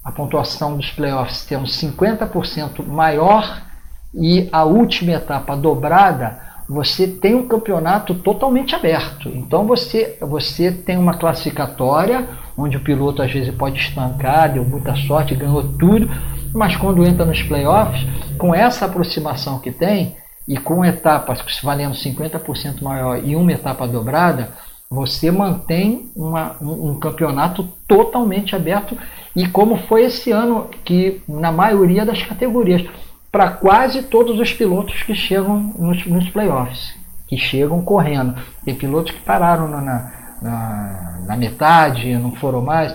a 0.05 0.13
pontuação 0.13 0.77
dos 0.77 0.91
playoffs 0.91 1.45
tendo 1.45 1.67
50% 1.67 2.87
maior 2.87 3.63
e 4.15 4.49
a 4.53 4.65
última 4.65 5.13
etapa 5.13 5.57
dobrada, 5.57 6.41
você 6.69 7.09
tem 7.09 7.35
um 7.35 7.49
campeonato 7.49 8.15
totalmente 8.15 8.75
aberto. 8.75 9.29
Então 9.31 9.67
você, 9.67 10.19
você 10.21 10.71
tem 10.71 10.97
uma 10.97 11.15
classificatória 11.15 12.29
onde 12.57 12.77
o 12.77 12.81
piloto 12.81 13.23
às 13.23 13.33
vezes 13.33 13.55
pode 13.55 13.79
estancar, 13.81 14.53
deu 14.53 14.65
muita 14.65 14.95
sorte, 14.95 15.35
ganhou 15.35 15.63
tudo, 15.79 16.09
mas 16.53 16.77
quando 16.77 17.05
entra 17.05 17.25
nos 17.25 17.43
playoffs, 17.43 18.07
com 18.37 18.55
essa 18.55 18.85
aproximação 18.85 19.59
que 19.59 19.71
tem 19.71 20.17
e 20.47 20.57
com 20.57 20.85
etapas 20.85 21.41
valendo 21.63 21.95
50% 21.95 22.83
maior 22.83 23.23
e 23.23 23.35
uma 23.37 23.53
etapa 23.53 23.87
dobrada, 23.87 24.51
você 24.91 25.31
mantém 25.31 26.11
uma- 26.17 26.57
um, 26.61 26.91
um 26.91 26.99
campeonato 26.99 27.63
totalmente 27.87 28.57
aberto 28.57 28.97
e 29.37 29.47
como 29.49 29.77
foi 29.77 30.05
esse 30.05 30.31
ano, 30.31 30.67
que 30.85 31.21
na 31.29 31.53
maioria 31.53 32.05
das 32.07 32.23
categorias, 32.23 32.85
para 33.31 33.51
quase 33.51 34.03
todos 34.05 34.41
os 34.41 34.53
pilotos 34.53 35.03
que 35.03 35.15
chegam 35.15 35.57
nos, 35.79 36.07
nos 36.07 36.29
playoffs, 36.31 36.95
que 37.27 37.37
chegam 37.37 37.83
correndo. 37.83 38.35
Tem 38.65 38.75
pilotos 38.75 39.13
que 39.13 39.21
pararam 39.21 39.69
na, 39.69 39.81
na, 39.81 40.13
na- 40.41 41.19
na 41.27 41.37
metade, 41.37 42.17
não 42.17 42.33
foram 42.37 42.63
mais, 42.63 42.95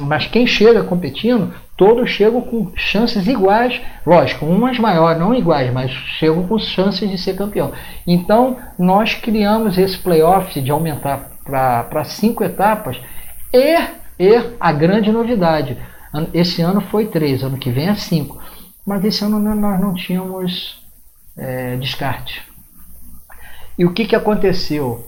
mas 0.00 0.26
quem 0.26 0.46
chega 0.46 0.82
competindo, 0.82 1.52
todos 1.78 2.10
chegam 2.10 2.40
com 2.40 2.72
chances 2.74 3.28
iguais, 3.28 3.80
lógico, 4.04 4.44
umas 4.44 4.78
maiores, 4.80 5.20
não 5.20 5.32
iguais, 5.32 5.72
mas 5.72 5.92
chegam 5.92 6.44
com 6.46 6.58
chances 6.58 7.08
de 7.08 7.16
ser 7.16 7.36
campeão. 7.36 7.72
Então, 8.04 8.56
nós 8.76 9.14
criamos 9.14 9.78
esse 9.78 9.96
playoff 9.96 10.60
de 10.60 10.72
aumentar 10.72 11.30
para 11.44 12.04
cinco 12.04 12.42
etapas 12.42 13.00
e, 13.54 13.76
e 14.18 14.56
a 14.58 14.72
grande 14.72 15.12
novidade, 15.12 15.78
esse 16.34 16.60
ano 16.60 16.80
foi 16.80 17.06
três, 17.06 17.44
ano 17.44 17.56
que 17.56 17.70
vem 17.70 17.88
é 17.88 17.94
cinco, 17.94 18.42
mas 18.84 19.04
esse 19.04 19.24
ano 19.24 19.38
nó- 19.38 19.54
nós 19.54 19.80
não 19.80 19.94
tínhamos 19.94 20.84
é, 21.36 21.76
descarte. 21.76 22.42
E 23.78 23.84
o 23.84 23.92
que, 23.92 24.04
que 24.04 24.16
aconteceu? 24.16 25.06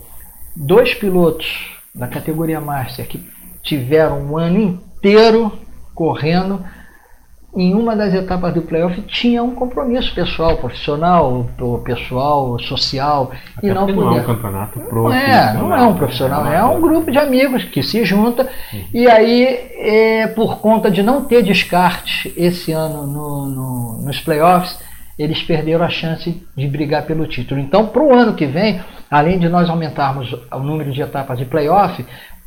Dois 0.55 0.93
pilotos 0.93 1.75
da 1.93 2.07
categoria 2.07 2.61
Master 2.61 3.05
que 3.05 3.21
tiveram 3.61 4.21
um 4.21 4.37
ano 4.37 4.57
inteiro 4.57 5.51
correndo, 5.93 6.63
em 7.53 7.73
uma 7.73 7.97
das 7.97 8.13
etapas 8.13 8.53
do 8.53 8.61
playoff 8.61 9.01
tinha 9.01 9.43
um 9.43 9.53
compromisso 9.53 10.15
pessoal, 10.15 10.55
profissional, 10.55 11.47
pessoal, 11.83 12.57
social, 12.59 13.31
e 13.61 13.69
Até 13.69 13.73
não 13.77 13.85
porque 13.87 13.99
não 13.99 14.15
é 14.17 14.21
um 14.21 14.23
campeonato 14.23 14.79
Não 14.79 14.85
profissional. 14.87 15.49
é, 15.49 15.53
não 15.57 15.75
é 15.75 15.81
um 15.81 15.93
profissional, 15.95 16.45
é 16.47 16.63
um 16.63 16.79
grupo 16.79 17.11
de 17.11 17.17
amigos 17.17 17.65
que 17.65 17.83
se 17.83 18.05
junta 18.05 18.47
Uhum. 18.73 18.83
e 18.93 19.05
aí, 19.09 19.43
é, 19.75 20.27
por 20.27 20.59
conta 20.59 20.89
de 20.89 21.03
não 21.03 21.25
ter 21.25 21.43
descarte 21.43 22.33
esse 22.37 22.71
ano 22.71 23.05
no- 23.05 23.45
no- 23.49 24.01
nos 24.05 24.21
playoffs, 24.21 24.79
eles 25.19 25.43
perderam 25.43 25.83
a 25.83 25.89
chance 25.89 26.41
de 26.55 26.67
brigar 26.67 27.03
pelo 27.05 27.27
título. 27.27 27.59
Então, 27.59 27.85
para 27.87 28.01
o 28.01 28.15
ano 28.15 28.33
que 28.33 28.45
vem, 28.45 28.81
além 29.09 29.37
de 29.37 29.49
nós 29.49 29.69
aumentarmos 29.69 30.33
o 30.51 30.59
número 30.59 30.91
de 30.91 31.01
etapas 31.01 31.37
de 31.37 31.43
playoff, 31.45 32.03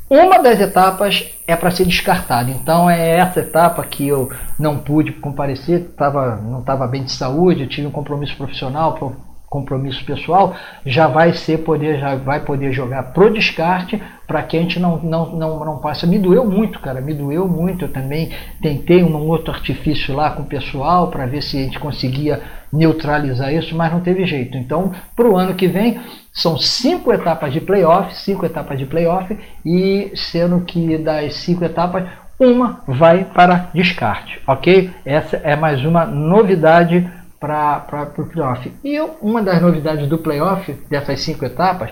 uma 0.08 0.38
das 0.38 0.60
etapas 0.60 1.24
é 1.46 1.56
para 1.56 1.70
ser 1.70 1.84
descartada. 1.86 2.50
Então 2.50 2.88
é 2.88 3.16
essa 3.16 3.40
etapa 3.40 3.82
que 3.84 4.06
eu 4.06 4.30
não 4.58 4.78
pude 4.78 5.12
comparecer, 5.12 5.92
tava, 5.96 6.36
não 6.36 6.60
estava 6.60 6.86
bem 6.86 7.04
de 7.04 7.12
saúde, 7.12 7.62
eu 7.62 7.68
tive 7.68 7.86
um 7.86 7.90
compromisso 7.90 8.36
profissional, 8.36 8.94
pro- 8.94 9.16
compromisso 9.54 10.04
pessoal, 10.04 10.56
já 10.84 11.06
vai 11.06 11.32
ser 11.32 11.58
poder, 11.58 12.00
já 12.00 12.16
vai 12.16 12.40
poder 12.40 12.72
jogar 12.72 13.04
pro 13.12 13.32
descarte 13.32 14.02
para 14.26 14.42
que 14.42 14.56
a 14.56 14.60
gente 14.60 14.80
não, 14.80 14.98
não, 14.98 15.36
não, 15.36 15.64
não 15.64 15.78
passe. 15.78 16.08
Me 16.08 16.18
doeu 16.18 16.44
muito, 16.44 16.80
cara, 16.80 17.00
me 17.00 17.14
doeu 17.14 17.46
muito. 17.46 17.84
Eu 17.84 17.92
também 17.92 18.32
tentei 18.60 19.04
um 19.04 19.16
outro 19.28 19.54
artifício 19.54 20.12
lá 20.12 20.32
com 20.32 20.42
o 20.42 20.46
pessoal 20.46 21.06
para 21.08 21.24
ver 21.26 21.40
se 21.40 21.56
a 21.56 21.62
gente 21.62 21.78
conseguia 21.78 22.42
neutralizar 22.72 23.54
isso, 23.54 23.76
mas 23.76 23.92
não 23.92 24.00
teve 24.00 24.26
jeito. 24.26 24.58
Então, 24.58 24.90
para 25.14 25.28
o 25.28 25.36
ano 25.36 25.54
que 25.54 25.68
vem, 25.68 26.00
são 26.32 26.58
cinco 26.58 27.12
etapas 27.12 27.52
de 27.52 27.60
playoff, 27.60 28.12
cinco 28.16 28.44
etapas 28.44 28.76
de 28.76 28.86
playoff, 28.86 29.38
e 29.64 30.10
sendo 30.16 30.62
que 30.62 30.98
das 30.98 31.34
cinco 31.36 31.64
etapas, 31.64 32.08
uma 32.40 32.80
vai 32.88 33.24
para 33.24 33.70
descarte, 33.72 34.40
ok? 34.48 34.90
Essa 35.04 35.36
é 35.44 35.54
mais 35.54 35.84
uma 35.84 36.04
novidade 36.04 37.08
para 37.44 38.12
o 38.18 38.26
playoff. 38.26 38.72
E 38.82 38.98
uma 39.20 39.42
das 39.42 39.60
novidades 39.60 40.08
do 40.08 40.18
playoff, 40.18 40.72
dessas 40.88 41.20
cinco 41.20 41.44
etapas, 41.44 41.90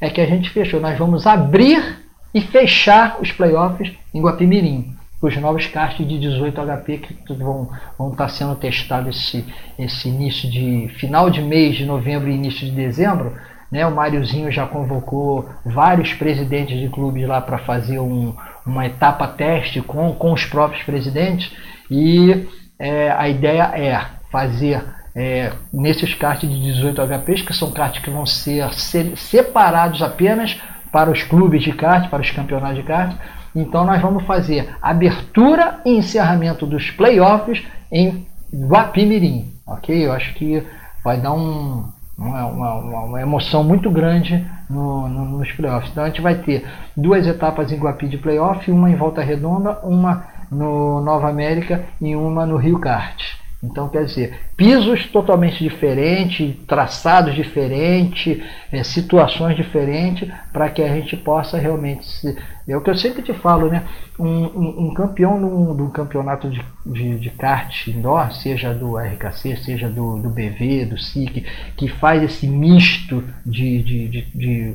é 0.00 0.08
que 0.08 0.20
a 0.20 0.26
gente 0.26 0.50
fechou. 0.50 0.80
Nós 0.80 0.98
vamos 0.98 1.26
abrir 1.26 1.98
e 2.32 2.40
fechar 2.40 3.18
os 3.20 3.30
playoffs 3.32 3.92
em 4.14 4.22
Guapimirim. 4.22 4.94
Os 5.20 5.36
novos 5.36 5.66
castes 5.66 6.06
de 6.06 6.18
18 6.18 6.60
HP 6.60 6.98
que 6.98 7.34
vão, 7.34 7.68
vão 7.98 8.12
estar 8.12 8.28
sendo 8.28 8.54
testados 8.54 9.16
esse, 9.16 9.44
esse 9.78 10.08
início 10.08 10.48
de 10.48 10.88
final 10.96 11.28
de 11.28 11.42
mês 11.42 11.76
de 11.76 11.84
novembro 11.84 12.30
e 12.30 12.34
início 12.34 12.64
de 12.64 12.70
dezembro. 12.70 13.34
Né? 13.70 13.84
O 13.84 13.94
Máriozinho 13.94 14.50
já 14.50 14.66
convocou 14.66 15.48
vários 15.64 16.14
presidentes 16.14 16.78
de 16.78 16.88
clubes 16.88 17.26
lá 17.26 17.40
para 17.40 17.58
fazer 17.58 17.98
um, 17.98 18.34
uma 18.64 18.86
etapa 18.86 19.26
teste 19.26 19.82
com, 19.82 20.14
com 20.14 20.32
os 20.32 20.44
próprios 20.44 20.84
presidentes. 20.84 21.52
E 21.90 22.46
é, 22.78 23.10
a 23.10 23.28
ideia 23.28 23.72
é 23.74 24.17
fazer 24.30 24.84
é, 25.14 25.52
nesses 25.72 26.14
karts 26.14 26.48
de 26.48 26.60
18 26.62 27.00
HPs, 27.02 27.42
que 27.42 27.52
são 27.52 27.70
karts 27.72 28.00
que 28.02 28.10
vão 28.10 28.24
ser 28.26 28.72
se- 28.74 29.16
separados 29.16 30.00
apenas 30.02 30.60
para 30.92 31.10
os 31.10 31.22
clubes 31.22 31.62
de 31.62 31.72
kart, 31.72 32.08
para 32.08 32.22
os 32.22 32.30
campeonatos 32.30 32.76
de 32.76 32.82
kart. 32.82 33.16
Então 33.54 33.84
nós 33.84 34.00
vamos 34.00 34.24
fazer 34.24 34.76
abertura 34.80 35.80
e 35.84 35.96
encerramento 35.96 36.66
dos 36.66 36.90
playoffs 36.90 37.62
em 37.90 38.26
Guapimirim, 38.54 39.52
ok? 39.66 40.06
Eu 40.06 40.12
acho 40.12 40.34
que 40.34 40.62
vai 41.02 41.18
dar 41.20 41.32
um, 41.32 41.84
uma, 42.16 42.46
uma- 42.46 42.74
uma- 42.74 43.00
uma 43.04 43.20
emoção 43.20 43.64
muito 43.64 43.90
grande 43.90 44.46
no- 44.70 45.08
no- 45.08 45.24
nos 45.38 45.50
playoffs. 45.52 45.90
Então 45.90 46.04
a 46.04 46.08
gente 46.08 46.20
vai 46.20 46.34
ter 46.36 46.64
duas 46.96 47.26
etapas 47.26 47.72
em 47.72 47.76
Guapi 47.78 48.06
de 48.08 48.18
playoff, 48.18 48.70
uma 48.70 48.90
em 48.90 48.96
Volta 48.96 49.20
Redonda, 49.22 49.78
uma 49.82 50.24
no 50.50 51.00
Nova 51.02 51.28
América 51.28 51.84
e 52.00 52.14
uma 52.14 52.46
no 52.46 52.56
Rio 52.56 52.78
Kart. 52.78 53.20
Então, 53.60 53.88
quer 53.88 54.04
dizer, 54.04 54.38
pisos 54.56 55.06
totalmente 55.06 55.58
diferentes, 55.64 56.54
traçados 56.64 57.34
diferentes, 57.34 58.40
eh, 58.70 58.84
situações 58.84 59.56
diferentes, 59.56 60.28
para 60.52 60.70
que 60.70 60.80
a 60.80 60.88
gente 60.94 61.16
possa 61.16 61.58
realmente. 61.58 62.06
Se, 62.06 62.36
é 62.68 62.76
o 62.76 62.80
que 62.80 62.88
eu 62.90 62.94
sempre 62.94 63.20
te 63.20 63.32
falo, 63.32 63.68
né? 63.68 63.82
Um, 64.16 64.26
um- 64.44 64.88
um 64.90 64.94
campeão 64.94 65.40
do, 65.40 65.74
do 65.74 65.90
campeonato 65.90 66.48
de, 66.48 66.62
de, 66.86 67.18
de 67.18 67.30
kart 67.30 67.88
indoor, 67.88 68.32
seja 68.32 68.72
do 68.72 68.96
RKC, 68.96 69.56
seja 69.56 69.88
do, 69.88 70.18
do 70.22 70.28
BV, 70.30 70.84
do 70.86 70.96
SIC, 70.98 71.44
que 71.76 71.88
faz 71.88 72.22
esse 72.22 72.46
misto 72.46 73.24
de, 73.44 73.82
de, 73.82 74.08
de, 74.08 74.22
de 74.38 74.74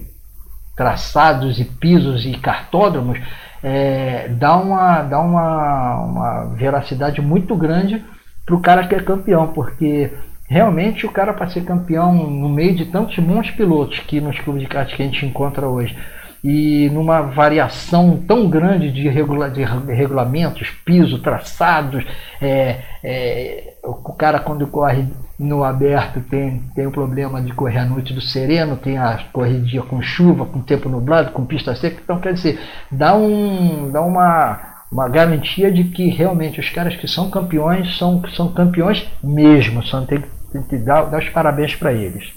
traçados 0.75 1.59
e 1.59 1.65
pisos 1.65 2.25
e 2.25 2.33
cartódromos, 2.37 3.19
é, 3.63 4.27
dá, 4.29 4.57
uma, 4.57 5.03
dá 5.03 5.19
uma, 5.21 5.99
uma 6.01 6.45
veracidade 6.55 7.21
muito 7.21 7.55
grande 7.55 8.03
para 8.45 8.55
o 8.55 8.61
cara 8.61 8.87
que 8.87 8.95
é 8.95 8.99
campeão, 8.99 9.47
porque 9.47 10.11
realmente 10.47 11.05
o 11.05 11.11
cara 11.11 11.33
para 11.33 11.49
ser 11.49 11.63
campeão 11.63 12.13
no 12.13 12.49
meio 12.49 12.75
de 12.75 12.85
tantos 12.85 13.17
bons 13.19 13.49
pilotos 13.51 13.99
que 13.99 14.19
nos 14.19 14.39
clubes 14.39 14.61
de 14.61 14.67
kart 14.67 14.93
que 14.93 15.01
a 15.01 15.05
gente 15.05 15.25
encontra 15.25 15.67
hoje 15.67 15.95
e 16.43 16.89
numa 16.89 17.21
variação 17.21 18.21
tão 18.27 18.49
grande 18.49 18.91
de, 18.91 19.07
regula 19.07 19.49
de 19.49 19.63
regulamentos, 19.63 20.69
piso, 20.83 21.19
traçados, 21.19 22.05
é, 22.41 22.81
é, 23.01 23.73
o 23.81 24.13
cara 24.13 24.39
quando 24.39 24.67
corre 24.67 25.07
no 25.39 25.63
aberto 25.63 26.19
tem, 26.29 26.61
tem 26.75 26.85
o 26.85 26.91
problema 26.91 27.41
de 27.41 27.53
correr 27.53 27.79
à 27.79 27.85
noite 27.85 28.13
do 28.13 28.19
sereno, 28.19 28.75
tem 28.75 28.97
a 28.97 29.17
corridinha 29.31 29.83
com 29.83 30.01
chuva, 30.01 30.45
com 30.45 30.61
tempo 30.61 30.89
nublado, 30.89 31.31
com 31.31 31.45
pista 31.45 31.73
seca. 31.75 32.01
Então, 32.03 32.19
quer 32.19 32.33
dizer, 32.33 32.59
dá, 32.91 33.15
um, 33.15 33.89
dá 33.89 34.01
uma, 34.01 34.72
uma 34.93 35.09
garantia 35.09 35.71
de 35.71 35.85
que 35.85 36.07
realmente 36.07 36.59
os 36.59 36.69
caras 36.69 36.95
que 36.95 37.07
são 37.07 37.31
campeões 37.31 37.97
são, 37.97 38.21
são 38.35 38.53
campeões 38.53 39.09
mesmo. 39.23 39.83
Só 39.83 39.99
tem, 40.05 40.23
tem 40.51 40.61
que 40.61 40.77
dar, 40.77 41.05
dar 41.05 41.19
os 41.19 41.29
parabéns 41.29 41.75
para 41.75 41.91
eles. 41.91 42.31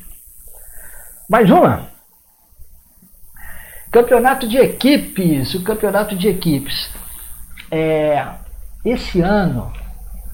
Mais 1.29 1.51
uma. 1.51 1.89
Campeonato 3.91 4.49
de 4.49 4.57
equipes. 4.57 5.55
O 5.55 5.63
campeonato 5.63 6.17
de 6.17 6.29
equipes. 6.29 6.91
É, 7.71 8.27
esse 8.83 9.21
ano, 9.21 9.71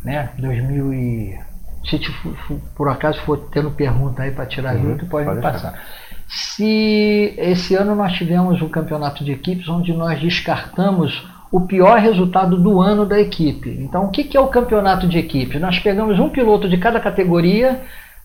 né, 0.05 0.31
2000 0.39 0.95
e, 0.95 1.41
se 1.85 1.99
por 2.77 2.89
acaso 2.89 3.21
for 3.23 3.49
tendo 3.51 3.73
pergunta 3.73 4.23
aí 4.23 4.31
para 4.31 4.47
tirar 4.47 4.77
uhum, 4.77 4.93
junto, 4.93 5.07
pode, 5.07 5.25
pode 5.25 5.39
me 5.39 5.43
passar. 5.43 5.75
Se 6.29 7.35
esse 7.37 7.75
ano 7.75 7.97
nós 7.97 8.13
tivemos 8.13 8.63
um 8.63 8.69
campeonato 8.69 9.25
de 9.25 9.33
equipes 9.33 9.69
onde 9.69 9.93
nós 9.93 10.21
descartamos 10.21 11.32
o 11.53 11.61
pior 11.61 11.99
resultado 11.99 12.57
do 12.57 12.81
ano 12.81 13.05
da 13.05 13.21
equipe. 13.21 13.69
Então, 13.79 14.07
o 14.07 14.11
que 14.11 14.35
é 14.35 14.41
o 14.41 14.49
campeonato 14.49 15.07
de 15.07 15.19
equipes? 15.19 15.61
Nós 15.61 15.79
pegamos 15.79 16.19
um 16.19 16.31
piloto 16.31 16.67
de 16.67 16.79
cada 16.79 16.99
categoria, 16.99 17.83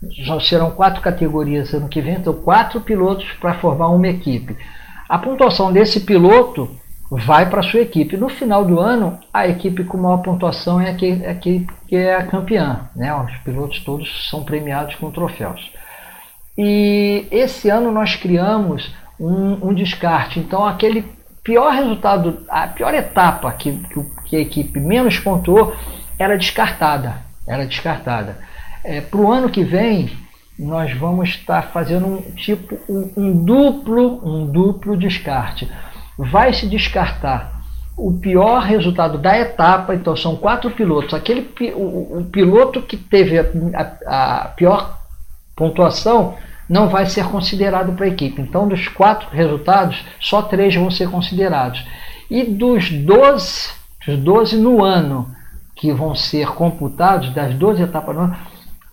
já 0.09 0.39
serão 0.39 0.71
quatro 0.71 1.01
categorias 1.01 1.73
ano 1.73 1.89
que 1.89 1.99
vem, 1.99 2.15
então 2.15 2.33
quatro 2.33 2.79
pilotos 2.79 3.29
para 3.33 3.55
formar 3.55 3.89
uma 3.89 4.07
equipe. 4.07 4.55
A 5.09 5.17
pontuação 5.17 5.73
desse 5.73 5.99
piloto 5.99 6.69
vai 7.11 7.49
para 7.49 7.59
a 7.59 7.63
sua 7.63 7.81
equipe. 7.81 8.15
No 8.15 8.29
final 8.29 8.63
do 8.63 8.79
ano, 8.79 9.19
a 9.33 9.45
equipe 9.45 9.83
com 9.83 9.97
maior 9.97 10.21
pontuação 10.21 10.79
é 10.79 10.91
a 10.91 10.93
que, 10.93 11.21
é 11.21 11.31
a 11.31 11.35
que, 11.35 11.67
é 11.91 12.15
a 12.15 12.25
campeã. 12.25 12.89
Né? 12.95 13.13
Os 13.13 13.35
pilotos 13.39 13.83
todos 13.83 14.29
são 14.29 14.43
premiados 14.43 14.95
com 14.95 15.11
troféus. 15.11 15.69
E 16.57 17.27
esse 17.29 17.69
ano 17.69 17.91
nós 17.91 18.15
criamos 18.15 18.89
um, 19.19 19.67
um 19.67 19.73
descarte. 19.73 20.39
Então, 20.39 20.65
aquele 20.65 21.16
pior 21.47 21.71
resultado, 21.71 22.39
a 22.49 22.67
pior 22.67 22.93
etapa 22.93 23.49
que, 23.53 23.71
que, 24.25 24.35
a 24.35 24.39
equipe 24.41 24.81
menos 24.81 25.17
pontuou 25.17 25.73
era 26.19 26.37
descartada. 26.37 27.25
Era 27.47 27.65
descartada. 27.65 28.37
É, 28.83 28.99
para 28.99 29.21
o 29.21 29.31
ano 29.31 29.49
que 29.49 29.63
vem, 29.63 30.11
nós 30.59 30.91
vamos 30.91 31.29
estar 31.29 31.71
fazendo 31.71 32.05
um 32.05 32.21
tipo 32.35 32.77
um, 32.89 33.13
um 33.15 33.45
duplo 33.45 34.19
um 34.27 34.45
duplo 34.47 34.97
descarte 34.97 35.69
vai 36.17 36.51
se 36.51 36.67
descartar 36.67 37.61
o 37.95 38.11
pior 38.19 38.61
resultado 38.63 39.17
da 39.17 39.37
etapa, 39.39 39.95
então 39.95 40.15
são 40.15 40.35
quatro 40.35 40.69
pilotos. 40.71 41.13
Aquele 41.13 41.49
o, 41.75 42.19
o 42.19 42.25
piloto 42.25 42.81
que 42.81 42.97
teve 42.97 43.39
a, 43.39 43.45
a, 44.05 44.41
a, 44.41 44.47
pior 44.49 44.99
pontuação 45.55 46.35
não 46.69 46.89
vai 46.89 47.05
ser 47.05 47.25
considerado 47.25 47.93
para 47.93 48.05
a 48.05 48.09
equipe. 48.09 48.41
Então, 48.41 48.67
dos 48.67 48.87
quatro 48.87 49.29
resultados, 49.31 50.03
só 50.19 50.41
três 50.41 50.75
vão 50.75 50.91
ser 50.91 51.09
considerados. 51.09 51.85
E 52.29 52.43
dos 52.43 52.89
12, 52.91 53.69
dos 54.05 54.17
12 54.19 54.57
no 54.57 54.83
ano 54.83 55.31
que 55.75 55.91
vão 55.93 56.15
ser 56.15 56.49
computados, 56.49 57.29
das 57.33 57.53
12 57.53 57.83
etapas 57.83 58.15
no 58.15 58.21
ano, 58.23 58.37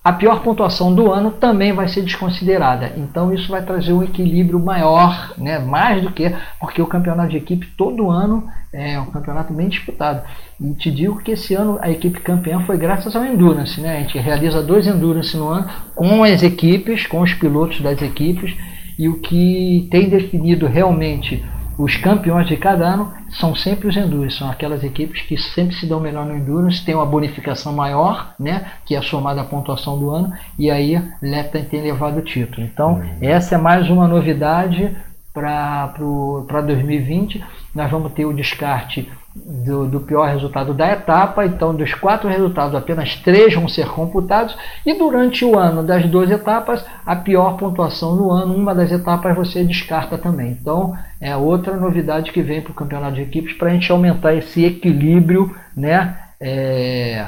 a 0.04 0.12
pior 0.12 0.42
pontuação 0.42 0.94
do 0.94 1.10
ano 1.10 1.30
também 1.30 1.72
vai 1.72 1.88
ser 1.88 2.02
desconsiderada. 2.02 2.92
Então 2.94 3.32
isso 3.32 3.50
vai 3.50 3.62
trazer 3.62 3.94
um 3.94 4.02
equilíbrio 4.02 4.60
maior, 4.60 5.32
né? 5.38 5.58
mais 5.58 6.02
do 6.02 6.10
que 6.10 6.30
porque 6.60 6.82
o 6.82 6.86
campeonato 6.86 7.30
de 7.30 7.38
equipe 7.38 7.66
todo 7.74 8.10
ano 8.10 8.46
é 8.70 9.00
um 9.00 9.06
campeonato 9.06 9.54
bem 9.54 9.66
disputado. 9.66 10.22
E 10.60 10.74
te 10.74 10.90
digo 10.90 11.22
que 11.22 11.30
esse 11.30 11.54
ano 11.54 11.78
a 11.80 11.90
equipe 11.90 12.20
campeã 12.20 12.60
foi 12.60 12.76
graças 12.76 13.16
ao 13.16 13.24
Endurance. 13.24 13.80
Né? 13.80 13.96
A 13.96 14.00
gente 14.00 14.18
realiza 14.18 14.62
dois 14.62 14.86
Endurance 14.86 15.34
no 15.38 15.48
ano 15.48 15.70
com 15.94 16.22
as 16.22 16.42
equipes, 16.42 17.06
com 17.06 17.22
os 17.22 17.32
pilotos 17.32 17.80
das 17.80 18.02
equipes. 18.02 18.54
E 18.98 19.08
o 19.08 19.20
que 19.20 19.88
tem 19.90 20.10
definido 20.10 20.66
realmente 20.66 21.42
os 21.76 21.96
campeões 21.96 22.46
de 22.46 22.56
cada 22.56 22.86
ano 22.86 23.12
são 23.30 23.54
sempre 23.54 23.88
os 23.88 23.96
Endurance, 23.96 24.38
são 24.38 24.50
aquelas 24.50 24.84
equipes 24.84 25.22
que 25.22 25.36
sempre 25.36 25.74
se 25.74 25.86
dão 25.86 26.00
melhor 26.00 26.24
no 26.24 26.36
Endurance, 26.36 26.84
tem 26.84 26.94
uma 26.94 27.06
bonificação 27.06 27.72
maior, 27.72 28.34
né, 28.38 28.64
que 28.84 28.94
é 28.94 29.02
somada 29.02 29.40
à 29.40 29.44
pontuação 29.44 29.98
do 29.98 30.10
ano, 30.10 30.32
e 30.58 30.70
aí 30.70 31.00
Lepta 31.20 31.60
tem 31.60 31.82
levado 31.82 32.18
o 32.18 32.22
título. 32.22 32.64
Então, 32.64 32.94
uhum. 32.94 33.18
essa 33.20 33.56
é 33.56 33.58
mais 33.58 33.90
uma 33.90 34.06
novidade 34.06 34.96
para 35.32 36.60
2020. 36.64 37.44
Nós 37.74 37.90
vamos 37.90 38.12
ter 38.12 38.24
o 38.24 38.32
descarte 38.32 39.10
do, 39.34 39.86
do, 39.86 40.00
pior 40.00 40.28
resultado 40.28 40.72
da 40.72 40.92
etapa. 40.92 41.44
Então, 41.44 41.74
dos 41.74 41.92
quatro 41.94 42.28
resultados, 42.28 42.74
apenas 42.74 43.16
três 43.16 43.52
vão 43.54 43.66
ser 43.68 43.88
computados. 43.88 44.56
E 44.86 44.94
durante 44.94 45.44
o 45.44 45.58
ano 45.58 45.82
das 45.82 46.06
duas 46.06 46.30
etapas, 46.30 46.84
a 47.04 47.16
pior 47.16 47.56
pontuação 47.56 48.14
no 48.14 48.30
ano, 48.30 48.54
uma 48.54 48.74
das 48.74 48.92
etapas 48.92 49.34
você 49.34 49.64
descarta 49.64 50.16
também. 50.16 50.52
Então, 50.52 50.96
é 51.20 51.36
outra 51.36 51.76
novidade 51.76 52.30
que 52.30 52.42
vem 52.42 52.62
para 52.62 52.70
o 52.70 52.74
campeonato 52.74 53.16
de 53.16 53.22
equipes 53.22 53.56
para 53.56 53.70
a 53.70 53.72
gente 53.72 53.90
aumentar 53.90 54.34
esse 54.34 54.64
equilíbrio, 54.64 55.54
né? 55.76 56.16
É... 56.40 57.24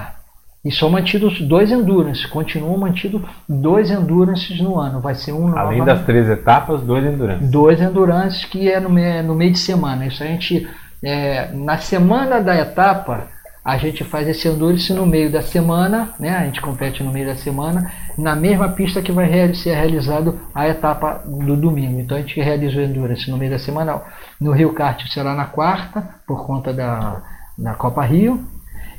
E 0.64 0.70
são 0.72 0.90
mantidos 0.90 1.40
dois 1.42 1.70
endurance, 1.70 2.26
continuam 2.26 2.76
mantidos 2.76 3.22
dois 3.48 3.88
endurances 3.88 4.60
no 4.60 4.80
ano. 4.80 5.00
Vai 5.00 5.14
ser 5.14 5.32
um 5.32 5.56
Além 5.56 5.84
das 5.84 6.04
três 6.04 6.28
etapas, 6.28 6.80
dois 6.82 7.04
endurances. 7.04 7.48
Dois 7.48 7.80
endurances 7.80 8.44
que 8.44 8.68
é 8.68 8.80
no, 8.80 8.90
meio, 8.90 9.22
no 9.22 9.34
meio 9.36 9.52
de 9.52 9.60
semana. 9.60 10.06
Isso 10.06 10.24
a 10.24 10.26
gente 10.26 10.68
é, 11.06 11.52
na 11.52 11.78
semana 11.78 12.40
da 12.40 12.56
etapa, 12.56 13.28
a 13.64 13.78
gente 13.78 14.02
faz 14.02 14.26
esse 14.26 14.48
endurance 14.48 14.92
no 14.92 15.06
meio 15.06 15.30
da 15.30 15.40
semana, 15.40 16.10
né? 16.18 16.36
A 16.36 16.44
gente 16.44 16.60
compete 16.60 17.00
no 17.04 17.12
meio 17.12 17.26
da 17.26 17.36
semana, 17.36 17.92
na 18.18 18.34
mesma 18.34 18.70
pista 18.70 19.00
que 19.00 19.12
vai 19.12 19.28
ser 19.54 19.74
realizado 19.76 20.40
a 20.52 20.66
etapa 20.66 21.22
do 21.24 21.56
domingo. 21.56 22.00
Então 22.00 22.16
a 22.18 22.20
gente 22.20 22.40
realiza 22.40 22.80
o 22.80 22.82
endurance 22.82 23.30
no 23.30 23.38
meio 23.38 23.52
da 23.52 23.58
semana. 23.58 24.02
No 24.40 24.50
Rio 24.50 24.72
Kart 24.72 25.00
será 25.08 25.32
na 25.32 25.44
quarta, 25.44 26.02
por 26.26 26.44
conta 26.44 26.72
da, 26.72 27.22
da 27.56 27.74
Copa 27.74 28.02
Rio, 28.02 28.44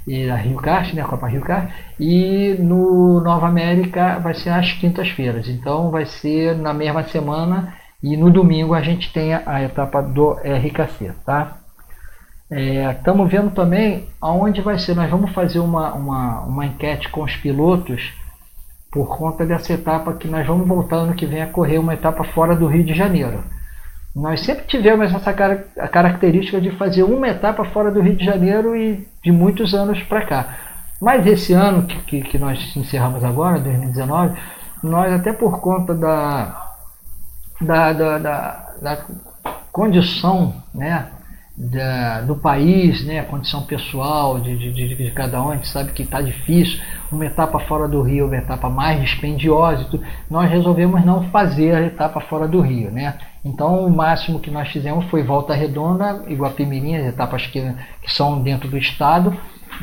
e 0.08 0.28
da 0.28 0.36
Rio 0.38 0.56
Kart, 0.56 0.94
né? 0.94 1.04
Copa 1.04 1.28
Rio 1.28 1.42
Kart. 1.42 1.70
E 2.00 2.56
no 2.58 3.20
Nova 3.20 3.48
América 3.48 4.18
vai 4.20 4.34
ser 4.34 4.52
às 4.52 4.72
quintas-feiras. 4.72 5.50
Então 5.50 5.92
vai 5.92 6.06
ser 6.06 6.56
na 6.56 6.74
mesma 6.74 7.04
semana 7.04 7.74
e 8.02 8.16
no 8.16 8.32
domingo 8.32 8.74
a 8.74 8.82
gente 8.82 9.12
tem 9.12 9.34
a 9.34 9.62
etapa 9.62 10.02
do 10.02 10.38
RKC, 10.42 11.12
tá? 11.26 11.67
Estamos 12.50 13.28
é, 13.28 13.38
vendo 13.38 13.52
também 13.52 14.08
aonde 14.22 14.62
vai 14.62 14.80
ser. 14.80 14.96
Nós 14.96 15.10
vamos 15.10 15.32
fazer 15.34 15.60
uma, 15.60 15.94
uma, 15.94 16.42
uma 16.42 16.66
enquete 16.66 17.10
com 17.10 17.24
os 17.24 17.36
pilotos 17.36 18.14
por 18.90 19.18
conta 19.18 19.46
dessa 19.46 19.74
etapa 19.74 20.14
que 20.14 20.28
nós 20.28 20.48
vamos 20.48 20.68
voltar 20.68 20.98
ano 20.98 21.14
que 21.14 21.26
vem 21.26 21.42
a 21.42 21.48
correr 21.48 21.78
uma 21.78 21.94
etapa 21.94 22.24
fora 22.24 22.56
do 22.56 22.68
Rio 22.68 22.86
de 22.86 22.94
Janeiro. 22.94 23.44
Nós 24.16 24.42
sempre 24.42 24.66
tivemos 24.66 25.14
essa 25.14 25.34
car 25.34 25.66
a 25.78 25.88
característica 25.88 26.60
de 26.60 26.72
fazer 26.72 27.04
uma 27.04 27.28
etapa 27.28 27.66
fora 27.66 27.92
do 27.92 28.02
Rio 28.02 28.16
de 28.16 28.26
Janeiro 28.26 28.76
e 28.76 29.08
de 29.24 29.32
muitos 29.32 29.76
anos 29.76 30.02
para 30.04 30.26
cá. 30.26 30.58
Mas 31.00 31.28
esse 31.28 31.54
ano 31.54 31.84
que, 31.84 32.00
que, 32.02 32.22
que, 32.22 32.40
nós 32.40 32.76
encerramos 32.76 33.24
agora, 33.24 33.60
2019, 33.60 34.36
nós 34.82 35.14
até 35.14 35.32
por 35.32 35.60
conta 35.60 35.94
da, 35.94 36.74
da, 37.62 37.94
da, 37.94 38.18
da, 38.18 38.74
da 38.82 38.98
condição 39.72 40.56
né, 40.74 41.06
da, 41.58 42.22
do 42.22 42.36
país, 42.36 43.04
né, 43.04 43.20
a 43.20 43.24
condição 43.24 43.64
pessoal 43.64 44.40
de, 44.40 44.56
de, 44.56 44.96
de, 44.96 45.12
cada 45.12 45.42
um, 45.42 45.50
a 45.50 45.56
gente 45.56 45.68
sabe 45.68 45.92
que 45.92 46.04
está 46.04 46.22
difícil, 46.22 46.80
uma 47.12 47.26
etapa 47.26 47.60
fora 47.62 47.88
do 47.88 48.00
Rio, 48.04 48.28
uma 48.28 48.38
etapa 48.38 48.70
mais 48.70 49.02
dispendiosa, 49.02 49.86
tudo, 49.86 50.04
nós 50.30 50.52
resolvemos 50.52 51.04
não 51.04 51.24
fazer 51.32 51.74
a 51.74 51.82
etapa 51.82 52.22
fora 52.22 52.48
do 52.48 52.62
Rio. 52.62 52.92
Né? 52.92 53.18
Então 53.44 53.88
o 53.88 53.90
máximo 53.90 54.40
que 54.40 54.52
nós 54.52 54.70
fizemos 54.70 55.06
foi 55.06 55.24
Volta 55.24 55.56
Redonda, 55.56 56.24
Iguapimirim, 56.28 56.96
as 56.96 57.08
etapas 57.08 57.48
que, 57.48 57.60
que 58.04 58.14
são 58.14 58.40
dentro 58.40 58.70
do 58.70 58.78
estado, 58.78 59.36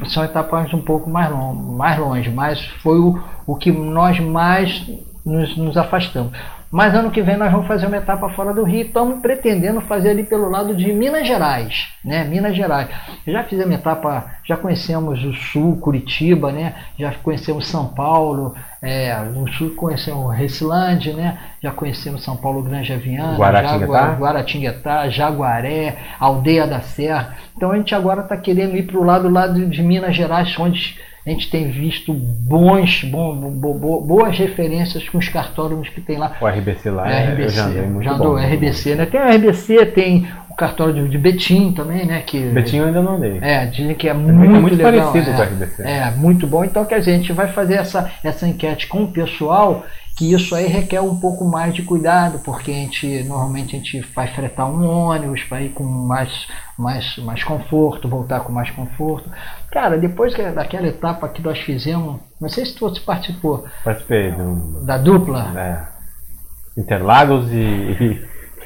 são 0.06 0.24
etapas 0.24 0.72
um 0.72 0.80
pouco 0.80 1.10
mais, 1.10 1.28
long, 1.28 1.54
mais 1.54 1.98
longe, 1.98 2.30
mas 2.30 2.64
foi 2.82 3.00
o, 3.00 3.20
o 3.46 3.56
que 3.56 3.72
nós 3.72 4.20
mais 4.20 4.88
nos, 5.24 5.56
nos 5.56 5.76
afastamos. 5.76 6.32
Mas 6.74 6.92
ano 6.92 7.12
que 7.12 7.22
vem 7.22 7.36
nós 7.36 7.52
vamos 7.52 7.68
fazer 7.68 7.86
uma 7.86 7.98
etapa 7.98 8.28
fora 8.30 8.52
do 8.52 8.64
Rio. 8.64 8.86
Estamos 8.86 9.20
pretendendo 9.20 9.80
fazer 9.80 10.10
ali 10.10 10.24
pelo 10.24 10.50
lado 10.50 10.74
de 10.74 10.92
Minas 10.92 11.24
Gerais, 11.24 11.86
né? 12.04 12.24
Minas 12.24 12.56
Gerais. 12.56 12.88
Já 13.24 13.44
fizemos 13.44 13.76
etapa, 13.76 14.32
já 14.42 14.56
conhecemos 14.56 15.22
o 15.22 15.32
Sul, 15.34 15.76
Curitiba, 15.76 16.50
né? 16.50 16.74
Já 16.98 17.12
conhecemos 17.22 17.68
São 17.68 17.86
Paulo, 17.86 18.56
é, 18.82 19.14
no 19.20 19.48
Sul 19.52 19.76
conhecemos 19.76 20.34
Recilândia, 20.34 21.14
né? 21.14 21.38
Já 21.62 21.70
conhecemos 21.70 22.24
São 22.24 22.36
Paulo, 22.36 22.60
Granja 22.64 22.96
Viana, 22.96 23.38
Guaratinguetá, 23.38 24.16
Guaratinguetá 24.18 25.08
Jaguaré, 25.08 25.96
Aldeia 26.18 26.66
da 26.66 26.80
Serra. 26.80 27.36
Então 27.56 27.70
a 27.70 27.76
gente 27.76 27.94
agora 27.94 28.22
está 28.22 28.36
querendo 28.36 28.76
ir 28.76 28.82
para 28.82 28.98
o 28.98 29.04
lado, 29.04 29.28
lado 29.28 29.64
de 29.64 29.80
Minas 29.80 30.16
Gerais, 30.16 30.58
onde 30.58 30.98
a 31.26 31.30
gente 31.30 31.50
tem 31.50 31.70
visto 31.70 32.12
bons, 32.12 33.02
bom, 33.04 33.34
bo, 33.34 33.72
bo, 33.72 34.00
boas 34.02 34.36
referências 34.38 35.08
com 35.08 35.16
os 35.16 35.28
cartódromos 35.28 35.88
que 35.88 36.00
tem 36.00 36.18
lá. 36.18 36.36
O 36.38 36.46
RBC 36.46 36.90
lá, 36.90 37.10
é, 37.10 37.30
RBC, 37.30 37.42
eu 37.42 37.48
já 37.48 37.64
andei 37.64 37.82
muito 37.82 38.04
já 38.04 38.14
bom. 38.14 38.16
andou 38.16 38.36
RBC, 38.36 38.94
né? 38.94 39.06
Tem 39.06 39.20
o 39.20 39.34
RBC, 39.34 39.86
tem 39.86 40.28
o 40.50 40.54
cartódromo 40.54 41.08
de 41.08 41.16
Betim 41.16 41.72
também, 41.72 42.04
né? 42.04 42.22
Que, 42.26 42.40
Betinho 42.40 42.82
eu 42.82 42.86
ainda 42.88 43.00
não 43.00 43.16
andei. 43.16 43.38
É, 43.40 43.64
dizem 43.64 43.94
que 43.94 44.06
é, 44.06 44.12
muito, 44.12 44.34
muito, 44.34 44.60
muito 44.60 44.76
legal, 44.76 45.10
parecido 45.10 45.30
é, 45.30 45.34
com 45.34 45.40
o 45.40 45.44
RBC. 45.44 45.82
É, 45.82 46.10
muito 46.10 46.46
bom. 46.46 46.62
Então, 46.62 46.84
quer 46.84 46.98
dizer, 46.98 47.12
a 47.12 47.16
gente 47.16 47.32
vai 47.32 47.48
fazer 47.48 47.74
essa, 47.74 48.10
essa 48.22 48.46
enquete 48.46 48.86
com 48.86 49.04
o 49.04 49.08
pessoal, 49.08 49.84
que 50.16 50.32
isso 50.32 50.54
aí 50.54 50.66
requer 50.68 51.00
um 51.00 51.16
pouco 51.18 51.44
mais 51.44 51.74
de 51.74 51.82
cuidado, 51.82 52.38
porque 52.44 52.70
a 52.70 52.74
gente 52.74 53.24
normalmente 53.24 53.74
a 53.74 53.78
gente 53.78 54.00
vai 54.14 54.28
fretar 54.28 54.66
um 54.70 54.86
ônibus 54.88 55.42
para 55.42 55.60
ir 55.62 55.70
com 55.70 55.82
mais, 55.82 56.46
mais, 56.78 57.16
mais 57.18 57.42
conforto, 57.42 58.08
voltar 58.08 58.40
com 58.40 58.52
mais 58.52 58.70
conforto. 58.70 59.28
Cara, 59.72 59.98
depois 59.98 60.32
que- 60.32 60.42
daquela 60.52 60.86
etapa 60.86 61.28
que 61.28 61.42
nós 61.42 61.58
fizemos, 61.58 62.20
não 62.40 62.48
sei 62.48 62.64
se 62.64 62.78
você 62.78 63.00
participou 63.00 63.64
Participei 63.82 64.30
do 64.30 64.84
da 64.84 64.98
dupla, 64.98 65.52
é, 65.56 66.80
Interlagos 66.80 67.50
e. 67.52 67.56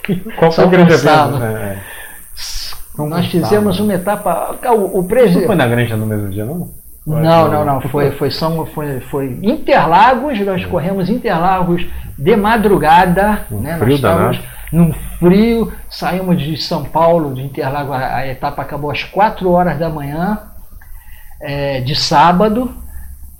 e 0.07 0.15
qual 0.39 0.53
foi 0.53 0.65
o 0.65 0.69
grande 0.71 0.93
evento? 0.95 1.43
É, 1.43 1.73
é. 1.75 1.79
Nós 2.99 3.27
fizemos 3.27 3.79
uma 3.81 3.95
etapa. 3.95 4.59
O, 4.75 4.99
o 4.99 5.03
Não 5.03 5.09
presidente. 5.09 5.47
foi 5.47 5.55
na 5.55 5.67
granja 5.69 5.97
no 5.97 6.05
mesmo 6.07 6.29
dia, 6.31 6.45
não? 6.45 6.71
Não, 7.09 7.49
não, 7.51 7.65
não. 7.65 7.81
Foi, 7.81 8.11
foi, 8.13 8.31
São, 8.31 8.67
foi, 8.67 9.01
foi 9.01 9.39
Interlagos, 9.43 10.39
nós 10.41 10.65
corremos 10.67 11.09
Interlagos 11.09 11.87
de 12.19 12.37
madrugada. 12.37 13.47
Um 13.51 13.61
né? 13.61 13.79
frio 13.79 13.89
nós 13.89 13.95
estávamos 13.97 14.41
num 14.73 14.93
frio, 15.19 15.73
saímos 15.89 16.41
de 16.41 16.57
São 16.59 16.85
Paulo, 16.85 17.35
de 17.35 17.43
Interlagos, 17.43 17.95
a, 17.97 18.17
a 18.17 18.27
etapa 18.29 18.61
acabou 18.63 18.91
às 18.91 19.03
4 19.05 19.51
horas 19.51 19.79
da 19.79 19.89
manhã, 19.89 20.39
é, 21.41 21.81
de 21.81 21.95
sábado, 21.95 22.75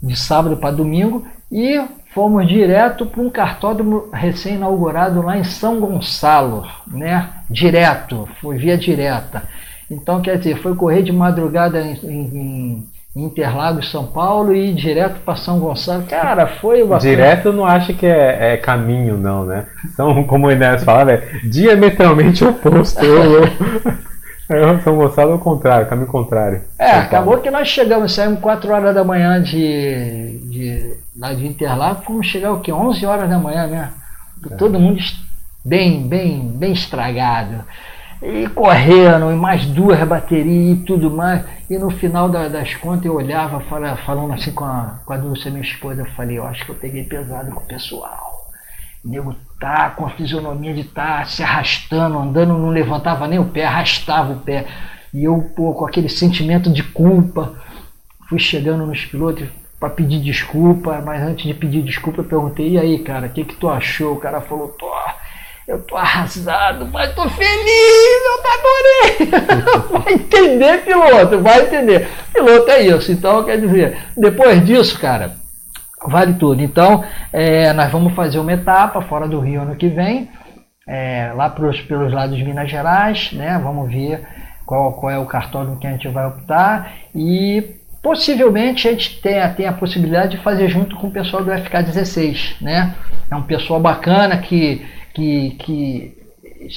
de 0.03 0.17
sábado 0.17 0.57
para 0.57 0.75
domingo, 0.75 1.27
e 1.53 1.81
fomos 2.15 2.49
direto 2.49 3.05
para 3.05 3.21
um 3.21 3.29
cartódromo 3.31 4.09
recém-inaugurado 4.13 5.21
lá 5.23 5.37
em 5.37 5.45
São 5.45 5.79
Gonçalo, 5.81 6.67
né? 6.87 7.29
Direto, 7.51 8.27
foi 8.41 8.57
via 8.57 8.79
direta. 8.79 9.43
Então, 9.91 10.21
quer 10.21 10.39
dizer, 10.39 10.57
foi 10.63 10.75
correr 10.75 11.03
de 11.03 11.13
madrugada 11.13 11.81
em- 11.81 11.99
em 12.03 12.89
Interlagos, 13.25 13.91
São 13.91 14.07
Paulo, 14.07 14.55
e 14.55 14.71
ir 14.71 14.75
direto 14.75 15.21
para 15.25 15.37
São 15.37 15.59
Gonçalo. 15.59 16.05
Cara, 16.05 16.47
foi 16.47 16.83
uma 16.83 16.99
Direto 16.99 17.49
eu 17.49 17.53
não 17.53 17.65
acho 17.65 17.95
que 17.95 18.07
é, 18.07 18.55
é 18.55 18.57
caminho, 18.57 19.17
não, 19.17 19.45
né? 19.45 19.67
São, 19.97 20.25
como 20.25 20.47
o 20.47 20.51
Enéas 20.51 20.85
falava, 20.85 21.13
é 21.13 21.41
diametralmente 21.45 22.45
oposto. 22.45 23.01
É, 24.51 24.79
São 24.79 24.97
Gonçalo 24.97 25.33
é 25.33 25.35
o 25.35 25.39
contrário, 25.39 25.87
caminho 25.87 26.07
contrário. 26.07 26.63
É, 26.79 26.93
acabou 26.93 27.37
que 27.37 27.51
nós 27.51 27.69
chegamos, 27.69 28.15
saímos 28.15 28.41
4 28.41 28.73
horas 28.73 28.95
da 28.95 29.05
manhã 29.05 29.43
de, 29.43 30.39
de, 30.45 30.95
lá 31.15 31.35
de 31.35 31.47
Interlagos, 31.47 32.07
fomos 32.07 32.27
chegar 32.27 32.53
o 32.53 32.61
quê? 32.61 32.73
11 32.73 33.05
horas 33.05 33.29
da 33.29 33.39
manhã, 33.39 33.67
né? 33.67 33.91
Todo 34.57 34.81
mundo 34.81 35.03
bem, 35.63 36.09
bem, 36.09 36.49
bem 36.49 36.73
estragado. 36.73 37.63
E 38.21 38.49
correndo, 38.49 39.31
e 39.31 39.37
mais 39.37 39.65
duas 39.67 40.03
baterias 40.07 40.79
e 40.79 40.85
tudo 40.85 41.11
mais. 41.11 41.45
E 41.71 41.79
no 41.79 41.91
final 41.91 42.29
da- 42.29 42.49
das 42.49 42.75
contas 42.75 43.05
eu 43.05 43.15
olhava, 43.15 43.61
fala- 43.61 43.97
falando 43.99 44.33
assim 44.33 44.53
com 44.53 44.65
a, 44.65 45.01
com 45.05 45.13
a 45.13 45.17
Dulce, 45.17 45.51
minha 45.51 45.63
esposa, 45.63 46.03
eu 46.03 46.07
falei, 46.17 46.39
eu 46.39 46.45
acho 46.47 46.65
que 46.65 46.71
eu 46.71 46.75
peguei 46.75 47.05
pesado 47.05 47.53
com 47.53 47.61
o 47.61 47.67
pessoal. 47.67 48.49
O 49.05 49.09
nego 49.09 49.35
tá 49.61 49.91
com 49.91 50.05
a 50.07 50.11
fisionomia 50.11 50.75
de 50.75 50.81
estar 50.81 51.27
se 51.29 51.43
arrastando, 51.43 52.19
andando, 52.19 52.55
não 52.59 52.71
levantava 52.71 53.29
nem 53.29 53.39
o 53.39 53.45
pé, 53.47 53.65
arrastava 53.65 54.33
o 54.33 54.41
pé. 54.41 54.67
E 55.15 55.25
eu, 55.25 55.53
pô, 55.57 55.73
com 55.75 55.87
aquele 55.87 56.09
sentimento 56.09 56.73
de 56.73 56.83
culpa, 56.83 57.55
fui 58.29 58.39
chegando 58.39 58.85
nos 58.85 59.05
pilotos 59.07 59.49
para 59.79 59.91
pedir 59.91 60.21
desculpa, 60.21 61.01
mas 61.05 61.23
antes 61.23 61.47
de 61.47 61.55
pedir 61.55 61.83
desculpa 61.83 62.21
eu 62.21 62.25
perguntei, 62.25 62.71
e 62.71 62.79
aí, 62.79 62.99
cara, 62.99 63.29
o 63.29 63.31
que 63.31 63.45
que 63.45 63.55
tu 63.55 63.69
achou? 63.69 64.15
O 64.15 64.21
cara 64.21 64.41
falou, 64.41 64.69
tô, 64.69 64.91
eu 65.69 65.83
tô 65.83 65.97
arrasado, 65.99 66.89
mas 66.91 67.15
tô 67.15 67.29
feliz, 67.29 68.23
eu 68.25 68.41
adorei. 68.55 70.01
vai 70.03 70.13
entender, 70.15 70.83
piloto, 70.83 71.43
vai 71.43 71.61
entender. 71.61 72.09
Piloto 72.33 72.71
é 72.71 72.81
isso, 72.81 73.13
então 73.13 73.45
quer 73.45 73.61
dizer, 73.61 73.99
depois 74.17 74.65
disso, 74.65 74.99
cara, 74.99 75.37
vale 76.07 76.33
tudo. 76.33 76.63
Então, 76.63 77.05
é, 77.31 77.75
nós 77.75 77.93
vamos 77.93 78.15
fazer 78.15 78.39
uma 78.39 78.55
etapa 78.55 79.03
fora 79.03 79.29
do 79.29 79.41
Rio 79.41 79.61
ano 79.61 79.77
que 79.77 79.89
vem, 79.89 80.31
é, 80.87 81.33
lá 81.35 81.51
pros, 81.51 81.83
pelos 81.83 82.11
lados 82.15 82.39
de 82.39 82.45
Minas 82.45 82.71
Gerais, 82.71 83.31
né? 83.35 83.61
Vamos 83.63 83.93
ver 83.93 84.27
qual, 84.65 84.95
qual 84.95 85.13
é 85.13 85.19
o 85.19 85.27
cartódromo 85.27 85.79
que 85.79 85.87
a 85.87 85.91
gente 85.91 86.09
vai 86.09 86.27
optar 86.27 86.95
e 87.15 87.77
possivelmente 88.03 88.89
a 88.89 88.93
gente 88.93 89.21
tem, 89.21 89.35
tem 89.55 89.67
a 89.67 89.73
possibilidade 89.75 90.39
de 90.39 90.43
fazer 90.43 90.71
junto 90.71 90.97
com 90.97 91.09
o 91.09 91.13
pessoal 91.13 91.45
do 91.45 91.51
FK16, 91.51 92.57
né? 92.63 92.95
É 93.31 93.37
um 93.37 93.43
pessoal 93.43 93.79
bacana 93.79 94.39
que, 94.39 94.87
que, 95.15 95.51
que 95.59 96.19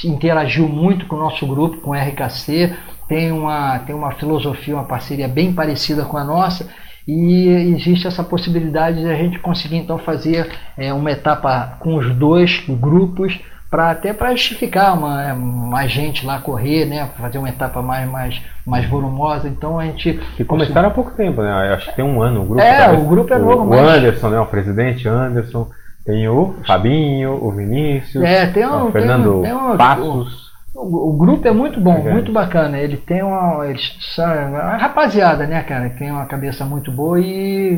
interagiu 0.05 0.67
muito 0.67 1.05
com 1.05 1.15
o 1.15 1.19
nosso 1.19 1.45
grupo, 1.45 1.77
com 1.77 1.91
o 1.91 1.93
RKC, 1.93 2.73
tem 3.07 3.31
uma, 3.31 3.79
tem 3.79 3.93
uma 3.95 4.11
filosofia, 4.11 4.75
uma 4.75 4.85
parceria 4.85 5.27
bem 5.27 5.51
parecida 5.53 6.05
com 6.05 6.17
a 6.17 6.23
nossa 6.23 6.69
e 7.07 7.47
existe 7.75 8.07
essa 8.07 8.23
possibilidade 8.23 9.01
de 9.01 9.09
a 9.09 9.15
gente 9.15 9.39
conseguir 9.39 9.77
então 9.77 9.97
fazer 9.97 10.49
é, 10.77 10.93
uma 10.93 11.11
etapa 11.11 11.77
com 11.79 11.95
os 11.95 12.13
dois 12.15 12.63
grupos 12.67 13.39
para 13.69 13.89
até 13.89 14.13
para 14.13 14.31
justificar 14.31 14.97
uma, 14.97 15.33
mais 15.33 15.89
gente 15.91 16.25
lá 16.25 16.39
correr, 16.39 16.85
né, 16.85 17.09
fazer 17.17 17.37
uma 17.37 17.49
etapa 17.49 17.81
mais 17.81 18.09
mais 18.09 18.41
mais 18.65 18.85
volumosa. 18.87 19.47
Então 19.47 19.79
a 19.79 19.85
gente 19.85 20.19
Que 20.35 20.43
começaram 20.43 20.89
há 20.89 20.91
pouco 20.91 21.11
tempo, 21.11 21.41
né? 21.41 21.73
Acho 21.73 21.89
que 21.89 21.95
tem 21.95 22.05
um 22.05 22.21
ano 22.21 22.41
o 22.41 22.45
grupo. 22.45 22.61
É, 22.61 22.77
talvez. 22.77 23.01
o 23.01 23.09
grupo 23.09 23.33
é 23.33 23.37
novo, 23.37 23.63
O, 23.63 23.69
mas- 23.69 23.97
Anderson, 23.97 24.29
né? 24.29 24.39
O 24.39 24.45
presidente 24.45 25.07
Anderson. 25.07 25.69
Tem 26.05 26.27
o 26.27 26.55
Fabinho, 26.65 27.33
o 27.43 27.51
Vinícius, 27.51 28.23
É, 28.23 28.47
tem 28.47 28.65
um- 28.65 28.87
o 28.87 28.91
Fernando 28.91 29.41
tem 29.41 29.53
um- 29.53 29.59
tem 29.61 29.73
um- 29.73 29.77
Passos. 29.77 30.51
O, 30.73 31.09
o 31.09 31.13
grupo 31.17 31.47
é 31.47 31.51
muito 31.51 31.79
bom, 31.81 31.95
Legal. 31.95 32.13
muito 32.13 32.31
bacana. 32.31 32.77
Ele 32.79 32.97
tem 32.97 33.21
uma. 33.21 33.67
Eles 33.67 33.93
são 34.15 34.25
uma 34.49 34.77
rapaziada, 34.77 35.45
né, 35.45 35.61
cara? 35.63 35.89
Tem 35.89 36.09
uma 36.09 36.25
cabeça 36.25 36.63
muito 36.65 36.91
boa 36.91 37.19
e, 37.19 37.77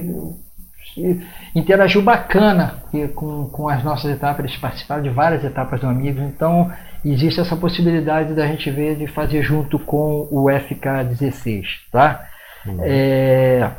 e 0.95 1.19
interagiu 1.55 2.01
bacana 2.03 2.75
com, 3.15 3.45
com 3.49 3.67
as 3.67 3.83
nossas 3.83 4.11
etapas. 4.11 4.45
Eles 4.45 4.57
participaram 4.57 5.01
de 5.01 5.09
várias 5.09 5.43
etapas 5.43 5.79
do 5.81 5.87
Amigos, 5.87 6.21
então 6.21 6.71
existe 7.03 7.41
essa 7.41 7.55
possibilidade 7.55 8.33
da 8.35 8.45
gente 8.45 8.69
ver 8.69 8.95
de 8.95 9.07
fazer 9.07 9.41
junto 9.41 9.79
com 9.79 10.27
o 10.31 10.45
FK16, 10.49 11.65
tá? 11.91 12.23
É, 12.79 13.69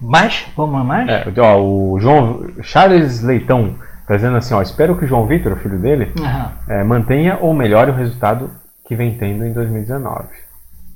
mais? 0.00 0.46
Vamos 0.56 0.80
a 0.80 0.84
mais? 0.84 1.08
É, 1.08 1.24
ó, 1.38 1.58
o 1.60 1.98
João 2.00 2.46
Charles 2.62 3.22
Leitão 3.22 3.74
tá 4.06 4.16
dizendo 4.16 4.36
assim, 4.36 4.54
ó, 4.54 4.60
espero 4.62 4.96
que 4.96 5.04
o 5.04 5.08
João 5.08 5.26
Vitor, 5.26 5.52
o 5.52 5.56
filho 5.56 5.78
dele, 5.78 6.12
Aham. 6.20 6.52
é, 6.68 6.84
mantenha 6.84 7.38
ou 7.40 7.54
melhore 7.54 7.90
o 7.90 7.94
resultado 7.94 8.50
que 8.86 8.94
vem 8.94 9.16
tendo 9.16 9.46
em 9.46 9.52
2019. 9.52 10.24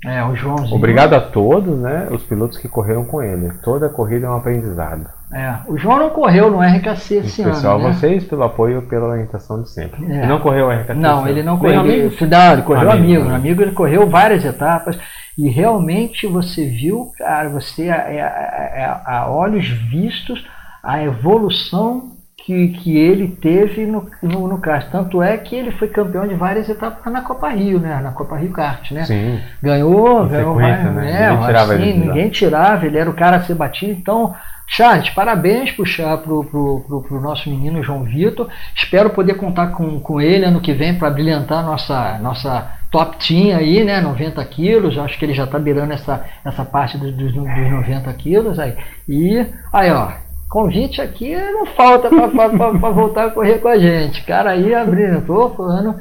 É, 0.05 0.23
o 0.25 0.35
Joãozinho. 0.37 0.77
Obrigado 0.77 1.15
a 1.15 1.21
todos, 1.21 1.77
né, 1.81 2.07
os 2.13 2.23
pilotos 2.23 2.57
que 2.59 2.69
correram 2.69 3.05
com 3.05 3.21
ele. 3.21 3.51
Toda 3.65 3.89
corrida 3.89 4.27
é 4.27 4.31
um 4.31 4.37
aprendizado. 4.37 5.07
É, 5.35 5.55
o 5.67 5.77
João 5.77 5.99
não 5.99 6.11
correu 6.11 6.51
no 6.51 6.61
RKC 6.61 7.17
Em 7.17 7.19
esse 7.19 7.41
especial 7.43 7.77
ano. 7.79 7.89
né? 7.89 7.93
vocês 7.95 8.25
pelo 8.25 8.45
apoio 8.45 8.79
e 8.79 8.83
pela 8.87 9.09
orientação 9.09 9.61
de 9.63 9.69
sempre. 9.71 10.05
É. 10.07 10.19
Ele 10.19 10.27
não 10.27 10.39
correu 10.39 10.67
o 10.69 10.71
RKT? 10.71 10.95
Não, 10.95 11.27
ele 11.27 11.43
não 11.43 11.59
correu. 11.59 11.81
Ele, 11.85 12.03
amigo? 12.07 12.27
não, 12.27 12.53
ele 12.53 12.63
correu 12.63 12.91
Amigo, 12.93 13.05
amigo. 13.15 13.25
né? 13.29 13.35
Amigo, 13.37 13.63
ele 13.63 13.73
correu 13.73 14.09
várias 14.09 14.45
etapas 14.45 14.97
e 15.39 15.49
realmente 15.49 16.27
você 16.27 16.67
viu, 16.67 17.13
cara, 17.17 17.49
você 17.49 17.85
é- 17.85 18.17
é- 18.17 18.97
a 19.07 19.31
olhos 19.31 19.69
vistos 19.69 20.45
a 20.83 21.01
evolução 21.03 22.13
que, 22.45 22.69
que 22.69 22.97
ele 22.97 23.29
teve 23.29 23.85
no, 23.87 24.09
no, 24.23 24.49
no 24.49 24.59
kart. 24.59 24.91
Tanto 24.91 25.23
é 25.23 25.37
que 25.37 25.55
ele 25.55 25.71
foi 25.71 25.87
campeão 25.89 26.27
de 26.27 26.35
várias 26.35 26.69
etapas 26.69 27.13
na 27.13 27.21
Copa 27.21 27.49
Rio, 27.51 27.79
né? 27.79 28.01
Na 28.03 28.11
Copa 28.11 28.37
Rio 28.37 28.51
Kart, 28.51 28.91
né? 28.91 29.05
Sim. 29.05 29.39
Ganhou, 29.63 30.27
ganhou 30.27 30.55
várias, 30.55 30.95
né? 30.95 31.03
né? 31.03 31.31
Ninguém 31.31 31.47
tirava 31.47 31.75
assim, 31.75 31.83
ele 31.83 31.99
ninguém 31.99 32.29
tirava, 32.31 32.87
ele 32.87 32.99
era 32.99 33.11
o 33.11 33.15
cara 33.15 33.37
a 33.37 33.43
ser 33.43 33.55
batido. 33.55 33.93
Então, 33.93 34.35
Charles, 34.67 35.11
parabéns 35.11 35.75
Cha- 35.85 36.17
pro, 36.17 36.43
pro, 36.45 36.85
pro, 36.87 37.03
pro 37.03 37.21
nosso 37.21 37.51
menino 37.51 37.83
João 37.83 38.05
Vitor. 38.05 38.49
Espero 38.75 39.11
poder 39.11 39.35
contar 39.35 39.69
com, 39.69 40.01
com 40.01 40.21
ele 40.21 40.45
ano 40.47 40.61
que 40.61 40.73
vem 40.73 40.99
para 40.99 41.11
brilhantar 41.11 41.63
nossa, 41.65 42.19
nossa 42.19 42.78
top 42.91 43.17
team 43.27 43.57
aí, 43.59 43.85
né? 43.85 44.01
90 44.01 44.45
quilos. 44.47 44.97
Acho 44.99 45.19
que 45.19 45.25
ele 45.25 45.35
já 45.35 45.47
tá 45.47 45.59
beirando 45.59 45.93
essa, 45.93 46.25
essa 46.45 46.65
parte 46.65 46.97
dos, 46.99 47.13
dos, 47.15 47.33
dos 47.33 47.45
90 47.71 48.13
quilos 48.15 48.59
aí. 48.59 48.75
E 49.09 49.47
aí, 49.73 49.91
ó. 49.91 50.09
Convite 50.49 51.03
aqui 51.03 51.37
não 51.37 51.67
falta 51.67 52.09
para 52.09 52.91
voltar 52.91 53.27
a 53.27 53.31
correr 53.31 53.59
com 53.59 53.69
a 53.69 53.77
gente. 53.79 54.25
Cara, 54.25 54.53
aí 54.53 54.75
abrindo, 54.75 55.21
pô, 55.21 55.53
ano, 55.63 55.95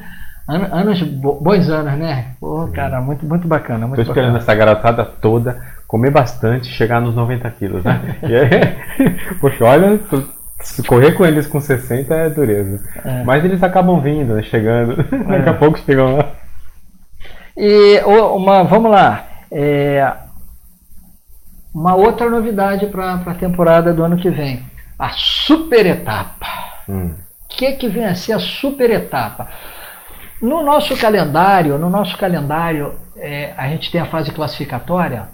ano- 0.47 0.73
anos, 0.73 1.01
bo- 1.03 1.37
bons 1.41 1.67
anos, 1.69 1.99
né? 1.99 2.27
Pô, 2.39 2.65
cara, 2.73 3.01
muito, 3.01 3.25
muito 3.25 3.45
bacana. 3.45 3.85
Muito 3.85 3.95
Tô 3.97 4.03
esperando 4.03 4.31
bacana. 4.35 4.37
essa 4.37 4.55
garotada 4.55 5.03
toda 5.03 5.61
comer 5.85 6.11
bastante 6.11 6.69
e 6.69 6.73
chegar 6.73 7.01
nos 7.01 7.13
90 7.13 7.49
quilos, 7.51 7.83
né? 7.83 7.99
E 8.23 8.33
aí, 8.37 9.35
poxa, 9.41 9.65
olha, 9.65 9.99
correr 10.87 11.11
com 11.11 11.25
eles 11.25 11.45
com 11.45 11.59
60 11.59 12.13
é 12.15 12.29
dureza. 12.29 12.81
É. 13.03 13.23
Mas 13.25 13.43
eles 13.43 13.61
acabam 13.61 13.99
vindo, 13.99 14.33
né? 14.33 14.43
Chegando. 14.43 14.95
Daqui 15.27 15.49
a 15.49 15.53
pouco 15.55 15.77
chegam 15.79 16.15
lá. 16.15 16.25
E 17.57 17.99
uma, 18.05 18.63
vamos 18.63 18.91
lá. 18.91 19.25
é, 19.51 20.13
uma 21.73 21.95
outra 21.95 22.29
novidade 22.29 22.85
para 22.87 23.13
a 23.13 23.33
temporada 23.33 23.93
do 23.93 24.03
ano 24.03 24.17
que 24.17 24.29
vem: 24.29 24.63
a 24.97 25.09
super 25.09 25.85
etapa. 25.85 26.47
O 26.87 26.91
hum. 26.91 27.15
que, 27.49 27.73
que 27.73 27.87
vem 27.87 28.05
a 28.05 28.15
ser 28.15 28.33
a 28.33 28.39
super 28.39 28.89
etapa? 28.89 29.47
No 30.41 30.63
nosso 30.63 30.95
calendário, 30.95 31.79
no 31.79 31.89
nosso 31.89 32.15
calendário, 32.17 32.93
é, 33.15 33.53
a 33.57 33.67
gente 33.69 33.91
tem 33.91 33.99
a 33.99 34.05
fase 34.05 34.31
classificatória 34.31 35.29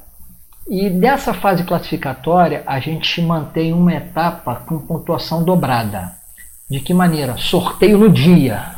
e 0.68 0.90
nessa 0.90 1.34
fase 1.34 1.64
classificatória 1.64 2.64
a 2.66 2.80
gente 2.80 3.22
mantém 3.22 3.74
uma 3.74 3.94
etapa 3.94 4.56
com 4.66 4.80
pontuação 4.80 5.44
dobrada. 5.44 6.14
De 6.70 6.80
que 6.80 6.94
maneira? 6.94 7.38
Sorteio 7.38 7.98
no 7.98 8.10
dia. 8.10 8.73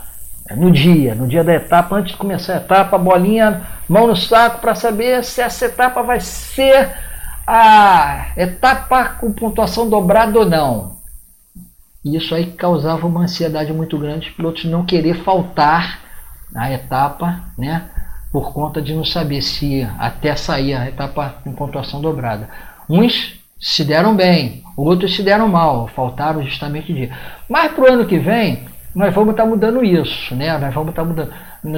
É 0.47 0.55
no 0.55 0.71
dia, 0.71 1.15
no 1.15 1.27
dia 1.27 1.43
da 1.43 1.55
etapa, 1.55 1.95
antes 1.95 2.11
de 2.11 2.17
começar 2.17 2.53
a 2.53 2.57
etapa, 2.57 2.97
bolinha, 2.99 3.63
mão 3.89 4.05
no 4.05 4.15
saco 4.15 4.59
para 4.59 4.75
saber 4.75 5.23
se 5.23 5.41
essa 5.41 5.65
etapa 5.65 6.03
vai 6.03 6.19
ser 6.19 6.95
a 7.47 8.27
etapa 8.37 9.05
com 9.19 9.31
pontuação 9.31 9.89
dobrada 9.89 10.37
ou 10.37 10.45
não. 10.45 10.97
E 12.03 12.15
isso 12.15 12.35
aí 12.35 12.45
causava 12.45 13.07
uma 13.07 13.21
ansiedade 13.21 13.73
muito 13.73 13.97
grande, 13.97 14.29
os 14.29 14.35
pilotos 14.35 14.65
não 14.65 14.85
querer 14.85 15.23
faltar 15.23 15.99
a 16.53 16.71
etapa, 16.71 17.41
né? 17.57 17.89
Por 18.31 18.53
conta 18.53 18.79
de 18.79 18.93
não 18.93 19.03
saber 19.03 19.41
se 19.41 19.81
até 19.97 20.35
sair 20.35 20.75
a 20.75 20.87
etapa 20.87 21.37
com 21.43 21.53
pontuação 21.53 21.99
dobrada. 21.99 22.47
Uns 22.87 23.39
se 23.59 23.83
deram 23.83 24.15
bem, 24.15 24.63
outros 24.77 25.15
se 25.15 25.23
deram 25.23 25.47
mal, 25.47 25.87
faltaram 25.87 26.43
justamente 26.43 26.93
dia. 26.93 27.09
Mas 27.49 27.71
para 27.71 27.83
o 27.83 27.91
ano 27.91 28.05
que 28.05 28.19
vem, 28.19 28.67
nós 28.95 29.13
vamos 29.13 29.31
estar 29.31 29.43
tá 29.43 29.49
mudando 29.49 29.83
isso, 29.83 30.33
né? 30.33 30.57
Nós 30.57 30.73
vamos 30.73 30.89
estar 30.89 31.01
tá 31.01 31.07
mudando. 31.07 31.31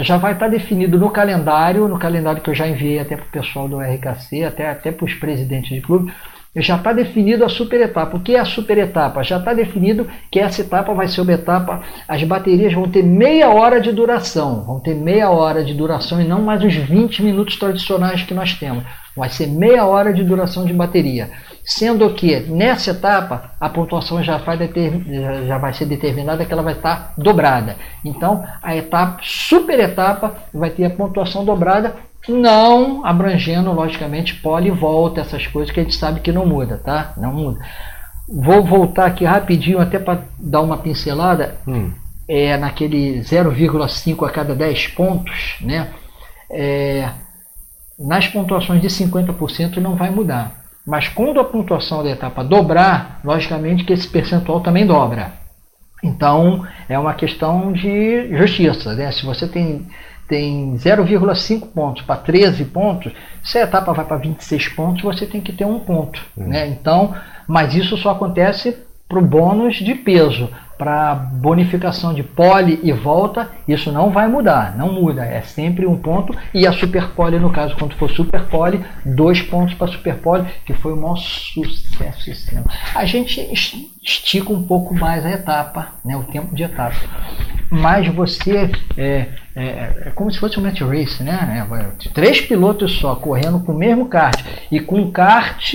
Já 0.04 0.18
vai 0.18 0.34
estar 0.34 0.46
tá 0.46 0.52
definido 0.52 1.00
no 1.00 1.10
calendário, 1.10 1.88
no 1.88 1.98
calendário 1.98 2.42
que 2.42 2.50
eu 2.50 2.56
já 2.56 2.68
enviei 2.68 3.00
até 3.00 3.16
para 3.16 3.26
o 3.26 3.30
pessoal 3.30 3.68
do 3.68 3.80
RKC, 3.80 4.44
até, 4.44 4.70
até 4.70 4.92
para 4.92 5.06
os 5.06 5.14
presidentes 5.16 5.74
de 5.74 5.82
clube, 5.82 6.14
já 6.56 6.76
está 6.76 6.94
definido 6.94 7.44
a 7.44 7.50
super 7.50 7.80
etapa. 7.82 8.18
O 8.18 8.20
que 8.20 8.36
é 8.36 8.40
a 8.40 8.46
super 8.46 8.78
etapa? 8.78 9.24
Já 9.24 9.38
está 9.38 9.54
definido 9.54 10.08
que 10.32 10.40
essa 10.40 10.62
etapa 10.62 10.94
vai 10.94 11.08
ser 11.08 11.22
uma 11.22 11.34
etapa. 11.34 11.82
As 12.08 12.24
baterias 12.24 12.74
vão 12.74 12.90
ter 12.90 13.04
meia 13.04 13.50
hora 13.50 13.80
de 13.80 13.92
duração. 13.92 14.64
Vão 14.64 14.80
ter 14.80 14.96
meia 14.96 15.30
hora 15.30 15.64
de 15.64 15.74
duração 15.74 16.22
e 16.22 16.28
não 16.28 16.42
mais 16.42 16.64
os 16.64 16.74
20 16.74 17.24
minutos 17.24 17.58
tradicionais 17.58 18.24
que 18.24 18.34
nós 18.34 18.54
temos. 18.54 18.84
Vai 19.16 19.30
ser 19.30 19.48
meia 19.48 19.86
hora 19.86 20.14
de 20.14 20.24
duração 20.24 20.66
de 20.66 20.74
bateria. 20.74 21.30
Sendo 21.68 22.10
que 22.14 22.40
nessa 22.40 22.92
etapa 22.92 23.52
a 23.60 23.68
pontuação 23.68 24.24
já 24.24 24.38
vai, 24.38 24.58
já 25.46 25.58
vai 25.58 25.74
ser 25.74 25.86
determinada 25.86 26.46
que 26.46 26.54
ela 26.54 26.64
vai 26.64 26.72
estar 26.72 27.14
dobrada. 27.18 27.76
Então 28.06 28.42
a 28.64 28.74
etapa, 28.74 29.20
super 29.22 29.78
etapa, 29.78 30.34
vai 30.54 30.70
ter 30.70 30.86
a 30.86 30.90
pontuação 30.90 31.44
dobrada 31.44 31.94
não 32.26 33.06
abrangendo, 33.06 33.74
logicamente, 33.74 34.36
pole 34.36 34.70
e 34.70 34.72
volta, 34.72 35.20
essas 35.20 35.46
coisas 35.48 35.74
que 35.74 35.82
a 35.82 35.84
gente 35.84 35.96
sabe 35.96 36.22
que 36.22 36.32
não 36.32 36.46
muda, 36.46 36.78
tá? 36.78 37.14
Não 37.18 37.34
muda. 37.34 37.60
Vou 38.30 38.64
voltar 38.64 39.06
aqui 39.06 39.26
rapidinho, 39.26 39.80
até 39.80 40.00
para 40.00 40.22
dar 40.40 40.62
uma 40.62 40.78
pincelada, 40.78 41.58
hum. 41.68 41.92
é, 42.30 42.56
naquele 42.56 43.20
0,5 43.20 44.26
a 44.26 44.32
cada 44.32 44.56
10 44.56 44.88
pontos, 44.88 45.58
né? 45.62 45.90
É, 46.50 47.10
nas 48.00 48.26
pontuações 48.28 48.82
de 48.82 48.88
50% 48.88 49.78
não 49.78 49.96
vai 49.96 50.10
mudar. 50.10 50.57
Mas 50.88 51.10
quando 51.10 51.38
a 51.38 51.44
pontuação 51.44 52.02
da 52.02 52.10
etapa 52.10 52.46
dobrar, 52.46 53.20
logicamente 53.22 53.84
que 53.84 53.92
esse 53.92 54.08
percentual 54.08 54.62
também 54.62 54.88
dobra. 54.88 55.34
Então 56.02 56.66
é 56.88 56.98
uma 56.98 57.14
questão 57.14 57.74
de 57.74 58.34
justiça. 58.38 58.94
Né? 58.96 59.12
Se 59.12 59.26
você 59.26 59.46
tem 59.46 59.86
tem 60.30 60.76
0,5 60.76 61.68
pontos 61.74 62.04
para 62.04 62.18
13 62.18 62.66
pontos, 62.66 63.14
se 63.42 63.58
a 63.58 63.64
etapa 63.64 63.94
vai 63.94 64.04
para 64.04 64.18
26 64.18 64.68
pontos, 64.70 65.02
você 65.02 65.26
tem 65.26 65.40
que 65.40 65.54
ter 65.54 65.66
um 65.66 65.80
ponto. 65.80 66.22
Uhum. 66.36 66.48
Né? 66.48 66.68
Então, 66.68 67.16
mas 67.48 67.74
isso 67.74 67.96
só 67.96 68.12
acontece 68.12 68.78
para 69.08 69.20
o 69.20 69.26
bônus 69.26 69.78
de 69.78 69.96
peso. 69.96 70.50
Para 70.78 71.16
bonificação 71.16 72.14
de 72.14 72.22
pole 72.22 72.80
e 72.84 72.92
volta, 72.92 73.50
isso 73.68 73.92
não 73.92 74.12
vai 74.12 74.28
mudar, 74.28 74.78
não 74.78 74.94
muda, 74.94 75.26
é 75.26 75.42
sempre 75.42 75.88
um 75.88 75.98
ponto. 75.98 76.36
E 76.54 76.68
a 76.68 76.72
super 76.72 77.10
pole, 77.10 77.40
no 77.40 77.50
caso, 77.50 77.76
quando 77.76 77.96
for 77.96 78.10
super 78.12 78.44
pole, 78.44 78.86
dois 79.04 79.42
pontos 79.42 79.74
para 79.74 79.88
super 79.88 80.16
pole, 80.16 80.46
que 80.66 80.74
foi 80.74 80.96
maior 80.96 81.18
sucesso 81.18 82.30
esse 82.30 82.56
ano. 82.56 82.66
A 82.94 83.06
gente 83.06 83.42
estica 84.04 84.54
um 84.54 84.64
pouco 84.64 84.94
mais 84.94 85.26
a 85.26 85.32
etapa, 85.32 85.96
né, 86.06 86.16
o 86.16 86.24
tempo 86.24 86.56
de 86.56 86.64
etapa. 86.64 86.96
Mas 87.70 88.08
você 88.08 88.70
é, 88.98 89.30
é, 89.56 90.04
é 90.06 90.12
como 90.16 90.32
se 90.32 90.40
fosse 90.40 90.60
um 90.60 90.64
match 90.64 90.82
race, 90.82 91.22
né? 91.22 91.68
É, 91.70 92.10
três 92.14 92.40
pilotos 92.40 92.98
só 93.00 93.16
correndo 93.16 93.60
com 93.60 93.74
o 93.74 93.78
mesmo 93.78 94.08
kart 94.08 94.40
e 94.72 94.80
com 94.80 95.02
um 95.02 95.12
kart 95.12 95.74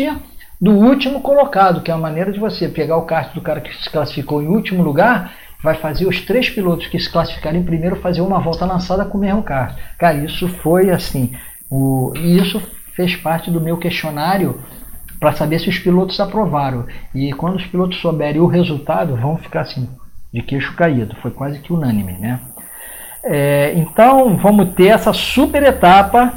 do 0.63 0.71
último 0.71 1.21
colocado, 1.21 1.81
que 1.81 1.91
é 1.91 1.95
a 1.95 1.99
maneira 1.99 2.31
de 2.31 2.39
você 2.39 2.69
pegar 2.69 2.97
o 2.97 3.03
kart 3.03 3.35
do 3.35 3.41
cara 3.41 3.61
que 3.61 3.77
se 3.83 3.91
classificou 3.91 4.41
em 4.41 4.47
último 4.47 4.85
lugar, 4.85 5.33
vai 5.61 5.75
fazer 5.75 6.07
os 6.07 6.21
três 6.21 6.49
pilotos 6.49 6.87
que 6.87 7.01
se 7.01 7.11
classificarem 7.11 7.65
primeiro 7.65 7.97
fazer 7.97 8.21
uma 8.21 8.39
volta 8.39 8.65
lançada 8.65 9.05
com 9.05 9.19
o 9.19 9.21
mesmo 9.21 9.43
kart. 9.43 9.77
Cara, 9.99 10.19
isso 10.19 10.47
foi 10.47 10.91
assim, 10.91 11.33
o, 11.69 12.13
isso 12.15 12.63
fez 12.95 13.17
parte 13.17 13.51
do 13.51 13.61
meu 13.61 13.77
questionário 13.77 14.63
para 15.19 15.33
saber 15.33 15.59
se 15.59 15.69
os 15.69 15.81
pilotos 15.81 16.21
aprovaram. 16.21 16.87
E 17.13 17.33
quando 17.33 17.57
os 17.57 17.67
pilotos 17.67 18.01
souberem 18.01 18.41
o 18.41 18.47
resultado, 18.47 19.17
vão 19.17 19.37
ficar 19.37 19.63
assim, 19.63 19.89
de 20.33 20.43
queixo 20.43 20.77
caído. 20.77 21.17
Foi 21.17 21.33
quase 21.33 21.59
que 21.59 21.73
unânime, 21.73 22.13
né? 22.13 22.39
É, 23.25 23.73
então 23.77 24.37
vamos 24.37 24.71
ter 24.75 24.89
essa 24.89 25.13
super 25.13 25.63
etapa 25.63 26.33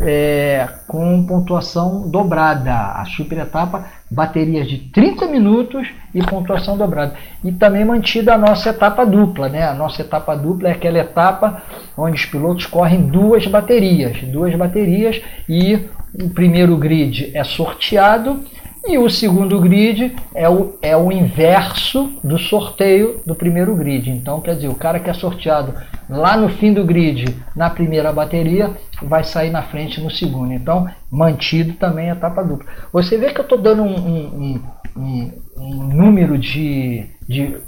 é, 0.00 0.68
com 0.86 1.24
pontuação 1.26 2.08
dobrada. 2.08 2.72
A 2.72 3.04
super 3.04 3.38
etapa, 3.38 3.86
baterias 4.08 4.68
de 4.68 4.78
30 4.78 5.26
minutos 5.26 5.88
e 6.14 6.22
pontuação 6.22 6.76
dobrada. 6.76 7.14
E 7.42 7.50
também 7.50 7.84
mantida 7.84 8.34
a 8.34 8.38
nossa 8.38 8.70
etapa 8.70 9.04
dupla. 9.04 9.48
Né? 9.48 9.64
A 9.64 9.74
nossa 9.74 10.02
etapa 10.02 10.36
dupla 10.36 10.68
é 10.68 10.72
aquela 10.72 10.98
etapa 10.98 11.62
onde 11.96 12.16
os 12.16 12.26
pilotos 12.26 12.66
correm 12.66 13.02
duas 13.02 13.46
baterias. 13.48 14.22
Duas 14.22 14.54
baterias 14.54 15.20
e 15.48 15.80
o 16.14 16.30
primeiro 16.30 16.76
grid 16.76 17.32
é 17.34 17.42
sorteado 17.42 18.40
e 18.86 18.96
o 18.96 19.10
segundo 19.10 19.60
grid 19.60 20.16
é 20.34 20.48
o, 20.48 20.74
é 20.80 20.96
o 20.96 21.12
inverso 21.12 22.10
do 22.24 22.38
sorteio 22.38 23.20
do 23.26 23.34
primeiro 23.34 23.76
grid. 23.76 24.10
Então, 24.10 24.40
quer 24.40 24.54
dizer, 24.54 24.68
o 24.68 24.74
cara 24.74 24.98
que 24.98 25.10
é 25.10 25.12
sorteado 25.12 25.74
lá 26.08 26.36
no 26.36 26.48
fim 26.48 26.72
do 26.72 26.84
grid, 26.84 27.36
na 27.54 27.68
primeira 27.68 28.10
bateria, 28.12 28.70
vai 29.02 29.22
sair 29.22 29.50
na 29.50 29.62
frente 29.62 30.00
no 30.00 30.10
segundo. 30.10 30.52
Então, 30.52 30.88
mantido 31.10 31.74
também 31.74 32.10
a 32.10 32.14
etapa 32.14 32.42
dupla. 32.42 32.66
Você 32.92 33.18
vê 33.18 33.32
que 33.32 33.40
eu 33.40 33.44
estou 33.44 33.58
dando 33.58 33.82
um, 33.82 33.94
um, 33.94 34.62
um, 34.96 35.32
um, 35.58 35.74
número 35.94 36.38
de, 36.38 37.04
de, 37.28 37.58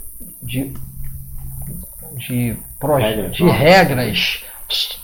de, 0.43 0.73
de, 2.17 2.57
regras, 2.81 3.37
de 3.37 3.49
regras, 3.49 4.45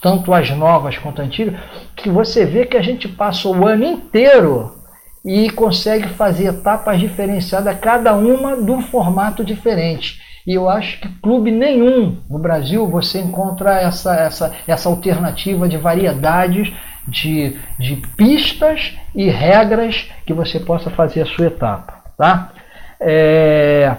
tanto 0.01 0.33
as 0.33 0.51
novas 0.51 0.97
quanto 0.97 1.21
as 1.21 1.29
antigas, 1.29 1.61
que 1.95 2.09
você 2.09 2.47
vê 2.47 2.65
que 2.65 2.79
a 2.79 2.83
gente 2.83 3.07
passa 3.07 3.47
o 3.47 3.67
ano 3.67 3.85
inteiro 3.85 4.78
e 5.25 5.51
consegue 5.51 6.09
fazer 6.09 6.47
etapas 6.47 6.99
diferenciadas, 6.99 7.79
cada 7.81 8.15
uma 8.15 8.57
de 8.57 8.71
um 8.71 8.81
formato 8.81 9.45
diferente. 9.45 10.21
E 10.47 10.55
eu 10.55 10.69
acho 10.69 11.01
que 11.01 11.09
clube 11.21 11.51
nenhum 11.51 12.17
no 12.29 12.39
Brasil 12.39 12.89
você 12.89 13.21
encontra 13.21 13.81
essa, 13.81 14.15
essa, 14.17 14.53
essa 14.67 14.89
alternativa 14.89 15.69
de 15.69 15.77
variedades 15.77 16.73
de, 17.07 17.57
de 17.79 17.97
pistas 18.17 18.97
e 19.15 19.29
regras 19.29 20.11
que 20.27 20.33
você 20.33 20.59
possa 20.59 20.91
fazer 20.91 21.23
a 21.23 21.27
sua 21.27 21.47
etapa. 21.47 22.03
Tá? 22.17 22.53
É, 23.01 23.95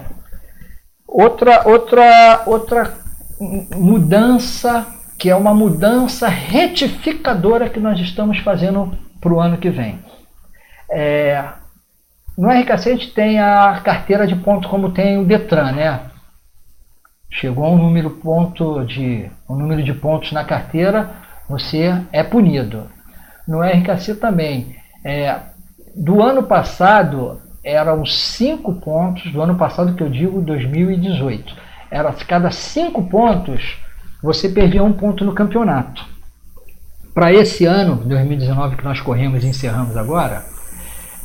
outra, 1.06 1.68
outra, 1.68 2.42
outra 2.46 2.94
mudança, 3.76 4.86
que 5.18 5.30
é 5.30 5.36
uma 5.36 5.54
mudança 5.54 6.28
retificadora 6.28 7.68
que 7.68 7.80
nós 7.80 7.98
estamos 8.00 8.38
fazendo 8.38 8.92
para 9.20 9.32
o 9.32 9.40
ano 9.40 9.56
que 9.56 9.70
vem. 9.70 9.98
É, 10.90 11.44
no 12.36 12.48
RKC 12.48 12.88
a 12.88 12.92
gente 12.92 13.12
tem 13.12 13.38
a 13.38 13.80
carteira 13.84 14.26
de 14.26 14.34
pontos 14.36 14.70
como 14.70 14.92
tem 14.92 15.18
o 15.18 15.24
Detran, 15.24 15.72
né? 15.72 16.00
Chegou 17.30 17.72
um 17.72 17.78
número, 17.78 18.10
ponto 18.10 18.84
de, 18.84 19.30
um 19.48 19.54
número 19.54 19.82
de 19.82 19.92
pontos 19.92 20.32
na 20.32 20.44
carteira, 20.44 21.10
você 21.48 21.94
é 22.12 22.22
punido. 22.22 22.90
No 23.46 23.60
RKC 23.62 24.16
também. 24.16 24.74
É, 25.04 25.38
do 25.94 26.22
ano 26.22 26.42
passado 26.42 27.40
eram 27.62 28.04
5 28.04 28.74
pontos, 28.80 29.30
do 29.32 29.40
ano 29.40 29.56
passado 29.56 29.94
que 29.94 30.02
eu 30.02 30.08
digo 30.08 30.40
2018. 30.40 31.54
Era 31.90 32.12
cada 32.12 32.50
5 32.50 33.02
pontos 33.04 33.78
você 34.22 34.48
perdia 34.48 34.82
um 34.82 34.92
ponto 34.92 35.24
no 35.24 35.34
campeonato. 35.34 36.04
Para 37.14 37.32
esse 37.32 37.64
ano, 37.64 37.96
2019 37.96 38.76
que 38.76 38.84
nós 38.84 39.00
corremos 39.00 39.42
e 39.42 39.48
encerramos 39.48 39.96
agora, 39.96 40.44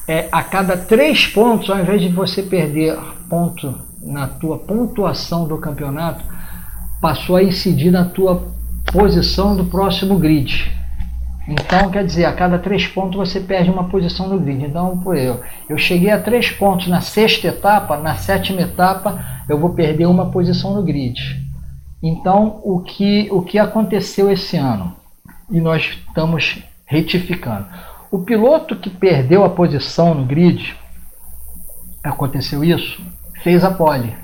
é, 0.07 0.27
a 0.31 0.43
cada 0.43 0.77
três 0.77 1.25
pontos, 1.27 1.69
ao 1.69 1.79
invés 1.79 2.01
de 2.01 2.09
você 2.09 2.43
perder 2.43 2.97
ponto 3.29 3.75
na 4.01 4.27
tua 4.27 4.57
pontuação 4.59 5.47
do 5.47 5.57
campeonato, 5.57 6.23
passou 7.01 7.35
a 7.35 7.43
incidir 7.43 7.91
na 7.91 8.05
tua 8.05 8.53
posição 8.91 9.55
do 9.55 9.65
próximo 9.65 10.17
grid. 10.17 10.71
Então, 11.47 11.91
quer 11.91 12.03
dizer, 12.03 12.25
a 12.25 12.33
cada 12.33 12.57
três 12.57 12.87
pontos 12.87 13.17
você 13.17 13.39
perde 13.39 13.69
uma 13.69 13.83
posição 13.85 14.27
no 14.27 14.39
grid. 14.39 14.65
Então, 14.65 14.97
por 14.97 15.15
eu, 15.15 15.41
eu 15.69 15.77
cheguei 15.77 16.09
a 16.09 16.19
três 16.19 16.49
pontos 16.49 16.87
na 16.87 17.01
sexta 17.01 17.47
etapa, 17.47 17.97
na 17.97 18.15
sétima 18.15 18.61
etapa 18.61 19.23
eu 19.47 19.59
vou 19.59 19.71
perder 19.71 20.07
uma 20.07 20.31
posição 20.31 20.73
no 20.73 20.83
grid. 20.83 21.19
Então, 22.01 22.59
o 22.63 22.79
que, 22.79 23.27
o 23.31 23.41
que 23.41 23.59
aconteceu 23.59 24.31
esse 24.31 24.57
ano? 24.57 24.95
E 25.49 25.59
nós 25.59 25.97
estamos 26.07 26.63
retificando. 26.85 27.65
O 28.11 28.19
piloto 28.19 28.75
que 28.75 28.89
perdeu 28.89 29.43
a 29.43 29.49
posição 29.49 30.13
no 30.13 30.25
grid, 30.25 30.75
aconteceu 32.03 32.63
isso, 32.63 33.01
fez 33.43 33.63
a 33.63 33.71
pole. 33.71 34.15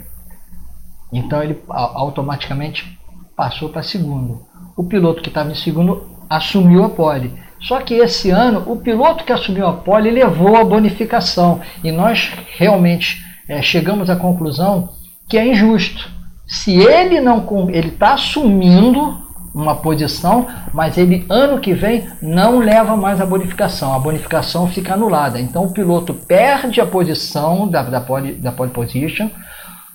Então 1.12 1.44
ele 1.44 1.62
automaticamente 1.68 2.98
passou 3.36 3.70
para 3.70 3.84
segundo. 3.84 4.46
O 4.78 4.84
piloto 4.84 5.22
que 5.22 5.30
estava 5.30 5.52
em 5.52 5.56
segundo 5.56 6.08
assumiu 6.30 6.84
a 6.84 6.90
pole. 6.90 7.34
Só 7.60 7.82
que 7.82 7.96
esse 7.96 8.30
ano, 8.30 8.64
o 8.66 8.78
piloto 8.78 9.24
que 9.24 9.34
assumiu 9.34 9.68
a 9.68 9.74
pole 9.74 10.10
levou 10.10 10.56
a 10.56 10.64
bonificação. 10.64 11.62
E 11.84 11.92
nós 11.92 12.32
realmente 12.58 13.24
é, 13.48 13.62
chegamos 13.62 14.10
à 14.10 14.16
conclusão 14.16 14.90
que 15.28 15.38
é 15.38 15.46
injusto. 15.46 16.10
Se 16.48 16.76
ele 16.76 17.22
não 17.22 17.70
ele 17.70 17.90
está 17.90 18.14
assumindo 18.14 19.21
uma 19.54 19.76
posição, 19.76 20.48
mas 20.74 20.98
ele 20.98 21.26
ano 21.30 21.60
que 21.60 21.74
vem 21.74 22.08
não 22.22 22.60
leva 22.60 22.96
mais 22.96 23.20
a 23.20 23.26
bonificação. 23.26 23.94
A 23.94 24.00
bonificação 24.00 24.68
fica 24.68 24.94
anulada. 24.94 25.40
Então 25.40 25.66
o 25.66 25.74
piloto 25.74 26.14
perde 26.14 26.80
a 26.80 26.86
posição 26.86 27.68
da, 27.68 27.84
da, 27.84 28.02
pole, 28.02 28.34
da 28.34 28.52
pole 28.52 28.72
position, 28.72 29.30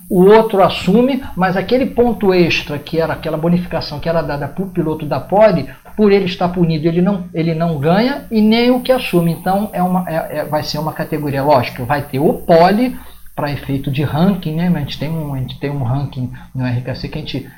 o 0.09 0.23
outro 0.23 0.63
assume, 0.63 1.21
mas 1.35 1.57
aquele 1.57 1.87
ponto 1.87 2.33
extra, 2.33 2.79
que 2.79 2.99
era 2.99 3.11
aquela 3.11 3.37
bonificação 3.37 3.99
que 3.99 4.07
era 4.07 4.21
dada 4.21 4.47
para 4.47 4.63
o 4.63 4.69
piloto 4.69 5.05
da 5.05 5.19
pole, 5.19 5.69
por 5.97 6.11
ele 6.13 6.25
estar 6.25 6.47
punido, 6.49 6.87
ele 6.87 7.01
não, 7.01 7.25
ele 7.33 7.53
não 7.53 7.77
ganha 7.77 8.25
e 8.31 8.39
nem 8.39 8.71
o 8.71 8.79
que 8.79 8.91
assume. 8.91 9.31
Então 9.31 9.69
é 9.73 9.83
uma, 9.83 10.05
é, 10.07 10.39
é, 10.39 10.45
vai 10.45 10.63
ser 10.63 10.77
uma 10.77 10.93
categoria, 10.93 11.43
lógico, 11.43 11.83
vai 11.83 12.03
ter 12.03 12.19
o 12.19 12.33
pole 12.33 12.97
para 13.35 13.51
efeito 13.51 13.91
de 13.91 14.03
ranking, 14.03 14.55
né? 14.55 14.71
A 14.73 14.79
gente 14.79 14.97
tem 14.97 15.09
um, 15.09 15.33
a 15.33 15.39
gente 15.39 15.59
tem 15.59 15.69
um 15.69 15.83
ranking 15.83 16.31
no 16.55 16.65
RKC 16.65 17.09
que 17.09 17.17
a 17.17 17.21
gente 17.21 17.49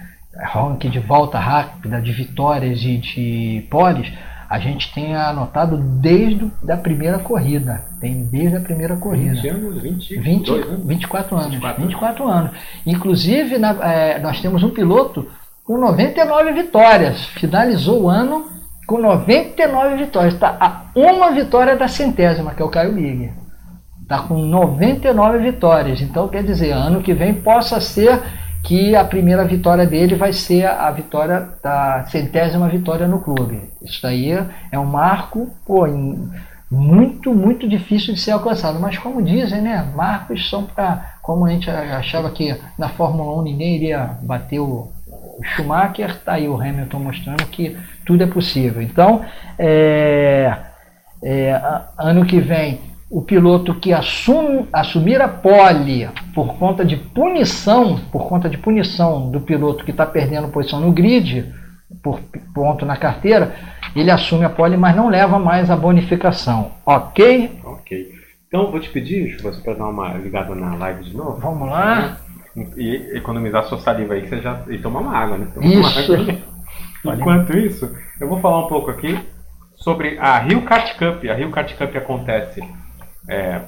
ranking 0.43 0.89
de 0.89 0.99
volta 0.99 1.39
rápida, 1.39 2.01
de 2.01 2.11
vitórias 2.11 2.81
e 2.81 2.97
de 2.97 3.67
poles, 3.69 4.11
a 4.49 4.57
gente 4.57 4.91
tem 4.93 5.15
anotado 5.15 5.77
desde 5.77 6.51
a 6.67 6.75
primeira 6.75 7.19
corrida. 7.19 7.83
Tem 8.01 8.23
desde 8.23 8.57
a 8.57 8.59
primeira 8.59 8.95
corrida. 8.97 9.35
20 9.35 9.47
anos, 9.47 9.81
20, 9.81 10.17
20 10.17 10.51
anos? 10.51 10.87
24 10.87 11.35
anos. 11.35 11.49
24, 11.51 11.83
24 11.83 12.27
anos. 12.27 12.51
Inclusive, 12.83 13.57
na, 13.59 13.71
é, 13.83 14.19
nós 14.19 14.41
temos 14.41 14.63
um 14.63 14.71
piloto 14.71 15.27
com 15.63 15.77
99 15.77 16.51
vitórias. 16.53 17.25
Finalizou 17.25 18.03
o 18.03 18.09
ano 18.09 18.47
com 18.87 18.97
99 18.97 19.97
vitórias. 19.97 20.33
Está 20.33 20.57
a 20.59 20.85
uma 20.95 21.29
vitória 21.29 21.75
da 21.75 21.87
centésima, 21.87 22.55
que 22.55 22.61
é 22.63 22.65
o 22.65 22.69
Caio 22.69 22.93
Big. 22.93 23.31
Está 24.01 24.23
com 24.23 24.39
99 24.39 25.37
vitórias. 25.37 26.01
Então, 26.01 26.27
quer 26.27 26.43
dizer, 26.43 26.71
ano 26.71 27.03
que 27.03 27.13
vem 27.13 27.35
possa 27.35 27.79
ser 27.79 28.19
que 28.63 28.95
a 28.95 29.03
primeira 29.03 29.45
vitória 29.45 29.85
dele 29.85 30.15
vai 30.15 30.33
ser 30.33 30.65
a 30.65 30.91
vitória 30.91 31.49
da 31.63 32.05
centésima 32.09 32.67
vitória 32.67 33.07
no 33.07 33.19
clube. 33.19 33.69
Isso 33.81 34.01
daí 34.01 34.31
é 34.71 34.77
um 34.77 34.85
marco 34.85 35.49
pô, 35.65 35.87
muito, 36.69 37.33
muito 37.33 37.67
difícil 37.67 38.13
de 38.13 38.19
ser 38.19 38.31
alcançado. 38.31 38.79
Mas 38.79 38.97
como 38.97 39.23
dizem, 39.23 39.61
né, 39.61 39.91
marcos 39.95 40.49
são 40.49 40.65
para, 40.65 41.15
como 41.21 41.45
a 41.45 41.49
gente 41.49 41.69
achava 41.69 42.29
que 42.31 42.55
na 42.77 42.89
Fórmula 42.89 43.39
1 43.41 43.43
ninguém 43.43 43.75
iria 43.75 44.17
bater 44.21 44.59
o, 44.59 44.91
Schumacher, 45.43 46.09
está 46.09 46.33
aí 46.33 46.47
o 46.47 46.59
Hamilton 46.59 46.99
mostrando 46.99 47.45
que 47.47 47.77
tudo 48.05 48.23
é 48.23 48.27
possível. 48.27 48.81
Então, 48.81 49.23
é, 49.57 50.55
é, 51.23 51.61
ano 51.97 52.25
que 52.25 52.39
vem 52.39 52.79
o 53.09 53.23
piloto 53.23 53.73
que 53.73 53.91
assume, 53.91 54.67
assumir 54.71 55.19
a 55.19 55.27
pole 55.27 56.07
por 56.33 56.55
conta 56.57 56.85
de 56.85 56.95
punição, 56.95 57.99
por 58.11 58.27
conta 58.27 58.47
de 58.47 58.57
punição 58.57 59.31
do 59.31 59.41
piloto 59.41 59.83
que 59.83 59.91
está 59.91 60.05
perdendo 60.05 60.49
posição 60.49 60.79
no 60.79 60.91
grid, 60.91 61.51
por 62.03 62.19
ponto 62.53 62.85
na 62.85 62.95
carteira, 62.95 63.55
ele 63.95 64.11
assume 64.11 64.45
a 64.45 64.49
pole, 64.49 64.77
mas 64.77 64.95
não 64.95 65.09
leva 65.09 65.39
mais 65.39 65.71
a 65.71 65.75
bonificação. 65.75 66.71
Ok? 66.85 67.59
Ok. 67.63 68.11
Então 68.47 68.69
vou 68.69 68.79
te 68.79 68.89
pedir, 68.89 69.41
você 69.41 69.59
para 69.61 69.73
dar 69.73 69.87
uma 69.87 70.13
ligada 70.13 70.53
na 70.53 70.75
live 70.75 71.03
de 71.03 71.17
novo. 71.17 71.39
Vamos 71.39 71.67
lá. 71.67 72.17
E 72.77 73.17
economizar 73.17 73.63
sua 73.65 73.79
saliva 73.79 74.13
aí, 74.13 74.21
que 74.21 74.29
você 74.29 74.41
já. 74.41 74.61
E 74.69 74.77
tomar 74.77 74.99
uma 74.99 75.17
água, 75.17 75.37
né? 75.37 75.47
Tomar 75.53 75.67
isso. 75.67 76.13
Água. 76.13 76.35
Enquanto 77.15 77.57
isso, 77.57 77.89
eu 78.19 78.27
vou 78.27 78.39
falar 78.39 78.65
um 78.65 78.67
pouco 78.67 78.91
aqui 78.91 79.17
sobre 79.77 80.17
a 80.19 80.37
Rio 80.39 80.61
Kart 80.63 80.97
Cup. 80.97 81.23
A 81.29 81.33
Rio 81.33 81.49
Kart 81.51 81.73
Cup 81.75 81.95
acontece 81.95 82.61
é, 83.29 83.61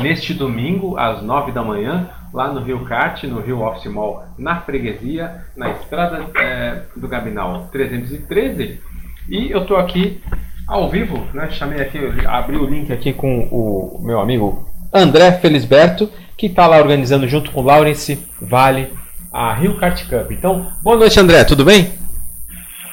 neste 0.00 0.34
domingo, 0.34 0.96
às 0.98 1.22
9 1.22 1.52
da 1.52 1.62
manhã, 1.62 2.08
lá 2.32 2.52
no 2.52 2.60
Rio 2.60 2.84
Kart, 2.84 3.24
no 3.24 3.40
Rio 3.40 3.62
Office 3.62 3.90
Mall, 3.90 4.24
na 4.36 4.60
freguesia, 4.60 5.44
na 5.56 5.70
estrada 5.70 6.26
é, 6.38 6.82
do 6.94 7.08
Gabinal 7.08 7.68
313. 7.72 8.80
E 9.28 9.50
eu 9.50 9.62
estou 9.62 9.76
aqui 9.76 10.22
ao 10.66 10.88
vivo, 10.90 11.26
né? 11.32 11.50
Chamei 11.50 11.80
aqui, 11.80 11.98
abri 12.26 12.56
o 12.56 12.66
link 12.66 12.92
aqui 12.92 13.12
com 13.12 13.48
o 13.50 14.00
meu 14.02 14.20
amigo 14.20 14.68
André 14.92 15.32
Felisberto, 15.32 16.10
que 16.36 16.46
está 16.46 16.66
lá 16.66 16.76
organizando 16.78 17.26
junto 17.26 17.50
com 17.50 17.60
o 17.60 17.64
Laurence 17.64 18.18
Vale 18.40 18.92
a 19.32 19.52
Rio 19.54 19.78
Kart 19.78 20.02
Cup. 20.08 20.30
Então, 20.30 20.72
boa 20.82 20.96
noite, 20.96 21.18
André, 21.18 21.44
tudo 21.44 21.64
bem? 21.64 21.92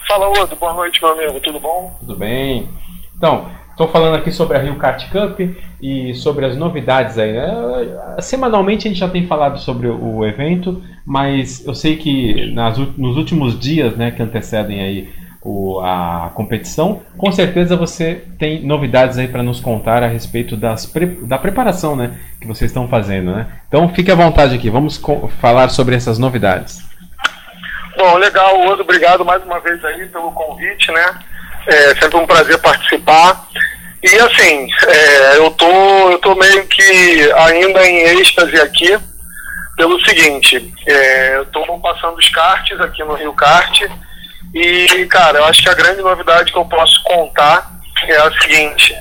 Fala, 0.07 0.29
Odo, 0.29 0.55
boa 0.55 0.73
noite, 0.73 1.01
meu 1.01 1.11
amigo, 1.11 1.39
tudo 1.39 1.59
bom? 1.59 1.95
Tudo 1.99 2.15
bem. 2.15 2.69
Então, 3.17 3.49
Estou 3.75 3.89
falando 3.89 4.15
aqui 4.15 4.31
sobre 4.31 4.55
a 4.55 4.61
Rio 4.61 4.77
Kart 4.77 5.03
Cup 5.09 5.37
e 5.81 6.13
sobre 6.13 6.45
as 6.45 6.55
novidades 6.55 7.17
aí. 7.17 7.33
Né? 7.33 7.53
Semanalmente 8.21 8.87
a 8.87 8.89
gente 8.89 9.01
já 9.01 9.09
tem 9.09 9.27
falado 9.27 9.59
sobre 9.59 9.89
o 9.89 10.25
evento, 10.25 10.81
mas 11.05 11.65
eu 11.67 11.75
sei 11.75 11.97
que 11.97 12.53
nas, 12.53 12.77
nos 12.77 13.17
últimos 13.17 13.59
dias 13.59 13.97
né, 13.97 14.11
que 14.11 14.23
antecedem 14.23 14.81
aí 14.81 15.09
o, 15.41 15.81
a 15.81 16.31
competição, 16.33 17.01
com 17.17 17.29
certeza 17.33 17.75
você 17.75 18.23
tem 18.39 18.65
novidades 18.65 19.17
aí 19.17 19.27
para 19.27 19.43
nos 19.43 19.59
contar 19.59 20.03
a 20.03 20.07
respeito 20.07 20.55
das 20.55 20.89
da 21.23 21.37
preparação 21.37 21.97
né, 21.97 22.17
que 22.39 22.47
vocês 22.47 22.71
estão 22.71 22.87
fazendo. 22.87 23.33
Né? 23.33 23.45
Então 23.67 23.89
fique 23.89 24.09
à 24.09 24.15
vontade 24.15 24.55
aqui, 24.55 24.69
vamos 24.69 25.01
falar 25.41 25.67
sobre 25.67 25.95
essas 25.95 26.17
novidades. 26.17 26.81
Bom, 27.97 28.15
legal, 28.15 28.57
Odo, 28.67 28.83
obrigado 28.83 29.25
mais 29.25 29.43
uma 29.43 29.59
vez 29.59 29.83
aí 29.83 30.07
pelo 30.07 30.31
convite, 30.31 30.93
né? 30.93 31.19
É 31.67 31.95
sempre 31.95 32.17
um 32.17 32.27
prazer 32.27 32.57
participar. 32.59 33.47
E 34.03 34.15
assim, 34.19 34.67
é, 34.87 35.37
eu, 35.37 35.49
tô, 35.51 36.11
eu 36.11 36.19
tô 36.19 36.35
meio 36.35 36.65
que 36.67 37.31
ainda 37.33 37.87
em 37.87 38.19
êxtase 38.19 38.59
aqui 38.61 38.97
pelo 39.75 39.99
seguinte, 40.05 40.73
é, 40.87 41.35
eu 41.35 41.43
estou 41.43 41.79
passando 41.79 42.17
os 42.17 42.29
karts 42.29 42.79
aqui 42.79 43.03
no 43.03 43.15
Rio 43.15 43.33
Kart 43.33 43.81
e, 44.53 45.05
cara, 45.07 45.39
eu 45.39 45.45
acho 45.45 45.61
que 45.61 45.69
a 45.69 45.73
grande 45.73 46.01
novidade 46.01 46.51
que 46.51 46.57
eu 46.57 46.65
posso 46.65 47.03
contar 47.03 47.71
é 48.07 48.15
a 48.15 48.31
seguinte, 48.39 48.95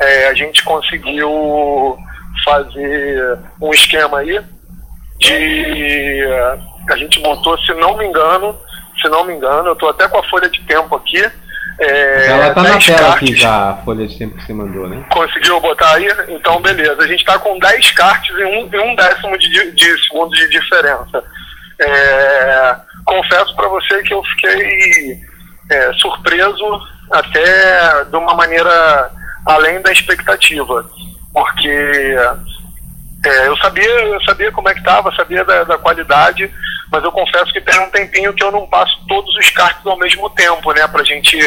é, 0.00 0.28
a 0.28 0.34
gente 0.34 0.64
conseguiu 0.64 1.96
fazer 2.44 3.38
um 3.60 3.72
esquema 3.72 4.18
aí 4.18 4.40
de 5.18 6.24
a 6.90 6.96
gente 6.96 7.20
botou, 7.20 7.56
se 7.58 7.72
não 7.74 7.96
me 7.96 8.06
engano, 8.06 8.58
se 9.00 9.08
não 9.08 9.24
me 9.24 9.34
engano, 9.34 9.68
eu 9.68 9.72
estou 9.74 9.88
até 9.88 10.08
com 10.08 10.18
a 10.18 10.28
folha 10.28 10.48
de 10.48 10.60
tempo 10.62 10.94
aqui, 10.96 11.22
é, 11.78 12.26
Ela 12.28 12.54
tá 12.54 12.62
na 12.62 12.78
tela 12.78 12.98
cartes. 12.98 13.14
aqui 13.14 13.36
já, 13.36 13.70
a 13.70 13.76
folha 13.84 14.06
de 14.06 14.18
tempo 14.18 14.36
que 14.36 14.46
você 14.46 14.52
mandou, 14.52 14.88
né? 14.88 15.04
Conseguiu 15.10 15.60
botar 15.60 15.94
aí? 15.94 16.08
Então, 16.28 16.60
beleza. 16.60 17.02
A 17.02 17.06
gente 17.06 17.20
está 17.20 17.38
com 17.38 17.58
10 17.58 17.90
cartas 17.92 18.28
e 18.30 18.44
um, 18.44 18.68
e 18.72 18.78
um 18.78 18.94
décimo 18.94 19.36
de, 19.38 19.72
de 19.72 20.02
segundo 20.04 20.30
de 20.30 20.48
diferença. 20.48 21.22
É, 21.78 22.76
confesso 23.04 23.54
para 23.54 23.68
você 23.68 24.02
que 24.02 24.14
eu 24.14 24.22
fiquei 24.24 25.20
é, 25.70 25.92
surpreso 25.94 26.80
até 27.12 28.04
de 28.04 28.16
uma 28.16 28.34
maneira 28.34 29.10
além 29.44 29.80
da 29.82 29.92
expectativa. 29.92 30.88
Porque 31.32 32.16
é, 33.26 33.48
eu 33.48 33.56
sabia 33.58 33.84
eu 33.84 34.22
sabia 34.22 34.50
como 34.50 34.68
é 34.70 34.72
que 34.72 34.80
estava, 34.80 35.14
sabia 35.14 35.44
da, 35.44 35.64
da 35.64 35.76
qualidade, 35.76 36.50
mas 36.90 37.02
eu 37.02 37.10
confesso 37.10 37.52
que 37.52 37.60
tem 37.60 37.78
um 37.80 37.90
tempinho 37.90 38.32
que 38.32 38.42
eu 38.42 38.52
não 38.52 38.66
passo 38.66 38.96
todos 39.08 39.34
os 39.36 39.50
cards 39.50 39.84
ao 39.86 39.98
mesmo 39.98 40.30
tempo, 40.30 40.72
né, 40.72 40.86
pra 40.86 41.02
gente 41.02 41.38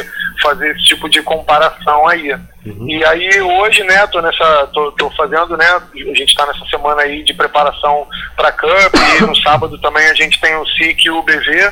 fazer 0.42 0.72
esse 0.72 0.86
tipo 0.86 1.10
de 1.10 1.22
comparação 1.22 2.08
aí. 2.08 2.34
Uhum. 2.66 2.90
E 2.90 3.04
aí 3.06 3.42
hoje, 3.42 3.84
né, 3.84 4.06
tô 4.08 4.22
nessa, 4.22 4.68
tô, 4.74 4.92
tô 4.94 5.10
fazendo, 5.12 5.56
né, 5.56 5.66
a 5.66 6.16
gente 6.16 6.30
está 6.30 6.46
nessa 6.46 6.66
semana 6.66 7.02
aí 7.02 7.24
de 7.24 7.34
preparação 7.34 8.08
para 8.36 8.52
Cup 8.52 8.94
e 9.18 9.24
no 9.24 9.36
sábado 9.38 9.80
também 9.80 10.08
a 10.08 10.14
gente 10.14 10.40
tem 10.42 10.56
o 10.56 10.66
SIC 10.66 11.06
e 11.06 11.10
o 11.10 11.24
BV. 11.24 11.72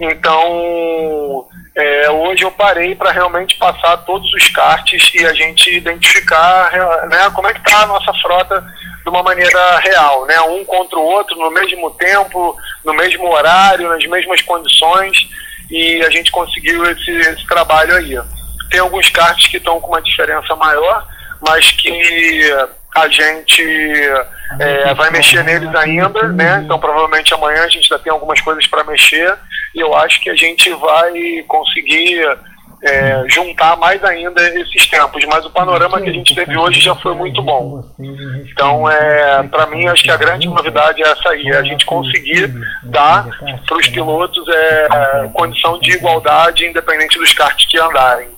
Então, 0.00 1.46
é, 1.76 2.10
hoje 2.10 2.42
eu 2.42 2.50
parei 2.50 2.94
para 2.94 3.12
realmente 3.12 3.56
passar 3.56 3.96
todos 3.98 4.32
os 4.32 4.48
karts 4.48 5.12
e 5.14 5.24
a 5.24 5.32
gente 5.32 5.70
identificar 5.76 6.72
né, 7.08 7.30
como 7.34 7.48
é 7.48 7.52
que 7.52 7.60
está 7.60 7.82
a 7.82 7.86
nossa 7.86 8.12
frota 8.14 8.64
de 9.02 9.08
uma 9.08 9.22
maneira 9.22 9.78
real, 9.78 10.26
né? 10.26 10.40
Um 10.42 10.64
contra 10.64 10.98
o 10.98 11.04
outro 11.04 11.36
no 11.36 11.50
mesmo 11.50 11.90
tempo, 11.92 12.56
no 12.84 12.94
mesmo 12.94 13.28
horário, 13.28 13.88
nas 13.88 14.04
mesmas 14.06 14.40
condições 14.42 15.28
e 15.70 16.02
a 16.04 16.10
gente 16.10 16.30
conseguiu 16.30 16.84
esse, 16.90 17.10
esse 17.10 17.46
trabalho 17.46 17.94
aí. 17.96 18.18
tem 18.70 18.80
alguns 18.80 19.08
karts 19.08 19.46
que 19.46 19.56
estão 19.56 19.80
com 19.80 19.88
uma 19.88 20.02
diferença 20.02 20.54
maior, 20.54 21.06
mas 21.46 21.72
que 21.72 22.52
a 22.94 23.08
gente 23.08 23.62
é, 24.60 24.92
vai 24.94 25.10
mexer 25.10 25.42
neles 25.42 25.74
ainda, 25.74 26.28
né? 26.28 26.60
Então 26.62 26.78
provavelmente 26.78 27.32
amanhã 27.32 27.64
a 27.64 27.68
gente 27.68 27.90
ainda 27.90 28.04
tem 28.04 28.12
algumas 28.12 28.40
coisas 28.40 28.66
para 28.66 28.84
mexer 28.84 29.34
e 29.74 29.80
eu 29.80 29.94
acho 29.94 30.20
que 30.20 30.28
a 30.28 30.34
gente 30.34 30.70
vai 30.74 31.42
conseguir 31.48 32.20
é, 32.82 33.24
juntar 33.28 33.76
mais 33.76 34.02
ainda 34.02 34.42
esses 34.58 34.86
tempos. 34.86 35.24
Mas 35.26 35.44
o 35.44 35.50
panorama 35.50 36.00
que 36.00 36.10
a 36.10 36.12
gente 36.12 36.34
teve 36.34 36.56
hoje 36.56 36.80
já 36.80 36.94
foi 36.96 37.14
muito 37.14 37.40
bom. 37.42 37.84
Então, 38.50 38.90
é, 38.90 39.42
para 39.44 39.66
mim, 39.66 39.86
acho 39.86 40.02
que 40.02 40.10
a 40.10 40.16
grande 40.16 40.48
novidade 40.48 41.02
é 41.02 41.08
essa 41.08 41.30
aí, 41.30 41.46
é 41.48 41.56
a 41.56 41.62
gente 41.62 41.86
conseguir 41.86 42.52
dar 42.84 43.28
para 43.66 43.78
os 43.78 43.88
pilotos 43.88 44.44
é, 44.48 45.28
condição 45.32 45.78
de 45.78 45.92
igualdade, 45.92 46.66
independente 46.66 47.18
dos 47.18 47.32
karts 47.32 47.66
que 47.66 47.78
andarem. 47.78 48.28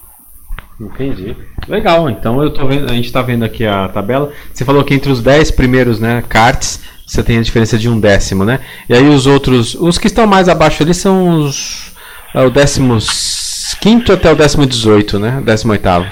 Entendi. 0.80 1.36
Legal, 1.68 2.10
então 2.10 2.42
eu 2.42 2.52
tô 2.52 2.66
vendo, 2.66 2.90
a 2.90 2.94
gente 2.94 3.06
está 3.06 3.22
vendo 3.22 3.44
aqui 3.44 3.64
a 3.64 3.88
tabela. 3.88 4.32
Você 4.52 4.64
falou 4.64 4.84
que 4.84 4.92
entre 4.92 5.10
os 5.10 5.22
10 5.22 5.52
primeiros 5.52 6.00
né, 6.00 6.22
karts 6.28 6.82
você 7.06 7.22
tem 7.22 7.38
a 7.38 7.42
diferença 7.42 7.78
de 7.78 7.88
um 7.88 8.00
décimo, 8.00 8.44
né? 8.44 8.60
E 8.88 8.94
aí 8.94 9.06
os 9.08 9.26
outros, 9.26 9.74
os 9.74 9.98
que 9.98 10.06
estão 10.06 10.26
mais 10.26 10.48
abaixo 10.48 10.82
ali 10.82 10.94
são 10.94 11.40
os 11.40 11.94
é, 12.34 12.42
o 12.42 12.50
décimos 12.50 13.43
quinto 13.72 14.12
até 14.12 14.30
o 14.30 14.36
décimo 14.36 14.66
dezoito, 14.66 15.18
né? 15.18 15.40
Décimo 15.44 15.72
oitavo. 15.72 16.06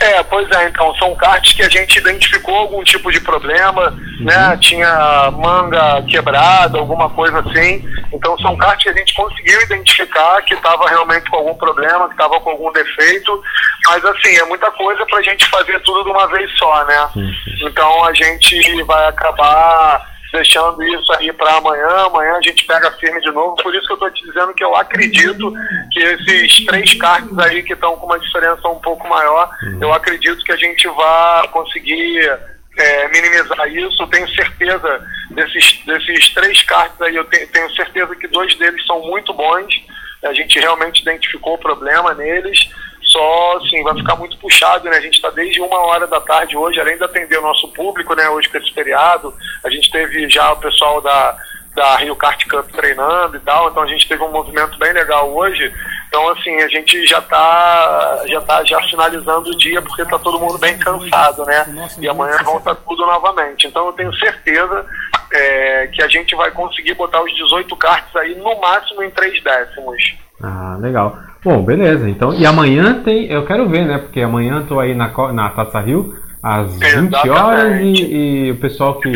É, 0.00 0.22
pois 0.22 0.48
é, 0.52 0.68
então, 0.68 0.94
são 0.94 1.14
karts 1.16 1.54
que 1.54 1.62
a 1.62 1.68
gente 1.68 1.98
identificou 1.98 2.54
algum 2.54 2.84
tipo 2.84 3.10
de 3.10 3.20
problema, 3.20 3.90
uhum. 3.90 4.24
né? 4.24 4.56
Tinha 4.60 5.30
manga 5.32 6.02
quebrada, 6.02 6.78
alguma 6.78 7.10
coisa 7.10 7.40
assim. 7.40 7.84
Então 8.12 8.38
são 8.38 8.56
karts 8.56 8.84
que 8.84 8.90
a 8.90 8.92
gente 8.92 9.12
conseguiu 9.12 9.60
identificar 9.62 10.40
que 10.42 10.54
estava 10.54 10.88
realmente 10.88 11.28
com 11.28 11.38
algum 11.38 11.54
problema, 11.54 12.06
que 12.06 12.14
estava 12.14 12.38
com 12.40 12.50
algum 12.50 12.72
defeito. 12.72 13.42
Mas 13.86 14.04
assim, 14.04 14.36
é 14.36 14.44
muita 14.44 14.70
coisa 14.70 15.04
para 15.04 15.18
a 15.18 15.22
gente 15.22 15.44
fazer 15.46 15.80
tudo 15.80 16.04
de 16.04 16.10
uma 16.10 16.28
vez 16.28 16.48
só, 16.56 16.84
né? 16.84 17.08
Uhum. 17.16 17.32
Então 17.62 18.04
a 18.04 18.14
gente 18.14 18.82
vai 18.84 19.08
acabar 19.08 20.06
deixando 20.32 20.82
isso 20.82 21.12
aí 21.14 21.32
para 21.32 21.56
amanhã. 21.56 21.88
Amanhã 22.06 22.34
a 22.36 22.42
gente 22.42 22.64
pega 22.64 22.90
firme 22.92 23.20
de 23.20 23.30
novo. 23.30 23.56
Por 23.56 23.74
isso 23.74 23.86
que 23.86 23.92
eu 23.92 23.96
estou 23.96 24.10
te 24.10 24.24
dizendo 24.24 24.54
que 24.54 24.64
eu 24.64 24.74
acredito 24.76 25.52
que 25.92 26.00
esses 26.00 26.66
três 26.66 26.94
cards 26.94 27.38
aí 27.38 27.62
que 27.62 27.72
estão 27.72 27.96
com 27.96 28.06
uma 28.06 28.18
diferença 28.18 28.68
um 28.68 28.80
pouco 28.80 29.08
maior, 29.08 29.50
uhum. 29.62 29.78
eu 29.80 29.92
acredito 29.92 30.44
que 30.44 30.52
a 30.52 30.56
gente 30.56 30.86
vai 30.88 31.48
conseguir 31.48 32.38
é, 32.76 33.08
minimizar 33.08 33.68
isso. 33.68 34.02
Eu 34.02 34.08
tenho 34.08 34.28
certeza 34.34 35.06
desses, 35.30 35.82
desses 35.84 36.28
três 36.34 36.62
cards 36.62 37.00
aí, 37.00 37.16
eu 37.16 37.24
tenho, 37.24 37.48
tenho 37.48 37.70
certeza 37.74 38.14
que 38.16 38.28
dois 38.28 38.54
deles 38.56 38.84
são 38.86 39.00
muito 39.02 39.32
bons. 39.32 39.82
A 40.24 40.32
gente 40.32 40.58
realmente 40.58 41.00
identificou 41.00 41.54
o 41.54 41.58
problema 41.58 42.12
neles 42.12 42.68
só 43.10 43.56
assim, 43.58 43.82
vai 43.82 43.94
ficar 43.94 44.16
muito 44.16 44.36
puxado, 44.38 44.88
né? 44.88 44.96
A 44.96 45.00
gente 45.00 45.14
está 45.14 45.30
desde 45.30 45.60
uma 45.60 45.78
hora 45.86 46.06
da 46.06 46.20
tarde 46.20 46.56
hoje, 46.56 46.80
além 46.80 46.96
de 46.96 47.04
atender 47.04 47.38
o 47.38 47.42
nosso 47.42 47.68
público, 47.68 48.14
né? 48.14 48.28
Hoje 48.28 48.48
com 48.48 48.58
esse 48.58 48.72
feriado, 48.72 49.34
a 49.64 49.70
gente 49.70 49.90
teve 49.90 50.28
já 50.28 50.52
o 50.52 50.56
pessoal 50.56 51.00
da, 51.00 51.36
da 51.74 51.96
Rio 51.96 52.16
Kart 52.16 52.44
Cup 52.48 52.70
treinando 52.72 53.36
e 53.36 53.40
tal, 53.40 53.70
então 53.70 53.82
a 53.82 53.86
gente 53.86 54.08
teve 54.08 54.22
um 54.22 54.32
movimento 54.32 54.78
bem 54.78 54.92
legal 54.92 55.30
hoje. 55.30 55.72
Então, 56.08 56.28
assim, 56.30 56.56
a 56.62 56.68
gente 56.68 57.06
já 57.06 57.18
está 57.18 58.22
já 58.26 58.40
tá 58.40 58.64
já 58.64 58.80
finalizando 58.82 59.50
o 59.50 59.56
dia 59.56 59.80
porque 59.82 60.02
está 60.02 60.18
todo 60.18 60.40
mundo 60.40 60.58
bem 60.58 60.78
cansado, 60.78 61.44
né? 61.44 61.66
E 61.98 62.08
amanhã 62.08 62.38
volta 62.42 62.74
tudo 62.74 63.06
novamente. 63.06 63.66
Então, 63.66 63.86
eu 63.86 63.92
tenho 63.92 64.14
certeza 64.14 64.86
é, 65.32 65.86
que 65.88 66.02
a 66.02 66.08
gente 66.08 66.34
vai 66.34 66.50
conseguir 66.50 66.94
botar 66.94 67.22
os 67.22 67.34
18 67.34 67.76
karts 67.76 68.16
aí 68.16 68.34
no 68.34 68.58
máximo 68.58 69.02
em 69.02 69.10
3 69.10 69.42
décimos. 69.42 70.27
Ah, 70.42 70.76
legal. 70.80 71.18
Bom, 71.44 71.62
beleza. 71.62 72.08
Então, 72.08 72.34
e 72.34 72.44
amanhã 72.44 73.02
tem, 73.02 73.26
eu 73.26 73.44
quero 73.44 73.68
ver, 73.68 73.86
né? 73.86 73.98
Porque 73.98 74.20
amanhã 74.20 74.60
estou 74.60 74.80
aí 74.80 74.94
na, 74.94 75.12
na 75.32 75.48
Taça 75.50 75.80
Rio 75.80 76.14
às 76.42 76.80
Exatamente. 76.80 77.22
20 77.22 77.30
horas 77.30 77.80
e, 77.80 78.46
e, 78.46 78.50
o 78.52 78.56
pessoal 78.56 79.00
que 79.00 79.12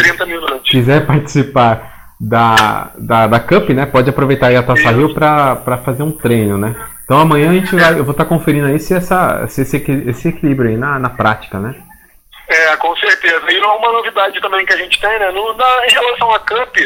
quiser 0.65 1.05
participar 1.07 2.13
da, 2.21 2.93
da, 2.99 3.27
da 3.27 3.41
Cup, 3.41 3.71
né? 3.71 3.87
Pode 3.87 4.11
aproveitar 4.11 4.49
aí 4.49 4.57
a 4.57 4.63
Taça. 4.63 4.91
Rio 4.91 5.15
para 5.15 5.79
fazer 5.85 6.03
um 6.03 6.13
treino, 6.13 6.59
né? 6.59 6.75
Então 7.05 7.19
amanhã 7.19 7.51
a 7.51 7.55
gente 7.55 7.75
vai, 7.75 7.99
eu 7.99 8.05
vou 8.05 8.13
estar 8.13 8.25
tá 8.25 8.29
conferindo 8.29 8.67
aí 8.67 8.79
se, 8.79 8.95
essa, 8.95 9.47
se 9.49 9.63
esse, 9.63 9.77
esse 10.07 10.29
equilíbrio 10.29 10.71
aí 10.71 10.77
na, 10.77 10.99
na 10.99 11.11
prática, 11.11 11.59
né? 11.59 11.75
É, 12.53 12.77
com 12.77 12.95
certeza. 12.97 13.51
E 13.51 13.61
não 13.61 13.71
é 13.71 13.77
uma 13.77 13.93
novidade 13.93 14.39
também 14.41 14.67
que 14.67 14.75
a 14.75 14.77
gente 14.77 15.01
tem, 15.01 15.19
né? 15.19 15.31
No, 15.31 15.55
na, 15.55 15.87
em 15.87 15.91
relação 15.91 16.35
à 16.35 16.39
Cup, 16.39 16.77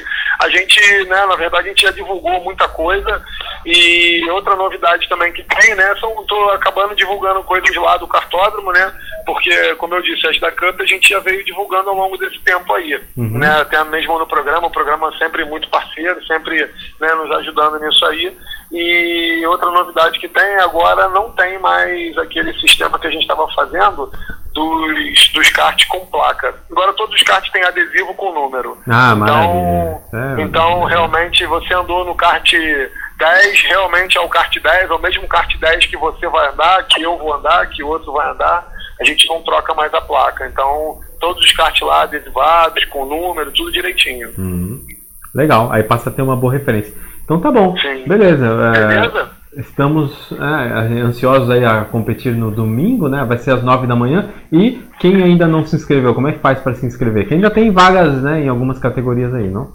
a 0.41 0.49
gente, 0.49 0.81
né, 1.07 1.27
na 1.27 1.35
verdade, 1.35 1.67
a 1.67 1.69
gente 1.71 1.83
já 1.83 1.91
divulgou 1.91 2.41
muita 2.45 2.69
coisa. 2.69 3.23
E 3.65 4.25
outra 4.31 4.55
novidade 4.55 5.09
também 5.09 5.33
que 5.33 5.43
tem, 5.43 5.75
né? 5.75 5.95
São, 5.99 6.25
tô 6.27 6.51
acabando 6.51 6.95
divulgando 6.95 7.43
coisas 7.43 7.75
lá 7.75 7.97
do 7.97 8.07
cartódromo, 8.07 8.71
né? 8.71 8.93
Porque, 9.27 9.75
como 9.75 9.97
eu 9.97 10.03
disse, 10.03 10.25
as 10.29 10.39
da 10.39 10.53
Cup 10.53 10.81
a 10.81 10.87
gente 10.87 11.09
já 11.09 11.19
veio 11.19 11.45
divulgando 11.45 11.91
ao 11.91 11.97
longo 11.97 12.17
desse 12.17 12.39
tempo 12.41 12.73
aí. 12.73 12.95
Uhum. 13.17 13.39
Né? 13.39 13.61
Até 13.61 13.83
mesmo 13.83 14.17
no 14.21 14.27
programa, 14.27 14.69
o 14.69 14.73
programa 14.73 15.11
sempre 15.19 15.45
muito 15.45 15.69
parceiro, 15.69 16.25
sempre 16.27 16.71
né, 17.01 17.15
nos 17.15 17.31
ajudando 17.39 17.81
nisso 17.81 18.07
aí. 18.07 18.37
E 18.71 19.45
outra 19.47 19.71
novidade 19.71 20.19
que 20.21 20.29
tem 20.29 20.57
agora 20.57 21.09
não 21.09 21.33
tem 21.33 21.59
mais 21.59 22.17
aquele 22.19 22.53
sistema 22.61 22.99
que 22.99 23.07
a 23.09 23.11
gente 23.11 23.23
estava 23.23 23.49
fazendo 23.53 24.13
dos, 24.57 25.29
dos 25.35 25.51
karts 25.51 25.87
com 25.87 26.07
placa. 26.07 26.55
Agora 26.71 26.95
todos 26.95 27.15
os 27.15 27.23
karts 27.23 27.53
têm 27.53 27.63
adesivo 27.63 28.15
com 28.15 28.33
número. 28.33 28.79
Ah, 28.89 29.15
então, 29.15 30.03
é, 30.15 30.43
então 30.43 30.85
realmente 30.85 31.45
você 31.45 31.75
andou 31.75 32.07
no 32.07 32.15
kart 32.15 32.51
10, 32.51 33.61
realmente 33.69 34.17
é 34.17 34.21
o 34.21 34.29
kart 34.29 34.55
10, 34.59 34.91
é 34.91 34.95
o 34.95 34.99
mesmo 34.99 35.29
kart 35.29 35.55
10 35.55 35.87
que 35.87 35.97
você 35.99 36.27
vai 36.29 36.49
andar, 36.49 36.83
que 36.85 37.03
eu 37.03 37.19
vou 37.19 37.35
andar, 37.35 37.69
que 37.69 37.83
o 37.83 37.89
outro 37.89 38.13
vai 38.13 38.31
andar. 38.31 38.67
A 38.99 39.05
gente 39.05 39.29
não 39.29 39.43
troca 39.43 39.75
mais 39.75 39.93
a 39.93 40.01
placa. 40.01 40.47
Então, 40.47 40.99
todos 41.21 41.45
os 41.45 41.53
karts 41.53 41.87
lá 41.87 42.03
adesivados, 42.03 42.83
com 42.87 43.05
número, 43.05 43.53
tudo 43.53 43.71
direitinho. 43.71 44.33
Uhum. 44.39 44.83
Legal, 45.35 45.71
aí 45.71 45.83
passa 45.83 46.09
a 46.09 46.13
ter 46.13 46.23
uma 46.23 46.35
boa 46.35 46.55
referência. 46.55 46.95
Então 47.25 47.39
tá 47.41 47.51
bom. 47.51 47.77
Sim. 47.77 48.05
Beleza. 48.07 48.47
É, 48.75 48.87
Beleza? 48.87 49.31
Estamos 49.57 50.31
é, 50.33 51.01
ansiosos 51.01 51.49
aí 51.49 51.65
a 51.65 51.85
competir 51.85 52.35
no 52.35 52.51
domingo, 52.51 53.09
né? 53.09 53.25
Vai 53.25 53.39
ser 53.39 53.53
às 53.53 53.63
9 53.63 53.87
da 53.87 53.97
manhã. 53.97 54.29
E 54.53 54.83
quem 55.01 55.23
ainda 55.23 55.47
não 55.47 55.67
se 55.67 55.75
inscreveu, 55.75 56.15
como 56.15 56.29
é 56.29 56.33
que 56.33 56.41
faz 56.41 56.59
para 56.59 56.75
se 56.75 56.85
inscrever? 56.85 57.27
Quem 57.27 57.41
já 57.41 57.49
tem 57.49 57.71
vagas 57.71 58.23
né, 58.23 58.43
em 58.43 58.49
algumas 58.49 58.79
categorias 58.79 59.35
aí, 59.35 59.49
não? 59.49 59.73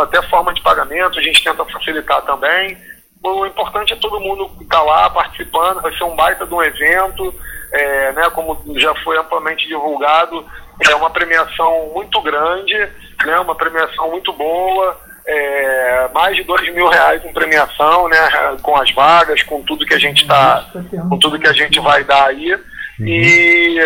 até 0.00 0.20
forma 0.22 0.52
de 0.52 0.60
pagamento 0.60 1.18
a 1.18 1.22
gente 1.22 1.42
tenta 1.42 1.64
facilitar 1.64 2.22
também. 2.22 2.76
O 3.22 3.46
importante 3.46 3.94
é 3.94 3.96
todo 3.96 4.20
mundo 4.20 4.50
estar 4.60 4.78
tá 4.78 4.82
lá 4.82 5.10
participando, 5.10 5.80
vai 5.80 5.96
ser 5.96 6.04
um 6.04 6.14
baita 6.14 6.46
de 6.46 6.52
um 6.52 6.62
evento, 6.62 7.34
é, 7.72 8.12
né, 8.12 8.30
como 8.30 8.62
já 8.76 8.94
foi 8.96 9.16
amplamente 9.18 9.66
divulgado, 9.66 10.46
é 10.80 10.94
uma 10.94 11.10
premiação 11.10 11.90
muito 11.94 12.20
grande, 12.20 12.76
né, 13.24 13.38
uma 13.38 13.54
premiação 13.54 14.10
muito 14.10 14.32
boa, 14.32 15.00
é, 15.26 16.08
mais 16.12 16.36
de 16.36 16.42
dois 16.42 16.72
mil 16.74 16.88
reais 16.88 17.24
em 17.24 17.32
premiação, 17.32 18.08
né, 18.08 18.56
com 18.62 18.76
as 18.76 18.90
vagas, 18.92 19.42
com 19.42 19.62
tudo 19.62 19.86
que 19.86 19.94
a 19.94 19.98
gente 19.98 20.22
está, 20.22 20.66
com 21.08 21.18
tudo 21.18 21.38
que 21.38 21.48
a 21.48 21.52
gente 21.52 21.80
vai 21.80 22.04
dar 22.04 22.26
aí. 22.26 22.58
E 23.00 23.80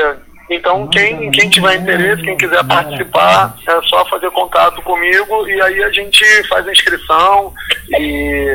então 0.51 0.89
quem, 0.89 1.31
quem 1.31 1.49
tiver 1.51 1.77
interesse, 1.77 2.23
quem 2.23 2.37
quiser 2.37 2.65
participar, 2.65 3.55
é 3.67 3.83
só 3.83 4.05
fazer 4.07 4.31
contato 4.31 4.81
comigo 4.83 5.47
e 5.47 5.61
aí 5.61 5.83
a 5.85 5.91
gente 5.91 6.25
faz 6.49 6.67
a 6.67 6.73
inscrição 6.73 7.53
e, 7.91 8.47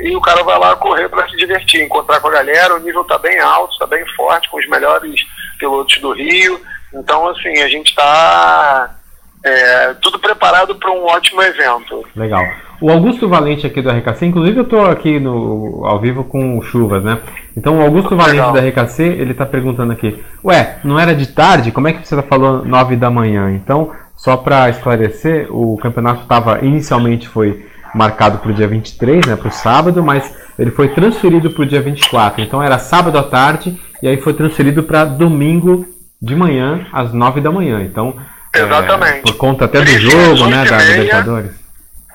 e 0.00 0.16
o 0.16 0.20
cara 0.20 0.42
vai 0.42 0.58
lá 0.58 0.74
correr 0.76 1.08
para 1.10 1.28
se 1.28 1.36
divertir, 1.36 1.82
encontrar 1.82 2.20
com 2.20 2.28
a 2.28 2.32
galera. 2.32 2.74
O 2.74 2.80
nível 2.80 3.02
está 3.02 3.18
bem 3.18 3.38
alto, 3.38 3.74
está 3.74 3.86
bem 3.86 4.04
forte, 4.16 4.48
com 4.48 4.58
os 4.58 4.66
melhores 4.66 5.26
pilotos 5.58 5.98
do 5.98 6.12
Rio. 6.12 6.58
Então, 6.94 7.28
assim, 7.28 7.62
a 7.62 7.68
gente 7.68 7.88
está 7.88 8.94
é, 9.44 9.94
tudo 10.00 10.18
preparado 10.18 10.74
para 10.76 10.90
um 10.92 11.04
ótimo 11.06 11.42
evento. 11.42 12.04
Legal. 12.14 12.44
O 12.80 12.90
Augusto 12.90 13.28
Valente 13.28 13.66
aqui 13.66 13.80
do 13.80 13.90
RKC, 13.90 14.26
inclusive 14.26 14.58
eu 14.58 14.64
estou 14.64 14.84
aqui 14.86 15.20
no, 15.20 15.82
ao 15.84 16.00
vivo 16.00 16.24
com 16.24 16.60
chuvas, 16.62 17.02
né? 17.02 17.20
Então 17.56 17.78
o 17.78 17.82
Augusto 17.82 18.16
Valente 18.16 18.50
do 18.50 18.58
RKC, 18.58 19.02
ele 19.04 19.32
está 19.32 19.46
perguntando 19.46 19.92
aqui, 19.92 20.20
ué, 20.44 20.78
não 20.82 20.98
era 20.98 21.14
de 21.14 21.28
tarde? 21.28 21.70
Como 21.70 21.86
é 21.86 21.92
que 21.92 22.06
você 22.06 22.16
está 22.16 22.26
falando 22.26 22.64
9 22.64 22.96
da 22.96 23.08
manhã? 23.08 23.52
Então, 23.52 23.92
só 24.16 24.36
para 24.36 24.68
esclarecer, 24.68 25.46
o 25.50 25.76
campeonato 25.76 26.22
estava 26.22 26.64
inicialmente 26.64 27.28
foi 27.28 27.68
marcado 27.94 28.38
para 28.38 28.50
o 28.50 28.54
dia 28.54 28.66
23, 28.66 29.26
né, 29.26 29.36
para 29.36 29.48
o 29.48 29.52
sábado, 29.52 30.02
mas 30.02 30.34
ele 30.58 30.70
foi 30.70 30.88
transferido 30.88 31.50
para 31.50 31.62
o 31.62 31.66
dia 31.66 31.80
24. 31.80 32.42
Então 32.42 32.62
era 32.62 32.78
sábado 32.78 33.18
à 33.18 33.22
tarde 33.22 33.78
e 34.02 34.08
aí 34.08 34.16
foi 34.16 34.34
transferido 34.34 34.82
para 34.82 35.04
domingo 35.04 35.86
de 36.22 36.36
manhã 36.36 36.86
às 36.92 37.12
9 37.12 37.40
da 37.40 37.50
manhã. 37.50 37.82
Então 37.82 38.16
Exatamente. 38.54 39.18
É, 39.18 39.22
por 39.22 39.36
conta 39.36 39.64
até 39.64 39.80
do 39.80 39.98
jogo, 39.98 40.46
né, 40.46 40.60
8 40.60 40.66
e 40.66 40.70
da 40.70 40.76
meia. 40.76 40.96
Libertadores. 40.96 41.62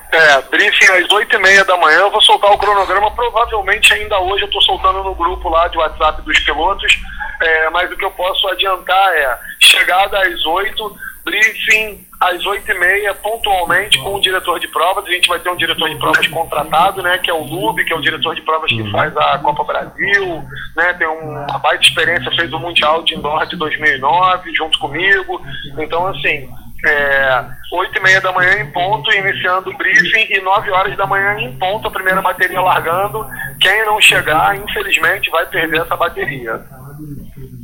É, 0.10 0.42
briefing 0.44 0.86
às 0.86 1.08
8h30 1.10 1.66
da 1.66 1.78
manhã, 1.78 2.00
eu 2.00 2.12
vou 2.12 2.22
soltar 2.22 2.50
o 2.52 2.58
cronograma, 2.58 3.12
provavelmente 3.12 3.94
ainda 3.94 4.18
hoje 4.20 4.44
eu 4.44 4.48
estou 4.48 4.62
soltando 4.62 5.04
no 5.04 5.14
grupo 5.14 5.50
lá 5.50 5.68
de 5.68 5.78
WhatsApp 5.78 6.22
dos 6.22 6.40
pilotos, 6.40 6.98
é, 7.42 7.70
mas 7.72 7.92
o 7.92 7.98
que 7.98 8.06
eu 8.06 8.12
posso 8.12 8.48
adiantar 8.48 9.10
é 9.16 9.38
chegada 9.60 10.18
às 10.22 10.46
8 10.46 10.98
briefing 11.28 12.08
às 12.22 12.42
8h30, 12.44 13.14
pontualmente, 13.22 14.00
com 14.00 14.16
o 14.16 14.22
diretor 14.22 14.60
de 14.60 14.68
provas. 14.70 15.06
A 15.06 15.12
gente 15.12 15.28
vai 15.28 15.40
ter 15.40 15.50
um 15.50 15.58
diretor 15.58 15.90
de 15.90 15.96
provas 15.98 16.28
contratado, 16.28 17.04
né, 17.04 17.18
que 17.18 17.30
é 17.30 17.34
o 17.34 17.44
Lube, 17.44 17.84
que 17.84 17.92
é 17.92 17.96
o 17.96 18.02
diretor 18.02 18.34
de 18.34 18.42
provas 18.42 18.72
que 18.72 18.90
faz 18.92 19.16
a 19.18 19.38
Copa 19.40 19.64
Brasil, 19.66 20.42
né, 20.76 20.94
tem 20.94 21.08
um- 21.08 21.46
uma 21.46 21.60
baita 21.60 21.84
experiência, 21.84 22.32
fez 22.32 22.52
o 22.54 22.60
Mundial 22.60 23.04
de 23.04 23.16
Indoor 23.16 23.46
de 23.46 23.58
2009, 23.58 24.56
junto 24.56 24.80
comigo. 24.80 25.42
Então, 25.78 26.08
assim, 26.08 26.50
é, 26.86 27.46
8 27.74 27.98
e 27.98 28.02
meia 28.02 28.22
da 28.22 28.32
manhã 28.32 28.62
em 28.62 28.72
ponto, 28.72 29.12
iniciando 29.12 29.70
o 29.70 29.78
briefing, 29.78 30.28
e 30.34 30.40
9 30.42 30.72
horas 30.72 30.96
da 30.96 31.06
manhã 31.06 31.38
em 31.40 31.58
ponto, 31.58 31.88
a 31.88 31.92
primeira 31.92 32.22
bateria 32.22 32.62
largando. 32.62 33.28
Quem 33.60 33.86
não 33.86 34.00
chegar, 34.00 34.56
infelizmente, 34.56 35.30
vai 35.30 35.46
perder 35.46 35.82
essa 35.82 35.96
bateria. 35.96 36.62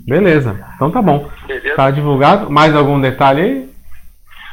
Beleza, 0.06 0.60
então 0.76 0.92
tá 0.92 1.02
bom. 1.02 1.30
Beleza? 1.48 1.76
Tá 1.76 1.90
divulgado. 1.90 2.50
Mais 2.50 2.76
algum 2.76 3.00
detalhe 3.00 3.42
aí? 3.42 3.74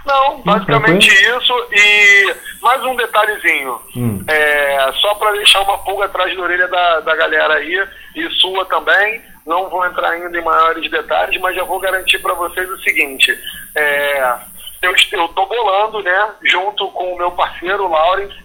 Não, 0.07 0.41
basicamente 0.43 1.09
isso. 1.09 1.53
E 1.73 2.35
mais 2.63 2.83
um 2.85 2.95
detalhezinho. 2.97 3.81
Hum. 3.97 4.25
É, 4.29 4.93
só 5.01 5.15
para 5.15 5.33
deixar 5.33 5.61
uma 5.63 5.79
pulga 5.79 6.07
atrás 6.07 6.35
da 6.37 6.43
orelha 6.43 6.69
da, 6.69 7.01
da 7.01 7.17
galera 7.17 7.55
aí, 7.55 7.89
e 8.15 8.31
sua 8.41 8.65
também. 8.67 9.23
Não 9.47 9.69
vou 9.69 9.85
entrar 9.87 10.11
ainda 10.11 10.39
em 10.39 10.45
maiores 10.45 10.89
detalhes, 10.91 11.41
mas 11.41 11.57
já 11.57 11.65
vou 11.65 11.81
garantir 11.81 12.19
para 12.19 12.35
vocês 12.35 12.69
o 12.71 12.79
seguinte: 12.83 13.37
é, 13.75 14.35
eu 14.83 14.95
estou 14.95 15.47
bolando, 15.47 16.03
né, 16.03 16.29
junto 16.45 16.89
com 16.89 17.15
o 17.15 17.19
meu 17.19 17.31
parceiro, 17.33 17.85
o 17.85 17.91
Lawrence, 17.91 18.37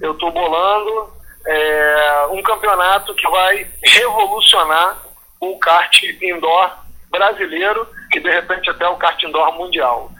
eu 0.00 0.12
estou 0.12 0.30
bolando 0.30 1.12
é, 1.46 2.26
um 2.30 2.42
campeonato 2.42 3.14
que 3.14 3.28
vai 3.28 3.66
revolucionar 3.82 5.03
o 5.52 5.58
kart 5.58 6.02
indoor 6.22 6.70
brasileiro 7.10 7.86
e 8.14 8.20
de 8.20 8.30
repente 8.30 8.70
até 8.70 8.88
o 8.88 8.96
kart 8.96 9.22
indoor 9.22 9.52
mundial. 9.56 10.10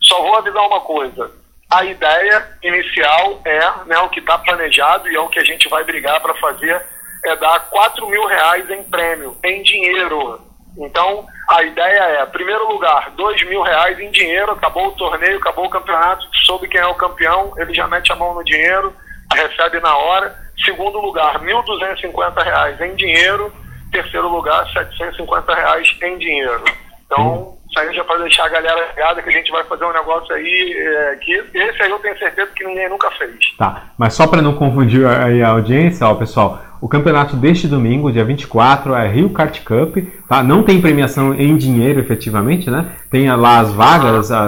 Só 0.00 0.20
vou 0.22 0.36
avisar 0.36 0.66
uma 0.66 0.80
coisa. 0.80 1.30
A 1.70 1.84
ideia 1.84 2.48
inicial 2.62 3.40
é, 3.44 3.60
né, 3.86 3.98
o 3.98 4.08
que 4.08 4.20
está 4.20 4.36
planejado 4.38 5.08
e 5.08 5.14
é 5.14 5.20
o 5.20 5.28
que 5.28 5.38
a 5.38 5.44
gente 5.44 5.68
vai 5.68 5.84
brigar 5.84 6.20
para 6.20 6.34
fazer, 6.34 6.84
é 7.24 7.36
dar 7.36 7.60
4 7.70 8.08
mil 8.08 8.26
reais 8.26 8.68
em 8.70 8.82
prêmio, 8.82 9.36
em 9.44 9.62
dinheiro. 9.62 10.40
Então, 10.78 11.26
a 11.48 11.62
ideia 11.62 12.00
é, 12.00 12.26
primeiro 12.26 12.66
lugar, 12.68 13.10
2 13.10 13.48
mil 13.48 13.62
reais 13.62 13.98
em 14.00 14.10
dinheiro, 14.10 14.52
acabou 14.52 14.88
o 14.88 14.92
torneio, 14.92 15.38
acabou 15.38 15.66
o 15.66 15.70
campeonato, 15.70 16.26
soube 16.46 16.68
quem 16.68 16.80
é 16.80 16.86
o 16.86 16.94
campeão, 16.94 17.52
ele 17.56 17.74
já 17.74 17.86
mete 17.86 18.10
a 18.12 18.16
mão 18.16 18.34
no 18.34 18.44
dinheiro, 18.44 18.94
recebe 19.32 19.80
na 19.80 19.96
hora. 19.96 20.34
Segundo 20.64 21.00
lugar, 21.00 21.40
1.250 21.40 22.42
reais 22.42 22.80
em 22.80 22.94
dinheiro. 22.94 23.52
Terceiro 23.90 24.28
lugar, 24.28 24.66
750 24.72 25.54
reais 25.54 25.96
em 26.02 26.18
dinheiro. 26.18 26.62
Então, 27.06 27.54
isso 27.68 27.78
aí 27.78 27.92
já 27.94 28.04
para 28.04 28.18
deixar 28.22 28.46
a 28.46 28.48
galera 28.48 28.88
ligada 28.88 29.22
que 29.22 29.28
a 29.28 29.32
gente 29.32 29.50
vai 29.50 29.64
fazer 29.64 29.84
um 29.84 29.92
negócio 29.92 30.32
aí, 30.34 30.74
é, 30.76 31.16
que 31.16 31.32
esse 31.54 31.82
aí 31.82 31.90
eu 31.90 31.98
tenho 31.98 32.18
certeza 32.18 32.50
que 32.54 32.64
ninguém 32.64 32.88
nunca 32.88 33.10
fez. 33.12 33.36
Tá, 33.58 33.84
mas 33.98 34.14
só 34.14 34.26
para 34.26 34.40
não 34.42 34.54
confundir 34.54 35.04
aí 35.06 35.42
a 35.42 35.48
audiência, 35.48 36.06
ó, 36.06 36.14
pessoal, 36.14 36.62
o 36.80 36.88
campeonato 36.88 37.36
deste 37.36 37.68
domingo, 37.68 38.10
dia 38.10 38.24
24, 38.24 38.94
é 38.94 39.06
Rio 39.08 39.28
Kart 39.30 39.60
Cup, 39.62 39.96
tá? 40.28 40.42
Não 40.42 40.62
tem 40.62 40.80
premiação 40.80 41.34
em 41.34 41.56
dinheiro, 41.56 42.00
efetivamente, 42.00 42.70
né? 42.70 42.92
Tem 43.10 43.30
lá 43.36 43.58
as 43.58 43.72
vagas, 43.72 44.32
a- 44.32 44.42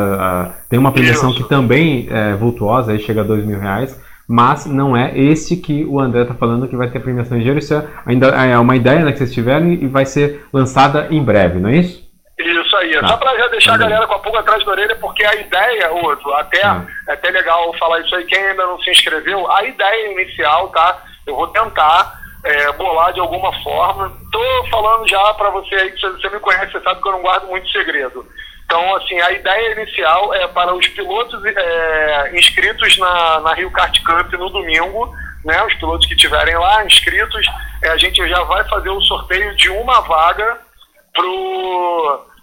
a- 0.47 0.51
tem 0.69 0.79
uma 0.79 0.93
premiação 0.93 1.31
Isso. 1.31 1.43
que 1.43 1.49
também 1.49 2.09
é 2.11 2.33
vultuosa, 2.35 2.93
aí 2.93 2.99
chega 3.01 3.21
a 3.21 3.25
dois 3.25 3.45
mil 3.45 3.59
reais, 3.61 4.01
mas 4.29 4.67
não 4.67 4.97
é 4.97 5.17
esse 5.19 5.57
que 5.57 5.85
o 5.85 6.01
André 6.01 6.25
tá 6.25 6.35
falando 6.35 6.69
que 6.69 6.77
vai 6.77 6.89
ter 6.89 7.01
premiação 7.01 7.37
em 7.37 7.41
dinheiro, 7.41 7.59
isso 7.59 7.75
é, 7.75 7.87
ainda 8.07 8.29
é 8.29 8.59
uma 8.59 8.77
ideia 8.77 9.01
né, 9.05 9.13
que 9.13 9.19
vocês 9.19 9.33
tiveram 9.35 9.67
e 9.73 9.87
vai 9.87 10.07
ser 10.07 10.47
lançada 10.53 11.07
em 11.11 11.23
breve, 11.23 11.59
não 11.59 11.69
é 11.71 11.77
isso? 11.77 12.03
Isso 12.39 12.77
aí, 12.77 12.99
Tá. 13.01 13.09
só 13.09 13.17
para 13.19 13.37
já 13.37 13.49
deixar 13.49 13.71
a 13.71 13.75
Tá 13.75 13.79
bem. 13.79 13.89
galera 13.89 14.07
com 14.09 14.15
a 14.15 14.19
pulga 14.19 14.41
atrás 14.41 14.65
da 14.65 14.71
orelha, 14.73 14.97
porque 14.97 15.25
a 15.25 15.35
ideia, 15.35 15.91
outro, 15.93 16.33
até 16.35 16.65
Ah. 16.65 16.85
é 17.09 17.13
até 17.13 17.31
legal 17.31 17.73
falar 17.79 18.01
isso 18.01 18.15
aí, 18.17 18.25
quem 18.25 18.39
ainda 18.43 18.65
não 18.67 18.81
se 18.81 18.91
inscreveu, 18.91 19.51
a 19.53 19.63
ideia 19.65 20.13
inicial, 20.13 20.69
tá? 20.71 21.03
Eu 21.27 21.37
vou 21.37 21.47
tentar 21.49 22.21
é, 22.45 22.73
bolar 22.73 23.13
de 23.13 23.21
alguma 23.21 23.53
forma. 23.63 24.13
Tô 24.33 24.41
falando 24.69 25.09
já 25.09 25.33
para 25.35 25.51
você 25.51 25.75
aí, 25.77 25.93
você 25.97 26.29
me 26.29 26.41
conhece, 26.41 26.73
você 26.73 26.81
sabe 26.81 27.01
que 27.01 27.07
eu 27.07 27.13
não 27.13 27.23
guardo 27.23 27.47
muito 27.47 27.69
segredo. 27.71 28.27
Então, 28.73 28.97
assim, 28.97 29.21
a 29.21 29.31
ideia 29.31 29.73
inicial 29.73 30.33
é 30.33 30.49
para 30.49 30.75
os 30.75 30.89
pilotos 30.89 31.45
é, 31.45 32.31
inscritos 32.35 32.97
na, 32.97 33.41
na 33.41 33.53
Rio 33.53 33.71
Kart 33.71 34.03
Cup 34.03 34.33
no 34.33 34.49
domingo, 34.49 35.15
né? 35.45 35.63
Os 35.65 35.75
pilotos 35.75 36.07
que 36.07 36.15
estiverem 36.15 36.57
lá 36.57 36.83
inscritos, 36.83 37.47
é, 37.83 37.91
a 37.91 37.99
gente 37.99 38.27
já 38.27 38.43
vai 38.45 38.67
fazer 38.71 38.89
o 38.89 39.03
sorteio 39.03 39.55
de 39.57 39.69
uma 39.69 40.01
vaga 40.01 40.59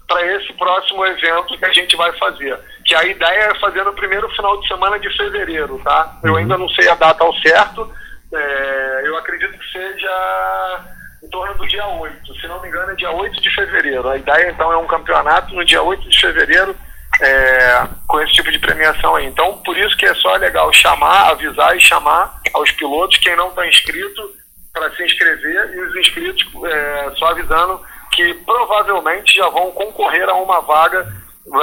para 0.08 0.36
esse 0.36 0.54
próximo 0.54 1.04
evento 1.04 1.58
que 1.58 1.66
a 1.66 1.74
gente 1.74 1.96
vai 1.96 2.16
fazer. 2.20 2.60
Que 2.86 2.94
a 2.94 3.04
ideia 3.06 3.46
é 3.46 3.60
fazer 3.60 3.84
no 3.84 3.94
primeiro 3.94 4.30
final 4.36 4.62
de 4.62 4.68
semana 4.68 5.00
de 5.00 5.10
fevereiro, 5.18 5.82
tá? 5.84 6.20
Eu 6.24 6.36
ainda 6.36 6.60
não 6.60 6.70
sei 6.70 6.88
a 6.90 6.94
data 6.94 7.24
ao 7.24 7.34
certo, 7.38 7.92
é, 8.32 9.02
eu 9.04 9.18
acredito 9.18 9.58
que 9.58 9.72
seja 9.72 10.99
em 11.30 11.32
torno 11.32 11.54
do 11.54 11.68
dia 11.68 11.86
8. 11.86 12.42
Se 12.42 12.48
não 12.48 12.60
me 12.60 12.68
engano, 12.68 12.92
é 12.92 12.96
dia 12.96 13.12
8 13.12 13.40
de 13.40 13.54
fevereiro. 13.54 14.10
A 14.10 14.18
ideia, 14.18 14.50
então, 14.50 14.74
é 14.74 14.78
um 14.78 14.88
campeonato 14.88 15.54
no 15.54 15.64
dia 15.64 15.82
8 15.82 16.10
de 16.10 16.20
fevereiro 16.20 16.76
é, 17.22 17.88
com 18.08 18.20
esse 18.22 18.34
tipo 18.34 18.52
de 18.52 18.58
premiação 18.58 19.16
aí. 19.16 19.28
Então, 19.28 19.58
por 19.64 19.78
isso 19.78 19.96
que 19.96 20.08
é 20.08 20.14
só 20.16 20.36
legal 20.38 20.74
chamar, 20.74 21.30
avisar 21.30 21.78
e 21.78 21.80
chamar 21.80 22.42
aos 22.52 22.72
pilotos, 22.72 23.18
quem 23.18 23.36
não 23.36 23.50
está 23.50 23.68
inscrito, 23.68 24.32
para 24.74 24.90
se 24.96 25.04
inscrever, 25.04 25.72
e 25.76 25.82
os 25.82 25.96
inscritos, 25.98 26.48
é, 26.66 27.12
só 27.16 27.28
avisando 27.28 27.80
que 28.12 28.34
provavelmente 28.34 29.36
já 29.36 29.48
vão 29.50 29.72
concorrer 29.72 30.28
a 30.28 30.34
uma 30.34 30.62
vaga, 30.62 31.14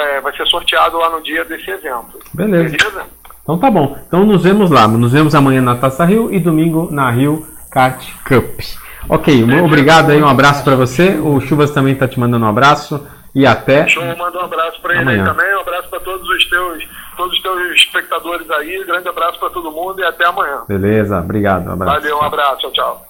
é, 0.00 0.20
vai 0.20 0.36
ser 0.36 0.46
sorteado 0.46 0.96
lá 0.96 1.10
no 1.10 1.22
dia 1.22 1.44
desse 1.44 1.68
evento. 1.68 2.20
Beleza. 2.32 2.76
Beleza? 2.76 3.06
Então 3.42 3.58
tá 3.58 3.70
bom. 3.70 3.98
Então 4.06 4.24
nos 4.24 4.42
vemos 4.42 4.70
lá. 4.70 4.86
Nos 4.86 5.12
vemos 5.12 5.34
amanhã 5.34 5.60
na 5.60 5.76
Taça 5.76 6.04
Rio 6.04 6.32
e 6.32 6.38
domingo 6.38 6.88
na 6.90 7.10
Rio 7.10 7.46
Kart 7.70 8.04
Cup. 8.24 8.60
Ok, 9.08 9.44
um- 9.44 9.64
obrigado 9.64 10.10
aí, 10.10 10.20
um 10.22 10.28
abraço 10.28 10.64
para 10.64 10.74
você. 10.76 11.10
O 11.20 11.40
Chuvas 11.40 11.70
também 11.70 11.94
tá 11.94 12.08
te 12.08 12.18
mandando 12.18 12.44
um 12.44 12.48
abraço 12.48 13.06
e 13.34 13.46
até. 13.46 13.86
Show, 13.86 14.02
manda 14.16 14.38
um 14.38 14.44
abraço 14.44 14.80
para 14.80 15.00
ele 15.00 15.10
aí 15.10 15.24
também, 15.24 15.54
um 15.56 15.60
abraço 15.60 15.88
para 15.88 16.00
todos 16.00 16.28
os 16.28 16.44
teus, 16.48 16.88
todos 17.16 17.32
os 17.34 17.42
teus 17.42 17.74
espectadores 17.76 18.50
aí, 18.50 18.84
grande 18.84 19.08
abraço 19.08 19.38
para 19.38 19.50
todo 19.50 19.70
mundo 19.70 20.00
e 20.00 20.04
até 20.04 20.26
amanhã. 20.26 20.62
Beleza, 20.66 21.20
obrigado, 21.20 21.68
um 21.68 21.72
abraço. 21.74 22.00
Valeu, 22.00 22.18
um 22.18 22.22
abraço, 22.22 22.60
tchau, 22.62 22.72
tchau. 22.72 23.02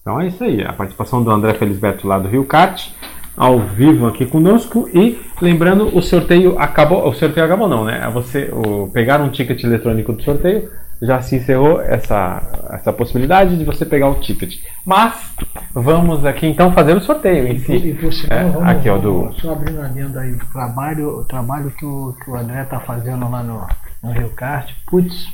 Então 0.00 0.20
é 0.20 0.28
isso 0.28 0.42
aí, 0.42 0.62
a 0.64 0.72
participação 0.72 1.22
do 1.22 1.30
André 1.30 1.52
Felisberto 1.54 2.06
lá 2.06 2.18
do 2.18 2.28
Rio 2.28 2.44
Kart, 2.46 2.88
ao 3.36 3.58
vivo 3.58 4.06
aqui 4.06 4.24
conosco. 4.24 4.88
E 4.94 5.20
lembrando, 5.42 5.94
o 5.96 6.00
sorteio 6.00 6.58
acabou. 6.58 7.06
O 7.06 7.12
sorteio 7.12 7.44
acabou 7.44 7.68
não, 7.68 7.84
né? 7.84 8.08
Você 8.14 8.50
o, 8.52 8.90
pegar 8.90 9.20
um 9.20 9.28
ticket 9.28 9.62
eletrônico 9.62 10.12
do 10.14 10.22
sorteio, 10.22 10.70
já 11.00 11.20
se 11.22 11.36
encerrou 11.36 11.80
essa, 11.80 12.42
essa 12.72 12.92
possibilidade 12.92 13.56
de 13.56 13.64
você 13.64 13.84
pegar 13.86 14.08
o 14.08 14.20
ticket. 14.20 14.56
Mas 14.84 15.32
vamos 15.72 16.24
aqui 16.26 16.46
então 16.46 16.72
fazer 16.72 16.96
o 16.96 17.00
sorteio 17.00 17.46
em 17.46 17.54
E 17.56 17.60
si. 17.60 17.98
por 18.00 18.12
sinal, 18.12 18.38
É, 18.38 18.44
vamos, 18.50 18.68
aqui, 18.68 18.88
ó, 18.90 18.98
do- 18.98 19.32
só 19.34 19.52
abrindo 19.52 19.80
adendo 19.80 20.18
aí, 20.18 20.32
o 20.32 20.38
trabalho, 20.46 21.08
o 21.20 21.24
trabalho 21.24 21.70
que 21.70 21.84
o, 21.86 22.14
que 22.24 22.30
o 22.30 22.36
André 22.36 22.62
está 22.62 22.80
fazendo 22.80 23.28
lá 23.30 23.42
no, 23.42 23.66
no 24.02 24.10
Rio 24.12 24.30
Kart, 24.30 24.72
putz, 24.86 25.26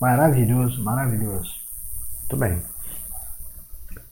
maravilhoso, 0.00 0.82
maravilhoso. 0.82 1.50
Muito 2.20 2.36
bem. 2.38 2.62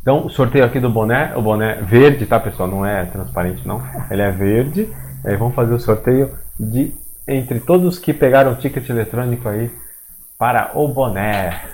Então, 0.01 0.27
o 0.27 0.31
sorteio 0.31 0.65
aqui 0.65 0.81
do 0.81 0.91
boné, 0.91 1.33
o 1.37 1.43
boné 1.43 1.77
verde, 1.83 2.27
tá 2.27 2.39
pessoal? 2.41 2.69
Não 2.69 2.85
é 2.85 3.05
transparente 3.07 3.67
não, 3.67 3.81
ele 4.11 4.21
é 4.23 4.31
verde. 4.31 4.89
Aí 5.25 5.37
vamos 5.37 5.55
fazer 5.55 5.73
o 5.75 5.79
sorteio 5.79 6.31
de 6.59 6.93
entre 7.27 7.61
todos 7.61 7.87
os 7.87 7.99
que 8.01 8.13
pegaram 8.13 8.53
o 8.53 8.57
ticket 8.57 8.89
eletrônico 8.91 9.49
aí 9.49 9.71
para 10.43 10.77
o 10.77 10.89
boné. 10.89 11.69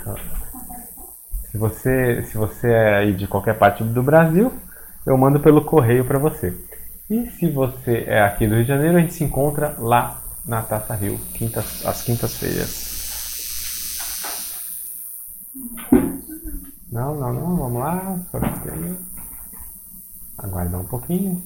Se 1.51 1.57
você, 1.57 2.23
se 2.25 2.37
você 2.37 2.69
é 2.69 2.97
aí 2.99 3.15
de 3.15 3.27
qualquer 3.27 3.57
parte 3.57 3.83
do 3.83 4.03
Brasil, 4.03 4.53
eu 5.07 5.17
mando 5.17 5.41
pelo 5.41 5.65
correio 5.65 6.05
para 6.05 6.19
você. 6.19 6.55
E 7.09 7.31
se 7.31 7.51
você 7.51 8.05
é 8.07 8.21
aqui 8.21 8.47
do 8.47 8.57
Rio 8.57 8.65
de 8.65 8.69
Janeiro, 8.69 8.99
a 8.99 9.01
gente 9.01 9.15
se 9.15 9.25
encontra 9.25 9.75
lá 9.79 10.21
na 10.45 10.61
Taça 10.61 10.95
Rio, 10.95 11.19
quintas, 11.33 11.87
às 11.87 12.03
quintas-feiras. 12.03 12.99
Não, 16.93 17.15
não, 17.15 17.33
não, 17.33 17.57
vamos 17.57 17.81
lá, 17.81 18.19
sorteio. 18.31 18.99
Aguardar 20.37 20.83
um 20.83 20.85
pouquinho. 20.85 21.43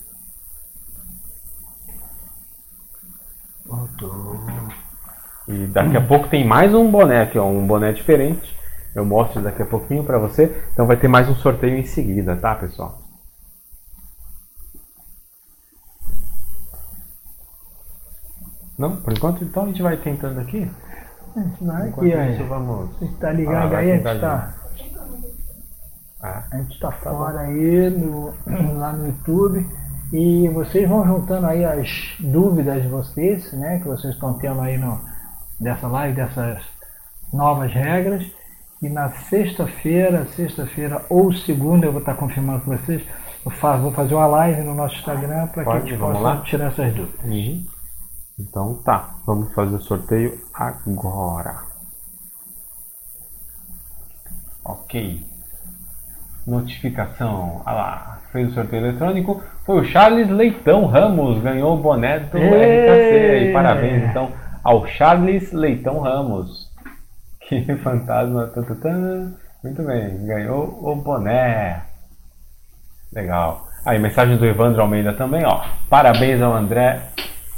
E 5.49 5.67
daqui 5.67 5.97
a 5.97 6.01
pouco 6.01 6.29
tem 6.29 6.47
mais 6.47 6.73
um 6.75 6.91
boné 6.91 7.23
aqui, 7.23 7.39
ó, 7.39 7.47
um 7.47 7.67
boné 7.67 7.93
diferente. 7.93 8.57
Eu 8.95 9.05
mostro 9.05 9.41
daqui 9.43 9.63
a 9.63 9.67
pouquinho 9.67 10.05
para 10.05 10.19
você. 10.19 10.65
Então 10.73 10.87
vai 10.87 10.97
ter 10.97 11.09
mais 11.09 11.29
um 11.29 11.35
sorteio 11.35 11.77
em 11.77 11.85
seguida, 11.85 12.37
tá, 12.37 12.55
pessoal? 12.55 12.99
Não? 18.79 18.97
Por 18.97 19.13
enquanto, 19.13 19.45
então 19.45 19.65
a 19.65 19.67
gente 19.67 19.83
vai 19.83 19.97
tentando 19.97 20.41
aqui. 20.41 20.71
A 21.37 21.41
gente 21.41 21.65
vai 21.65 21.89
Enquanto 21.89 22.07
aqui, 22.07 22.15
aí. 22.15 22.35
isso, 22.35 22.45
vamos. 22.45 22.91
Você 22.99 23.05
está 23.07 23.33
ligado 23.33 23.75
Ah, 23.75 23.79
aí? 23.79 23.93
A 23.93 23.97
gente 23.97 24.09
está 24.09 24.55
Ah, 26.23 26.45
a 26.53 26.57
gente 26.59 26.81
tá 26.81 26.93
fora 26.93 27.41
aí 27.41 27.91
no, 27.91 28.35
lá 28.79 28.93
no 28.93 29.07
YouTube. 29.07 29.67
E 30.13 30.49
vocês 30.51 30.89
vão 30.89 31.07
juntando 31.07 31.47
aí 31.47 31.65
as 31.65 31.89
dúvidas 32.21 32.83
de 32.83 32.89
vocês, 32.89 33.53
né? 33.55 33.79
Que 33.79 33.89
vocês 33.89 34.13
estão 34.15 34.35
tendo 34.35 34.61
aí 34.61 34.77
no, 34.77 35.01
dessa 35.63 35.87
live, 35.87 36.17
dessas 36.17 36.63
novas 37.33 37.73
regras. 37.73 38.25
E 38.83 38.89
na 38.89 39.11
sexta-feira, 39.11 40.27
sexta-feira 40.27 41.05
ou 41.09 41.33
segunda, 41.33 41.87
eu 41.87 41.93
vou 41.93 42.01
estar 42.01 42.15
confirmando 42.15 42.65
com 42.65 42.77
vocês, 42.77 43.01
eu 43.45 43.51
faço, 43.53 43.83
vou 43.83 43.93
fazer 43.93 44.15
uma 44.15 44.27
live 44.27 44.63
no 44.63 44.75
nosso 44.75 44.97
Instagram 44.97 45.47
para 45.49 45.65
que 45.65 45.71
a 45.71 45.81
gente 45.81 45.97
possa 45.97 46.19
lá? 46.19 46.43
tirar 46.43 46.67
essas 46.67 46.93
dúvidas. 46.93 47.25
Uhum. 47.25 47.65
Então 48.39 48.83
tá, 48.83 49.15
vamos 49.25 49.55
fazer 49.55 49.77
o 49.77 49.83
sorteio 49.83 50.37
agora. 50.53 51.63
Ok. 54.65 55.25
Notificação. 56.45 57.63
Ah 57.65 57.73
lá, 57.73 58.19
fez 58.33 58.51
o 58.51 58.55
sorteio 58.55 58.87
eletrônico. 58.87 59.41
Foi 59.65 59.81
o 59.81 59.85
Charles 59.85 60.29
Leitão 60.29 60.87
Ramos, 60.87 61.41
ganhou 61.41 61.75
o 61.75 61.81
boné 61.81 62.19
do! 62.19 62.37
RKC. 62.37 63.49
E 63.49 63.53
parabéns 63.53 64.11
então 64.11 64.42
ao 64.63 64.87
Charles 64.87 65.53
Leitão 65.53 66.01
Ramos. 66.01 66.71
Que 67.41 67.63
fantasma. 67.83 68.53
Muito 69.63 69.83
bem, 69.83 70.27
ganhou 70.27 70.79
o 70.83 70.97
boné. 70.97 71.83
Legal. 73.13 73.67
Aí, 73.85 73.99
mensagem 73.99 74.37
do 74.37 74.47
Evandro 74.47 74.81
Almeida 74.81 75.13
também, 75.13 75.45
ó. 75.45 75.63
Parabéns 75.89 76.41
ao 76.41 76.55
André 76.55 77.03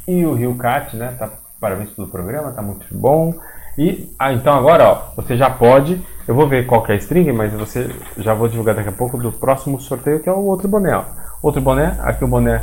e 0.09 0.25
o 0.25 0.35
Rio 0.35 0.57
Cat, 0.57 0.97
né? 0.97 1.15
Tá, 1.19 1.31
parabéns 1.61 1.91
pelo 1.91 2.09
programa, 2.09 2.53
tá 2.53 2.63
muito 2.63 2.87
bom. 2.91 3.35
E 3.77 4.15
ah, 4.19 4.33
então 4.33 4.55
agora, 4.55 4.89
ó, 4.89 5.13
você 5.17 5.37
já 5.37 5.51
pode. 5.51 6.01
Eu 6.27 6.35
vou 6.35 6.49
ver 6.49 6.67
qual 6.67 6.83
que 6.83 6.93
é 6.93 6.95
a 6.95 6.99
string, 6.99 7.31
mas 7.33 7.53
você 7.53 7.91
já 8.17 8.33
vou 8.33 8.49
divulgar 8.49 8.75
daqui 8.75 8.89
a 8.89 8.93
pouco 8.93 9.19
do 9.19 9.31
próximo 9.33 9.79
sorteio, 9.81 10.21
que 10.21 10.29
é 10.29 10.33
o 10.33 10.45
outro 10.45 10.69
boné, 10.69 10.97
ó. 10.97 11.05
Outro 11.43 11.61
boné, 11.61 11.97
aqui 12.01 12.25
o 12.25 12.29
boné 12.29 12.63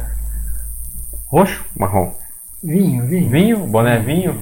roxo, 1.27 1.63
marrom. 1.77 2.11
Vinho, 2.63 3.05
vinho. 3.05 3.29
Vinho, 3.29 3.57
boné 3.67 3.97
vinho. 3.97 4.38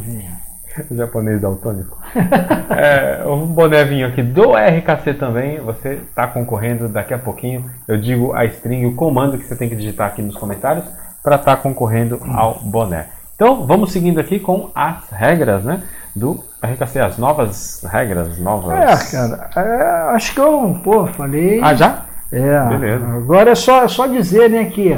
O 0.90 0.96
japonês 0.96 1.42
daltônico. 1.42 1.98
é, 2.70 3.24
o 3.26 3.46
boné 3.46 3.84
vinho 3.86 4.08
aqui 4.08 4.22
do 4.22 4.52
RKC 4.54 5.14
também. 5.14 5.60
Você 5.60 6.02
está 6.10 6.28
concorrendo 6.28 6.90
daqui 6.90 7.14
a 7.14 7.18
pouquinho. 7.18 7.70
Eu 7.88 7.98
digo 7.98 8.34
a 8.34 8.46
string, 8.46 8.86
o 8.86 8.96
comando 8.96 9.38
que 9.38 9.46
você 9.46 9.56
tem 9.56 9.70
que 9.70 9.76
digitar 9.76 10.08
aqui 10.08 10.22
nos 10.22 10.36
comentários 10.36 10.86
para 11.24 11.38
estar 11.38 11.58
concorrendo 11.58 12.20
ao 12.34 12.60
boné. 12.60 13.08
Então 13.36 13.66
vamos 13.66 13.92
seguindo 13.92 14.20
aqui 14.20 14.38
com 14.38 14.70
as 14.76 15.10
regras, 15.10 15.64
né? 15.64 15.82
Do 16.14 16.44
RKC, 16.62 17.00
as 17.00 17.18
novas 17.18 17.86
regras, 17.90 18.38
novas. 18.38 18.78
É, 18.78 19.12
cara, 19.12 19.50
é, 19.56 20.16
acho 20.16 20.34
que 20.34 20.42
eu, 20.42 20.78
pô, 20.84 21.08
falei. 21.08 21.62
Ah, 21.64 21.74
já? 21.74 22.06
É, 22.32 22.68
Beleza. 22.68 23.06
agora 23.06 23.52
é 23.52 23.56
só, 23.56 23.84
é 23.84 23.88
só 23.88 24.08
dizer 24.08 24.50
né, 24.50 24.66
que 24.66 24.98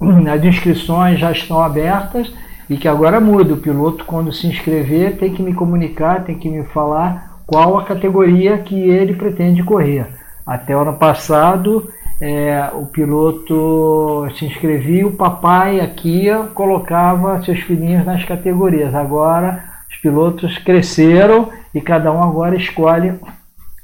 as 0.00 0.44
inscrições 0.44 1.18
já 1.18 1.30
estão 1.30 1.60
abertas 1.62 2.32
e 2.68 2.76
que 2.76 2.88
agora 2.88 3.20
muda. 3.20 3.54
O 3.54 3.58
piloto, 3.58 4.04
quando 4.04 4.32
se 4.32 4.46
inscrever, 4.46 5.16
tem 5.16 5.32
que 5.32 5.42
me 5.42 5.54
comunicar, 5.54 6.24
tem 6.24 6.38
que 6.38 6.48
me 6.48 6.64
falar 6.64 7.40
qual 7.46 7.78
a 7.78 7.84
categoria 7.84 8.58
que 8.58 8.74
ele 8.74 9.14
pretende 9.14 9.62
correr. 9.62 10.06
Até 10.46 10.76
o 10.76 10.80
ano 10.80 10.94
passado, 10.94 11.90
é, 12.20 12.70
o 12.74 12.86
piloto 12.86 14.26
se 14.36 14.44
inscrevia, 14.44 15.06
o 15.06 15.16
papai 15.16 15.80
aqui 15.80 16.26
colocava 16.54 17.42
seus 17.42 17.60
filhinhos 17.60 18.04
nas 18.04 18.24
categorias. 18.24 18.94
Agora, 18.94 19.64
os 19.90 19.96
pilotos 19.96 20.58
cresceram 20.58 21.50
e 21.74 21.80
cada 21.80 22.12
um 22.12 22.22
agora 22.22 22.56
escolhe 22.56 23.14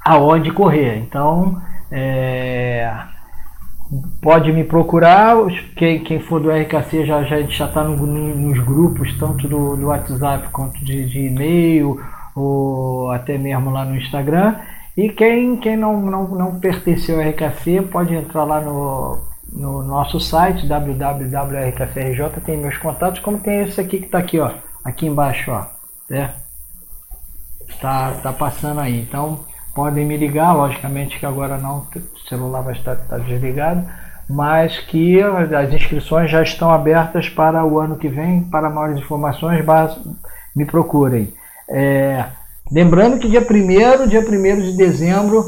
aonde 0.03 0.51
correr. 0.51 0.97
Então, 0.97 1.61
é, 1.91 2.91
pode 4.21 4.51
me 4.51 4.63
procurar. 4.63 5.35
Quem, 5.75 6.03
quem 6.03 6.19
for 6.19 6.39
do 6.41 6.49
RKC 6.51 7.05
já, 7.05 7.23
já, 7.23 7.41
já 7.41 7.65
está 7.65 7.83
no, 7.83 7.95
no- 8.05 8.35
nos 8.35 8.59
grupos, 8.59 9.17
tanto 9.19 9.47
do, 9.47 9.75
do 9.75 9.87
WhatsApp 9.87 10.49
quanto 10.51 10.83
de, 10.83 11.05
de 11.09 11.27
e-mail, 11.27 11.99
ou 12.35 13.11
até 13.11 13.37
mesmo 13.37 13.69
lá 13.71 13.85
no 13.85 13.95
Instagram. 13.97 14.55
E 14.95 15.09
quem, 15.09 15.57
quem 15.57 15.77
não, 15.77 16.01
não, 16.01 16.27
não 16.27 16.59
pertenceu 16.59 17.21
ao 17.21 17.29
RKC 17.29 17.81
pode 17.83 18.13
entrar 18.13 18.43
lá 18.43 18.59
no, 18.61 19.19
no 19.51 19.83
nosso 19.83 20.19
site 20.19 20.67
www.rkcrj, 20.67 22.41
tem 22.45 22.57
meus 22.57 22.77
contatos, 22.77 23.19
como 23.21 23.39
tem 23.39 23.61
esse 23.61 23.79
aqui 23.79 23.99
que 23.99 24.05
está 24.05 24.17
aqui, 24.19 24.39
ó, 24.39 24.51
aqui 24.83 25.07
embaixo, 25.07 25.51
ó, 25.51 25.65
né? 26.09 26.33
tá, 27.81 28.11
tá 28.21 28.33
passando 28.33 28.79
aí. 28.81 29.01
Então 29.01 29.39
podem 29.73 30.05
me 30.05 30.17
ligar, 30.17 30.53
logicamente 30.53 31.19
que 31.19 31.25
agora 31.25 31.57
não, 31.57 31.85
celular 32.31 32.61
vai 32.61 32.73
estar, 32.73 32.93
estar 32.93 33.19
desligado, 33.19 33.85
mas 34.29 34.79
que 34.79 35.21
as 35.21 35.73
inscrições 35.73 36.31
já 36.31 36.41
estão 36.41 36.71
abertas 36.71 37.27
para 37.27 37.65
o 37.65 37.79
ano 37.79 37.97
que 37.97 38.07
vem. 38.07 38.43
Para 38.43 38.69
maiores 38.69 38.97
informações, 38.97 39.63
me 40.55 40.65
procurem. 40.65 41.33
É, 41.69 42.25
lembrando 42.71 43.19
que 43.19 43.29
dia 43.29 43.41
1 43.41 44.07
dia 44.07 44.21
1 44.21 44.61
de 44.61 44.77
dezembro, 44.77 45.43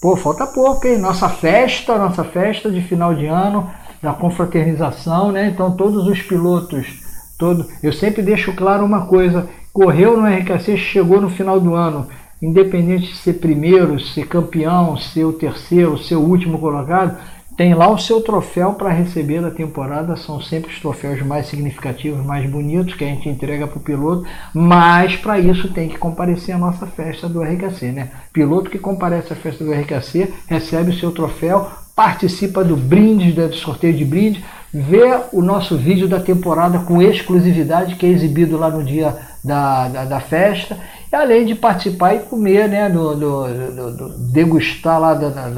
pô, 0.00 0.16
falta 0.16 0.46
pouco, 0.46 0.86
hein? 0.86 0.98
Nossa 0.98 1.28
festa, 1.28 1.98
nossa 1.98 2.24
festa 2.24 2.70
de 2.70 2.82
final 2.82 3.14
de 3.14 3.26
ano, 3.26 3.70
da 4.02 4.12
confraternização, 4.12 5.32
né? 5.32 5.48
Então 5.48 5.76
todos 5.76 6.06
os 6.06 6.20
pilotos, 6.22 7.00
todo, 7.38 7.66
eu 7.82 7.92
sempre 7.92 8.22
deixo 8.22 8.52
claro 8.54 8.84
uma 8.84 9.06
coisa, 9.06 9.48
correu 9.72 10.16
no 10.16 10.26
RKC, 10.26 10.76
chegou 10.76 11.20
no 11.20 11.30
final 11.30 11.58
do 11.58 11.74
ano, 11.74 12.08
independente 12.42 13.12
de 13.12 13.16
ser 13.16 13.34
primeiro, 13.34 14.00
ser 14.00 14.26
campeão, 14.26 14.96
ser 14.96 15.24
o 15.24 15.32
terceiro, 15.32 15.96
ser 15.96 16.16
o 16.16 16.20
último 16.20 16.58
colocado, 16.58 17.16
tem 17.56 17.74
lá 17.74 17.88
o 17.88 17.98
seu 17.98 18.20
troféu 18.20 18.72
para 18.72 18.90
receber 18.90 19.42
da 19.42 19.50
temporada, 19.50 20.16
são 20.16 20.40
sempre 20.40 20.72
os 20.72 20.80
troféus 20.80 21.22
mais 21.22 21.46
significativos, 21.46 22.24
mais 22.24 22.48
bonitos 22.50 22.94
que 22.94 23.04
a 23.04 23.06
gente 23.06 23.28
entrega 23.28 23.66
para 23.66 23.76
o 23.76 23.82
piloto, 23.82 24.26
mas 24.54 25.16
para 25.16 25.38
isso 25.38 25.68
tem 25.68 25.88
que 25.88 25.98
comparecer 25.98 26.54
à 26.54 26.58
nossa 26.58 26.86
festa 26.86 27.28
do 27.28 27.42
RKC, 27.42 27.92
né? 27.92 28.10
Piloto 28.32 28.70
que 28.70 28.78
comparece 28.78 29.32
à 29.32 29.36
festa 29.36 29.62
do 29.62 29.72
RKC 29.72 30.32
recebe 30.48 30.90
o 30.90 30.98
seu 30.98 31.12
troféu, 31.12 31.68
participa 31.94 32.64
do 32.64 32.76
brinde, 32.76 33.32
do 33.32 33.54
sorteio 33.54 33.94
de 33.94 34.04
brinde, 34.04 34.42
vê 34.72 35.20
o 35.30 35.42
nosso 35.42 35.76
vídeo 35.76 36.08
da 36.08 36.18
temporada 36.18 36.78
com 36.78 37.02
exclusividade 37.02 37.96
que 37.96 38.06
é 38.06 38.08
exibido 38.08 38.56
lá 38.56 38.70
no 38.70 38.82
dia 38.82 39.14
da, 39.44 39.88
da, 39.88 40.04
da 40.06 40.20
festa, 40.20 40.78
além 41.16 41.44
de 41.46 41.54
participar 41.54 42.14
e 42.14 42.20
comer, 42.20 42.68
né? 42.68 42.88
Do, 42.88 43.14
do, 43.14 43.92
do- 43.96 44.18
degustar 44.32 44.98
lá 45.00 45.14
da- 45.14 45.28
da- 45.28 45.48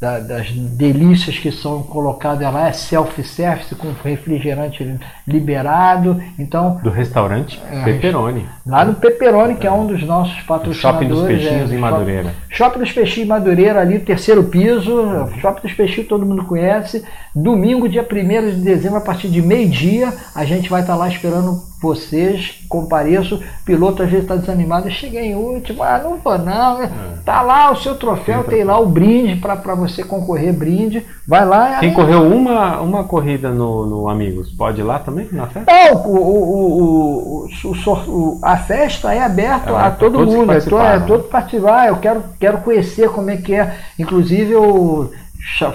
da- 0.00 0.18
das 0.18 0.50
delícias 0.50 1.36
que 1.38 1.52
são 1.52 1.82
colocadas 1.82 2.50
lá, 2.52 2.68
é 2.68 2.72
self-service 2.72 3.74
com 3.74 3.92
refrigerante 4.02 4.98
liberado. 5.28 6.22
Então, 6.38 6.80
Do 6.82 6.88
restaurante 6.88 7.60
É, 7.70 7.84
Pepperoni. 7.84 8.46
lá 8.66 8.82
no 8.84 8.94
Pepperoni, 8.94 9.56
que 9.56 9.66
é 9.66 9.70
um 9.70 9.86
dos 9.86 10.02
nossos 10.02 10.40
patrocinadores. 10.42 10.80
Shopping 10.80 11.08
dos 11.08 11.26
Peixinhos 11.26 11.70
é, 11.70 11.74
em 11.74 11.78
Madureira. 11.78 12.34
Shopping 12.48 12.78
dos 12.78 12.92
Peixinhos 12.92 13.28
Madureira, 13.28 13.80
ali, 13.80 13.98
terceiro 13.98 14.44
piso. 14.44 15.28
Shopping 15.40 15.62
dos 15.68 15.72
Peixinhos 15.74 16.08
todo 16.08 16.24
mundo 16.24 16.44
conhece. 16.44 17.04
Domingo, 17.34 17.86
dia 17.88 18.02
1 18.10 18.50
de 18.52 18.62
dezembro, 18.62 18.96
a 18.98 19.02
partir 19.02 19.28
de 19.28 19.42
meio-dia, 19.42 20.12
a 20.34 20.44
gente 20.46 20.70
vai 20.70 20.80
estar 20.80 20.96
lá 20.96 21.08
esperando 21.08 21.68
vocês. 21.80 22.60
Compareço. 22.68 23.40
Piloto 23.64 24.02
às 24.02 24.08
vezes 24.10 24.24
está 24.24 24.36
desanimado. 24.36 24.90
Cheguei 24.90 25.26
em 25.32 25.34
último. 25.34 25.82
Ah, 25.82 26.00
não 26.02 26.16
vou 26.18 26.38
não. 26.38 26.82
É. 26.82 26.90
Tá 27.24 27.42
lá 27.42 27.70
o 27.70 27.76
seu 27.76 27.94
troféu, 27.94 28.44
tem 28.44 28.64
lá 28.64 28.78
o 28.78 28.86
brinde 28.86 29.36
para 29.36 29.74
você 29.74 30.02
concorrer, 30.02 30.52
brinde. 30.52 31.04
Vai 31.26 31.44
lá. 31.44 31.78
Quem 31.78 31.90
aí- 31.90 31.94
correu 31.94 32.22
uma, 32.26 32.80
uma 32.80 33.04
corrida 33.04 33.50
no, 33.50 33.86
no 33.86 34.08
Amigos, 34.08 34.50
pode 34.50 34.80
ir 34.80 34.84
lá 34.84 34.98
também 34.98 35.28
na 35.32 35.46
festa? 35.46 35.70
Não, 35.72 36.02
o, 36.06 36.16
o, 36.16 37.46
o, 37.46 37.70
o, 38.08 38.40
a 38.42 38.56
festa 38.56 39.14
é 39.14 39.22
aberta 39.22 39.70
É, 39.70 39.76
a 39.76 39.90
todo 39.90 40.18
mundo, 40.26 40.52
é, 40.52 40.60
to, 40.60 40.76
é 40.76 40.80
participaram. 40.80 41.06
todo 41.06 41.22
participar, 41.24 41.88
eu 41.88 41.96
quero, 41.96 42.24
quero 42.38 42.58
conhecer 42.58 43.10
como 43.10 43.30
é 43.30 43.36
que 43.36 43.54
é. 43.54 43.74
Inclusive 43.98 44.50
eu 44.52 45.10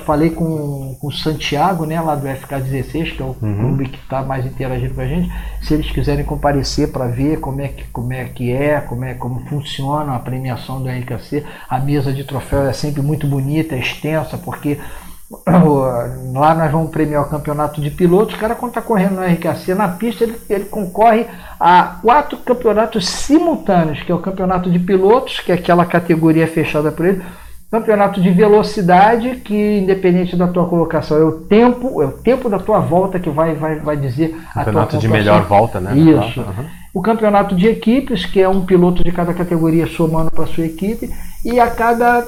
falei 0.05 0.29
com, 0.29 0.95
com 0.99 1.07
o 1.07 1.11
Santiago, 1.11 1.85
né, 1.85 1.99
lá 1.99 2.15
do 2.15 2.27
FK16, 2.27 3.15
que 3.15 3.21
é 3.21 3.25
o 3.25 3.35
Uhum. 3.41 3.57
clube 3.57 3.89
que 3.89 3.97
está 3.97 4.21
mais 4.21 4.45
interagindo 4.45 4.93
com 4.93 5.01
a 5.01 5.07
gente, 5.07 5.31
se 5.61 5.73
eles 5.73 5.89
quiserem 5.91 6.23
comparecer 6.23 6.91
para 6.91 7.07
ver 7.07 7.39
como 7.39 7.61
é, 7.61 7.67
que, 7.67 7.83
como 7.87 8.13
é 8.13 8.25
que 8.25 8.51
é, 8.51 8.79
como 8.81 9.03
é 9.05 9.13
como 9.13 9.41
funciona 9.47 10.15
a 10.15 10.19
premiação 10.19 10.81
do 10.81 10.89
RKC, 10.89 11.43
a 11.69 11.79
mesa 11.79 12.13
de 12.13 12.23
troféu 12.23 12.67
é 12.67 12.73
sempre 12.73 13.01
muito 13.01 13.27
bonita, 13.27 13.75
é 13.75 13.79
extensa, 13.79 14.37
porque 14.37 14.77
Lá 16.33 16.53
nós 16.53 16.71
vamos 16.71 16.91
premiar 16.91 17.23
o 17.23 17.29
campeonato 17.29 17.81
de 17.81 17.89
pilotos. 17.89 18.35
O 18.35 18.37
cara, 18.37 18.53
quando 18.53 18.71
está 18.71 18.81
correndo 18.81 19.15
no 19.15 19.23
RKC 19.23 19.73
na 19.73 19.87
pista, 19.87 20.23
ele, 20.23 20.37
ele 20.49 20.65
concorre 20.65 21.25
a 21.59 21.97
quatro 22.01 22.37
campeonatos 22.37 23.07
simultâneos, 23.07 24.03
que 24.03 24.11
é 24.11 24.15
o 24.15 24.19
campeonato 24.19 24.69
de 24.69 24.77
pilotos, 24.77 25.39
que 25.39 25.51
é 25.51 25.55
aquela 25.55 25.85
categoria 25.85 26.47
fechada 26.47 26.91
por 26.91 27.05
ele. 27.05 27.23
Campeonato 27.71 28.21
de 28.21 28.29
velocidade, 28.29 29.37
que 29.37 29.79
independente 29.79 30.35
da 30.35 30.47
tua 30.47 30.67
colocação, 30.67 31.17
é 31.17 31.23
o 31.23 31.31
tempo, 31.31 32.01
é 32.01 32.05
o 32.05 32.11
tempo 32.11 32.49
da 32.49 32.59
tua 32.59 32.79
volta 32.79 33.19
que 33.19 33.29
vai, 33.29 33.53
vai, 33.55 33.79
vai 33.79 33.97
dizer 33.97 34.35
a 34.49 34.53
tua 34.53 34.65
Campeonato 34.65 34.97
de 34.97 35.07
melhor 35.07 35.43
volta, 35.43 35.79
né? 35.79 35.97
Isso. 35.97 36.39
Uhum. 36.39 36.65
O 36.93 37.01
campeonato 37.01 37.55
de 37.55 37.67
equipes, 37.67 38.25
que 38.25 38.39
é 38.39 38.47
um 38.47 38.65
piloto 38.65 39.03
de 39.03 39.11
cada 39.11 39.33
categoria 39.33 39.85
somando 39.87 40.31
para 40.31 40.45
sua 40.47 40.65
equipe, 40.65 41.09
e 41.43 41.59
a 41.59 41.69
cada 41.69 42.25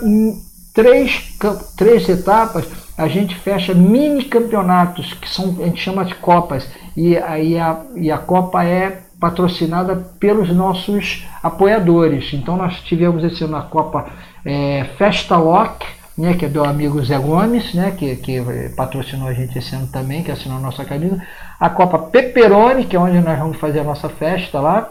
três, 0.73 1.37
três 1.77 2.09
etapas 2.09 2.67
a 2.97 3.07
gente 3.07 3.35
fecha 3.35 3.73
mini 3.73 4.25
campeonatos, 4.25 5.13
que 5.13 5.29
são, 5.29 5.55
a 5.61 5.65
gente 5.65 5.81
chama 5.81 6.03
de 6.03 6.15
copas, 6.15 6.67
e 6.95 7.15
aí 7.15 7.57
a, 7.57 7.79
e 7.95 8.11
a 8.11 8.17
Copa 8.17 8.63
é 8.65 9.03
patrocinada 9.19 9.95
pelos 10.19 10.49
nossos 10.49 11.25
apoiadores. 11.41 12.33
Então 12.33 12.57
nós 12.57 12.81
tivemos 12.81 13.23
esse 13.23 13.43
ano 13.43 13.55
a 13.55 13.61
Copa 13.61 14.07
é, 14.47 14.85
Festa 14.97 15.35
Lock, 15.35 15.85
né, 16.17 16.33
que 16.33 16.45
é 16.45 16.47
do 16.49 16.63
amigo 16.63 17.03
Zé 17.03 17.17
Gomes, 17.19 17.73
né, 17.73 17.93
que, 17.95 18.15
que 18.15 18.41
patrocinou 18.77 19.27
a 19.27 19.33
gente 19.33 19.57
esse 19.59 19.75
ano 19.75 19.87
também, 19.87 20.23
que 20.23 20.31
assinou 20.31 20.57
a 20.57 20.61
nossa 20.61 20.85
camisa. 20.85 21.21
A 21.59 21.69
Copa 21.69 21.99
Peperoni, 21.99 22.85
que 22.85 22.95
é 22.95 22.99
onde 22.99 23.19
nós 23.19 23.37
vamos 23.37 23.57
fazer 23.57 23.81
a 23.81 23.83
nossa 23.83 24.07
festa 24.07 24.61
lá. 24.61 24.89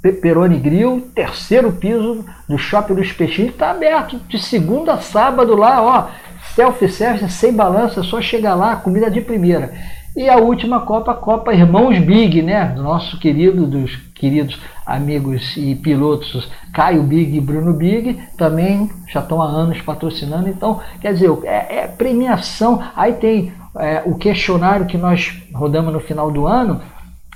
Peperoni 0.00 0.58
Grill, 0.58 1.10
terceiro 1.14 1.72
piso 1.72 2.24
do 2.48 2.56
Shopping 2.56 2.94
dos 2.94 3.10
Peixinhos, 3.12 3.52
está 3.52 3.72
aberto 3.72 4.20
de 4.28 4.38
segunda 4.38 4.92
a 4.92 4.98
sábado 4.98 5.56
lá, 5.56 5.82
ó, 5.82 6.08
self-service, 6.54 7.28
sem 7.30 7.52
balança, 7.52 8.04
só 8.04 8.22
chegar 8.22 8.54
lá, 8.54 8.76
comida 8.76 9.10
de 9.10 9.20
primeira. 9.20 9.72
E 10.16 10.30
a 10.30 10.38
última 10.38 10.80
Copa, 10.80 11.12
a 11.12 11.14
Copa 11.14 11.52
Irmãos 11.52 11.98
Big, 11.98 12.40
né? 12.40 12.74
Nosso 12.74 13.20
querido, 13.20 13.66
dos 13.66 13.96
queridos 14.14 14.58
amigos 14.86 15.54
e 15.58 15.74
pilotos 15.74 16.50
Caio 16.72 17.02
Big 17.02 17.36
e 17.36 17.40
Bruno 17.40 17.74
Big, 17.74 18.18
também 18.38 18.90
já 19.06 19.20
estão 19.20 19.42
há 19.42 19.46
anos 19.46 19.82
patrocinando. 19.82 20.48
Então, 20.48 20.80
quer 21.02 21.12
dizer, 21.12 21.30
é, 21.44 21.80
é 21.80 21.86
premiação. 21.86 22.82
Aí 22.96 23.12
tem 23.12 23.52
é, 23.78 24.02
o 24.06 24.14
questionário 24.14 24.86
que 24.86 24.96
nós 24.96 25.42
rodamos 25.52 25.92
no 25.92 26.00
final 26.00 26.30
do 26.30 26.46
ano, 26.46 26.80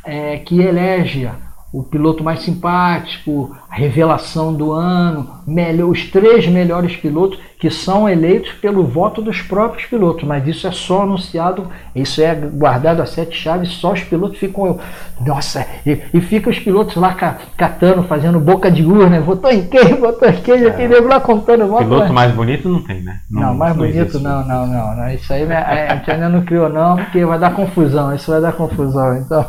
é, 0.02 0.38
que 0.38 0.58
elege 0.58 1.28
o 1.72 1.84
piloto 1.84 2.24
mais 2.24 2.40
simpático, 2.40 3.56
a 3.70 3.76
revelação 3.76 4.52
do 4.52 4.72
ano, 4.72 5.30
melhor, 5.46 5.88
os 5.88 6.10
três 6.10 6.46
melhores 6.48 6.96
pilotos 6.96 7.38
que 7.60 7.70
são 7.70 8.08
eleitos 8.08 8.52
pelo 8.52 8.82
voto 8.84 9.20
dos 9.20 9.42
próprios 9.42 9.84
pilotos, 9.84 10.24
mas 10.24 10.48
isso 10.48 10.66
é 10.66 10.72
só 10.72 11.02
anunciado, 11.02 11.68
isso 11.94 12.22
é 12.22 12.34
guardado 12.34 13.02
a 13.02 13.06
sete 13.06 13.36
chaves, 13.36 13.68
só 13.68 13.92
os 13.92 14.02
pilotos 14.02 14.38
ficam, 14.38 14.80
nossa, 15.20 15.66
e, 15.84 16.00
e 16.14 16.20
ficam 16.22 16.50
os 16.50 16.58
pilotos 16.58 16.96
lá 16.96 17.14
catando, 17.56 18.02
fazendo 18.04 18.40
boca 18.40 18.70
de 18.70 18.82
urna, 18.82 19.20
votou 19.20 19.50
em 19.50 19.68
quem, 19.68 19.94
votou 19.94 20.26
em 20.28 20.40
quem, 20.40 20.54
é. 20.54 20.88
nego 20.88 21.06
lá 21.06 21.20
contando 21.20 21.68
voto. 21.68 21.84
Piloto 21.84 22.12
mais 22.14 22.32
bonito 22.32 22.66
não 22.66 22.82
tem, 22.82 23.02
né? 23.02 23.20
Não, 23.30 23.42
não 23.42 23.54
mais 23.54 23.76
não 23.76 23.86
bonito 23.86 24.18
não, 24.18 24.44
não, 24.44 24.66
não, 24.66 24.96
não, 24.96 25.10
isso 25.10 25.30
aí 25.30 25.44
né, 25.44 25.58
a 25.58 25.94
gente 25.96 26.10
ainda 26.10 26.30
não 26.30 26.42
criou 26.42 26.70
não, 26.70 26.96
porque 26.96 27.24
vai 27.26 27.38
dar 27.38 27.54
confusão, 27.54 28.14
isso 28.14 28.30
vai 28.30 28.40
dar 28.40 28.54
confusão, 28.54 29.18
então... 29.18 29.44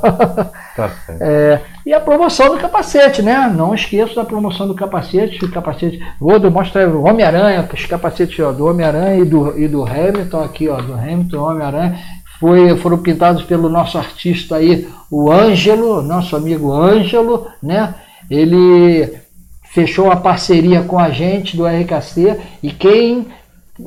Tá 0.76 0.90
certo. 0.90 1.22
É, 1.32 1.62
e 1.86 1.94
a 1.94 2.00
promoção 2.12 2.50
do 2.50 2.58
capacete, 2.58 3.22
né? 3.22 3.50
Não 3.56 3.74
esqueça 3.74 4.16
da 4.16 4.26
promoção 4.26 4.68
do 4.68 4.76
capacete, 4.76 5.46
o 5.46 5.50
capacete, 5.50 6.04
vou 6.20 6.52
mostrar 6.52 6.90
o 6.90 7.06
Homem-Aranha, 7.06 7.66
os 7.74 7.86
capacetes 7.86 8.38
ó, 8.42 8.52
do 8.52 8.66
Homem-Aranha 8.66 9.22
e 9.22 9.26
do, 9.26 9.58
e 9.58 9.66
do 9.66 9.86
Hamilton, 9.86 10.44
aqui, 10.44 10.68
ó, 10.68 10.82
do 10.82 10.94
Hamilton, 10.94 11.38
Homem-Aranha, 11.38 11.98
foi, 12.38 12.76
foram 12.76 12.98
pintados 12.98 13.44
pelo 13.44 13.70
nosso 13.70 13.98
artista 13.98 14.58
aí, 14.58 14.90
o 15.10 15.32
Ângelo, 15.32 16.02
nosso 16.02 16.36
amigo 16.36 16.74
Ângelo, 16.74 17.48
né? 17.64 17.96
Ele 18.30 19.10
fechou 19.72 20.12
a 20.12 20.18
parceria 20.18 20.82
com 20.82 21.00
a 21.00 21.12
gente 21.12 21.56
do 21.56 21.66
RKC 21.66 22.38
e 22.62 22.72
quem 22.72 23.28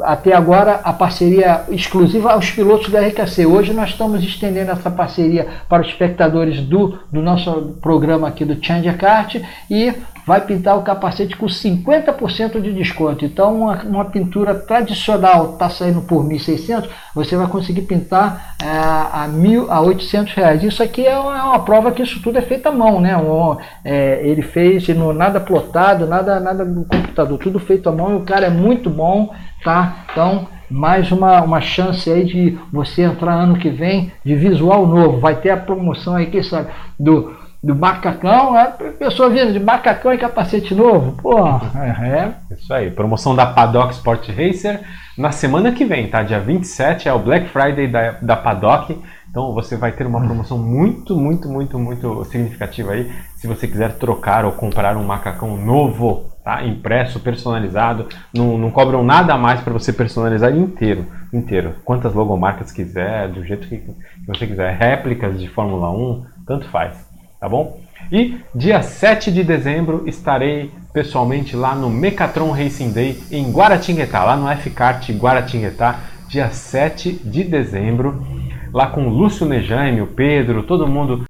até 0.03 0.35
agora 0.35 0.81
a 0.85 0.93
parceria 0.93 1.63
exclusiva 1.71 2.33
aos 2.33 2.51
pilotos 2.51 2.91
da 2.91 3.01
RKC. 3.01 3.47
Hoje 3.47 3.73
nós 3.73 3.91
estamos 3.91 4.23
estendendo 4.23 4.71
essa 4.71 4.91
parceria 4.91 5.47
para 5.69 5.83
os 5.83 5.89
espectadores 5.89 6.61
do, 6.61 6.99
do 7.11 7.23
nosso 7.23 7.77
programa 7.81 8.29
aqui 8.29 8.45
do 8.45 8.63
Change 8.65 8.93
Kart 8.95 9.37
e 9.71 9.93
vai 10.27 10.41
pintar 10.41 10.79
o 10.79 10.83
capacete 10.83 11.37
com 11.37 11.47
50% 11.47 12.61
de 12.61 12.73
desconto. 12.73 13.25
Então, 13.25 13.63
uma, 13.63 13.83
uma 13.83 14.05
pintura 14.07 14.55
tradicional 14.55 15.53
está 15.53 15.69
saindo 15.69 16.03
por 16.03 16.25
1.600, 16.25 16.89
você 17.15 17.37
vai 17.37 17.47
conseguir 17.47 17.83
pintar 17.83 18.57
é, 18.63 18.67
a, 18.67 19.29
mil, 19.29 19.71
a 19.71 19.81
800 19.81 20.33
reais. 20.35 20.63
Isso 20.63 20.83
aqui 20.83 21.07
é 21.07 21.19
uma, 21.19 21.39
é 21.39 21.43
uma, 21.43 21.65
prova 21.65 21.93
que 21.93 22.03
isso 22.03 22.21
tudo 22.23 22.39
é 22.39 22.43
feito 22.43 22.67
à 22.67 22.73
mão, 22.73 23.01
né? 23.01 23.17
Um, 23.17 23.57
é, 23.85 24.21
ele 24.27 24.43
fez 24.43 24.89
no, 24.89 25.13
nada 25.13 25.41
plotado, 25.41 26.07
nada, 26.07 26.41
nada 26.41 26.65
no 26.65 26.85
computador, 26.85 27.39
tudo 27.39 27.59
feito 27.59 27.89
à 27.89 27.93
mão 27.93 28.13
e 28.13 28.17
o 28.17 28.25
cara 28.25 28.47
é 28.47 28.51
muito 28.51 28.89
bom, 28.89 29.33
tá? 29.63 30.05
Então, 30.11 30.49
mais 30.71 31.13
uma, 31.13 31.43
uma 31.43 31.61
chance 31.61 32.11
aí 32.11 32.25
de 32.25 32.59
você 32.73 33.03
entrar 33.03 33.35
ano 33.35 33.59
que 33.59 33.69
vem 33.69 34.11
de 34.25 34.35
visual 34.35 34.87
novo. 34.87 35.21
Vai 35.21 35.37
ter 35.37 35.51
a 35.51 35.57
promoção 35.57 36.15
aí, 36.15 36.27
quem 36.27 36.43
sabe, 36.43 36.71
do 36.99 37.44
do 37.65 37.75
macacão, 37.75 38.55
a 38.55 38.67
pessoa 38.67 39.31
vindo 39.31 39.53
de 39.53 39.59
macacão 39.59 40.13
e 40.13 40.19
capacete 40.19 40.75
novo. 40.75 41.13
Pô, 41.23 41.39
é, 41.49 42.09
é. 42.09 42.55
Isso 42.55 42.73
aí, 42.73 42.91
promoção 42.91 43.35
da 43.35 43.47
Paddock 43.47 43.95
Sport 43.95 44.29
Racer 44.29 44.81
na 45.17 45.33
semana 45.33 45.73
que 45.73 45.85
vem, 45.85 46.09
tá? 46.09 46.23
Dia 46.23 46.41
27 46.41 47.09
é 47.09 47.13
o 47.13 47.19
Black 47.19 47.49
Friday 47.49 47.89
da, 47.89 48.13
da 48.21 48.37
Paddock. 48.37 49.01
Então 49.31 49.55
você 49.55 49.77
vai 49.77 49.93
ter 49.93 50.07
uma 50.07 50.21
promoção 50.21 50.59
muito, 50.59 51.17
muito, 51.17 51.49
muito, 51.49 51.79
muito 51.79 52.25
significativa 52.27 52.93
aí. 52.93 53.11
Se 53.37 53.47
você 53.47 53.67
quiser 53.67 53.95
trocar 53.95 54.45
ou 54.45 54.53
comprar 54.53 54.95
um 54.97 55.03
macacão 55.03 55.57
novo, 55.57 56.31
tá? 56.45 56.63
Impresso, 56.65 57.19
personalizado, 57.19 58.07
não, 58.33 58.59
não 58.59 58.71
cobram 58.71 59.03
nada 59.03 59.39
mais 59.39 59.63
para 59.63 59.73
você 59.73 59.91
personalizar 59.91 60.55
inteiro, 60.55 61.07
inteiro. 61.33 61.77
Quantas 61.83 62.13
logomarcas 62.13 62.71
quiser, 62.71 63.29
do 63.29 63.43
jeito 63.43 63.67
que, 63.67 63.79
que 63.79 64.27
você 64.27 64.47
quiser, 64.47 64.77
réplicas 64.77 65.41
de 65.41 65.49
Fórmula 65.49 65.91
1, 65.91 66.27
tanto 66.47 66.69
faz 66.69 67.04
tá 67.45 67.49
bom? 67.49 67.79
E 68.11 68.41
dia 68.55 68.83
7 68.83 69.31
de 69.31 69.45
dezembro 69.45 70.09
estarei 70.09 70.73
pessoalmente 70.95 71.55
lá 71.55 71.75
no 71.75 71.91
Mecatron 71.91 72.51
Racing 72.51 72.91
Day 72.91 73.23
em 73.31 73.53
Guaratinguetá, 73.53 74.25
lá 74.25 74.35
no 74.35 74.49
F-Kart 74.49 75.11
Guaratinguetá, 75.11 76.01
dia 76.27 76.49
7 76.51 77.13
de 77.13 77.45
dezembro, 77.45 78.25
lá 78.73 78.87
com 78.87 79.07
o 79.07 79.11
Lúcio 79.11 79.47
Nejaime, 79.47 80.01
o 80.01 80.07
Pedro, 80.07 80.63
todo 80.63 80.89
mundo. 80.89 81.25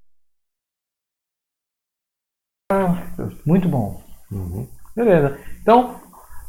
Muito 3.45 3.67
bom. 3.67 4.01
Uhum. 4.31 4.69
Beleza. 4.95 5.37
Então, 5.61 5.99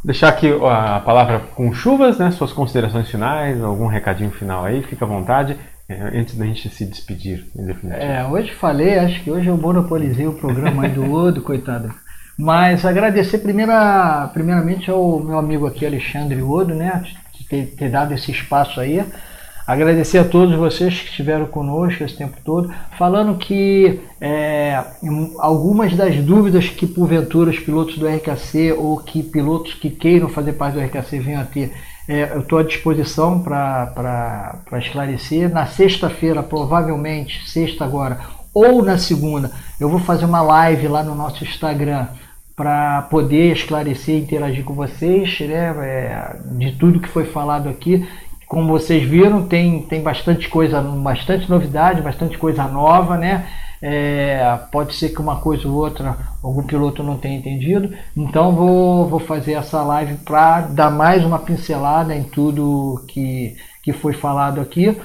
deixar 0.05 0.29
aqui 0.29 0.47
a 0.63 1.01
palavra 1.01 1.41
com 1.41 1.75
chuvas, 1.75 2.19
né? 2.19 2.31
Suas 2.31 2.53
considerações 2.53 3.11
finais, 3.11 3.61
algum 3.61 3.89
recadinho 3.89 4.31
final 4.31 4.65
aí, 4.65 4.81
fica 4.85 5.05
à 5.05 5.09
vontade. 5.09 5.59
É, 5.89 6.19
antes 6.19 6.37
da 6.37 6.45
gente 6.45 6.69
se 6.69 6.85
despedir, 6.85 7.47
em. 7.55 7.93
É, 7.93 8.27
hoje 8.27 8.53
falei, 8.53 8.99
acho 8.99 9.23
que 9.23 9.31
hoje 9.31 9.47
eu 9.47 9.57
monopolizei 9.57 10.27
o 10.27 10.35
programa 10.35 10.89
do 10.89 11.13
Odo, 11.13 11.43
coitado. 11.43 11.95
Mas 12.37 12.85
agradecer 12.85 13.39
primeira, 13.39 14.29
primeiramente 14.35 14.91
ao 14.91 15.21
meu 15.21 15.39
amigo 15.39 15.67
aqui, 15.67 15.87
Alexandre 15.87 16.43
Odo, 16.43 16.75
né, 16.75 17.03
de 17.33 17.45
ter, 17.47 17.67
ter 17.77 17.89
dado 17.89 18.13
esse 18.13 18.31
espaço 18.33 18.81
aí. 18.81 19.03
Agradecer 19.67 20.19
a 20.19 20.25
todos 20.25 20.55
vocês 20.55 21.01
que 21.01 21.11
estiveram 21.11 21.47
conosco 21.47 22.05
esse 22.05 22.17
tempo 22.17 22.37
todo, 22.45 22.73
falando 22.97 23.37
que 23.37 24.01
é, 24.21 24.81
algumas 25.39 25.97
das 25.97 26.17
dúvidas 26.17 26.69
que 26.69 26.87
porventura 26.87 27.51
os 27.51 27.59
pilotos 27.59 27.99
do 27.99 28.07
RKC 28.07 28.73
ou 28.73 28.99
que 28.99 29.25
pilotos 29.25 29.75
que 29.75 29.91
queiram 29.91 30.29
fazer 30.29 30.53
parte 30.53 30.75
do 30.75 30.81
RKC 30.81 31.19
venham 31.19 31.43
a 31.43 31.45
ter 31.45 31.73
é, 32.09 32.33
eu 32.35 32.41
estou 32.41 32.59
à 32.59 32.62
disposição 32.62 33.41
para 33.41 34.59
esclarecer. 34.78 35.51
Na 35.53 35.66
sexta-feira, 35.66 36.43
provavelmente, 36.43 37.49
sexta 37.49 37.85
agora, 37.85 38.20
ou 38.55 38.83
na 38.83 38.97
segunda, 38.97 39.51
eu 39.78 39.89
vou 39.89 39.99
fazer 39.99 40.24
uma 40.24 40.41
live 40.41 40.89
lá 40.89 41.03
no 41.03 41.15
nosso 41.15 41.45
Instagram 41.45 42.07
para 42.57 43.03
poder 43.03 43.53
esclarecer 43.53 44.15
e 44.15 44.20
interagir 44.23 44.65
com 44.65 44.73
vocês 44.73 45.39
né, 45.41 45.74
é, 45.78 46.37
de 46.53 46.73
tudo 46.73 47.01
que 47.01 47.09
foi 47.09 47.27
falado 47.27 47.69
aqui. 47.69 48.09
Como 48.47 48.73
vocês 48.73 49.03
viram, 49.03 49.47
tem, 49.47 49.83
tem 49.83 50.01
bastante 50.01 50.49
coisa, 50.49 50.81
bastante 50.81 51.51
novidade, 51.51 52.01
bastante 52.01 52.39
coisa 52.39 52.65
nova, 52.65 53.16
né? 53.16 53.45
É, 53.81 54.59
pode 54.73 54.94
ser 54.94 55.11
que 55.11 55.20
uma 55.20 55.36
coisa 55.36 55.69
ou 55.69 55.74
outra 55.74 56.16
algum 56.43 56.62
piloto 56.62 57.03
não 57.03 57.16
tenha 57.16 57.39
entendido. 57.39 57.93
Então 58.16 58.53
vou, 58.53 59.09
vou 59.09 59.20
fazer 59.20 59.53
essa 59.53 59.82
live 59.82 60.15
para 60.24 60.62
dar 60.62 60.90
mais 60.90 61.24
uma 61.24 61.39
pincelada 61.39 62.15
em 62.15 62.23
tudo 62.23 63.05
que, 63.09 63.57
que 63.82 63.93
foi 63.93 64.12
falado 64.12 64.61
aqui. 64.61 64.97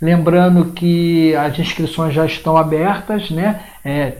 Lembrando 0.00 0.72
que 0.72 1.34
as 1.36 1.58
inscrições 1.58 2.12
já 2.12 2.26
estão 2.26 2.56
abertas, 2.56 3.30
né? 3.30 3.60
É, 3.84 4.10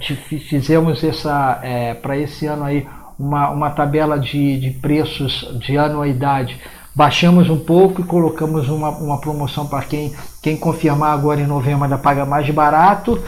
fizemos 0.49 1.05
essa 1.05 1.61
é, 1.63 1.93
para 1.93 2.17
esse 2.17 2.47
ano 2.47 2.65
aí 2.65 2.87
uma, 3.19 3.51
uma 3.51 3.71
tabela 3.71 4.19
de, 4.19 4.59
de 4.59 4.71
preços 4.71 5.47
de 5.61 5.77
anuidade. 5.77 6.59
Baixamos 6.95 7.51
um 7.51 7.59
pouco 7.59 8.01
e 8.01 8.05
colocamos 8.05 8.71
uma, 8.71 8.89
uma 8.89 9.21
promoção 9.21 9.67
para 9.67 9.83
quem, 9.83 10.15
quem 10.43 10.57
confirmar 10.57 11.13
agora 11.13 11.41
em 11.41 11.47
novembro 11.47 11.85
ainda 11.85 11.99
paga 11.99 12.25
mais 12.25 12.49
barato. 12.49 13.23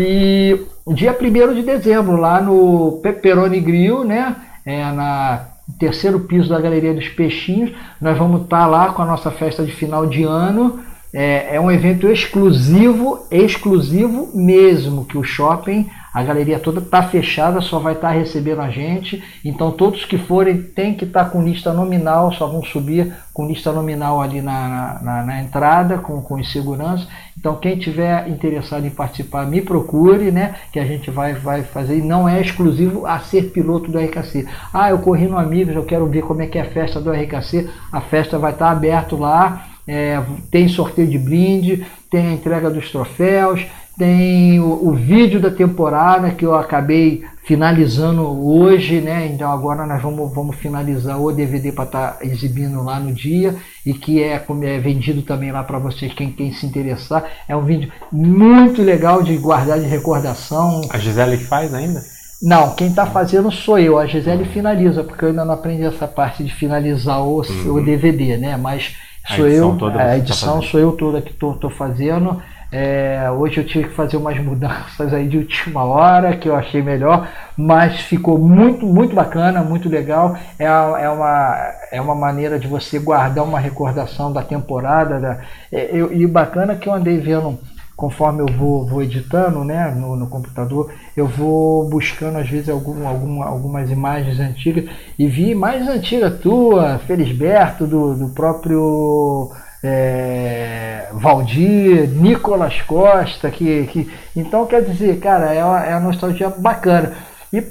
E 0.00 0.64
dia 0.94 1.10
1 1.20 1.54
de 1.54 1.62
dezembro, 1.62 2.16
lá 2.16 2.40
no 2.40 3.00
Pepperoni 3.02 3.58
Grill, 3.58 4.04
né? 4.04 4.36
É, 4.64 4.92
na 4.92 5.48
terceiro 5.76 6.20
piso 6.20 6.48
da 6.48 6.60
Galeria 6.60 6.94
dos 6.94 7.08
Peixinhos. 7.08 7.72
Nós 8.00 8.16
vamos 8.16 8.42
estar 8.42 8.68
lá 8.68 8.92
com 8.92 9.02
a 9.02 9.06
nossa 9.06 9.32
festa 9.32 9.64
de 9.64 9.72
final 9.72 10.06
de 10.06 10.22
ano. 10.22 10.78
É, 11.12 11.56
é 11.56 11.60
um 11.60 11.68
evento 11.68 12.06
exclusivo, 12.06 13.26
exclusivo 13.28 14.28
mesmo, 14.32 15.04
que 15.04 15.18
o 15.18 15.24
shopping 15.24 15.90
a 16.18 16.22
galeria 16.24 16.58
toda 16.58 16.80
está 16.80 17.00
fechada, 17.00 17.60
só 17.60 17.78
vai 17.78 17.92
estar 17.92 18.08
tá 18.08 18.14
recebendo 18.14 18.60
a 18.60 18.68
gente. 18.70 19.22
Então 19.44 19.70
todos 19.70 20.04
que 20.04 20.18
forem 20.18 20.60
tem 20.60 20.92
que 20.92 21.04
estar 21.04 21.26
tá 21.26 21.30
com 21.30 21.40
lista 21.40 21.72
nominal, 21.72 22.32
só 22.32 22.48
vão 22.48 22.60
subir 22.64 23.14
com 23.32 23.46
lista 23.46 23.70
nominal 23.70 24.20
ali 24.20 24.42
na, 24.42 24.98
na, 25.00 25.22
na 25.22 25.40
entrada, 25.40 25.98
com, 25.98 26.20
com 26.20 26.42
segurança. 26.42 27.06
Então 27.38 27.54
quem 27.54 27.78
tiver 27.78 28.28
interessado 28.28 28.84
em 28.84 28.90
participar, 28.90 29.46
me 29.46 29.62
procure, 29.62 30.32
né? 30.32 30.56
Que 30.72 30.80
a 30.80 30.84
gente 30.84 31.08
vai, 31.08 31.34
vai 31.34 31.62
fazer. 31.62 31.98
E 31.98 32.02
não 32.02 32.28
é 32.28 32.40
exclusivo 32.40 33.06
a 33.06 33.20
ser 33.20 33.52
piloto 33.52 33.88
do 33.88 34.00
RKC. 34.00 34.44
Ah, 34.74 34.90
eu 34.90 34.98
corri 34.98 35.28
no 35.28 35.38
Amigos, 35.38 35.76
eu 35.76 35.84
quero 35.84 36.04
ver 36.06 36.22
como 36.22 36.42
é 36.42 36.48
que 36.48 36.58
é 36.58 36.62
a 36.62 36.70
festa 36.70 37.00
do 37.00 37.12
RKC. 37.12 37.70
A 37.92 38.00
festa 38.00 38.40
vai 38.40 38.50
estar 38.50 38.66
tá 38.66 38.72
aberto 38.72 39.16
lá. 39.16 39.68
É, 39.86 40.20
tem 40.50 40.66
sorteio 40.66 41.06
de 41.06 41.16
brinde, 41.16 41.86
tem 42.10 42.26
a 42.26 42.32
entrega 42.32 42.68
dos 42.68 42.90
troféus, 42.90 43.64
tem 43.98 44.60
o, 44.60 44.88
o, 44.88 44.94
vídeo 44.94 45.40
da 45.40 45.50
temporada 45.50 46.30
que 46.30 46.46
eu 46.46 46.54
acabei 46.54 47.24
finalizando 47.44 48.22
hoje, 48.46 49.00
né? 49.00 49.26
Então 49.26 49.50
agora 49.50 49.84
nós 49.84 50.00
vamos, 50.00 50.32
vamos 50.32 50.54
finalizar 50.54 51.20
o 51.20 51.32
DVD 51.32 51.72
para 51.72 51.84
estar 51.84 52.12
tá 52.12 52.24
exibindo 52.24 52.80
lá 52.84 53.00
no 53.00 53.12
dia 53.12 53.56
e 53.84 53.92
que 53.92 54.22
é, 54.22 54.34
é 54.34 54.78
vendido 54.78 55.22
também 55.22 55.50
lá 55.50 55.64
para 55.64 55.80
vocês, 55.80 56.14
quem, 56.14 56.30
quem 56.30 56.52
se 56.52 56.64
interessar. 56.64 57.24
É 57.48 57.56
um 57.56 57.64
vídeo 57.64 57.90
muito 58.12 58.82
legal 58.82 59.20
de 59.20 59.36
guardar 59.36 59.80
de 59.80 59.86
recordação. 59.86 60.82
A 60.90 60.98
Gisele 60.98 61.36
faz 61.36 61.74
ainda? 61.74 62.00
Não, 62.40 62.76
quem 62.76 62.86
está 62.86 63.04
fazendo 63.04 63.50
sou 63.50 63.80
eu. 63.80 63.98
A 63.98 64.06
Gisele 64.06 64.44
finaliza, 64.44 65.02
porque 65.02 65.24
eu 65.24 65.30
ainda 65.30 65.44
não 65.44 65.54
aprendi 65.54 65.82
essa 65.82 66.06
parte 66.06 66.44
de 66.44 66.54
finalizar 66.54 67.20
o, 67.20 67.42
uhum. 67.42 67.74
o 67.74 67.84
DVD, 67.84 68.36
né? 68.36 68.56
Mas 68.56 68.94
sou 69.34 69.44
a 69.44 69.48
eu, 69.48 69.72
a 69.72 69.90
tá 69.90 70.18
edição 70.18 70.60
tá 70.60 70.66
sou 70.68 70.78
eu 70.78 70.92
toda 70.92 71.20
que 71.20 71.32
estou 71.32 71.68
fazendo. 71.68 72.40
É, 72.70 73.30
hoje 73.30 73.58
eu 73.58 73.66
tive 73.66 73.88
que 73.88 73.94
fazer 73.94 74.18
umas 74.18 74.38
mudanças 74.38 75.12
aí 75.14 75.26
de 75.26 75.38
última 75.38 75.84
hora 75.84 76.36
que 76.36 76.48
eu 76.48 76.54
achei 76.54 76.82
melhor, 76.82 77.26
mas 77.56 78.00
ficou 78.02 78.38
muito, 78.38 78.84
muito 78.86 79.14
bacana, 79.14 79.62
muito 79.62 79.88
legal. 79.88 80.36
É, 80.58 80.64
é, 80.64 81.08
uma, 81.08 81.72
é 81.90 82.00
uma 82.00 82.14
maneira 82.14 82.58
de 82.58 82.68
você 82.68 82.98
guardar 82.98 83.44
uma 83.44 83.58
recordação 83.58 84.32
da 84.32 84.42
temporada. 84.42 85.18
Da, 85.18 85.40
é, 85.72 85.88
eu, 85.92 86.12
e 86.12 86.26
bacana 86.26 86.76
que 86.76 86.88
eu 86.88 86.92
andei 86.92 87.18
vendo 87.18 87.58
conforme 87.96 88.42
eu 88.42 88.46
vou, 88.56 88.86
vou 88.86 89.02
editando 89.02 89.64
né, 89.64 89.90
no, 89.90 90.14
no, 90.14 90.28
computador, 90.28 90.92
eu 91.16 91.26
vou 91.26 91.88
buscando 91.88 92.38
às 92.38 92.48
vezes 92.48 92.68
algum, 92.68 93.08
algum, 93.08 93.42
algumas 93.42 93.90
imagens 93.90 94.38
antigas 94.38 94.84
e 95.18 95.26
vi 95.26 95.52
mais 95.52 95.88
antiga 95.88 96.30
tua, 96.30 97.00
Felisberto, 97.00 97.88
do, 97.88 98.14
do 98.14 98.28
próprio 98.28 99.50
é, 99.82 101.08
Valdir, 101.12 102.08
Nicolas 102.08 102.80
Costa, 102.82 103.50
que, 103.50 103.86
que 103.86 104.10
então 104.36 104.66
quer 104.66 104.82
dizer, 104.82 105.18
cara, 105.20 105.52
é 105.52 105.64
uma, 105.64 105.84
é 105.84 105.90
uma 105.90 106.00
nostalgia 106.00 106.48
bacana. 106.50 107.12
E 107.52 107.62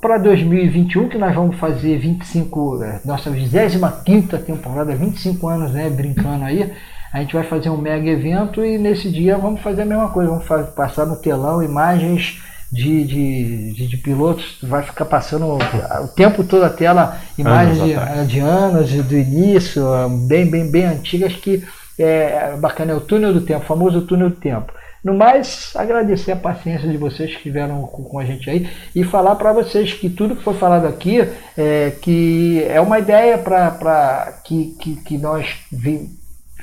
para 0.00 0.18
2021, 0.18 1.08
que 1.08 1.18
nós 1.18 1.34
vamos 1.34 1.56
fazer 1.56 1.98
25, 1.98 2.82
é, 2.84 3.00
nossa 3.04 3.30
25 3.30 4.38
temporada, 4.38 4.94
25 4.94 5.48
anos, 5.48 5.72
né, 5.72 5.90
brincando 5.90 6.44
aí, 6.44 6.72
a 7.12 7.20
gente 7.20 7.34
vai 7.34 7.42
fazer 7.42 7.70
um 7.70 7.76
mega 7.76 8.08
evento 8.08 8.64
e 8.64 8.78
nesse 8.78 9.10
dia 9.10 9.36
vamos 9.36 9.60
fazer 9.62 9.82
a 9.82 9.86
mesma 9.86 10.10
coisa, 10.10 10.30
vamos 10.30 10.46
fazer, 10.46 10.70
passar 10.72 11.06
no 11.06 11.16
telão 11.16 11.62
imagens 11.62 12.40
de, 12.76 13.04
de, 13.04 13.72
de, 13.72 13.86
de, 13.86 13.96
pilotos, 13.96 14.58
vai 14.62 14.82
ficar 14.82 15.06
passando 15.06 15.46
o 15.46 16.08
tempo 16.08 16.44
todo 16.44 16.62
a 16.64 16.70
tela 16.70 17.18
imagens 17.38 17.78
de, 17.78 18.26
de, 18.26 18.38
anos, 18.38 18.92
do 18.92 19.16
início, 19.16 19.82
bem, 20.28 20.48
bem, 20.48 20.70
bem 20.70 20.84
antigas, 20.84 21.34
que 21.34 21.64
é 21.98 22.54
bacana, 22.58 22.92
é 22.92 22.94
o 22.94 23.00
túnel 23.00 23.32
do 23.32 23.40
tempo, 23.40 23.64
o 23.64 23.66
famoso 23.66 24.02
túnel 24.02 24.28
do 24.28 24.36
tempo. 24.36 24.72
No 25.02 25.14
mais, 25.14 25.72
agradecer 25.74 26.32
a 26.32 26.36
paciência 26.36 26.88
de 26.88 26.96
vocês 26.96 27.30
que 27.30 27.36
estiveram 27.36 27.82
com, 27.82 28.02
com 28.02 28.18
a 28.18 28.24
gente 28.24 28.50
aí 28.50 28.68
e 28.94 29.04
falar 29.04 29.36
para 29.36 29.52
vocês 29.52 29.94
que 29.94 30.10
tudo 30.10 30.36
que 30.36 30.42
foi 30.42 30.54
falado 30.54 30.86
aqui 30.86 31.26
é, 31.56 31.92
que 32.02 32.62
é 32.68 32.80
uma 32.80 32.98
ideia 32.98 33.38
para 33.38 34.40
que, 34.44 34.74
que, 34.80 34.96
que 34.96 35.16
nós 35.16 35.46
vi, 35.70 36.10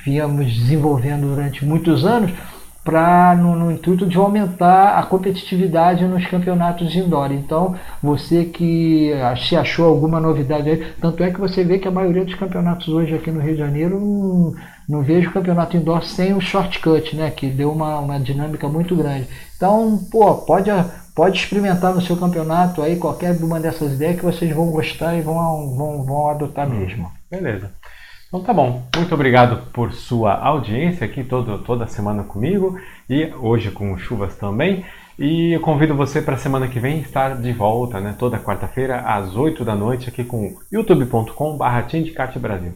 viemos 0.06 0.46
desenvolvendo 0.54 1.34
durante 1.34 1.66
muitos 1.66 2.06
anos 2.06 2.32
para 2.84 3.36
no, 3.36 3.56
no, 3.56 3.72
intuito 3.72 4.06
de 4.06 4.18
aumentar 4.18 5.00
a 5.00 5.04
competitividade 5.04 6.06
nos 6.06 6.26
campeonatos 6.28 6.94
indoor. 6.96 7.32
Então, 7.32 7.76
você 8.02 8.46
que 8.46 9.12
se 9.48 9.56
achou 9.56 9.88
alguma 9.88 10.20
novidade 10.20 10.70
aí, 10.70 10.94
tanto 11.00 11.24
é 11.24 11.32
que 11.32 11.40
você 11.40 11.64
vê 11.64 11.80
que 11.80 11.88
a 11.88 11.92
maioria 11.92 12.26
dos 12.26 12.36
campeonatos 12.36 12.90
hoje 12.90 13.16
aqui 13.16 13.32
no 13.32 13.40
Rio 13.40 13.54
de 13.54 13.60
Janeiro 13.60 14.00
não, 14.00 14.54
não 14.90 15.02
vejo 15.02 15.32
campeonato 15.32 15.78
indoor 15.78 16.04
sem 16.04 16.34
o 16.34 16.42
shortcut, 16.42 17.16
né, 17.16 17.32
que 17.32 17.48
deu 17.48 17.72
uma, 17.72 18.00
uma 18.00 18.20
dinâmica 18.20 18.68
muito 18.68 18.96
grande. 18.96 19.28
Então, 19.56 20.00
pô, 20.12 20.36
pode 20.36 20.70
pode 21.16 21.38
experimentar 21.38 21.94
no 21.94 22.02
seu 22.02 22.18
campeonato 22.18 22.82
aí 22.82 22.96
qualquer 22.96 23.36
uma 23.38 23.60
dessas 23.60 23.94
ideias 23.94 24.18
que 24.18 24.26
vocês 24.26 24.54
vão 24.54 24.72
gostar 24.72 25.16
e 25.16 25.22
vão 25.22 25.76
vão, 25.76 26.04
vão 26.04 26.30
adotar 26.30 26.68
hum, 26.68 26.80
mesmo. 26.80 27.12
Beleza. 27.30 27.72
Então 28.34 28.42
tá 28.42 28.52
bom. 28.52 28.82
Muito 28.96 29.14
obrigado 29.14 29.58
por 29.72 29.94
sua 29.94 30.34
audiência 30.34 31.06
aqui 31.06 31.24
todo, 31.24 31.60
toda 31.60 31.86
semana 31.86 32.24
comigo 32.24 32.80
e 33.08 33.32
hoje 33.40 33.70
com 33.70 33.96
chuvas 33.96 34.36
também. 34.36 34.84
E 35.20 35.54
eu 35.54 35.60
convido 35.60 35.94
você 35.94 36.20
para 36.20 36.34
a 36.34 36.40
semana 36.40 36.68
que 36.68 36.80
vem 36.80 37.00
estar 37.00 37.40
de 37.40 37.52
volta, 37.52 38.00
né, 38.00 38.16
toda 38.18 38.40
quarta-feira 38.40 39.02
às 39.02 39.36
8 39.36 39.64
da 39.64 39.76
noite 39.76 40.10
aqui 40.10 40.24
com 40.24 40.56
youtube.com/brasil. 40.72 42.74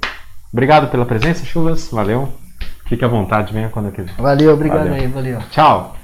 Obrigado 0.54 0.92
pela 0.92 1.08
presença, 1.08 1.44
chuvas. 1.44 1.90
Valeu. 1.92 2.30
Fique 2.86 3.04
à 3.04 3.08
vontade, 3.08 3.52
venha 3.52 3.70
quando 3.70 3.92
quiser. 3.92 4.14
Valeu, 4.14 4.54
obrigado 4.54 4.90
valeu. 4.90 4.94
aí, 4.94 5.08
valeu. 5.08 5.40
Tchau. 5.50 5.98